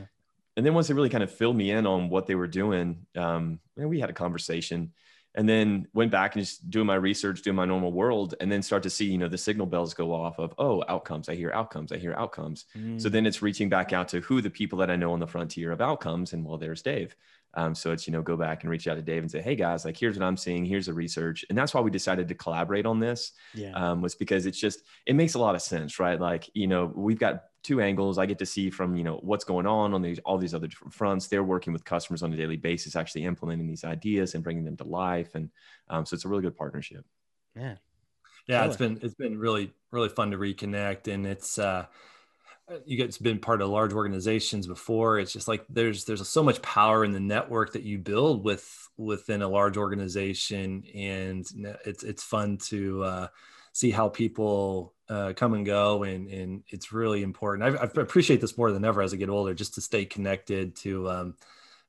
and 0.55 0.63
then 0.63 0.75
once 0.75 0.87
they 0.87 0.93
really 0.93 1.09
kind 1.09 1.23
of 1.23 1.31
filled 1.31 1.55
me 1.55 1.71
in 1.71 1.87
on 1.87 2.09
what 2.09 2.27
they 2.27 2.35
were 2.35 2.47
doing 2.47 3.05
um, 3.15 3.59
we 3.75 3.99
had 3.99 4.09
a 4.09 4.13
conversation 4.13 4.91
and 5.35 5.49
then 5.49 5.87
went 5.93 6.11
back 6.11 6.35
and 6.35 6.43
just 6.43 6.69
doing 6.69 6.85
my 6.85 6.95
research, 6.95 7.41
doing 7.41 7.55
my 7.55 7.65
normal 7.65 7.91
world, 7.91 8.35
and 8.39 8.51
then 8.51 8.61
start 8.61 8.83
to 8.83 8.89
see, 8.89 9.05
you 9.05 9.17
know, 9.17 9.27
the 9.27 9.37
signal 9.37 9.65
bells 9.65 9.93
go 9.93 10.13
off 10.13 10.37
of, 10.39 10.53
oh, 10.57 10.83
outcomes. 10.87 11.27
I 11.27 11.35
hear 11.35 11.51
outcomes. 11.51 11.91
I 11.91 11.97
hear 11.97 12.13
outcomes. 12.13 12.65
Mm. 12.77 13.01
So 13.01 13.09
then 13.09 13.25
it's 13.25 13.41
reaching 13.41 13.69
back 13.69 13.93
out 13.93 14.07
to 14.09 14.21
who 14.21 14.41
the 14.41 14.49
people 14.49 14.77
that 14.79 14.91
I 14.91 14.95
know 14.95 15.13
on 15.13 15.19
the 15.19 15.27
frontier 15.27 15.71
of 15.71 15.81
outcomes, 15.81 16.33
and 16.33 16.45
well, 16.45 16.57
there's 16.57 16.81
Dave. 16.81 17.15
Um, 17.55 17.75
so 17.75 17.91
it's 17.91 18.07
you 18.07 18.13
know 18.13 18.21
go 18.21 18.35
back 18.35 18.63
and 18.63 18.71
reach 18.71 18.87
out 18.87 18.95
to 18.95 19.01
Dave 19.01 19.21
and 19.21 19.29
say, 19.29 19.41
hey 19.41 19.55
guys, 19.55 19.85
like 19.85 19.97
here's 19.97 20.17
what 20.17 20.25
I'm 20.25 20.37
seeing, 20.37 20.65
here's 20.65 20.87
the 20.87 20.93
research, 20.93 21.45
and 21.49 21.57
that's 21.57 21.73
why 21.73 21.81
we 21.81 21.91
decided 21.91 22.27
to 22.27 22.35
collaborate 22.35 22.85
on 22.85 22.99
this. 22.99 23.31
Yeah. 23.53 23.71
Um, 23.73 24.01
was 24.01 24.15
because 24.15 24.45
it's 24.45 24.59
just 24.59 24.81
it 25.05 25.15
makes 25.15 25.35
a 25.35 25.39
lot 25.39 25.53
of 25.55 25.61
sense, 25.61 25.99
right? 25.99 26.19
Like 26.19 26.49
you 26.53 26.67
know 26.67 26.91
we've 26.95 27.19
got 27.19 27.43
two 27.63 27.81
angles. 27.81 28.17
I 28.17 28.25
get 28.25 28.39
to 28.39 28.45
see 28.45 28.69
from 28.69 28.95
you 28.95 29.03
know 29.03 29.19
what's 29.23 29.43
going 29.43 29.65
on 29.65 29.93
on 29.93 30.01
these 30.01 30.19
all 30.19 30.37
these 30.37 30.53
other 30.53 30.67
different 30.67 30.93
fronts. 30.93 31.27
They're 31.27 31.43
working 31.43 31.73
with 31.73 31.85
customers 31.85 32.23
on 32.23 32.33
a 32.33 32.37
daily 32.37 32.57
basis, 32.57 32.95
actually 32.95 33.25
implementing 33.25 33.67
these 33.67 33.83
ideas 33.83 34.35
and 34.35 34.43
bringing 34.43 34.65
them 34.65 34.77
to 34.77 34.83
life, 34.83 35.35
and 35.35 35.49
um, 35.89 36.05
so 36.05 36.13
it's 36.13 36.25
a 36.25 36.29
really 36.29 36.43
good 36.43 36.57
partnership. 36.57 37.05
Yeah. 37.55 37.75
Yeah, 38.45 38.65
it's 38.65 38.75
been 38.75 38.99
it's 39.01 39.15
been 39.15 39.37
really 39.37 39.71
really 39.91 40.09
fun 40.09 40.31
to 40.31 40.37
reconnect, 40.37 41.07
and 41.07 41.25
it's 41.25 41.57
uh, 41.57 41.85
you 42.85 42.97
guys 42.97 43.17
been 43.17 43.39
part 43.39 43.61
of 43.61 43.69
large 43.69 43.93
organizations 43.93 44.67
before 44.67 45.19
it's 45.19 45.33
just 45.33 45.47
like 45.47 45.65
there's 45.69 46.05
there's 46.05 46.27
so 46.27 46.43
much 46.43 46.61
power 46.61 47.03
in 47.03 47.11
the 47.11 47.19
network 47.19 47.73
that 47.73 47.83
you 47.83 47.97
build 47.97 48.43
with 48.43 48.89
within 48.97 49.41
a 49.41 49.47
large 49.47 49.77
organization 49.77 50.83
and 50.95 51.45
it's 51.85 52.03
it's 52.03 52.23
fun 52.23 52.57
to 52.57 53.03
uh, 53.03 53.27
see 53.73 53.91
how 53.91 54.07
people 54.07 54.93
uh, 55.09 55.33
come 55.35 55.53
and 55.53 55.65
go 55.65 56.03
and 56.03 56.29
and 56.29 56.63
it's 56.69 56.93
really 56.93 57.23
important 57.23 57.77
I, 57.77 57.83
I, 57.83 58.01
appreciate 58.01 58.41
this 58.41 58.57
more 58.57 58.71
than 58.71 58.85
ever 58.85 59.01
as 59.01 59.13
i 59.13 59.17
get 59.17 59.29
older 59.29 59.53
just 59.53 59.75
to 59.75 59.81
stay 59.81 60.05
connected 60.05 60.75
to 60.77 61.09
um, 61.09 61.35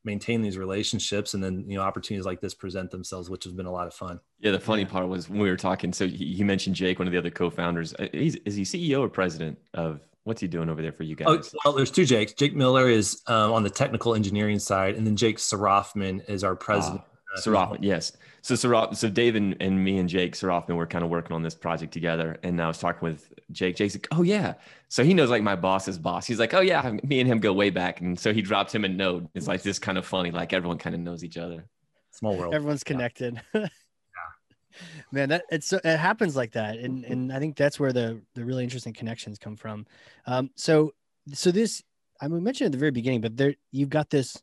maintain 0.04 0.42
these 0.42 0.58
relationships 0.58 1.34
and 1.34 1.42
then 1.42 1.64
you 1.68 1.76
know 1.76 1.82
opportunities 1.82 2.26
like 2.26 2.40
this 2.40 2.54
present 2.54 2.90
themselves 2.90 3.30
which 3.30 3.44
has 3.44 3.52
been 3.52 3.66
a 3.66 3.72
lot 3.72 3.86
of 3.86 3.94
fun 3.94 4.18
yeah 4.40 4.50
the 4.50 4.60
funny 4.60 4.82
yeah. 4.82 4.88
part 4.88 5.08
was 5.08 5.28
when 5.28 5.38
we 5.40 5.48
were 5.48 5.56
talking 5.56 5.92
so 5.92 6.06
he, 6.08 6.34
he 6.34 6.44
mentioned 6.44 6.74
jake 6.74 6.98
one 6.98 7.06
of 7.06 7.12
the 7.12 7.18
other 7.18 7.30
co-founders 7.30 7.94
uh, 7.94 8.08
He's, 8.12 8.34
is 8.44 8.56
he 8.56 8.62
ceo 8.62 9.00
or 9.00 9.08
president 9.08 9.58
of 9.74 10.00
What's 10.24 10.40
he 10.40 10.48
doing 10.48 10.70
over 10.70 10.80
there 10.80 10.92
for 10.92 11.02
you 11.02 11.16
oh, 11.26 11.36
guys? 11.36 11.54
Oh, 11.54 11.58
well, 11.66 11.74
there's 11.74 11.90
two 11.90 12.06
Jakes. 12.06 12.32
Jake 12.32 12.56
Miller 12.56 12.88
is 12.88 13.20
um, 13.26 13.52
on 13.52 13.62
the 13.62 13.68
technical 13.68 14.14
engineering 14.14 14.58
side, 14.58 14.94
and 14.94 15.06
then 15.06 15.16
Jake 15.16 15.36
Sorofman 15.36 16.26
is 16.30 16.42
our 16.42 16.56
president. 16.56 17.02
Ah, 17.04 17.13
uh, 17.36 17.76
yes. 17.80 18.12
So 18.42 18.54
Saraf, 18.54 18.94
so 18.96 19.08
Dave 19.08 19.36
and, 19.36 19.56
and 19.60 19.82
me 19.82 19.98
and 19.98 20.08
Jake 20.08 20.34
Sorofman 20.34 20.76
were 20.76 20.86
kind 20.86 21.02
of 21.02 21.10
working 21.10 21.34
on 21.34 21.42
this 21.42 21.54
project 21.54 21.92
together. 21.92 22.38
And 22.42 22.60
I 22.60 22.68
was 22.68 22.78
talking 22.78 23.00
with 23.00 23.32
Jake. 23.50 23.76
Jake's 23.76 23.94
like, 23.94 24.08
oh 24.12 24.22
yeah. 24.22 24.54
So 24.88 25.02
he 25.02 25.14
knows 25.14 25.30
like 25.30 25.42
my 25.42 25.56
boss's 25.56 25.98
boss. 25.98 26.26
He's 26.26 26.38
like, 26.38 26.52
oh 26.52 26.60
yeah, 26.60 26.96
me 27.02 27.20
and 27.20 27.28
him 27.28 27.40
go 27.40 27.52
way 27.52 27.70
back. 27.70 28.00
And 28.00 28.18
so 28.18 28.32
he 28.34 28.42
dropped 28.42 28.74
him 28.74 28.84
a 28.84 28.88
note. 28.88 29.28
It's 29.34 29.48
like 29.48 29.62
this 29.62 29.78
kind 29.78 29.96
of 29.96 30.04
funny. 30.06 30.30
Like 30.30 30.52
everyone 30.52 30.78
kind 30.78 30.94
of 30.94 31.00
knows 31.00 31.24
each 31.24 31.38
other. 31.38 31.64
Small 32.10 32.36
world. 32.36 32.54
Everyone's 32.54 32.84
connected. 32.84 33.40
Yeah. 33.54 34.80
man 35.12 35.28
that 35.28 35.44
it's 35.52 35.72
it 35.72 35.84
happens 35.84 36.34
like 36.34 36.50
that 36.50 36.78
and 36.78 37.04
and 37.04 37.32
i 37.32 37.38
think 37.38 37.56
that's 37.56 37.78
where 37.78 37.92
the 37.92 38.20
the 38.34 38.44
really 38.44 38.64
interesting 38.64 38.92
connections 38.92 39.38
come 39.38 39.54
from 39.54 39.86
um 40.26 40.50
so 40.56 40.92
so 41.32 41.52
this 41.52 41.80
i 42.20 42.26
mean, 42.26 42.42
mentioned 42.42 42.66
at 42.66 42.72
the 42.72 42.78
very 42.78 42.90
beginning 42.90 43.20
but 43.20 43.36
there 43.36 43.54
you've 43.70 43.88
got 43.88 44.10
this 44.10 44.36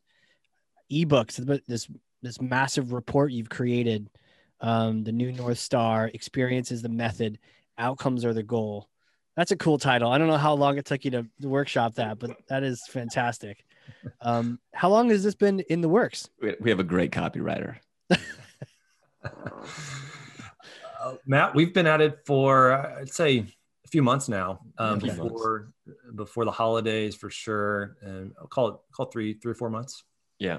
ebook 0.88 1.30
So, 1.30 1.44
this 1.66 1.86
this 2.22 2.40
massive 2.40 2.92
report 2.92 3.32
you've 3.32 3.50
created 3.50 4.08
um 4.60 5.04
the 5.04 5.12
new 5.12 5.32
north 5.32 5.58
star 5.58 6.10
experience 6.14 6.70
is 6.70 6.82
the 6.82 6.88
method 6.88 7.38
outcomes 7.78 8.24
are 8.24 8.34
the 8.34 8.42
goal 8.42 8.88
that's 9.36 9.50
a 9.50 9.56
cool 9.56 9.78
title 9.78 10.10
i 10.10 10.18
don't 10.18 10.28
know 10.28 10.36
how 10.36 10.54
long 10.54 10.78
it 10.78 10.84
took 10.84 11.04
you 11.04 11.10
to, 11.10 11.26
to 11.40 11.48
workshop 11.48 11.94
that 11.94 12.18
but 12.18 12.30
that 12.48 12.62
is 12.62 12.82
fantastic 12.88 13.64
um 14.20 14.58
how 14.72 14.88
long 14.88 15.10
has 15.10 15.22
this 15.22 15.34
been 15.34 15.60
in 15.60 15.80
the 15.80 15.88
works 15.88 16.28
we 16.60 16.70
have 16.70 16.80
a 16.80 16.84
great 16.84 17.10
copywriter 17.10 17.76
Uh, 21.02 21.14
Matt, 21.26 21.54
we've 21.54 21.74
been 21.74 21.86
at 21.86 22.00
it 22.00 22.20
for 22.24 22.72
I'd 22.72 23.12
say 23.12 23.38
a 23.84 23.88
few 23.88 24.02
months 24.02 24.28
now. 24.28 24.60
Um, 24.78 25.00
yeah, 25.00 25.14
before 25.14 25.72
months. 25.84 26.00
before 26.14 26.44
the 26.44 26.52
holidays 26.52 27.16
for 27.16 27.28
sure, 27.28 27.96
and 28.02 28.32
I'll 28.40 28.46
call 28.46 28.68
it 28.68 28.76
call 28.92 29.06
it 29.06 29.12
three 29.12 29.34
three 29.34 29.52
or 29.52 29.56
four 29.56 29.70
months. 29.70 30.04
Yeah. 30.38 30.58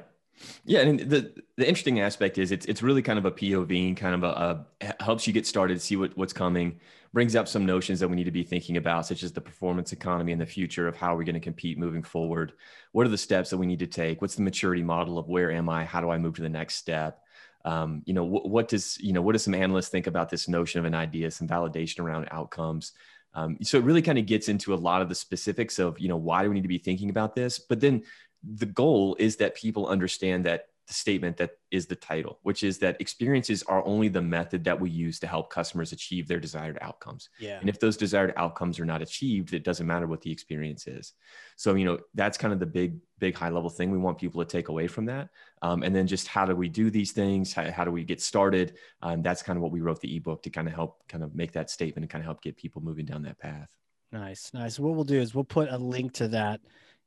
Yeah, 0.65 0.81
and 0.81 0.99
the 0.99 1.33
the 1.57 1.67
interesting 1.67 1.99
aspect 1.99 2.37
is 2.37 2.51
it's 2.51 2.65
it's 2.65 2.81
really 2.81 3.01
kind 3.01 3.19
of 3.19 3.25
a 3.25 3.31
POV, 3.31 3.95
kind 3.95 4.15
of 4.15 4.23
a, 4.23 4.65
a 4.81 5.03
helps 5.03 5.27
you 5.27 5.33
get 5.33 5.45
started, 5.45 5.81
see 5.81 5.95
what 5.95 6.15
what's 6.17 6.33
coming, 6.33 6.79
brings 7.13 7.35
up 7.35 7.47
some 7.47 7.65
notions 7.65 7.99
that 7.99 8.07
we 8.07 8.15
need 8.15 8.23
to 8.25 8.31
be 8.31 8.43
thinking 8.43 8.77
about, 8.77 9.05
such 9.05 9.23
as 9.23 9.31
the 9.31 9.41
performance 9.41 9.93
economy 9.93 10.31
in 10.31 10.39
the 10.39 10.45
future 10.45 10.87
of 10.87 10.95
how 10.95 11.15
we're 11.15 11.23
going 11.23 11.33
to 11.35 11.39
compete 11.39 11.77
moving 11.77 12.03
forward. 12.03 12.53
What 12.91 13.05
are 13.05 13.09
the 13.09 13.17
steps 13.17 13.51
that 13.51 13.57
we 13.57 13.65
need 13.65 13.79
to 13.79 13.87
take? 13.87 14.21
What's 14.21 14.35
the 14.35 14.41
maturity 14.41 14.83
model 14.83 15.17
of 15.17 15.29
where 15.29 15.51
am 15.51 15.69
I? 15.69 15.85
How 15.85 16.01
do 16.01 16.09
I 16.09 16.17
move 16.17 16.35
to 16.35 16.41
the 16.41 16.49
next 16.49 16.75
step? 16.75 17.23
um, 17.65 18.01
you 18.05 18.13
know, 18.13 18.23
what, 18.23 18.49
what 18.49 18.67
does, 18.67 18.97
you 18.99 19.13
know, 19.13 19.21
what 19.21 19.33
do 19.33 19.39
some 19.39 19.53
analysts 19.53 19.89
think 19.89 20.07
about 20.07 20.29
this 20.29 20.47
notion 20.47 20.79
of 20.79 20.85
an 20.85 20.93
idea, 20.93 21.31
some 21.31 21.47
validation 21.47 21.99
around 21.99 22.27
outcomes? 22.31 22.91
Um, 23.33 23.57
so 23.61 23.77
it 23.77 23.83
really 23.83 24.01
kind 24.01 24.19
of 24.19 24.25
gets 24.25 24.49
into 24.49 24.73
a 24.73 24.75
lot 24.75 25.01
of 25.01 25.09
the 25.09 25.15
specifics 25.15 25.79
of, 25.79 25.99
you 25.99 26.07
know, 26.07 26.17
why 26.17 26.43
do 26.43 26.49
we 26.49 26.55
need 26.55 26.63
to 26.63 26.67
be 26.67 26.77
thinking 26.77 27.09
about 27.09 27.35
this? 27.35 27.59
But 27.59 27.79
then 27.79 28.03
the 28.43 28.65
goal 28.65 29.15
is 29.19 29.37
that 29.37 29.55
people 29.55 29.87
understand 29.87 30.45
that 30.45 30.67
the 30.87 30.93
statement 30.93 31.37
that 31.37 31.51
is 31.71 31.85
the 31.85 31.95
title, 31.95 32.39
which 32.43 32.61
is 32.63 32.77
that 32.79 32.99
experiences 32.99 33.63
are 33.63 33.85
only 33.85 34.09
the 34.09 34.21
method 34.21 34.65
that 34.65 34.79
we 34.79 34.89
use 34.89 35.17
to 35.19 35.27
help 35.27 35.49
customers 35.49 35.93
achieve 35.93 36.27
their 36.27 36.39
desired 36.39 36.77
outcomes. 36.81 37.29
Yeah. 37.39 37.57
And 37.59 37.69
if 37.69 37.79
those 37.79 37.95
desired 37.95 38.33
outcomes 38.35 38.79
are 38.79 38.85
not 38.85 39.01
achieved, 39.01 39.53
it 39.53 39.63
doesn't 39.63 39.87
matter 39.87 40.07
what 40.07 40.21
the 40.21 40.31
experience 40.31 40.87
is. 40.87 41.13
So, 41.55 41.75
you 41.75 41.85
know, 41.85 41.99
that's 42.15 42.37
kind 42.37 42.53
of 42.53 42.59
the 42.59 42.65
big, 42.65 42.97
big 43.19 43.33
high 43.33 43.49
level 43.49 43.69
thing 43.69 43.91
we 43.91 43.97
want 43.97 44.17
people 44.17 44.43
to 44.43 44.49
take 44.49 44.67
away 44.67 44.87
from 44.87 45.05
that. 45.05 45.29
Um, 45.61 45.83
and 45.83 45.95
then 45.95 46.05
just 46.05 46.27
how 46.27 46.45
do 46.45 46.55
we 46.55 46.67
do 46.67 46.89
these 46.89 47.13
things? 47.13 47.53
How, 47.53 47.71
how 47.71 47.85
do 47.85 47.91
we 47.91 48.03
get 48.03 48.21
started? 48.21 48.75
Um, 49.01 49.21
that's 49.21 49.41
kind 49.41 49.55
of 49.55 49.63
what 49.63 49.71
we 49.71 49.79
wrote 49.79 50.01
the 50.01 50.13
ebook 50.17 50.43
to 50.43 50.49
kind 50.49 50.67
of 50.67 50.73
help 50.73 51.07
kind 51.07 51.23
of 51.23 51.33
make 51.33 51.53
that 51.53 51.69
statement 51.69 52.03
and 52.03 52.09
kind 52.09 52.21
of 52.21 52.25
help 52.25 52.41
get 52.41 52.57
people 52.57 52.81
moving 52.81 53.05
down 53.05 53.21
that 53.23 53.39
path. 53.39 53.69
Nice, 54.11 54.53
nice. 54.53 54.79
What 54.79 54.95
we'll 54.95 55.05
do 55.05 55.19
is 55.19 55.33
we'll 55.33 55.43
put 55.43 55.69
a 55.69 55.77
link 55.77 56.13
to 56.13 56.27
that 56.27 56.59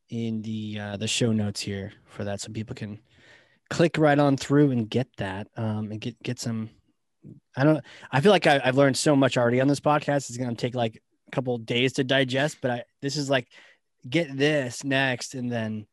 in 0.09 0.43
the 0.43 0.79
uh, 0.81 0.97
the 0.97 1.09
show 1.09 1.33
notes 1.33 1.61
here 1.61 1.93
for 2.07 2.25
that, 2.25 2.41
so 2.41 2.53
people 2.53 2.75
can 2.75 2.99
click 3.71 3.99
right 3.99 4.19
on 4.19 4.37
through 4.37 4.71
and 4.71 4.89
get 4.89 5.09
that 5.17 5.49
um, 5.57 5.91
and 5.91 6.01
get 6.01 6.21
get 6.23 6.39
some. 6.39 6.71
I 7.57 7.65
don't. 7.65 7.85
I 8.13 8.21
feel 8.21 8.33
like 8.33 8.47
I, 8.47 8.59
have 8.59 8.77
learned 8.77 8.97
so 8.97 9.17
much 9.17 9.37
already 9.37 9.61
on 9.61 9.69
this 9.69 9.81
podcast. 9.81 10.29
It's 10.29 10.37
going 10.37 10.51
to 10.51 10.57
take 10.57 10.75
like 10.75 11.03
a 11.27 11.31
couple 11.31 11.57
days 11.59 11.95
to 11.95 12.05
digest, 12.05 12.59
but 12.61 12.71
I 12.71 12.85
this 13.03 13.17
is 13.17 13.29
like 13.29 13.49
get 14.09 14.37
this 14.37 14.85
next, 14.85 15.35
and 15.35 15.51
then 15.51 15.87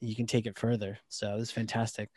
you 0.00 0.16
can 0.16 0.26
take 0.26 0.46
it 0.46 0.58
further. 0.58 0.98
So 1.08 1.38
this 1.38 1.48
is 1.48 1.52
fantastic. 1.52 2.08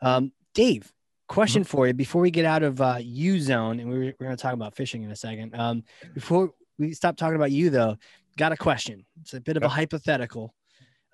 Um, 0.00 0.32
Dave, 0.54 0.92
question 1.28 1.62
mm-hmm. 1.62 1.70
for 1.70 1.86
you 1.86 1.94
before 1.94 2.22
we 2.22 2.30
get 2.30 2.44
out 2.44 2.62
of 2.62 2.80
uh, 2.80 2.98
U 3.00 3.40
Zone, 3.40 3.80
and 3.80 3.88
we're, 3.88 4.14
we're 4.18 4.26
going 4.26 4.36
to 4.36 4.42
talk 4.42 4.54
about 4.54 4.76
fishing 4.76 5.02
in 5.02 5.10
a 5.10 5.16
second. 5.16 5.54
Um, 5.54 5.82
before 6.14 6.52
we 6.78 6.92
stop 6.92 7.16
talking 7.16 7.36
about 7.36 7.50
you, 7.50 7.70
though, 7.70 7.96
got 8.36 8.52
a 8.52 8.56
question. 8.56 9.04
It's 9.20 9.34
a 9.34 9.40
bit 9.40 9.56
of 9.56 9.62
a 9.62 9.68
hypothetical. 9.68 10.54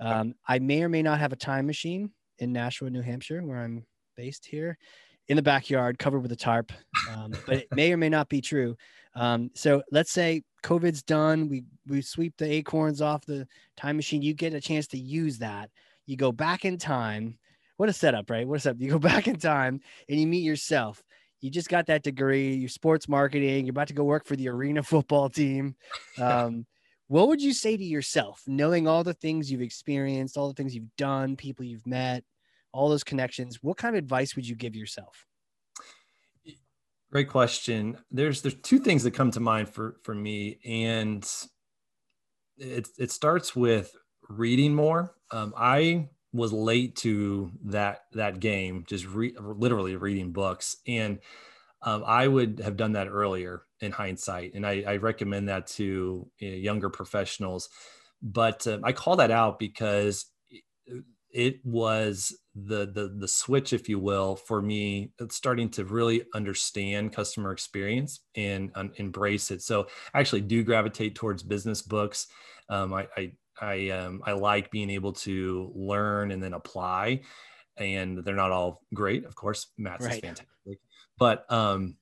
Um, 0.00 0.34
I 0.46 0.58
may 0.58 0.82
or 0.82 0.88
may 0.88 1.02
not 1.02 1.18
have 1.18 1.32
a 1.32 1.36
time 1.36 1.66
machine 1.66 2.10
in 2.38 2.52
Nashua, 2.52 2.90
New 2.90 3.02
Hampshire, 3.02 3.40
where 3.42 3.58
I'm 3.58 3.84
based 4.16 4.46
here, 4.46 4.78
in 5.28 5.36
the 5.36 5.42
backyard, 5.42 5.98
covered 5.98 6.20
with 6.20 6.32
a 6.32 6.36
tarp. 6.36 6.72
Um, 7.10 7.32
but 7.46 7.56
it 7.58 7.68
may 7.72 7.92
or 7.92 7.96
may 7.96 8.08
not 8.08 8.28
be 8.28 8.40
true. 8.40 8.76
Um, 9.14 9.50
so 9.54 9.82
let's 9.90 10.12
say 10.12 10.42
COVID's 10.62 11.02
done. 11.02 11.48
We 11.48 11.64
we 11.86 12.02
sweep 12.02 12.34
the 12.38 12.50
acorns 12.50 13.00
off 13.00 13.26
the 13.26 13.46
time 13.76 13.96
machine. 13.96 14.22
You 14.22 14.34
get 14.34 14.54
a 14.54 14.60
chance 14.60 14.86
to 14.88 14.98
use 14.98 15.38
that. 15.38 15.70
You 16.06 16.16
go 16.16 16.32
back 16.32 16.64
in 16.64 16.78
time. 16.78 17.38
What 17.76 17.88
a 17.88 17.92
setup, 17.92 18.30
right? 18.30 18.46
What 18.46 18.56
a 18.56 18.60
setup. 18.60 18.80
You 18.80 18.90
go 18.90 18.98
back 19.10 19.28
in 19.28 19.36
time 19.36 19.80
and 20.08 20.20
you 20.20 20.26
meet 20.26 20.44
yourself. 20.44 21.02
You 21.40 21.50
just 21.50 21.68
got 21.68 21.86
that 21.86 22.02
degree. 22.02 22.54
You're 22.54 22.68
sports 22.68 23.08
marketing. 23.08 23.66
You're 23.66 23.72
about 23.72 23.88
to 23.88 23.94
go 23.94 24.04
work 24.04 24.26
for 24.26 24.34
the 24.34 24.48
arena 24.48 24.82
football 24.82 25.28
team. 25.28 25.76
Um, 26.18 26.66
what 27.08 27.28
would 27.28 27.42
you 27.42 27.52
say 27.54 27.76
to 27.76 27.84
yourself, 27.84 28.42
knowing 28.46 28.86
all 28.86 29.02
the 29.02 29.14
things 29.14 29.50
you've 29.50 29.62
experienced, 29.62 30.36
all 30.36 30.48
the 30.48 30.54
things 30.54 30.74
you've 30.74 30.94
done, 30.96 31.36
people 31.36 31.64
you've 31.64 31.86
met, 31.86 32.22
all 32.72 32.88
those 32.88 33.04
connections? 33.04 33.62
What 33.62 33.78
kind 33.78 33.96
of 33.96 33.98
advice 33.98 34.36
would 34.36 34.46
you 34.46 34.54
give 34.54 34.76
yourself? 34.76 35.26
Great 37.10 37.30
question. 37.30 37.96
There's 38.10 38.42
there's 38.42 38.60
two 38.60 38.78
things 38.78 39.02
that 39.04 39.12
come 39.12 39.30
to 39.30 39.40
mind 39.40 39.70
for 39.70 39.96
for 40.02 40.14
me, 40.14 40.58
and 40.66 41.26
it 42.58 42.88
it 42.98 43.10
starts 43.10 43.56
with 43.56 43.96
reading 44.28 44.74
more. 44.74 45.14
Um, 45.30 45.54
I 45.56 46.10
was 46.34 46.52
late 46.52 46.96
to 46.96 47.50
that 47.64 48.02
that 48.12 48.40
game, 48.40 48.84
just 48.86 49.06
re- 49.06 49.34
literally 49.38 49.96
reading 49.96 50.32
books, 50.32 50.76
and 50.86 51.20
um, 51.82 52.02
I 52.06 52.26
would 52.26 52.60
have 52.64 52.76
done 52.76 52.92
that 52.92 53.08
earlier 53.08 53.62
in 53.80 53.92
hindsight, 53.92 54.54
and 54.54 54.66
I, 54.66 54.84
I 54.86 54.96
recommend 54.96 55.48
that 55.48 55.66
to 55.68 56.28
you 56.38 56.50
know, 56.50 56.56
younger 56.56 56.90
professionals. 56.90 57.68
But 58.20 58.66
uh, 58.66 58.78
I 58.82 58.92
call 58.92 59.16
that 59.16 59.30
out 59.30 59.58
because 59.58 60.26
it 61.30 61.64
was 61.64 62.36
the 62.54 62.86
the 62.86 63.14
the 63.16 63.28
switch, 63.28 63.72
if 63.72 63.88
you 63.88 63.98
will, 63.98 64.36
for 64.36 64.60
me 64.60 65.12
starting 65.30 65.68
to 65.70 65.84
really 65.84 66.22
understand 66.34 67.12
customer 67.12 67.52
experience 67.52 68.20
and 68.34 68.72
um, 68.74 68.92
embrace 68.96 69.50
it. 69.50 69.62
So 69.62 69.86
I 70.12 70.20
actually 70.20 70.40
do 70.42 70.64
gravitate 70.64 71.14
towards 71.14 71.42
business 71.42 71.82
books. 71.82 72.26
Um, 72.68 72.92
I 72.92 73.06
I 73.16 73.32
I, 73.60 73.88
um, 73.90 74.22
I 74.24 74.32
like 74.32 74.70
being 74.70 74.90
able 74.90 75.12
to 75.14 75.72
learn 75.74 76.30
and 76.30 76.42
then 76.42 76.54
apply, 76.54 77.22
and 77.76 78.24
they're 78.24 78.34
not 78.34 78.52
all 78.52 78.82
great, 78.94 79.24
of 79.24 79.34
course. 79.34 79.66
Matt's 79.76 80.04
right. 80.04 80.14
is 80.14 80.20
fantastic, 80.20 80.78
but 81.18 81.50
um, 81.52 81.96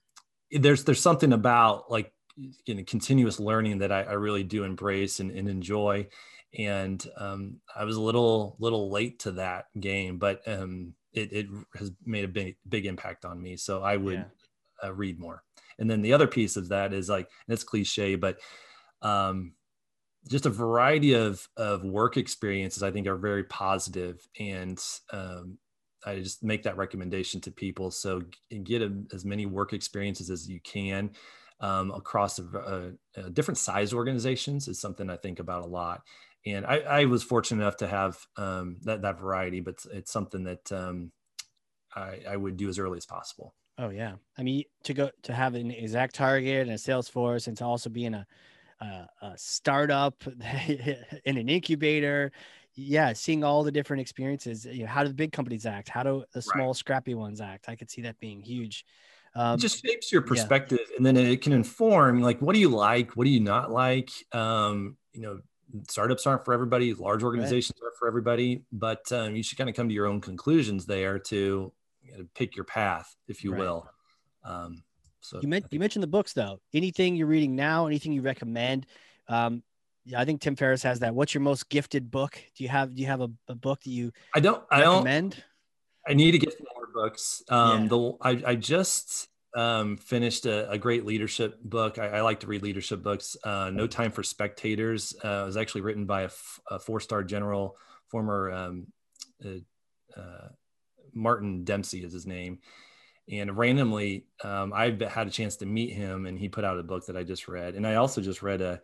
there's 0.51 0.85
there's 0.85 1.01
something 1.01 1.33
about 1.33 1.91
like 1.91 2.13
you 2.37 2.75
know, 2.75 2.85
continuous 2.87 3.41
learning 3.41 3.79
that 3.79 3.91
I, 3.91 4.03
I 4.03 4.13
really 4.13 4.45
do 4.45 4.65
embrace 4.65 5.21
and, 5.21 5.31
and 5.31 5.49
enjoy. 5.49 6.09
And 6.57 7.05
um, 7.17 7.61
I 7.75 7.85
was 7.85 7.97
a 7.97 8.01
little 8.01 8.57
little 8.59 8.91
late 8.91 9.21
to 9.21 9.33
that 9.33 9.67
game, 9.79 10.19
but 10.19 10.47
um, 10.47 10.95
it, 11.13 11.33
it 11.33 11.47
has 11.75 11.91
made 12.05 12.25
a 12.25 12.29
big 12.29 12.57
big 12.69 12.87
impact 12.87 13.25
on 13.25 13.41
me. 13.41 13.57
So 13.57 13.83
I 13.83 13.97
would 13.97 14.27
yeah. 14.83 14.89
uh, 14.89 14.95
read 14.95 15.19
more. 15.19 15.43
And 15.79 15.91
then 15.91 16.03
the 16.03 16.13
other 16.13 16.27
piece 16.27 16.57
of 16.57 16.69
that 16.69 16.93
is 16.93 17.09
like, 17.09 17.29
and 17.47 17.55
it's 17.55 17.65
cliche, 17.65 18.15
but 18.15 18.39
um, 19.03 19.53
just 20.29 20.47
a 20.47 20.51
variety 20.51 21.15
of 21.15 21.49
of 21.57 21.85
work 21.85 22.17
experiences 22.17 22.83
I 22.83 22.91
think 22.91 23.07
are 23.07 23.17
very 23.17 23.45
positive 23.45 24.27
and 24.39 24.83
um, 25.11 25.59
I 26.07 26.21
just 26.21 26.43
make 26.43 26.63
that 26.63 26.77
recommendation 26.77 27.41
to 27.43 27.51
people. 27.51 27.91
So 27.91 28.23
get 28.63 28.81
a, 28.81 28.93
as 29.13 29.25
many 29.25 29.45
work 29.45 29.73
experiences 29.73 30.31
as 30.31 30.49
you 30.49 30.61
can 30.61 31.11
um, 31.61 31.91
across 31.91 32.39
a, 32.39 32.93
a, 33.17 33.31
different 33.31 33.59
size 33.59 33.93
organizations 33.93 34.69
is 34.69 34.81
something 34.81 35.11
I 35.11 35.17
think 35.17 35.41
about 35.41 35.65
a 35.65 35.69
lot. 35.69 36.03
And 36.45 36.65
I, 36.65 36.79
I 36.79 37.05
was 37.07 37.23
fortunate 37.23 37.63
enough 37.63 37.79
to 37.79 37.89
have 37.89 38.19
um, 38.37 38.77
that, 38.83 39.03
that 39.03 39.19
variety, 39.19 39.61
but 39.61 39.85
it's 39.93 40.13
something 40.13 40.45
that 40.45 40.71
um, 40.71 41.11
I, 41.95 42.21
I 42.29 42.37
would 42.37 42.57
do 42.57 42.69
as 42.69 42.79
early 42.79 42.99
as 42.99 43.07
possible. 43.07 43.55
Oh 43.79 43.91
yeah. 43.91 44.15
I 44.39 44.43
mean, 44.43 44.65
to 44.85 44.95
go 44.95 45.11
to 45.25 45.35
have 45.35 45.55
an 45.55 45.71
ExactTarget 45.71 46.63
and 46.63 46.71
a 46.71 46.75
Salesforce 46.75 47.47
and 47.49 47.57
to 47.59 47.65
also 47.65 47.91
be 47.91 48.05
in 48.05 48.15
a, 48.15 48.27
a, 48.81 49.09
a 49.23 49.33
startup 49.37 50.23
in 51.25 51.37
an 51.37 51.49
incubator 51.49 52.33
yeah 52.77 53.13
seeing 53.15 53.43
all 53.43 53.63
the 53.63 53.73
different 53.73 54.01
experiences 54.03 54.67
you 54.67 54.83
know 54.83 54.87
how 54.87 55.03
do 55.03 55.09
the 55.09 55.15
big 55.15 55.33
companies 55.33 55.67
act 55.67 55.89
how 55.89 56.03
do 56.03 56.25
the 56.33 56.43
small 56.43 56.69
right. 56.69 56.77
scrappy 56.77 57.15
ones 57.15 57.41
act 57.41 57.69
i 57.69 57.75
could 57.75 57.91
see 57.91 58.03
that 58.03 58.19
being 58.21 58.41
huge 58.41 58.85
um, 59.35 59.55
it 59.55 59.61
just 59.61 59.85
shapes 59.85 60.13
your 60.13 60.23
perspective 60.23 60.79
yeah. 60.91 60.97
and 60.97 61.05
then 61.05 61.17
it 61.17 61.43
can 61.43 61.53
inform 61.53 62.23
like 62.23 62.41
what 62.41 62.55
do 62.55 62.61
you 62.61 62.69
like 62.69 63.17
what 63.17 63.25
do 63.25 63.31
you 63.31 63.41
not 63.41 63.71
like 63.71 64.11
um, 64.33 64.97
you 65.13 65.23
know 65.23 65.41
startups 65.89 66.27
aren't 66.27 66.45
for 66.45 66.55
everybody 66.55 66.95
large 66.95 67.23
organizations 67.23 67.79
right. 67.83 67.89
are 67.89 67.93
for 67.99 68.07
everybody 68.07 68.63
but 68.73 69.11
um, 69.11 69.35
you 69.35 69.43
should 69.43 69.59
kind 69.59 69.71
of 69.71 69.77
come 69.77 69.89
to 69.89 69.95
your 69.95 70.07
own 70.07 70.21
conclusions 70.21 70.87
there 70.87 71.19
to 71.19 71.73
you 72.03 72.17
know, 72.17 72.25
pick 72.35 72.55
your 72.55 72.65
path 72.65 73.17
if 73.27 73.43
you 73.43 73.53
right. 73.53 73.61
will 73.61 73.89
um, 74.45 74.83
so 75.21 75.41
you, 75.43 75.49
meant, 75.49 75.67
you 75.71 75.81
mentioned 75.81 76.03
the 76.03 76.09
books 76.09 76.35
though 76.35 76.61
anything 76.73 77.17
you're 77.17 77.27
reading 77.27 77.57
now 77.57 77.87
anything 77.87 78.13
you 78.13 78.23
recommend 78.23 78.87
um, 79.29 79.63
I 80.15 80.25
think 80.25 80.41
Tim 80.41 80.57
Ferriss 80.57 80.83
has 80.83 81.01
that. 81.01 81.15
What's 81.15 81.35
your 81.35 81.41
most 81.41 81.69
gifted 81.69 82.11
book? 82.11 82.39
Do 82.57 82.65
you 82.65 82.69
have 82.69 82.95
do 82.95 83.01
you 83.01 83.09
have 83.09 83.21
a, 83.21 83.31
a 83.49 83.55
book 83.55 83.83
that 83.83 83.91
you 83.91 84.13
I 84.35 84.41
don't 84.41 84.63
I 84.71 84.81
recommend? 84.81 85.33
don't 85.33 85.45
I 86.09 86.15
need 86.15 86.33
to 86.33 86.39
get 86.39 86.55
more 86.75 86.89
books. 86.93 87.43
Um 87.49 87.83
yeah. 87.83 87.89
the 87.89 88.13
I, 88.21 88.43
I 88.53 88.55
just 88.55 89.29
um, 89.57 89.97
finished 89.97 90.45
a, 90.45 90.71
a, 90.71 90.77
great 90.77 91.07
leadership 91.07 91.59
book. 91.65 91.99
I, 91.99 92.09
I, 92.09 92.21
like 92.21 92.41
to 92.41 92.47
read 92.47 92.63
leadership 92.63 93.03
books. 93.03 93.39
Uh, 93.43 93.71
no 93.73 93.87
Time 93.87 94.13
for 94.13 94.23
Spectators 94.23 95.15
uh, 95.25 95.45
was 95.47 95.57
actually 95.57 95.81
written 95.81 96.05
by 96.05 96.23
a, 96.23 96.27
f- 96.27 96.61
a 96.71 96.79
four-star 96.79 97.25
general, 97.25 97.79
former 98.09 98.53
um, 98.53 98.87
uh, 99.43 100.21
uh, 100.21 100.49
Martin 101.15 101.65
Dempsey 101.65 102.05
is 102.05 102.13
his 102.13 102.27
name. 102.27 102.59
And 103.31 103.57
randomly, 103.57 104.27
um, 104.45 104.73
I've 104.75 105.01
had 105.01 105.27
a 105.27 105.31
chance 105.31 105.57
to 105.57 105.67
meet 105.67 105.93
him, 105.93 106.27
and 106.27 106.39
he 106.39 106.51
put 106.51 106.65
out 106.65 106.79
a 106.79 106.83
book 106.83 107.07
that 107.07 107.17
I 107.17 107.25
just 107.25 107.49
read. 107.49 107.75
And 107.75 107.87
I 107.87 107.95
also 107.95 108.21
just 108.21 108.43
read 108.43 108.61
a 108.61 108.83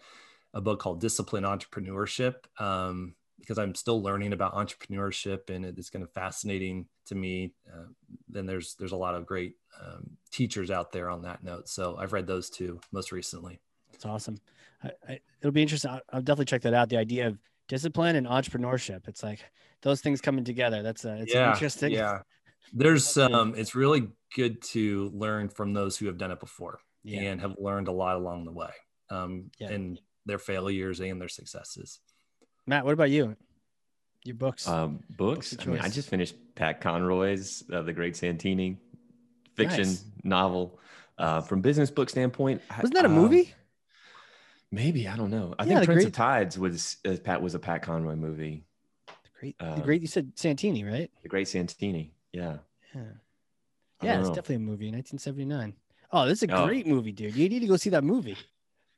a 0.55 0.61
book 0.61 0.81
called 0.81 1.01
Disciplined 1.01 1.47
Entrepreneurship 1.47 2.35
um, 2.59 3.15
because 3.41 3.59
I'm 3.59 3.75
still 3.75 4.03
learning 4.03 4.33
about 4.33 4.55
entrepreneurship 4.55 5.51
and 5.51 5.65
it's 5.65 5.91
kind 5.91 6.03
of 6.03 6.13
fascinating 6.13 6.87
to 7.07 7.15
me. 7.15 7.55
Uh, 7.73 7.87
then 8.29 8.47
there's 8.47 8.75
there's 8.79 8.93
a 8.93 8.97
lot 8.97 9.15
of 9.15 9.27
great 9.27 9.55
um, 9.81 10.11
teachers 10.31 10.71
out 10.71 10.93
there 10.93 11.11
on 11.11 11.23
that 11.23 11.43
note. 11.43 11.69
So 11.69 11.97
I've 11.99 12.13
read 12.13 12.27
those 12.27 12.51
two 12.51 12.81
most 12.93 13.13
recently. 13.13 13.61
That's 13.91 14.07
awesome. 14.07 14.39
I, 14.83 14.91
I, 15.09 15.21
it'll 15.41 15.53
be 15.53 15.63
interesting. 15.63 15.91
I'll, 15.91 16.01
I'll, 16.13 16.23
definitely 16.23 16.47
check 16.47 16.63
that 16.63 16.75
out. 16.75 16.89
The 16.89 16.97
idea 16.97 17.29
of 17.29 17.39
discipline 17.69 18.17
and 18.17 18.27
entrepreneurship. 18.27 19.09
It's 19.09 19.23
like 19.23 19.41
those 19.83 20.01
things 20.01 20.21
coming 20.21 20.45
together. 20.45 20.83
That's 20.83 21.05
a, 21.05 21.23
it's 21.23 21.35
yeah, 21.35 21.53
interesting. 21.53 21.93
Yeah. 21.93 22.21
There's 22.73 23.19
um, 23.19 23.55
it's 23.57 23.75
really 23.75 24.09
good 24.35 24.63
to 24.63 25.11
learn 25.15 25.49
from 25.49 25.75
those 25.75 25.97
who 25.97 26.07
have 26.07 26.17
done 26.17 26.31
it 26.31 26.41
before 26.41 26.79
yeah. 27.03 27.21
and 27.23 27.41
have 27.41 27.55
learned 27.59 27.89
a 27.89 27.93
lot 27.93 28.17
along 28.17 28.45
the 28.45 28.53
way. 28.53 28.71
Um, 29.11 29.51
yeah. 29.59 29.71
and 29.71 30.01
their 30.27 30.39
failures 30.39 31.01
and 31.01 31.21
their 31.21 31.29
successes. 31.29 32.01
Matt, 32.67 32.85
what 32.85 32.95
about 32.95 33.11
you? 33.11 33.37
Your 34.25 34.37
books? 34.37 34.69
Um, 34.69 35.03
books. 35.11 35.55
books 35.55 35.67
I, 35.67 35.71
mean, 35.71 35.81
I 35.81 35.89
just 35.89 36.09
finished 36.09 36.37
Pat 36.55 36.81
Conroy's 36.81 37.65
uh, 37.73 37.83
The 37.83 37.93
Great 37.93 38.17
Santini 38.17 38.79
fiction 39.55 39.89
nice. 39.89 40.05
novel. 40.23 40.79
Uh, 41.19 41.41
from 41.41 41.61
business 41.61 41.91
book 41.91 42.09
standpoint, 42.09 42.63
wasn't 42.79 42.95
that 42.95 43.05
a 43.05 43.09
movie? 43.09 43.53
maybe 44.71 45.07
I 45.07 45.17
don't 45.17 45.31
know. 45.31 45.55
I 45.59 45.65
yeah, 45.65 45.75
think 45.75 45.85
Prince 45.85 45.99
great... 45.99 46.07
of 46.07 46.13
Tides 46.15 46.59
was 46.59 46.97
uh, 47.05 47.17
Pat 47.23 47.43
was 47.43 47.55
a 47.55 47.59
Pat 47.59 47.83
Conroy 47.83 48.17
movie. 48.17 48.65
The 49.07 49.13
great, 49.39 49.59
the 49.59 49.83
great. 49.83 50.01
You 50.01 50.09
said 50.09 50.33
Santini, 50.37 50.85
right? 50.85 51.11
The 51.23 51.29
Great 51.29 51.49
Santini. 51.49 52.13
Yeah. 52.33 52.59
Yeah, 52.95 53.03
yeah 54.03 54.13
don't 54.13 54.21
it's 54.21 54.29
know. 54.31 54.35
definitely 54.35 54.57
a 54.57 54.59
movie, 54.61 54.91
1979. 54.91 55.75
Oh, 56.13 56.27
this 56.27 56.43
is 56.43 56.49
a 56.49 56.55
Oh. 56.55 56.67
great 56.67 56.87
movie, 56.87 57.13
dude. 57.13 57.35
You 57.35 57.49
need 57.49 57.61
to 57.61 57.67
go 57.67 57.77
see 57.77 57.91
that 57.91 58.05
movie. 58.05 58.37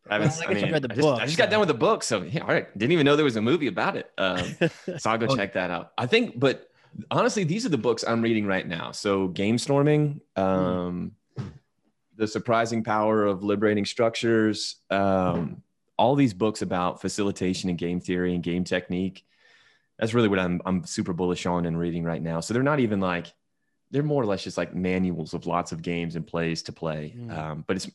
I, 0.09 0.15
haven't- 0.15 0.31
Well, 0.39 0.49
I 0.49 0.51
I 0.51 0.55
mean, 0.55 0.73
read 0.73 0.83
the 0.83 0.93
I 0.93 0.95
just, 0.95 1.09
I 1.23 1.27
just 1.27 1.39
got 1.39 1.51
done 1.51 1.61
with 1.61 1.69
the 1.69 1.75
book, 1.75 2.03
so 2.03 2.23
yeah, 2.23 2.43
all 2.43 2.49
right. 2.49 2.77
Didn't 2.77 2.93
even 2.93 3.05
know 3.07 3.17
there 3.17 3.25
was 3.25 3.37
a 3.37 3.43
movie 3.43 3.67
about 3.69 3.97
it. 3.97 4.11
Um, 4.19 4.39
so 4.99 5.11
I'll 5.11 5.19
go 5.19 5.27
Oh. 5.31 5.37
check 5.37 5.55
that 5.55 5.71
out. 5.71 5.93
I 5.97 6.07
think, 6.07 6.39
but 6.39 6.71
honestly, 7.11 7.45
these 7.45 7.65
are 7.65 7.71
the 7.71 7.79
books 7.79 8.05
I'm 8.07 8.21
reading 8.23 8.47
right 8.47 8.67
now. 8.67 8.93
So 8.93 9.29
Gamestorming, 9.29 10.21
um, 10.37 11.13
The 12.17 12.27
Surprising 12.29 12.85
Power 12.85 13.25
of 13.25 13.43
Liberating 13.43 13.85
Structures, 13.85 14.77
um, 14.91 15.63
all 15.99 16.15
these 16.17 16.35
books 16.35 16.61
about 16.63 17.01
facilitation 17.01 17.71
and 17.71 17.79
game 17.79 18.01
theory 18.01 18.35
and 18.35 18.43
game 18.43 18.65
technique. 18.65 19.25
That's 19.99 20.13
really 20.13 20.29
what 20.29 20.39
I'm 20.41 20.61
I'm 20.67 20.85
super 20.85 21.13
bullish 21.13 21.47
on 21.47 21.67
and 21.67 21.79
reading 21.79 22.05
right 22.05 22.21
now. 22.21 22.41
So 22.41 22.53
they're 22.53 22.63
not 22.65 22.81
even 22.81 23.01
like 23.01 23.33
they're 23.91 24.03
more 24.03 24.21
or 24.23 24.27
less 24.27 24.43
just 24.43 24.59
like 24.59 24.75
manuals 24.75 25.35
of 25.35 25.47
lots 25.47 25.71
of 25.71 25.83
games 25.83 26.17
and 26.17 26.27
plays 26.27 26.63
to 26.65 26.73
play. 26.73 27.15
Mm. 27.17 27.37
Um, 27.39 27.65
but 27.67 27.77
it's 27.77 27.89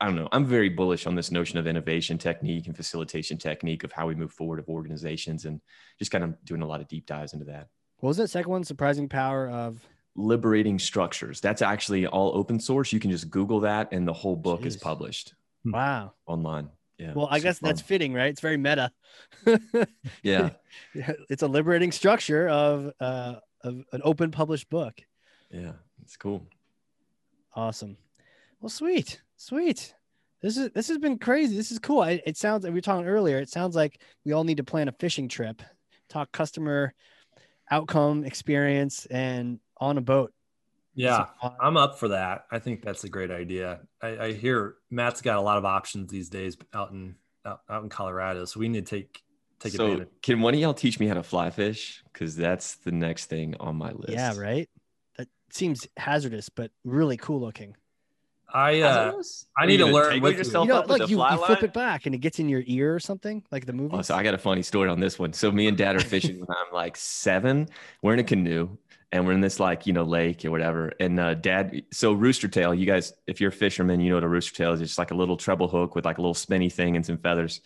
I, 0.00 0.04
I 0.04 0.06
don't 0.06 0.16
know. 0.16 0.28
I'm 0.32 0.46
very 0.46 0.68
bullish 0.68 1.06
on 1.06 1.14
this 1.14 1.30
notion 1.30 1.58
of 1.58 1.66
innovation 1.66 2.18
technique 2.18 2.66
and 2.66 2.76
facilitation 2.76 3.38
technique 3.38 3.84
of 3.84 3.92
how 3.92 4.06
we 4.06 4.14
move 4.14 4.32
forward 4.32 4.58
of 4.58 4.68
organizations 4.68 5.44
and 5.44 5.60
just 5.98 6.10
kind 6.10 6.24
of 6.24 6.42
doing 6.44 6.62
a 6.62 6.66
lot 6.66 6.80
of 6.80 6.88
deep 6.88 7.06
dives 7.06 7.32
into 7.32 7.44
that. 7.46 7.68
What 7.98 8.08
was 8.08 8.16
that 8.16 8.28
second 8.28 8.50
one? 8.50 8.64
Surprising 8.64 9.08
power 9.08 9.48
of 9.48 9.86
Liberating 10.16 10.78
structures. 10.78 11.40
That's 11.40 11.62
actually 11.62 12.06
all 12.06 12.36
open 12.36 12.58
source. 12.58 12.92
You 12.92 12.98
can 13.00 13.10
just 13.10 13.30
Google 13.30 13.60
that 13.60 13.92
and 13.92 14.06
the 14.06 14.12
whole 14.12 14.36
book 14.36 14.66
is 14.66 14.76
published 14.76 15.34
wow. 15.64 16.14
online. 16.26 16.68
Yeah. 16.98 17.12
Well, 17.14 17.28
I 17.30 17.38
super 17.38 17.48
guess 17.48 17.58
that's 17.60 17.80
fitting, 17.80 18.12
right? 18.12 18.26
It's 18.26 18.40
very 18.40 18.56
meta. 18.56 18.90
yeah. 20.22 20.50
it's 20.94 21.42
a 21.42 21.46
liberating 21.46 21.92
structure 21.92 22.48
of 22.48 22.92
uh 23.00 23.36
of 23.62 23.84
an 23.92 24.00
open 24.02 24.30
published 24.30 24.68
book. 24.68 25.00
Yeah. 25.50 25.72
It's 26.02 26.16
cool. 26.16 26.46
Awesome. 27.54 27.96
Well, 28.60 28.68
sweet, 28.68 29.20
sweet. 29.40 29.94
This 30.42 30.56
is 30.56 30.70
this 30.70 30.88
has 30.88 30.98
been 30.98 31.18
crazy. 31.18 31.56
This 31.56 31.70
is 31.70 31.78
cool. 31.78 32.00
I, 32.00 32.22
it 32.24 32.36
sounds 32.36 32.64
like 32.64 32.70
we 32.70 32.78
were 32.78 32.82
talking 32.82 33.06
earlier. 33.06 33.38
It 33.38 33.50
sounds 33.50 33.74
like 33.74 34.00
we 34.24 34.32
all 34.32 34.44
need 34.44 34.58
to 34.58 34.64
plan 34.64 34.88
a 34.88 34.92
fishing 34.92 35.28
trip, 35.28 35.62
talk 36.08 36.32
customer 36.32 36.94
outcome, 37.70 38.24
experience, 38.24 39.06
and 39.06 39.60
on 39.78 39.98
a 39.98 40.00
boat. 40.00 40.32
Yeah, 40.94 41.26
So, 41.40 41.54
I'm 41.60 41.76
up 41.76 41.98
for 41.98 42.08
that. 42.08 42.46
I 42.50 42.58
think 42.58 42.82
that's 42.82 43.04
a 43.04 43.08
great 43.08 43.30
idea. 43.30 43.80
I, 44.02 44.18
I 44.18 44.32
hear 44.32 44.74
Matt's 44.90 45.22
got 45.22 45.36
a 45.36 45.40
lot 45.40 45.56
of 45.56 45.64
options 45.64 46.10
these 46.10 46.28
days 46.28 46.56
out 46.74 46.90
in 46.90 47.14
out, 47.46 47.60
out 47.68 47.82
in 47.82 47.88
Colorado, 47.88 48.44
so 48.44 48.60
we 48.60 48.68
need 48.68 48.86
to 48.86 48.96
take 48.96 49.22
take 49.60 49.72
so 49.72 49.86
advantage. 49.86 50.08
can 50.22 50.40
one 50.40 50.54
of 50.54 50.60
y'all 50.60 50.74
teach 50.74 50.98
me 50.98 51.06
how 51.06 51.14
to 51.14 51.22
fly 51.22 51.50
fish? 51.50 52.02
Because 52.12 52.34
that's 52.34 52.76
the 52.76 52.92
next 52.92 53.26
thing 53.26 53.54
on 53.60 53.76
my 53.76 53.92
list. 53.92 54.12
yeah, 54.12 54.36
right. 54.36 54.68
That 55.16 55.28
seems 55.50 55.86
hazardous, 55.96 56.48
but 56.48 56.70
really 56.84 57.16
cool 57.16 57.40
looking. 57.40 57.76
I 58.52 58.80
uh, 58.80 59.22
I 59.56 59.66
need 59.66 59.78
to 59.78 59.86
learn 59.86 60.20
with 60.20 60.32
you. 60.32 60.38
yourself 60.38 60.66
You 60.66 60.74
know, 60.74 60.80
up 60.80 60.88
like 60.88 61.02
the 61.02 61.08
you, 61.08 61.16
fly 61.16 61.32
you 61.32 61.38
flip 61.38 61.60
line? 61.62 61.64
it 61.64 61.72
back 61.72 62.06
and 62.06 62.14
it 62.14 62.18
gets 62.18 62.38
in 62.38 62.48
your 62.48 62.62
ear 62.66 62.94
or 62.94 63.00
something, 63.00 63.42
like 63.50 63.66
the 63.66 63.72
movie. 63.72 63.96
Oh, 63.96 64.02
so 64.02 64.14
I 64.14 64.22
got 64.22 64.34
a 64.34 64.38
funny 64.38 64.62
story 64.62 64.88
on 64.88 65.00
this 65.00 65.18
one. 65.18 65.32
So 65.32 65.50
me 65.52 65.66
and 65.66 65.76
dad 65.76 65.96
are 65.96 66.00
fishing 66.00 66.38
when 66.40 66.48
I'm 66.48 66.72
like 66.72 66.96
seven. 66.96 67.68
We're 68.02 68.14
in 68.14 68.20
a 68.20 68.24
canoe 68.24 68.76
and 69.12 69.26
we're 69.26 69.32
in 69.32 69.40
this 69.40 69.58
like, 69.60 69.86
you 69.86 69.92
know, 69.92 70.04
lake 70.04 70.44
or 70.44 70.50
whatever. 70.50 70.92
And 71.00 71.18
uh, 71.18 71.34
dad, 71.34 71.82
so 71.92 72.12
rooster 72.12 72.48
tail, 72.48 72.74
you 72.74 72.86
guys, 72.86 73.12
if 73.26 73.40
you're 73.40 73.50
a 73.50 73.52
fisherman, 73.52 74.00
you 74.00 74.10
know 74.10 74.16
what 74.16 74.24
a 74.24 74.28
rooster 74.28 74.54
tail 74.54 74.72
is. 74.72 74.80
It's 74.80 74.90
just 74.90 74.98
like 74.98 75.10
a 75.10 75.16
little 75.16 75.36
treble 75.36 75.68
hook 75.68 75.94
with 75.94 76.04
like 76.04 76.18
a 76.18 76.20
little 76.20 76.34
spinny 76.34 76.70
thing 76.70 76.96
and 76.96 77.04
some 77.04 77.18
feathers. 77.18 77.60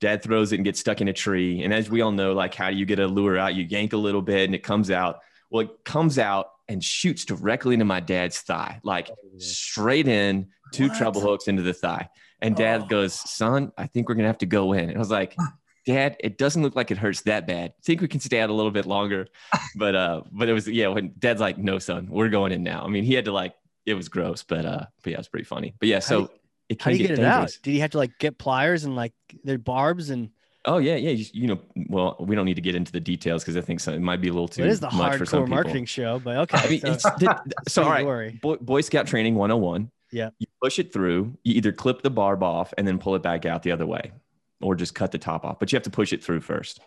Dad 0.00 0.22
throws 0.22 0.52
it 0.52 0.56
and 0.56 0.64
gets 0.64 0.80
stuck 0.80 1.00
in 1.00 1.08
a 1.08 1.12
tree. 1.12 1.62
And 1.62 1.72
as 1.72 1.88
we 1.88 2.00
all 2.00 2.10
know, 2.10 2.32
like 2.32 2.54
how 2.54 2.70
do 2.70 2.76
you 2.76 2.84
get 2.84 2.98
a 2.98 3.06
lure 3.06 3.38
out? 3.38 3.54
You 3.54 3.64
yank 3.64 3.92
a 3.92 3.96
little 3.96 4.22
bit 4.22 4.46
and 4.46 4.54
it 4.54 4.64
comes 4.64 4.90
out. 4.90 5.20
Well, 5.52 5.60
it 5.66 5.84
comes 5.84 6.18
out 6.18 6.46
and 6.68 6.82
shoots 6.82 7.24
directly 7.26 7.74
into 7.74 7.84
my 7.84 8.00
dad's 8.00 8.40
thigh, 8.40 8.80
like 8.82 9.10
straight 9.38 10.08
in, 10.08 10.48
two 10.72 10.88
What? 10.88 10.96
treble 10.96 11.20
hooks 11.20 11.46
into 11.46 11.62
the 11.62 11.74
thigh. 11.74 12.08
And 12.40 12.56
dad 12.56 12.82
Oh. 12.84 12.86
goes, 12.86 13.12
son, 13.14 13.70
I 13.76 13.86
think 13.86 14.08
we're 14.08 14.14
gonna 14.16 14.28
have 14.28 14.38
to 14.38 14.46
go 14.46 14.72
in. 14.72 14.88
And 14.88 14.96
I 14.96 14.98
was 14.98 15.10
like, 15.10 15.36
Dad, 15.84 16.16
it 16.20 16.38
doesn't 16.38 16.62
look 16.62 16.76
like 16.76 16.92
it 16.92 16.96
hurts 16.98 17.22
that 17.22 17.44
bad. 17.44 17.70
I 17.70 17.82
think 17.82 18.00
we 18.02 18.06
can 18.06 18.20
stay 18.20 18.38
out 18.40 18.50
a 18.50 18.52
little 18.52 18.70
bit 18.70 18.86
longer. 18.86 19.26
But 19.76 19.94
uh, 19.96 20.22
but 20.30 20.48
it 20.48 20.52
was 20.52 20.68
yeah, 20.68 20.86
when 20.88 21.12
dad's 21.18 21.40
like, 21.40 21.58
no, 21.58 21.78
son, 21.80 22.06
we're 22.08 22.28
going 22.28 22.52
in 22.52 22.62
now. 22.62 22.84
I 22.84 22.88
mean, 22.88 23.02
he 23.04 23.14
had 23.14 23.24
to 23.24 23.32
like 23.32 23.54
it 23.84 23.94
was 23.94 24.08
gross, 24.08 24.44
but 24.44 24.64
uh, 24.64 24.86
but 25.02 25.10
yeah, 25.10 25.16
it 25.16 25.18
was 25.18 25.28
pretty 25.28 25.44
funny. 25.44 25.74
But 25.80 25.88
yeah, 25.88 25.98
so 25.98 26.26
do 26.26 26.32
it 26.68 26.80
How 26.82 26.90
do 26.90 26.96
you 26.96 27.08
get, 27.08 27.16
get 27.16 27.18
it 27.18 27.24
out? 27.24 27.50
Did 27.64 27.72
he 27.72 27.80
have 27.80 27.90
to 27.92 27.98
like 27.98 28.16
get 28.20 28.38
pliers 28.38 28.84
and 28.84 28.94
like 28.94 29.12
their 29.42 29.58
barbs 29.58 30.10
and 30.10 30.30
Oh 30.64 30.78
yeah, 30.78 30.96
yeah. 30.96 31.10
You, 31.10 31.24
you 31.32 31.46
know, 31.48 31.58
well, 31.88 32.16
we 32.20 32.36
don't 32.36 32.44
need 32.44 32.54
to 32.54 32.60
get 32.60 32.74
into 32.74 32.92
the 32.92 33.00
details 33.00 33.42
because 33.42 33.56
I 33.56 33.60
think 33.62 33.80
some, 33.80 33.94
it 33.94 34.00
might 34.00 34.20
be 34.20 34.28
a 34.28 34.32
little 34.32 34.48
too 34.48 34.62
it 34.62 34.68
is 34.68 34.80
the 34.80 34.90
much 34.92 35.16
for 35.18 35.26
some 35.26 35.44
hardcore 35.44 35.48
marketing 35.48 35.84
show, 35.86 36.20
but 36.20 36.36
okay. 36.38 36.58
I 36.58 36.68
mean, 36.68 36.80
so- 36.80 36.92
it's 36.92 37.02
the, 37.02 37.42
so 37.68 37.82
all 37.84 37.90
right. 37.90 38.40
Boy, 38.40 38.56
Boy 38.56 38.80
Scout 38.80 39.06
training 39.06 39.34
101. 39.34 39.90
Yeah. 40.12 40.30
You 40.38 40.46
push 40.62 40.78
it 40.78 40.92
through. 40.92 41.36
You 41.42 41.54
either 41.54 41.72
clip 41.72 42.02
the 42.02 42.10
barb 42.10 42.42
off 42.42 42.72
and 42.78 42.86
then 42.86 42.98
pull 42.98 43.14
it 43.16 43.22
back 43.22 43.46
out 43.46 43.62
the 43.62 43.72
other 43.72 43.86
way, 43.86 44.12
or 44.60 44.74
just 44.74 44.94
cut 44.94 45.10
the 45.10 45.18
top 45.18 45.44
off. 45.44 45.58
But 45.58 45.72
you 45.72 45.76
have 45.76 45.84
to 45.84 45.90
push 45.90 46.12
it 46.12 46.22
through 46.22 46.42
first. 46.42 46.80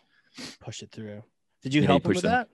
push 0.61 0.81
it 0.81 0.91
through. 0.91 1.23
Did 1.63 1.73
you 1.73 1.81
help 1.81 2.03
you 2.03 2.09
him 2.09 2.13
push 2.13 2.15
with 2.17 2.23
them. 2.23 2.31
that? 2.31 2.49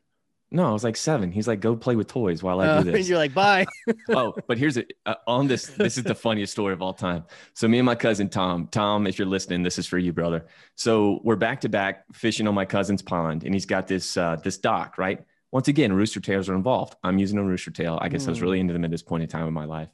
No, 0.54 0.68
I 0.68 0.72
was 0.72 0.84
like 0.84 0.97
seven. 0.97 1.32
He's 1.32 1.47
like, 1.47 1.62
go 1.62 1.78
play 1.78 1.95
with 1.95 2.08
toys 2.08 2.43
while 2.43 2.60
I 2.60 2.68
Uh, 2.68 2.82
do 2.82 2.89
and 2.89 2.97
this. 2.97 3.08
you're 3.08 3.18
like, 3.18 3.34
bye. 3.34 3.66
oh, 4.10 4.34
but 4.47 4.58
here's 4.58 4.76
it 4.76 4.91
uh, 5.06 5.16
on 5.26 5.47
this. 5.47 5.68
This 5.68 5.97
is 5.97 6.04
the 6.04 6.14
funniest 6.16 6.52
story 6.52 6.74
of 6.74 6.82
all 6.82 6.93
time. 6.93 7.24
So 7.54 7.68
me 7.70 7.80
and 7.80 7.86
my 7.86 7.95
cousin 7.95 8.28
Tom. 8.28 8.68
Tom, 8.70 9.08
if 9.08 9.18
you're 9.18 9.28
listening, 9.30 9.64
this 9.64 9.80
is 9.80 9.88
for 9.88 9.97
you, 9.97 10.12
brother. 10.12 10.45
So 10.76 11.22
we're 11.24 11.38
back 11.38 11.62
to 11.62 11.70
back 11.70 12.04
fishing 12.14 12.47
on 12.49 12.54
my 12.54 12.66
cousin's 12.66 13.02
pond, 13.02 13.45
and 13.45 13.54
he's 13.54 13.66
got 13.66 13.88
this 13.88 14.18
uh, 14.18 14.36
this 14.43 14.58
dock. 14.58 14.97
Right. 14.97 15.24
Once 15.52 15.68
again, 15.70 15.91
rooster 15.93 16.20
tails 16.20 16.49
are 16.49 16.56
involved. 16.56 16.95
I'm 17.04 17.18
using 17.18 17.38
a 17.39 17.43
rooster 17.43 17.72
tail. 17.72 17.97
I 18.02 18.10
guess 18.10 18.28
I 18.28 18.32
was 18.32 18.39
Hmm. 18.39 18.43
really 18.45 18.60
into 18.60 18.74
them 18.74 18.84
at 18.86 18.91
this 18.91 19.02
point 19.04 19.24
in 19.24 19.30
time 19.30 19.47
in 19.47 19.54
my 19.54 19.66
life, 19.66 19.89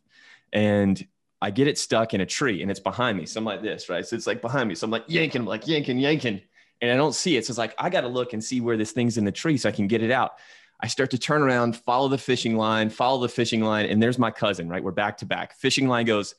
and 0.54 1.06
I 1.40 1.52
get 1.52 1.68
it 1.68 1.78
stuck 1.78 2.16
in 2.16 2.22
a 2.22 2.26
tree, 2.26 2.64
and 2.64 2.72
it's 2.72 2.80
behind 2.80 3.16
me. 3.18 3.28
So 3.28 3.40
I'm 3.40 3.46
like 3.46 3.62
this, 3.62 3.90
right? 3.90 4.04
So 4.06 4.16
it's 4.16 4.26
like 4.26 4.42
behind 4.42 4.70
me. 4.70 4.76
So 4.76 4.86
I'm 4.86 4.92
like 4.92 5.04
yanking, 5.08 5.42
I'm 5.42 5.48
like 5.48 5.68
yanking, 5.68 6.00
yanking, 6.00 6.42
and 6.82 6.92
I 6.92 6.96
don't 6.96 7.14
see 7.14 7.38
it. 7.38 7.46
So 7.46 7.52
it's 7.52 7.58
like 7.58 7.74
I 7.78 7.90
got 7.90 8.02
to 8.02 8.08
look 8.08 8.34
and 8.34 8.44
see 8.44 8.62
where 8.62 8.78
this 8.78 8.92
thing's 8.92 9.18
in 9.18 9.26
the 9.26 9.32
tree 9.32 9.58
so 9.58 9.70
I 9.70 9.72
can 9.72 9.88
get 9.88 10.02
it 10.04 10.12
out. 10.12 10.34
I 10.80 10.88
start 10.88 11.10
to 11.12 11.18
turn 11.18 11.42
around, 11.42 11.76
follow 11.76 12.08
the 12.08 12.18
fishing 12.20 12.56
line, 12.56 12.90
follow 12.92 13.20
the 13.22 13.30
fishing 13.30 13.62
line, 13.62 13.88
and 13.88 14.02
there's 14.02 14.20
my 14.20 14.30
cousin, 14.32 14.70
right? 14.70 14.84
We're 14.84 14.92
back 14.92 15.18
to 15.18 15.26
back. 15.26 15.56
Fishing 15.58 15.88
line 15.88 16.06
goes 16.06 16.36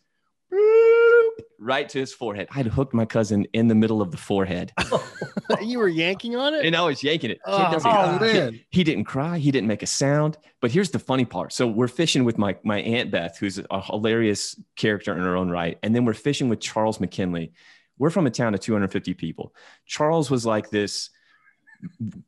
right 1.61 1.89
to 1.89 1.99
his 1.99 2.13
forehead. 2.13 2.47
I'd 2.55 2.67
hooked 2.67 2.95
my 2.95 3.05
cousin 3.05 3.47
in 3.53 3.67
the 3.69 3.75
middle 3.75 4.01
of 4.01 4.11
the 4.13 4.17
forehead, 4.17 4.73
you 5.61 5.79
were 5.79 5.89
yanking 5.89 6.37
on 6.37 6.55
it? 6.55 6.65
and 6.65 6.77
I 6.77 6.83
was 6.83 7.03
yanking 7.03 7.31
it. 7.31 7.41
Kid 7.45 7.53
Oh, 7.53 7.73
doesn't- 7.73 7.91
Oh 7.91 8.19
kid- 8.21 8.53
man, 8.55 8.61
he 8.71 8.85
didn't 8.85 9.05
cry. 9.05 9.39
He 9.39 9.51
didn't 9.51 9.67
make 9.67 9.83
a 9.83 9.87
sound. 9.87 10.37
But 10.61 10.71
here's 10.71 10.91
the 10.91 10.99
funny 11.01 11.25
part. 11.25 11.53
So 11.53 11.67
we're 11.67 11.89
fishing 11.89 12.25
with 12.25 12.39
my 12.39 12.57
my 12.63 12.81
aunt 12.81 13.11
Beth, 13.11 13.39
who's 13.39 13.59
a 13.71 13.81
hilarious 13.81 14.55
character 14.77 15.13
in 15.13 15.19
her 15.21 15.37
own 15.37 15.51
right, 15.51 15.79
and 15.83 15.95
then 15.95 16.05
we're 16.05 16.15
fishing 16.15 16.49
with 16.49 16.61
Charles 16.61 17.01
McKinley. 17.01 17.53
We're 17.99 18.11
from 18.11 18.27
a 18.27 18.31
town 18.31 18.55
of 18.55 18.61
250 18.61 19.15
people. 19.15 19.55
Charles 19.87 20.31
was 20.31 20.47
like 20.47 20.71
this 20.71 21.11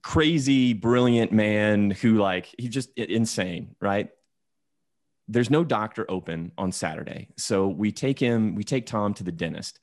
crazy, 0.03 0.73
brilliant 0.73 1.33
man 1.33 1.91
who 1.91 2.19
like 2.19 2.55
he 2.59 2.69
just 2.69 2.91
insane, 2.97 3.75
right? 3.81 4.11
There's 5.29 5.51
no 5.51 5.63
doctor 5.65 6.05
open 6.09 6.53
on 6.59 6.73
Saturday, 6.73 7.29
so 7.37 7.69
we 7.69 7.93
take 7.93 8.19
him. 8.19 8.55
We 8.55 8.65
take 8.65 8.87
Tom 8.87 9.15
to 9.15 9.25
the 9.25 9.33
dentist, 9.33 9.79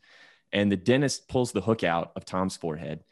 and 0.51 0.71
the 0.71 0.77
dentist 0.77 1.29
pulls 1.29 1.51
the 1.51 1.61
hook 1.61 1.83
out 1.83 2.11
of 2.15 2.25
Tom's 2.25 2.57
forehead, 2.57 3.03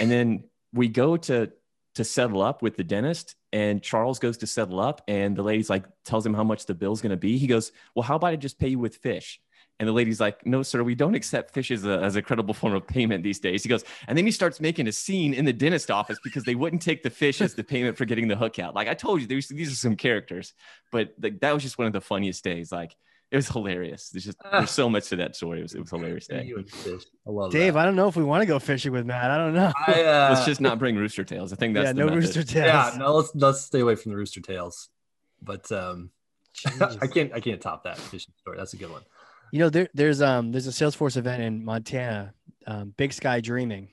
and 0.00 0.10
then 0.10 0.44
we 0.72 0.88
go 0.88 1.16
to 1.16 1.50
to 1.96 2.04
settle 2.04 2.40
up 2.40 2.62
with 2.62 2.76
the 2.76 2.84
dentist 2.84 3.34
and 3.52 3.82
Charles 3.82 4.20
goes 4.20 4.36
to 4.38 4.46
settle 4.46 4.78
up 4.78 5.02
and 5.08 5.36
the 5.36 5.42
lady's 5.42 5.68
like 5.68 5.84
tells 6.04 6.24
him 6.24 6.34
how 6.34 6.44
much 6.44 6.66
the 6.66 6.74
bill's 6.74 7.00
going 7.00 7.10
to 7.10 7.16
be. 7.16 7.36
He 7.36 7.46
goes, 7.46 7.72
"Well, 7.94 8.04
how 8.04 8.16
about 8.16 8.32
I 8.32 8.36
just 8.36 8.58
pay 8.58 8.68
you 8.68 8.78
with 8.78 8.96
fish?" 8.96 9.40
And 9.80 9.88
the 9.88 9.92
lady's 9.92 10.20
like, 10.20 10.44
"No, 10.44 10.62
sir, 10.62 10.82
we 10.82 10.94
don't 10.94 11.14
accept 11.14 11.52
fish 11.54 11.70
as 11.70 11.86
a, 11.86 11.98
as 12.02 12.14
a 12.14 12.20
credible 12.22 12.52
form 12.54 12.74
of 12.74 12.86
payment 12.86 13.24
these 13.24 13.40
days." 13.40 13.62
He 13.62 13.68
goes, 13.70 13.82
and 14.06 14.16
then 14.16 14.26
he 14.26 14.30
starts 14.30 14.60
making 14.60 14.86
a 14.86 14.92
scene 14.92 15.32
in 15.32 15.46
the 15.46 15.54
dentist 15.54 15.90
office 15.90 16.18
because 16.22 16.44
they 16.44 16.54
wouldn't 16.54 16.82
take 16.82 17.02
the 17.02 17.08
fish 17.08 17.40
as 17.40 17.54
the 17.54 17.64
payment 17.64 17.96
for 17.96 18.04
getting 18.04 18.28
the 18.28 18.36
hook 18.36 18.58
out. 18.58 18.74
Like 18.74 18.88
I 18.88 18.94
told 18.94 19.22
you, 19.22 19.26
there's, 19.26 19.48
these 19.48 19.72
are 19.72 19.74
some 19.74 19.96
characters, 19.96 20.52
but 20.92 21.14
like, 21.20 21.40
that 21.40 21.54
was 21.54 21.62
just 21.62 21.78
one 21.78 21.86
of 21.86 21.94
the 21.94 22.00
funniest 22.02 22.44
days. 22.44 22.70
Like 22.70 22.94
it 23.30 23.36
was 23.36 23.48
hilarious. 23.48 24.10
There's 24.10 24.24
just 24.24 24.38
there's 24.52 24.70
so 24.70 24.90
much 24.90 25.08
to 25.08 25.16
that 25.16 25.34
story. 25.36 25.60
It 25.60 25.62
was, 25.62 25.74
it 25.74 25.80
was 25.80 25.92
a 25.92 25.96
hilarious 25.96 26.26
day. 26.26 26.44
you 26.44 26.58
and 26.58 26.68
fish. 26.70 27.02
I 27.26 27.30
love 27.30 27.50
Dave, 27.50 27.74
That. 27.74 27.80
I 27.80 27.84
don't 27.86 27.96
know 27.96 28.08
if 28.08 28.16
we 28.16 28.24
want 28.24 28.42
to 28.42 28.46
go 28.46 28.58
fishing 28.58 28.92
with 28.92 29.06
Matt. 29.06 29.30
I 29.30 29.38
don't 29.38 29.54
know. 29.54 29.72
I, 29.86 30.02
uh, 30.02 30.30
Let's 30.34 30.44
just 30.44 30.60
not 30.60 30.78
bring 30.78 30.96
rooster 30.96 31.24
tails. 31.24 31.52
I 31.52 31.56
think 31.56 31.74
that's 31.74 31.86
yeah, 31.86 31.92
the 31.92 32.00
no 32.00 32.04
method. 32.06 32.16
rooster 32.18 32.42
tails. 32.42 32.92
yeah, 32.92 32.98
no, 32.98 33.14
let's 33.14 33.34
let's 33.34 33.60
stay 33.62 33.80
away 33.80 33.94
from 33.94 34.10
the 34.12 34.16
rooster 34.18 34.40
tails. 34.40 34.88
But 35.40 35.70
um, 35.72 36.10
I 37.00 37.06
can't 37.06 37.32
I 37.32 37.40
can't 37.40 37.60
top 37.60 37.84
that 37.84 37.98
fishing 37.98 38.34
story. 38.40 38.58
That's 38.58 38.74
a 38.74 38.76
good 38.76 38.90
one. 38.90 39.02
You 39.52 39.58
know, 39.60 39.70
there, 39.70 39.88
there's 39.94 40.22
um 40.22 40.52
there's 40.52 40.66
a 40.66 40.70
Salesforce 40.70 41.16
event 41.16 41.42
in 41.42 41.64
Montana, 41.64 42.34
um, 42.66 42.94
Big 42.96 43.12
Sky 43.12 43.40
Dreaming, 43.40 43.88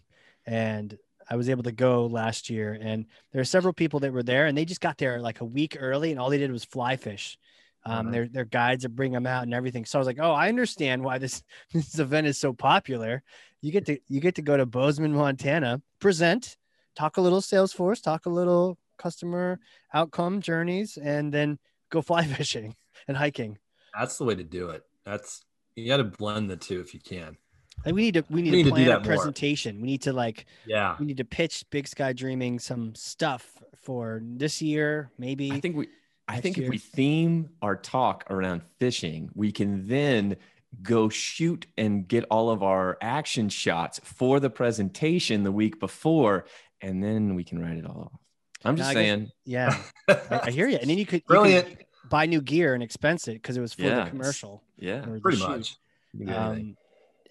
and 0.45 0.97
I 1.29 1.35
was 1.35 1.49
able 1.49 1.63
to 1.63 1.71
go 1.71 2.05
last 2.05 2.49
year. 2.49 2.77
And 2.79 3.05
there 3.31 3.41
are 3.41 3.45
several 3.45 3.73
people 3.73 3.99
that 4.01 4.13
were 4.13 4.23
there, 4.23 4.45
and 4.45 4.57
they 4.57 4.65
just 4.65 4.81
got 4.81 4.97
there 4.97 5.19
like 5.19 5.41
a 5.41 5.45
week 5.45 5.77
early, 5.79 6.11
and 6.11 6.19
all 6.19 6.29
they 6.29 6.37
did 6.37 6.51
was 6.51 6.63
fly 6.65 6.95
fish. 6.95 7.37
Um, 7.85 8.07
Uh-huh. 8.07 8.11
their 8.11 8.27
their 8.27 8.45
guides 8.45 8.85
are 8.85 8.89
bring 8.89 9.11
them 9.13 9.25
out 9.25 9.43
and 9.43 9.53
everything. 9.53 9.85
So 9.85 9.97
I 9.97 10.01
was 10.01 10.07
like, 10.07 10.19
oh, 10.19 10.31
I 10.31 10.49
understand 10.49 11.03
why 11.03 11.17
this 11.17 11.43
this 11.73 11.97
event 11.99 12.27
is 12.27 12.37
so 12.37 12.53
popular. 12.53 13.23
You 13.61 13.71
get 13.71 13.85
to 13.87 13.99
you 14.07 14.19
get 14.21 14.35
to 14.35 14.41
go 14.43 14.57
to 14.57 14.65
Bozeman, 14.65 15.13
Montana, 15.13 15.81
present, 15.99 16.57
talk 16.95 17.17
a 17.17 17.21
little 17.21 17.41
Salesforce, 17.41 18.01
talk 18.03 18.25
a 18.25 18.29
little 18.29 18.77
customer 18.97 19.59
outcome 19.93 20.41
journeys 20.41 20.97
and 20.97 21.31
then 21.33 21.59
go 21.89 22.01
fly 22.01 22.25
fishing 22.37 22.75
and 23.07 23.17
hiking. 23.17 23.57
That's 23.97 24.17
the 24.17 24.25
way 24.25 24.35
to 24.35 24.43
do 24.43 24.69
it. 24.69 24.83
That's 25.05 25.45
you 25.77 25.87
got 25.87 25.97
to 25.97 26.03
blend 26.03 26.49
the 26.49 26.57
two 26.57 26.79
if 26.81 26.93
you 26.93 26.99
can. 26.99 27.37
Like 27.85 27.93
we 27.93 28.01
need 28.01 28.15
to 28.15 28.25
we 28.29 28.41
need, 28.41 28.51
We 28.51 28.57
need 28.57 28.63
to 28.63 28.69
to 28.71 28.75
do 28.75 28.83
plan 28.83 28.87
a 28.87 28.89
that 28.89 29.05
more. 29.05 29.15
presentation. 29.15 29.79
We 29.79 29.87
need 29.87 30.01
to 30.01 30.13
like 30.13 30.45
Yeah. 30.65 30.95
we 30.99 31.05
need 31.05 31.17
to 31.17 31.25
pitch 31.25 31.63
Big 31.69 31.87
Sky 31.87 32.11
Dreaming 32.11 32.59
some 32.59 32.95
stuff 32.95 33.61
for 33.75 34.21
this 34.23 34.61
year, 34.61 35.11
maybe. 35.17 35.51
I 35.51 35.59
think 35.59 35.77
we 35.77 35.87
I 36.27 36.41
think 36.41 36.57
year. 36.57 36.65
if 36.65 36.69
we 36.71 36.77
theme 36.79 37.49
our 37.61 37.75
talk 37.75 38.25
around 38.29 38.63
fishing, 38.79 39.29
we 39.35 39.51
can 39.51 39.87
then 39.87 40.37
go 40.81 41.07
shoot 41.07 41.67
and 41.77 42.05
get 42.07 42.25
all 42.31 42.49
of 42.49 42.63
our 42.63 42.97
action 42.99 43.47
shots 43.47 44.01
for 44.03 44.39
the 44.39 44.49
presentation 44.49 45.43
the 45.43 45.51
week 45.51 45.79
before, 45.79 46.45
and 46.81 47.01
then 47.01 47.35
we 47.35 47.43
can 47.45 47.59
write 47.59 47.77
it 47.77 47.85
all 47.85 48.11
off. 48.13 48.19
I'm 48.65 48.73
No, 48.75 48.79
just 48.79 48.89
I 48.89 48.93
guess- 48.95 49.01
saying, 49.03 49.31
yeah, 49.45 49.83
I, 50.09 50.39
I 50.45 50.51
hear 50.51 50.67
you. 50.67 50.77
And 50.77 50.89
then 50.89 50.97
you 50.97 51.05
could, 51.05 51.17
you 51.17 51.21
could 51.21 51.27
Brilliant. 51.27 51.67
Buy 52.09 52.25
new 52.25 52.41
gear 52.41 52.73
and 52.73 52.81
expense 52.83 53.27
it 53.27 53.33
because 53.33 53.57
it 53.57 53.61
was 53.61 53.73
for 53.73 53.83
Yeah, 53.83 54.03
the 54.05 54.09
commercial. 54.09 54.63
yeah. 54.77 55.05
Pretty 55.21 55.37
shoot. 55.37 55.47
much. 55.49 55.75
You 56.13 56.19
can 56.25 56.27
do 56.27 56.33
anything. 56.33 56.65
Um, 56.69 56.77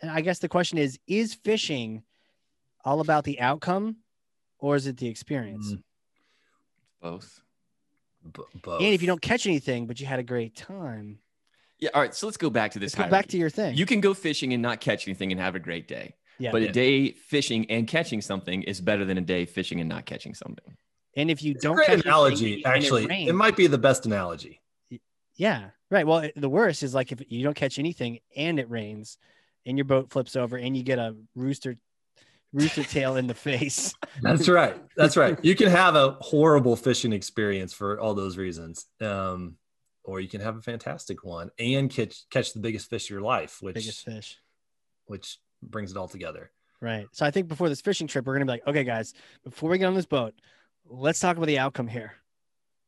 and 0.02 0.10
I 0.10 0.20
guess 0.20 0.38
the 0.38 0.48
question 0.48 0.78
is: 0.78 0.98
Is 1.06 1.34
fishing 1.34 2.02
all 2.84 3.00
about 3.00 3.24
the 3.24 3.40
outcome, 3.40 3.96
or 4.58 4.76
is 4.76 4.86
it 4.86 4.96
the 4.98 5.08
experience? 5.08 5.72
Mm, 5.72 5.82
Both. 7.00 7.40
b- 8.32 8.42
both. 8.62 8.80
And 8.82 8.92
if 8.94 9.00
you 9.02 9.06
don't 9.06 9.22
catch 9.22 9.46
anything, 9.46 9.86
but 9.86 10.00
you 10.00 10.06
had 10.06 10.18
a 10.18 10.22
great 10.24 10.56
time, 10.56 11.18
Yeah. 11.78 11.90
All 11.94 12.00
right. 12.00 12.14
So 12.14 12.26
let's 12.26 12.36
go 12.38 12.48
back 12.50 12.72
to 12.72 12.78
this. 12.78 12.96
let's 12.96 13.06
go 13.06 13.10
back 13.10 13.26
to 13.28 13.36
your 13.36 13.50
thing. 13.50 13.76
You 13.76 13.84
can 13.86 14.00
go 14.00 14.14
fishing 14.14 14.52
and 14.54 14.62
not 14.62 14.80
catch 14.80 15.06
anything 15.06 15.30
and 15.32 15.40
have 15.40 15.54
a 15.54 15.58
great 15.60 15.86
day. 15.88 16.14
yeah. 16.38 16.50
But 16.52 16.62
Yeah. 16.62 16.68
a 16.68 16.72
day 16.72 17.12
fishing 17.12 17.70
and 17.70 17.86
catching 17.88 18.20
something 18.22 18.62
is 18.62 18.80
better 18.80 19.04
than 19.04 19.18
a 19.18 19.22
day 19.22 19.44
fishing 19.46 19.80
and 19.80 19.88
not 19.88 20.04
catching 20.06 20.34
something. 20.34 20.76
and 21.18 21.30
if 21.30 21.42
you 21.42 21.52
It's 21.52 21.62
don't 21.62 21.76
great 21.76 21.86
catch 21.88 22.04
analogy. 22.04 22.54
and 22.54 22.60
it 22.62 22.66
Actually, 22.66 23.26
it, 23.26 23.34
might 23.34 23.56
be 23.56 23.66
the 23.68 23.78
best 23.78 24.04
analogy. 24.04 24.60
Yeah, 25.36 25.70
right. 25.90 26.06
Well, 26.06 26.18
it- 26.20 26.32
the 26.36 26.48
worst 26.48 26.82
is 26.82 26.94
like 26.94 27.12
if 27.12 27.20
you 27.28 27.42
don't 27.44 27.54
catch 27.56 27.78
anything 27.78 28.18
and 28.36 28.58
it 28.58 28.68
rains, 28.70 29.18
and 29.64 29.76
your 29.76 29.84
boat 29.84 30.10
flips 30.10 30.36
over, 30.36 30.56
and 30.56 30.76
you 30.76 30.82
get 30.82 30.98
a 30.98 31.16
rooster, 31.34 31.76
rooster 32.52 32.84
tail 32.84 33.16
in 33.16 33.26
the 33.26 33.34
face. 33.34 33.92
That's 34.22 34.48
right. 34.48 34.76
That's 34.96 35.16
right. 35.16 35.36
You 35.44 35.56
can 35.56 35.68
have 35.68 35.96
a 35.96 36.12
horrible 36.20 36.76
fishing 36.76 37.12
experience 37.12 37.72
for 37.72 37.98
all 38.00 38.14
those 38.14 38.36
reasons. 38.38 38.86
Um, 39.00 39.56
or 40.04 40.20
you 40.20 40.28
can 40.28 40.40
have 40.40 40.56
a 40.56 40.62
fantastic 40.62 41.24
one 41.24 41.50
and 41.58 41.90
catch 41.90 42.28
catch 42.30 42.52
the 42.52 42.60
biggest 42.60 42.88
fish 42.88 43.06
of 43.06 43.10
your 43.10 43.22
life, 43.22 43.58
which 43.60 43.74
Biggest 43.74 44.04
fish. 44.04 44.38
which 45.06 45.38
brings 45.62 45.90
it 45.90 45.96
all 45.96 46.06
together. 46.06 46.52
Right. 46.80 47.08
So 47.10 47.26
I 47.26 47.32
think 47.32 47.48
before 47.48 47.68
this 47.68 47.80
fishing 47.80 48.06
trip, 48.06 48.24
we're 48.24 48.34
gonna 48.34 48.44
be 48.44 48.52
like, 48.52 48.66
okay, 48.68 48.84
guys, 48.84 49.14
before 49.42 49.68
we 49.68 49.78
get 49.78 49.86
on 49.86 49.94
this 49.96 50.06
boat, 50.06 50.34
let's 50.88 51.18
talk 51.18 51.36
about 51.36 51.46
the 51.46 51.58
outcome 51.58 51.88
here. 51.88 52.12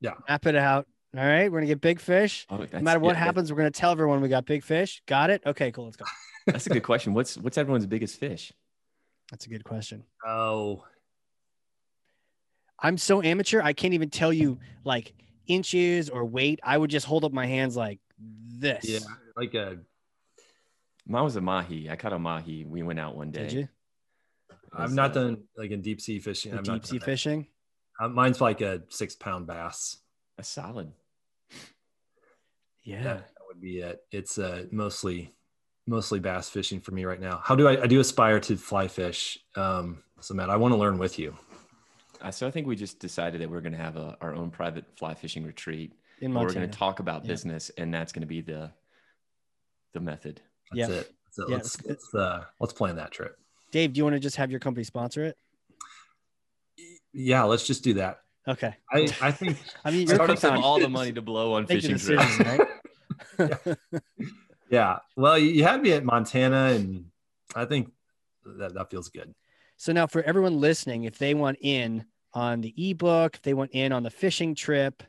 Yeah. 0.01 0.13
Map 0.29 0.47
it 0.47 0.55
out. 0.55 0.87
All 1.17 1.25
right. 1.25 1.51
We're 1.51 1.59
gonna 1.59 1.67
get 1.67 1.81
big 1.81 2.01
fish. 2.01 2.47
Oh, 2.51 2.59
No 2.73 2.81
matter 2.81 3.01
what 3.01 3.09
yeah, 3.11 3.13
that- 3.15 3.19
happens, 3.19 3.51
we're 3.53 3.59
gonna 3.59 3.71
tell 3.71 3.93
everyone 3.93 4.21
we 4.21 4.29
got 4.29 4.45
big 4.45 4.63
fish. 4.63 5.03
Got 5.07 5.31
it? 5.31 5.43
Okay, 5.47 5.71
cool. 5.73 5.85
Let's 5.85 5.97
go. 5.97 6.05
That's 6.47 6.67
a 6.67 6.71
good 6.71 6.83
question. 6.83 7.15
What's 7.15 7.37
what's 7.37 7.59
everyone's 7.59 7.87
biggest 7.87 8.19
fish? 8.19 8.53
That's 9.31 9.47
a 9.47 9.49
good 9.49 9.65
question. 9.65 10.05
Oh, 10.27 10.85
I'm 12.81 12.97
so 12.97 13.23
amateur, 13.23 13.61
I 13.61 13.73
can't 13.73 13.95
even 13.95 14.09
tell 14.11 14.33
you 14.33 14.59
like 14.85 15.13
inches 15.47 16.09
or 16.11 16.25
weight. 16.25 16.61
I 16.63 16.79
would 16.79 16.91
just 16.91 17.07
hold 17.07 17.25
up 17.25 17.33
my 17.33 17.47
hands 17.47 17.77
like 17.77 17.99
this. 18.19 18.85
yeah, 18.89 19.01
like 19.37 19.55
a. 19.55 19.79
Mine 21.07 21.25
was 21.25 21.37
a 21.37 21.41
mahi. 21.41 21.89
I 21.91 21.97
caught 21.97 22.13
a 22.13 22.19
mahi. 22.19 22.65
We 22.67 22.83
went 22.83 22.99
out 23.01 23.17
one 23.17 23.31
day. 23.31 23.45
Did 23.45 23.53
you? 23.53 23.69
I've 24.73 24.93
not 24.93 25.15
done 25.15 25.45
like 25.57 25.71
in 25.71 25.81
deep 25.81 26.01
sea 26.01 26.19
fishing. 26.19 26.53
I've 26.53 26.65
deep 26.65 26.73
not 26.73 26.87
sea 26.87 26.99
that. 26.99 27.05
fishing. 27.05 27.47
Uh, 28.01 28.09
mine's 28.09 28.41
like 28.41 28.61
a 28.61 28.83
six 28.91 29.17
pound 29.17 29.47
bass. 29.47 29.97
A 30.39 30.45
solid. 30.45 30.93
Yeah. 32.85 33.03
That, 33.03 33.17
that 33.29 33.43
would 33.49 33.61
be 33.61 33.79
it. 33.81 34.03
It's 34.11 34.39
uh, 34.39 34.65
mostly 34.71 35.35
mostly 35.87 36.21
bass 36.21 36.49
fishing 36.49 36.81
for 36.81 36.93
me 36.93 37.05
right 37.05 37.21
now. 37.21 37.41
How 37.43 37.55
do 37.55 37.67
I? 37.69 37.83
I 37.83 37.87
do 37.87 38.01
aspire 38.01 38.41
to 38.41 38.57
fly 38.57 38.89
fish. 38.89 39.39
Um, 39.57 40.03
so 40.21 40.35
Matt, 40.35 40.51
I 40.51 40.57
want 40.57 40.73
to 40.73 40.79
learn 40.79 40.99
with 40.99 41.19
you. 41.19 41.37
Uh, 42.21 42.31
so 42.31 42.47
I 42.47 42.51
think 42.51 42.67
we 42.67 42.77
just 42.77 42.99
decided 42.99 43.41
that 43.41 43.51
we're 43.51 43.61
going 43.61 43.73
to 43.73 43.79
have 43.79 43.97
a, 43.97 44.17
our 44.21 44.35
own 44.35 44.51
private 44.51 44.85
fly 44.97 45.15
fishing 45.15 45.45
retreat. 45.45 45.93
In 46.21 46.35
where 46.35 46.45
We're 46.47 46.53
going 46.53 46.69
to 46.69 46.77
talk 46.79 46.99
about 46.99 47.25
Yeah. 47.25 47.29
business, 47.29 47.71
and 47.79 47.95
that's 47.95 48.13
going 48.13 48.23
to 48.23 48.27
be 48.27 48.41
the 48.41 48.71
the 49.93 50.01
method. 50.01 50.41
That's 50.73 50.91
Yeah. 50.91 50.97
it. 50.97 51.15
That's 51.25 51.39
it. 51.39 51.45
Yeah, 51.49 51.57
Let's 51.57 51.75
it's- 51.81 51.87
let's 51.89 52.15
uh, 52.15 52.45
let's 52.61 52.73
plan 52.73 52.97
that 52.97 53.11
trip. 53.13 53.39
Dave, 53.71 53.93
do 53.93 53.99
you 53.99 54.05
want 54.05 54.15
to 54.15 54.21
just 54.21 54.37
have 54.37 54.51
your 54.51 54.61
company 54.61 54.83
sponsor 54.85 55.25
it? 55.25 55.37
Yeah, 57.13 57.43
let's 57.45 57.67
just 57.67 57.85
do 57.85 57.95
that. 57.95 58.21
Okay. 58.49 58.75
I 58.91 59.15
I 59.21 59.31
think 59.31 59.59
I 59.85 59.91
mean, 59.91 60.09
Startups 60.09 60.43
have 60.43 60.61
all 60.61 60.81
the 60.81 60.89
money 60.89 61.13
to 61.13 61.23
blow 61.23 61.55
on 61.55 61.67
fishing 61.67 61.99
trips. 61.99 62.39
right? 63.39 63.77
yeah. 64.71 64.99
Well, 65.17 65.39
you 65.39 65.65
had 65.65 65.83
me 65.83 65.93
at 65.93 66.05
Montana, 66.05 66.73
and 66.75 67.07
I 67.55 67.67
think 67.67 67.93
that 68.45 68.75
that 68.75 68.91
feels 68.91 69.11
good. 69.11 69.35
So 69.77 69.93
now 69.93 70.07
for 70.07 70.23
everyone 70.23 70.61
listening, 70.61 71.05
if 71.05 71.19
they 71.19 71.35
want 71.35 71.59
in 71.61 72.05
on 72.33 72.61
the 72.61 72.75
ebook, 72.77 73.37
if 73.37 73.43
they 73.43 73.55
want 73.55 73.71
in 73.73 73.93
on 73.93 74.03
the 74.03 74.11
fishing 74.11 74.55
trip, 74.55 75.03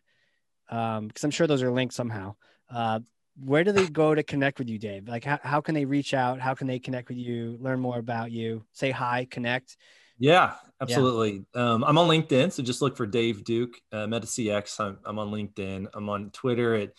um, 0.69 1.07
because 1.07 1.23
I'm 1.23 1.31
sure 1.31 1.47
those 1.47 1.63
are 1.63 1.71
linked 1.71 1.93
somehow. 1.93 2.35
Uh, 2.69 2.99
where 3.43 3.63
do 3.63 3.71
they 3.71 3.87
go 3.87 4.13
to 4.13 4.21
connect 4.21 4.59
with 4.59 4.69
you, 4.69 4.77
Dave? 4.77 5.07
Like 5.07 5.23
how, 5.23 5.39
how 5.41 5.61
can 5.61 5.73
they 5.73 5.85
reach 5.85 6.13
out? 6.13 6.39
How 6.39 6.53
can 6.53 6.67
they 6.67 6.79
connect 6.79 7.09
with 7.09 7.17
you, 7.17 7.57
learn 7.59 7.79
more 7.79 7.97
about 7.97 8.31
you, 8.31 8.65
say 8.73 8.91
hi, 8.91 9.27
connect? 9.29 9.77
Yeah, 10.19 10.55
absolutely. 10.81 11.45
Um, 11.55 11.83
I'm 11.83 11.97
on 11.97 12.07
LinkedIn, 12.07 12.51
so 12.51 12.61
just 12.61 12.81
look 12.81 12.97
for 12.97 13.07
Dave 13.07 13.43
Duke, 13.43 13.79
uh, 13.91 14.05
MetaCX. 14.05 14.79
I'm, 14.79 14.99
I'm 15.05 15.17
on 15.17 15.31
LinkedIn. 15.31 15.87
I'm 15.93 16.09
on 16.09 16.29
Twitter 16.31 16.75
at 16.75 16.93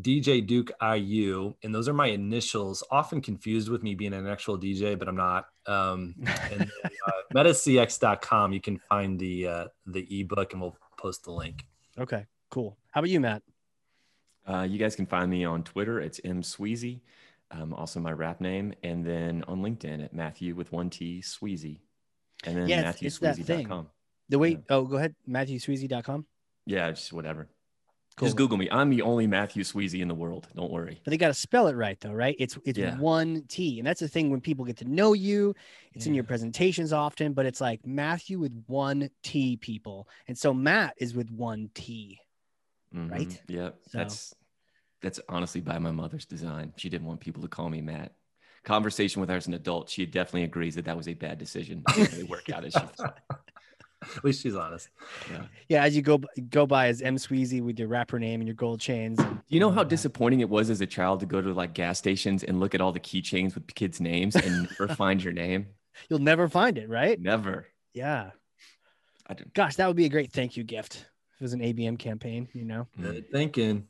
DJ 0.00 0.46
Duke 0.46 0.70
IU, 0.82 1.54
and 1.62 1.74
those 1.74 1.88
are 1.88 1.94
my 1.94 2.08
initials. 2.08 2.84
Often 2.90 3.22
confused 3.22 3.68
with 3.68 3.82
me 3.82 3.94
being 3.94 4.12
an 4.12 4.26
actual 4.26 4.58
DJ, 4.58 4.98
but 4.98 5.08
I'm 5.08 5.16
not. 5.16 5.46
Um, 5.66 6.14
and 6.50 6.60
then, 6.60 6.70
uh, 7.06 7.10
MetaCX.com, 7.34 8.52
you 8.52 8.60
can 8.60 8.78
find 8.78 9.18
the 9.18 9.48
uh, 9.48 9.64
the 9.86 10.20
ebook, 10.20 10.52
and 10.52 10.60
we'll 10.60 10.76
post 10.98 11.24
the 11.24 11.32
link. 11.32 11.66
Okay, 11.98 12.26
cool. 12.50 12.76
How 12.90 13.00
about 13.00 13.10
you, 13.10 13.20
Matt? 13.20 13.42
Uh, 14.46 14.62
you 14.62 14.78
guys 14.78 14.94
can 14.94 15.06
find 15.06 15.30
me 15.30 15.44
on 15.44 15.62
Twitter. 15.62 16.00
It's 16.00 16.20
M 16.24 16.42
Sweezey, 16.42 17.00
um, 17.50 17.74
also 17.74 17.98
my 17.98 18.12
rap 18.12 18.40
name, 18.40 18.74
and 18.82 19.04
then 19.04 19.42
on 19.48 19.62
LinkedIn 19.62 20.04
at 20.04 20.14
Mathew 20.14 20.54
with 20.54 20.70
one 20.70 20.90
T 20.90 21.22
Sweezey, 21.22 21.80
and 22.44 22.56
then 22.56 22.68
Yeah, 22.68 22.80
it's- 22.80 23.02
it's 23.02 23.18
that. 23.18 23.36
MathewSweezey.com. 23.36 23.88
The 24.28 24.38
way, 24.38 24.50
Yeah. 24.52 24.56
oh, 24.70 24.84
go 24.84 24.96
ahead, 24.96 25.14
MathewSweezey.com. 25.28 26.26
Yeah, 26.66 26.90
just 26.90 27.12
whatever. 27.12 27.48
Cool. 28.16 28.26
Just 28.26 28.36
Google 28.36 28.58
me. 28.58 28.68
I'm 28.72 28.90
the 28.90 29.02
only 29.02 29.28
Mathew 29.28 29.62
Sweezey 29.62 30.00
in 30.00 30.08
the 30.08 30.14
world. 30.14 30.48
Don't 30.56 30.72
worry. 30.72 31.00
But 31.04 31.12
they 31.12 31.16
got 31.16 31.28
to 31.28 31.34
spell 31.34 31.68
it 31.68 31.76
right, 31.76 31.98
though, 32.00 32.12
right? 32.12 32.34
It's 32.40 32.58
it's 32.64 32.76
Yeah. 32.76 32.98
one 32.98 33.44
T, 33.46 33.78
and 33.78 33.86
that's 33.86 34.00
the 34.00 34.08
thing 34.08 34.28
when 34.30 34.40
people 34.40 34.64
get 34.64 34.76
to 34.78 34.84
know 34.84 35.12
you. 35.12 35.54
It's 35.94 36.06
in 36.06 36.14
your 36.14 36.24
presentations 36.24 36.92
often, 36.92 37.32
but 37.32 37.46
it's 37.46 37.60
like 37.60 37.86
Mathew 37.86 38.40
with 38.40 38.64
one 38.66 39.08
T, 39.22 39.56
people, 39.56 40.08
and 40.26 40.36
so 40.36 40.52
Matt 40.52 40.94
is 40.98 41.14
with 41.14 41.30
one 41.30 41.70
T. 41.74 42.18
Mhm. 42.92 43.08
Right? 43.10 43.42
Yep. 43.46 43.78
So- 43.88 43.98
That's 43.98 44.34
that's 45.00 45.20
honestly 45.28 45.60
by 45.60 45.78
my 45.78 45.92
mother's 45.92 46.26
design. 46.26 46.72
She 46.76 46.88
didn't 46.88 47.06
want 47.06 47.20
people 47.20 47.42
to 47.42 47.48
call 47.48 47.70
me 47.70 47.80
Matt. 47.80 48.14
Conversation 48.64 49.20
with 49.20 49.30
her 49.30 49.36
as 49.36 49.46
an 49.46 49.54
adult, 49.54 49.88
she 49.88 50.04
definitely 50.06 50.44
agrees 50.44 50.74
that 50.74 50.84
that 50.84 50.96
was 50.96 51.08
a 51.08 51.14
bad 51.14 51.38
decision. 51.38 51.82
It 51.88 51.94
didn't 51.94 52.12
really 52.12 52.24
work 52.24 52.50
out 52.50 52.64
as 52.64 52.72
she 52.74 52.80
thought. 52.96 53.18
At 54.16 54.24
least 54.24 54.42
she's 54.42 54.54
honest. 54.54 54.88
Yeah. 55.30 55.42
Yeah, 55.68 55.82
as 55.84 55.96
you 55.96 56.02
go 56.02 56.20
go 56.50 56.66
by 56.66 56.86
as 56.88 57.02
M 57.02 57.16
Sweezey 57.16 57.60
with 57.62 57.78
your 57.78 57.88
rapper 57.88 58.18
name 58.18 58.40
and 58.40 58.46
your 58.46 58.54
gold 58.54 58.80
chains. 58.80 59.18
and- 59.18 59.36
Do 59.36 59.42
you 59.48 59.58
know 59.60 59.70
how 59.70 59.80
uh, 59.80 59.84
disappointing 59.84 60.40
it 60.40 60.48
was 60.48 60.70
as 60.70 60.80
a 60.80 60.86
child 60.86 61.20
to 61.20 61.26
go 61.26 61.40
to 61.40 61.52
like 61.52 61.74
gas 61.74 61.98
stations 61.98 62.44
and 62.44 62.60
look 62.60 62.74
at 62.74 62.80
all 62.80 62.92
the 62.92 63.00
keychains 63.00 63.54
with 63.54 63.66
kids' 63.74 64.00
names 64.00 64.36
and 64.36 64.68
never 64.70 64.86
find 64.94 65.22
your 65.22 65.32
name? 65.32 65.66
You'll 66.08 66.20
never 66.20 66.48
find 66.48 66.78
it, 66.78 66.88
right? 66.88 67.20
Never. 67.20 67.66
Yeah. 67.92 68.30
I 69.26 69.34
don't. 69.34 69.52
Gosh, 69.52 69.76
that 69.76 69.86
would 69.88 69.96
be 69.96 70.04
a 70.06 70.10
great 70.10 70.32
thank 70.32 70.56
you 70.56 70.62
gift. 70.62 71.06
If 71.34 71.40
it 71.40 71.44
was 71.44 71.52
an 71.52 71.60
ABM 71.60 71.98
campaign, 71.98 72.48
you 72.52 72.64
know. 72.64 72.86
Good 73.00 73.30
thinking. 73.32 73.88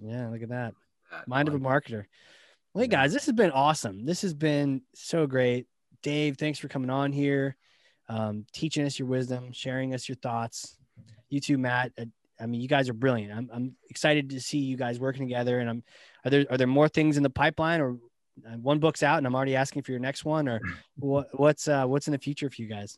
Yeah, 0.00 0.28
look 0.28 0.42
at 0.42 0.48
that. 0.50 0.74
That 1.10 1.26
Mind 1.28 1.48
of 1.48 1.54
a 1.54 1.58
marketer. 1.58 2.04
Well, 2.74 2.80
hey 2.80 2.88
guys, 2.88 3.12
this 3.12 3.26
has 3.26 3.34
been 3.34 3.50
awesome. 3.50 4.06
This 4.06 4.22
has 4.22 4.32
been 4.32 4.80
so 4.94 5.26
great. 5.26 5.66
Dave, 6.02 6.38
thanks 6.38 6.58
for 6.58 6.68
coming 6.68 6.88
on 6.88 7.12
here, 7.12 7.54
um, 8.08 8.46
teaching 8.54 8.86
us 8.86 8.98
your 8.98 9.08
wisdom, 9.08 9.52
sharing 9.52 9.92
us 9.92 10.08
your 10.08 10.16
thoughts. 10.16 10.78
You 11.28 11.38
too, 11.38 11.58
Matt. 11.58 11.92
uh, 12.00 12.06
I 12.40 12.46
mean, 12.46 12.62
you 12.62 12.68
guys 12.68 12.88
are 12.88 12.94
brilliant. 12.94 13.30
I'm, 13.30 13.50
I'm 13.52 13.76
excited 13.90 14.30
to 14.30 14.40
see 14.40 14.56
you 14.56 14.78
guys 14.78 14.98
working 14.98 15.26
together. 15.26 15.60
And 15.60 15.68
I'm 15.68 15.84
are 16.24 16.30
there 16.30 16.46
are 16.48 16.56
there 16.56 16.66
more 16.66 16.88
things 16.88 17.18
in 17.18 17.22
the 17.22 17.28
pipeline, 17.28 17.82
or 17.82 17.98
uh, 18.48 18.56
one 18.56 18.78
book's 18.78 19.02
out 19.02 19.18
and 19.18 19.26
I'm 19.26 19.34
already 19.34 19.54
asking 19.54 19.82
for 19.82 19.92
your 19.92 20.00
next 20.00 20.24
one, 20.24 20.48
or 20.48 20.58
what, 20.96 21.28
what's 21.38 21.68
uh, 21.68 21.84
what's 21.84 22.08
in 22.08 22.12
the 22.12 22.18
future 22.18 22.48
for 22.48 22.62
you 22.62 22.68
guys? 22.68 22.96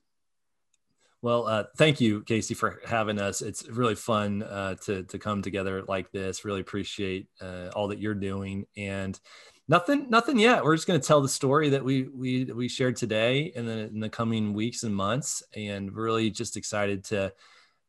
Well, 1.21 1.47
uh, 1.47 1.65
thank 1.79 2.01
you, 2.01 2.23
Casey, 2.23 2.55
for 2.55 2.81
having 2.87 3.19
us. 3.19 3.41
It's 3.41 3.67
really 3.67 3.97
fun 3.97 4.45
uh, 4.45 4.77
to 4.85 5.03
to 5.03 5.19
come 5.19 5.43
together 5.43 5.83
like 5.83 6.13
this. 6.13 6.45
Really 6.45 6.61
appreciate 6.61 7.27
uh, 7.41 7.71
all 7.75 7.89
that 7.89 7.99
you're 7.99 8.15
doing, 8.15 8.67
and 8.77 9.19
nothing 9.69 10.09
nothing 10.11 10.39
yet. 10.39 10.65
We're 10.65 10.77
just 10.77 10.87
going 10.87 11.01
to 11.01 11.07
tell 11.07 11.21
the 11.21 11.29
story 11.29 11.71
that 11.71 11.85
we 11.85 12.05
we 12.05 12.45
we 12.45 12.69
shared 12.69 12.97
today, 12.97 13.53
and 13.57 13.67
then 13.69 13.79
in 13.79 14.01
the 14.01 14.09
coming 14.09 14.53
weeks 14.53 14.83
and 14.83 14.95
months, 14.95 15.43
and 15.55 15.95
really 15.95 16.31
just 16.31 16.57
excited 16.57 17.05
to 17.05 17.33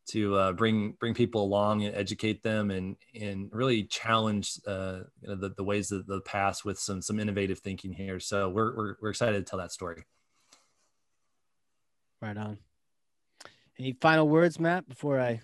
to 0.08 0.36
uh, 0.36 0.52
bring 0.54 0.92
bring 1.00 1.14
people 1.16 1.44
along 1.44 1.84
and 1.84 1.96
educate 1.96 2.44
them 2.44 2.70
and 2.72 2.96
and 3.20 3.50
really 3.52 3.84
challenge 3.84 4.60
uh, 4.68 5.00
you 5.22 5.30
know, 5.30 5.36
the, 5.36 5.50
the 5.50 5.64
ways 5.64 5.92
of 5.92 6.06
the 6.06 6.22
past 6.22 6.64
with 6.64 6.78
some 6.78 7.02
some 7.02 7.20
innovative 7.20 7.60
thinking 7.60 7.92
here. 7.92 8.20
So 8.20 8.50
we're, 8.50 8.76
we're 8.76 8.96
we're 9.02 9.10
excited 9.10 9.44
to 9.44 9.50
tell 9.50 9.60
that 9.60 9.72
story. 9.72 10.04
Right 12.22 12.38
on. 12.38 12.58
Any 13.78 13.94
final 14.00 14.28
words, 14.30 14.60
Matt, 14.60 14.88
before 14.88 15.20
I 15.20 15.42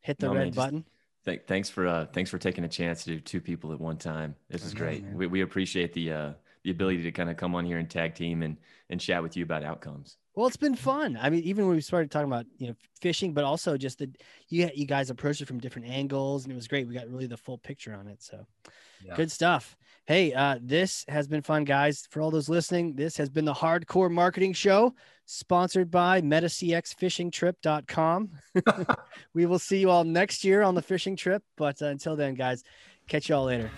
hit 0.00 0.18
the 0.18 0.26
No, 0.26 0.34
red 0.34 0.38
man, 0.38 0.46
just- 0.48 0.56
button? 0.56 0.84
Th- 1.24 1.42
thanks 1.46 1.70
for 1.70 1.86
uh, 1.86 2.06
thanks 2.12 2.30
for 2.30 2.38
taking 2.38 2.64
a 2.64 2.68
chance 2.68 3.04
to 3.04 3.10
do 3.10 3.20
two 3.20 3.40
people 3.40 3.72
at 3.72 3.80
one 3.80 3.96
time. 3.96 4.34
This 4.48 4.64
is 4.64 4.74
great. 4.74 5.02
man. 5.04 5.16
we, 5.16 5.26
we 5.26 5.40
appreciate 5.42 5.92
the 5.92 6.12
uh, 6.12 6.30
the 6.64 6.70
ability 6.70 7.02
to 7.04 7.12
kind 7.12 7.30
of 7.30 7.36
come 7.36 7.54
on 7.54 7.64
here 7.64 7.78
and 7.78 7.88
tag 7.88 8.14
team 8.14 8.42
and 8.42 8.56
and 8.90 9.00
chat 9.00 9.22
with 9.22 9.36
you 9.36 9.44
about 9.44 9.62
outcomes. 9.62 10.16
Well, 10.34 10.46
it's 10.46 10.56
been 10.56 10.74
fun. 10.74 11.18
I 11.20 11.28
mean, 11.28 11.42
even 11.44 11.66
when 11.66 11.76
we 11.76 11.82
started 11.82 12.10
talking 12.10 12.26
about 12.28 12.46
you 12.58 12.68
know 12.68 12.74
fishing, 13.00 13.34
but 13.34 13.44
also 13.44 13.76
just 13.76 13.98
that 13.98 14.16
you 14.48 14.68
you 14.74 14.86
guys 14.86 15.10
approached 15.10 15.40
it 15.42 15.46
from 15.46 15.60
different 15.60 15.88
angles, 15.88 16.44
and 16.44 16.52
it 16.52 16.56
was 16.56 16.66
great. 16.68 16.88
We 16.88 16.94
got 16.94 17.08
really 17.08 17.26
the 17.26 17.36
full 17.36 17.58
picture 17.58 17.94
on 17.94 18.08
it. 18.08 18.22
So 18.22 18.46
Yeah. 19.04 19.14
good 19.14 19.30
stuff. 19.30 19.76
Hey, 20.06 20.32
uh, 20.32 20.58
this 20.60 21.04
has 21.06 21.28
been 21.28 21.42
fun, 21.42 21.62
guys. 21.64 22.08
For 22.10 22.20
all 22.20 22.32
those 22.32 22.48
listening, 22.48 22.96
this 22.96 23.16
has 23.18 23.28
been 23.28 23.44
the 23.44 23.54
Hard 23.54 23.86
Corps 23.86 24.08
Marketing 24.08 24.52
Show, 24.52 24.94
sponsored 25.24 25.90
by 25.90 26.20
MetaCXFishingTrip.com. 26.20 28.30
we 29.34 29.46
will 29.46 29.58
see 29.58 29.78
you 29.78 29.90
all 29.90 30.04
next 30.04 30.44
year 30.44 30.62
on 30.62 30.74
the 30.74 30.82
fishing 30.82 31.16
trip. 31.16 31.42
But 31.56 31.82
uh, 31.82 31.86
until 31.86 32.14
then, 32.16 32.34
guys, 32.34 32.62
catch 33.08 33.28
you 33.28 33.34
all 33.36 33.44
later. 33.44 33.70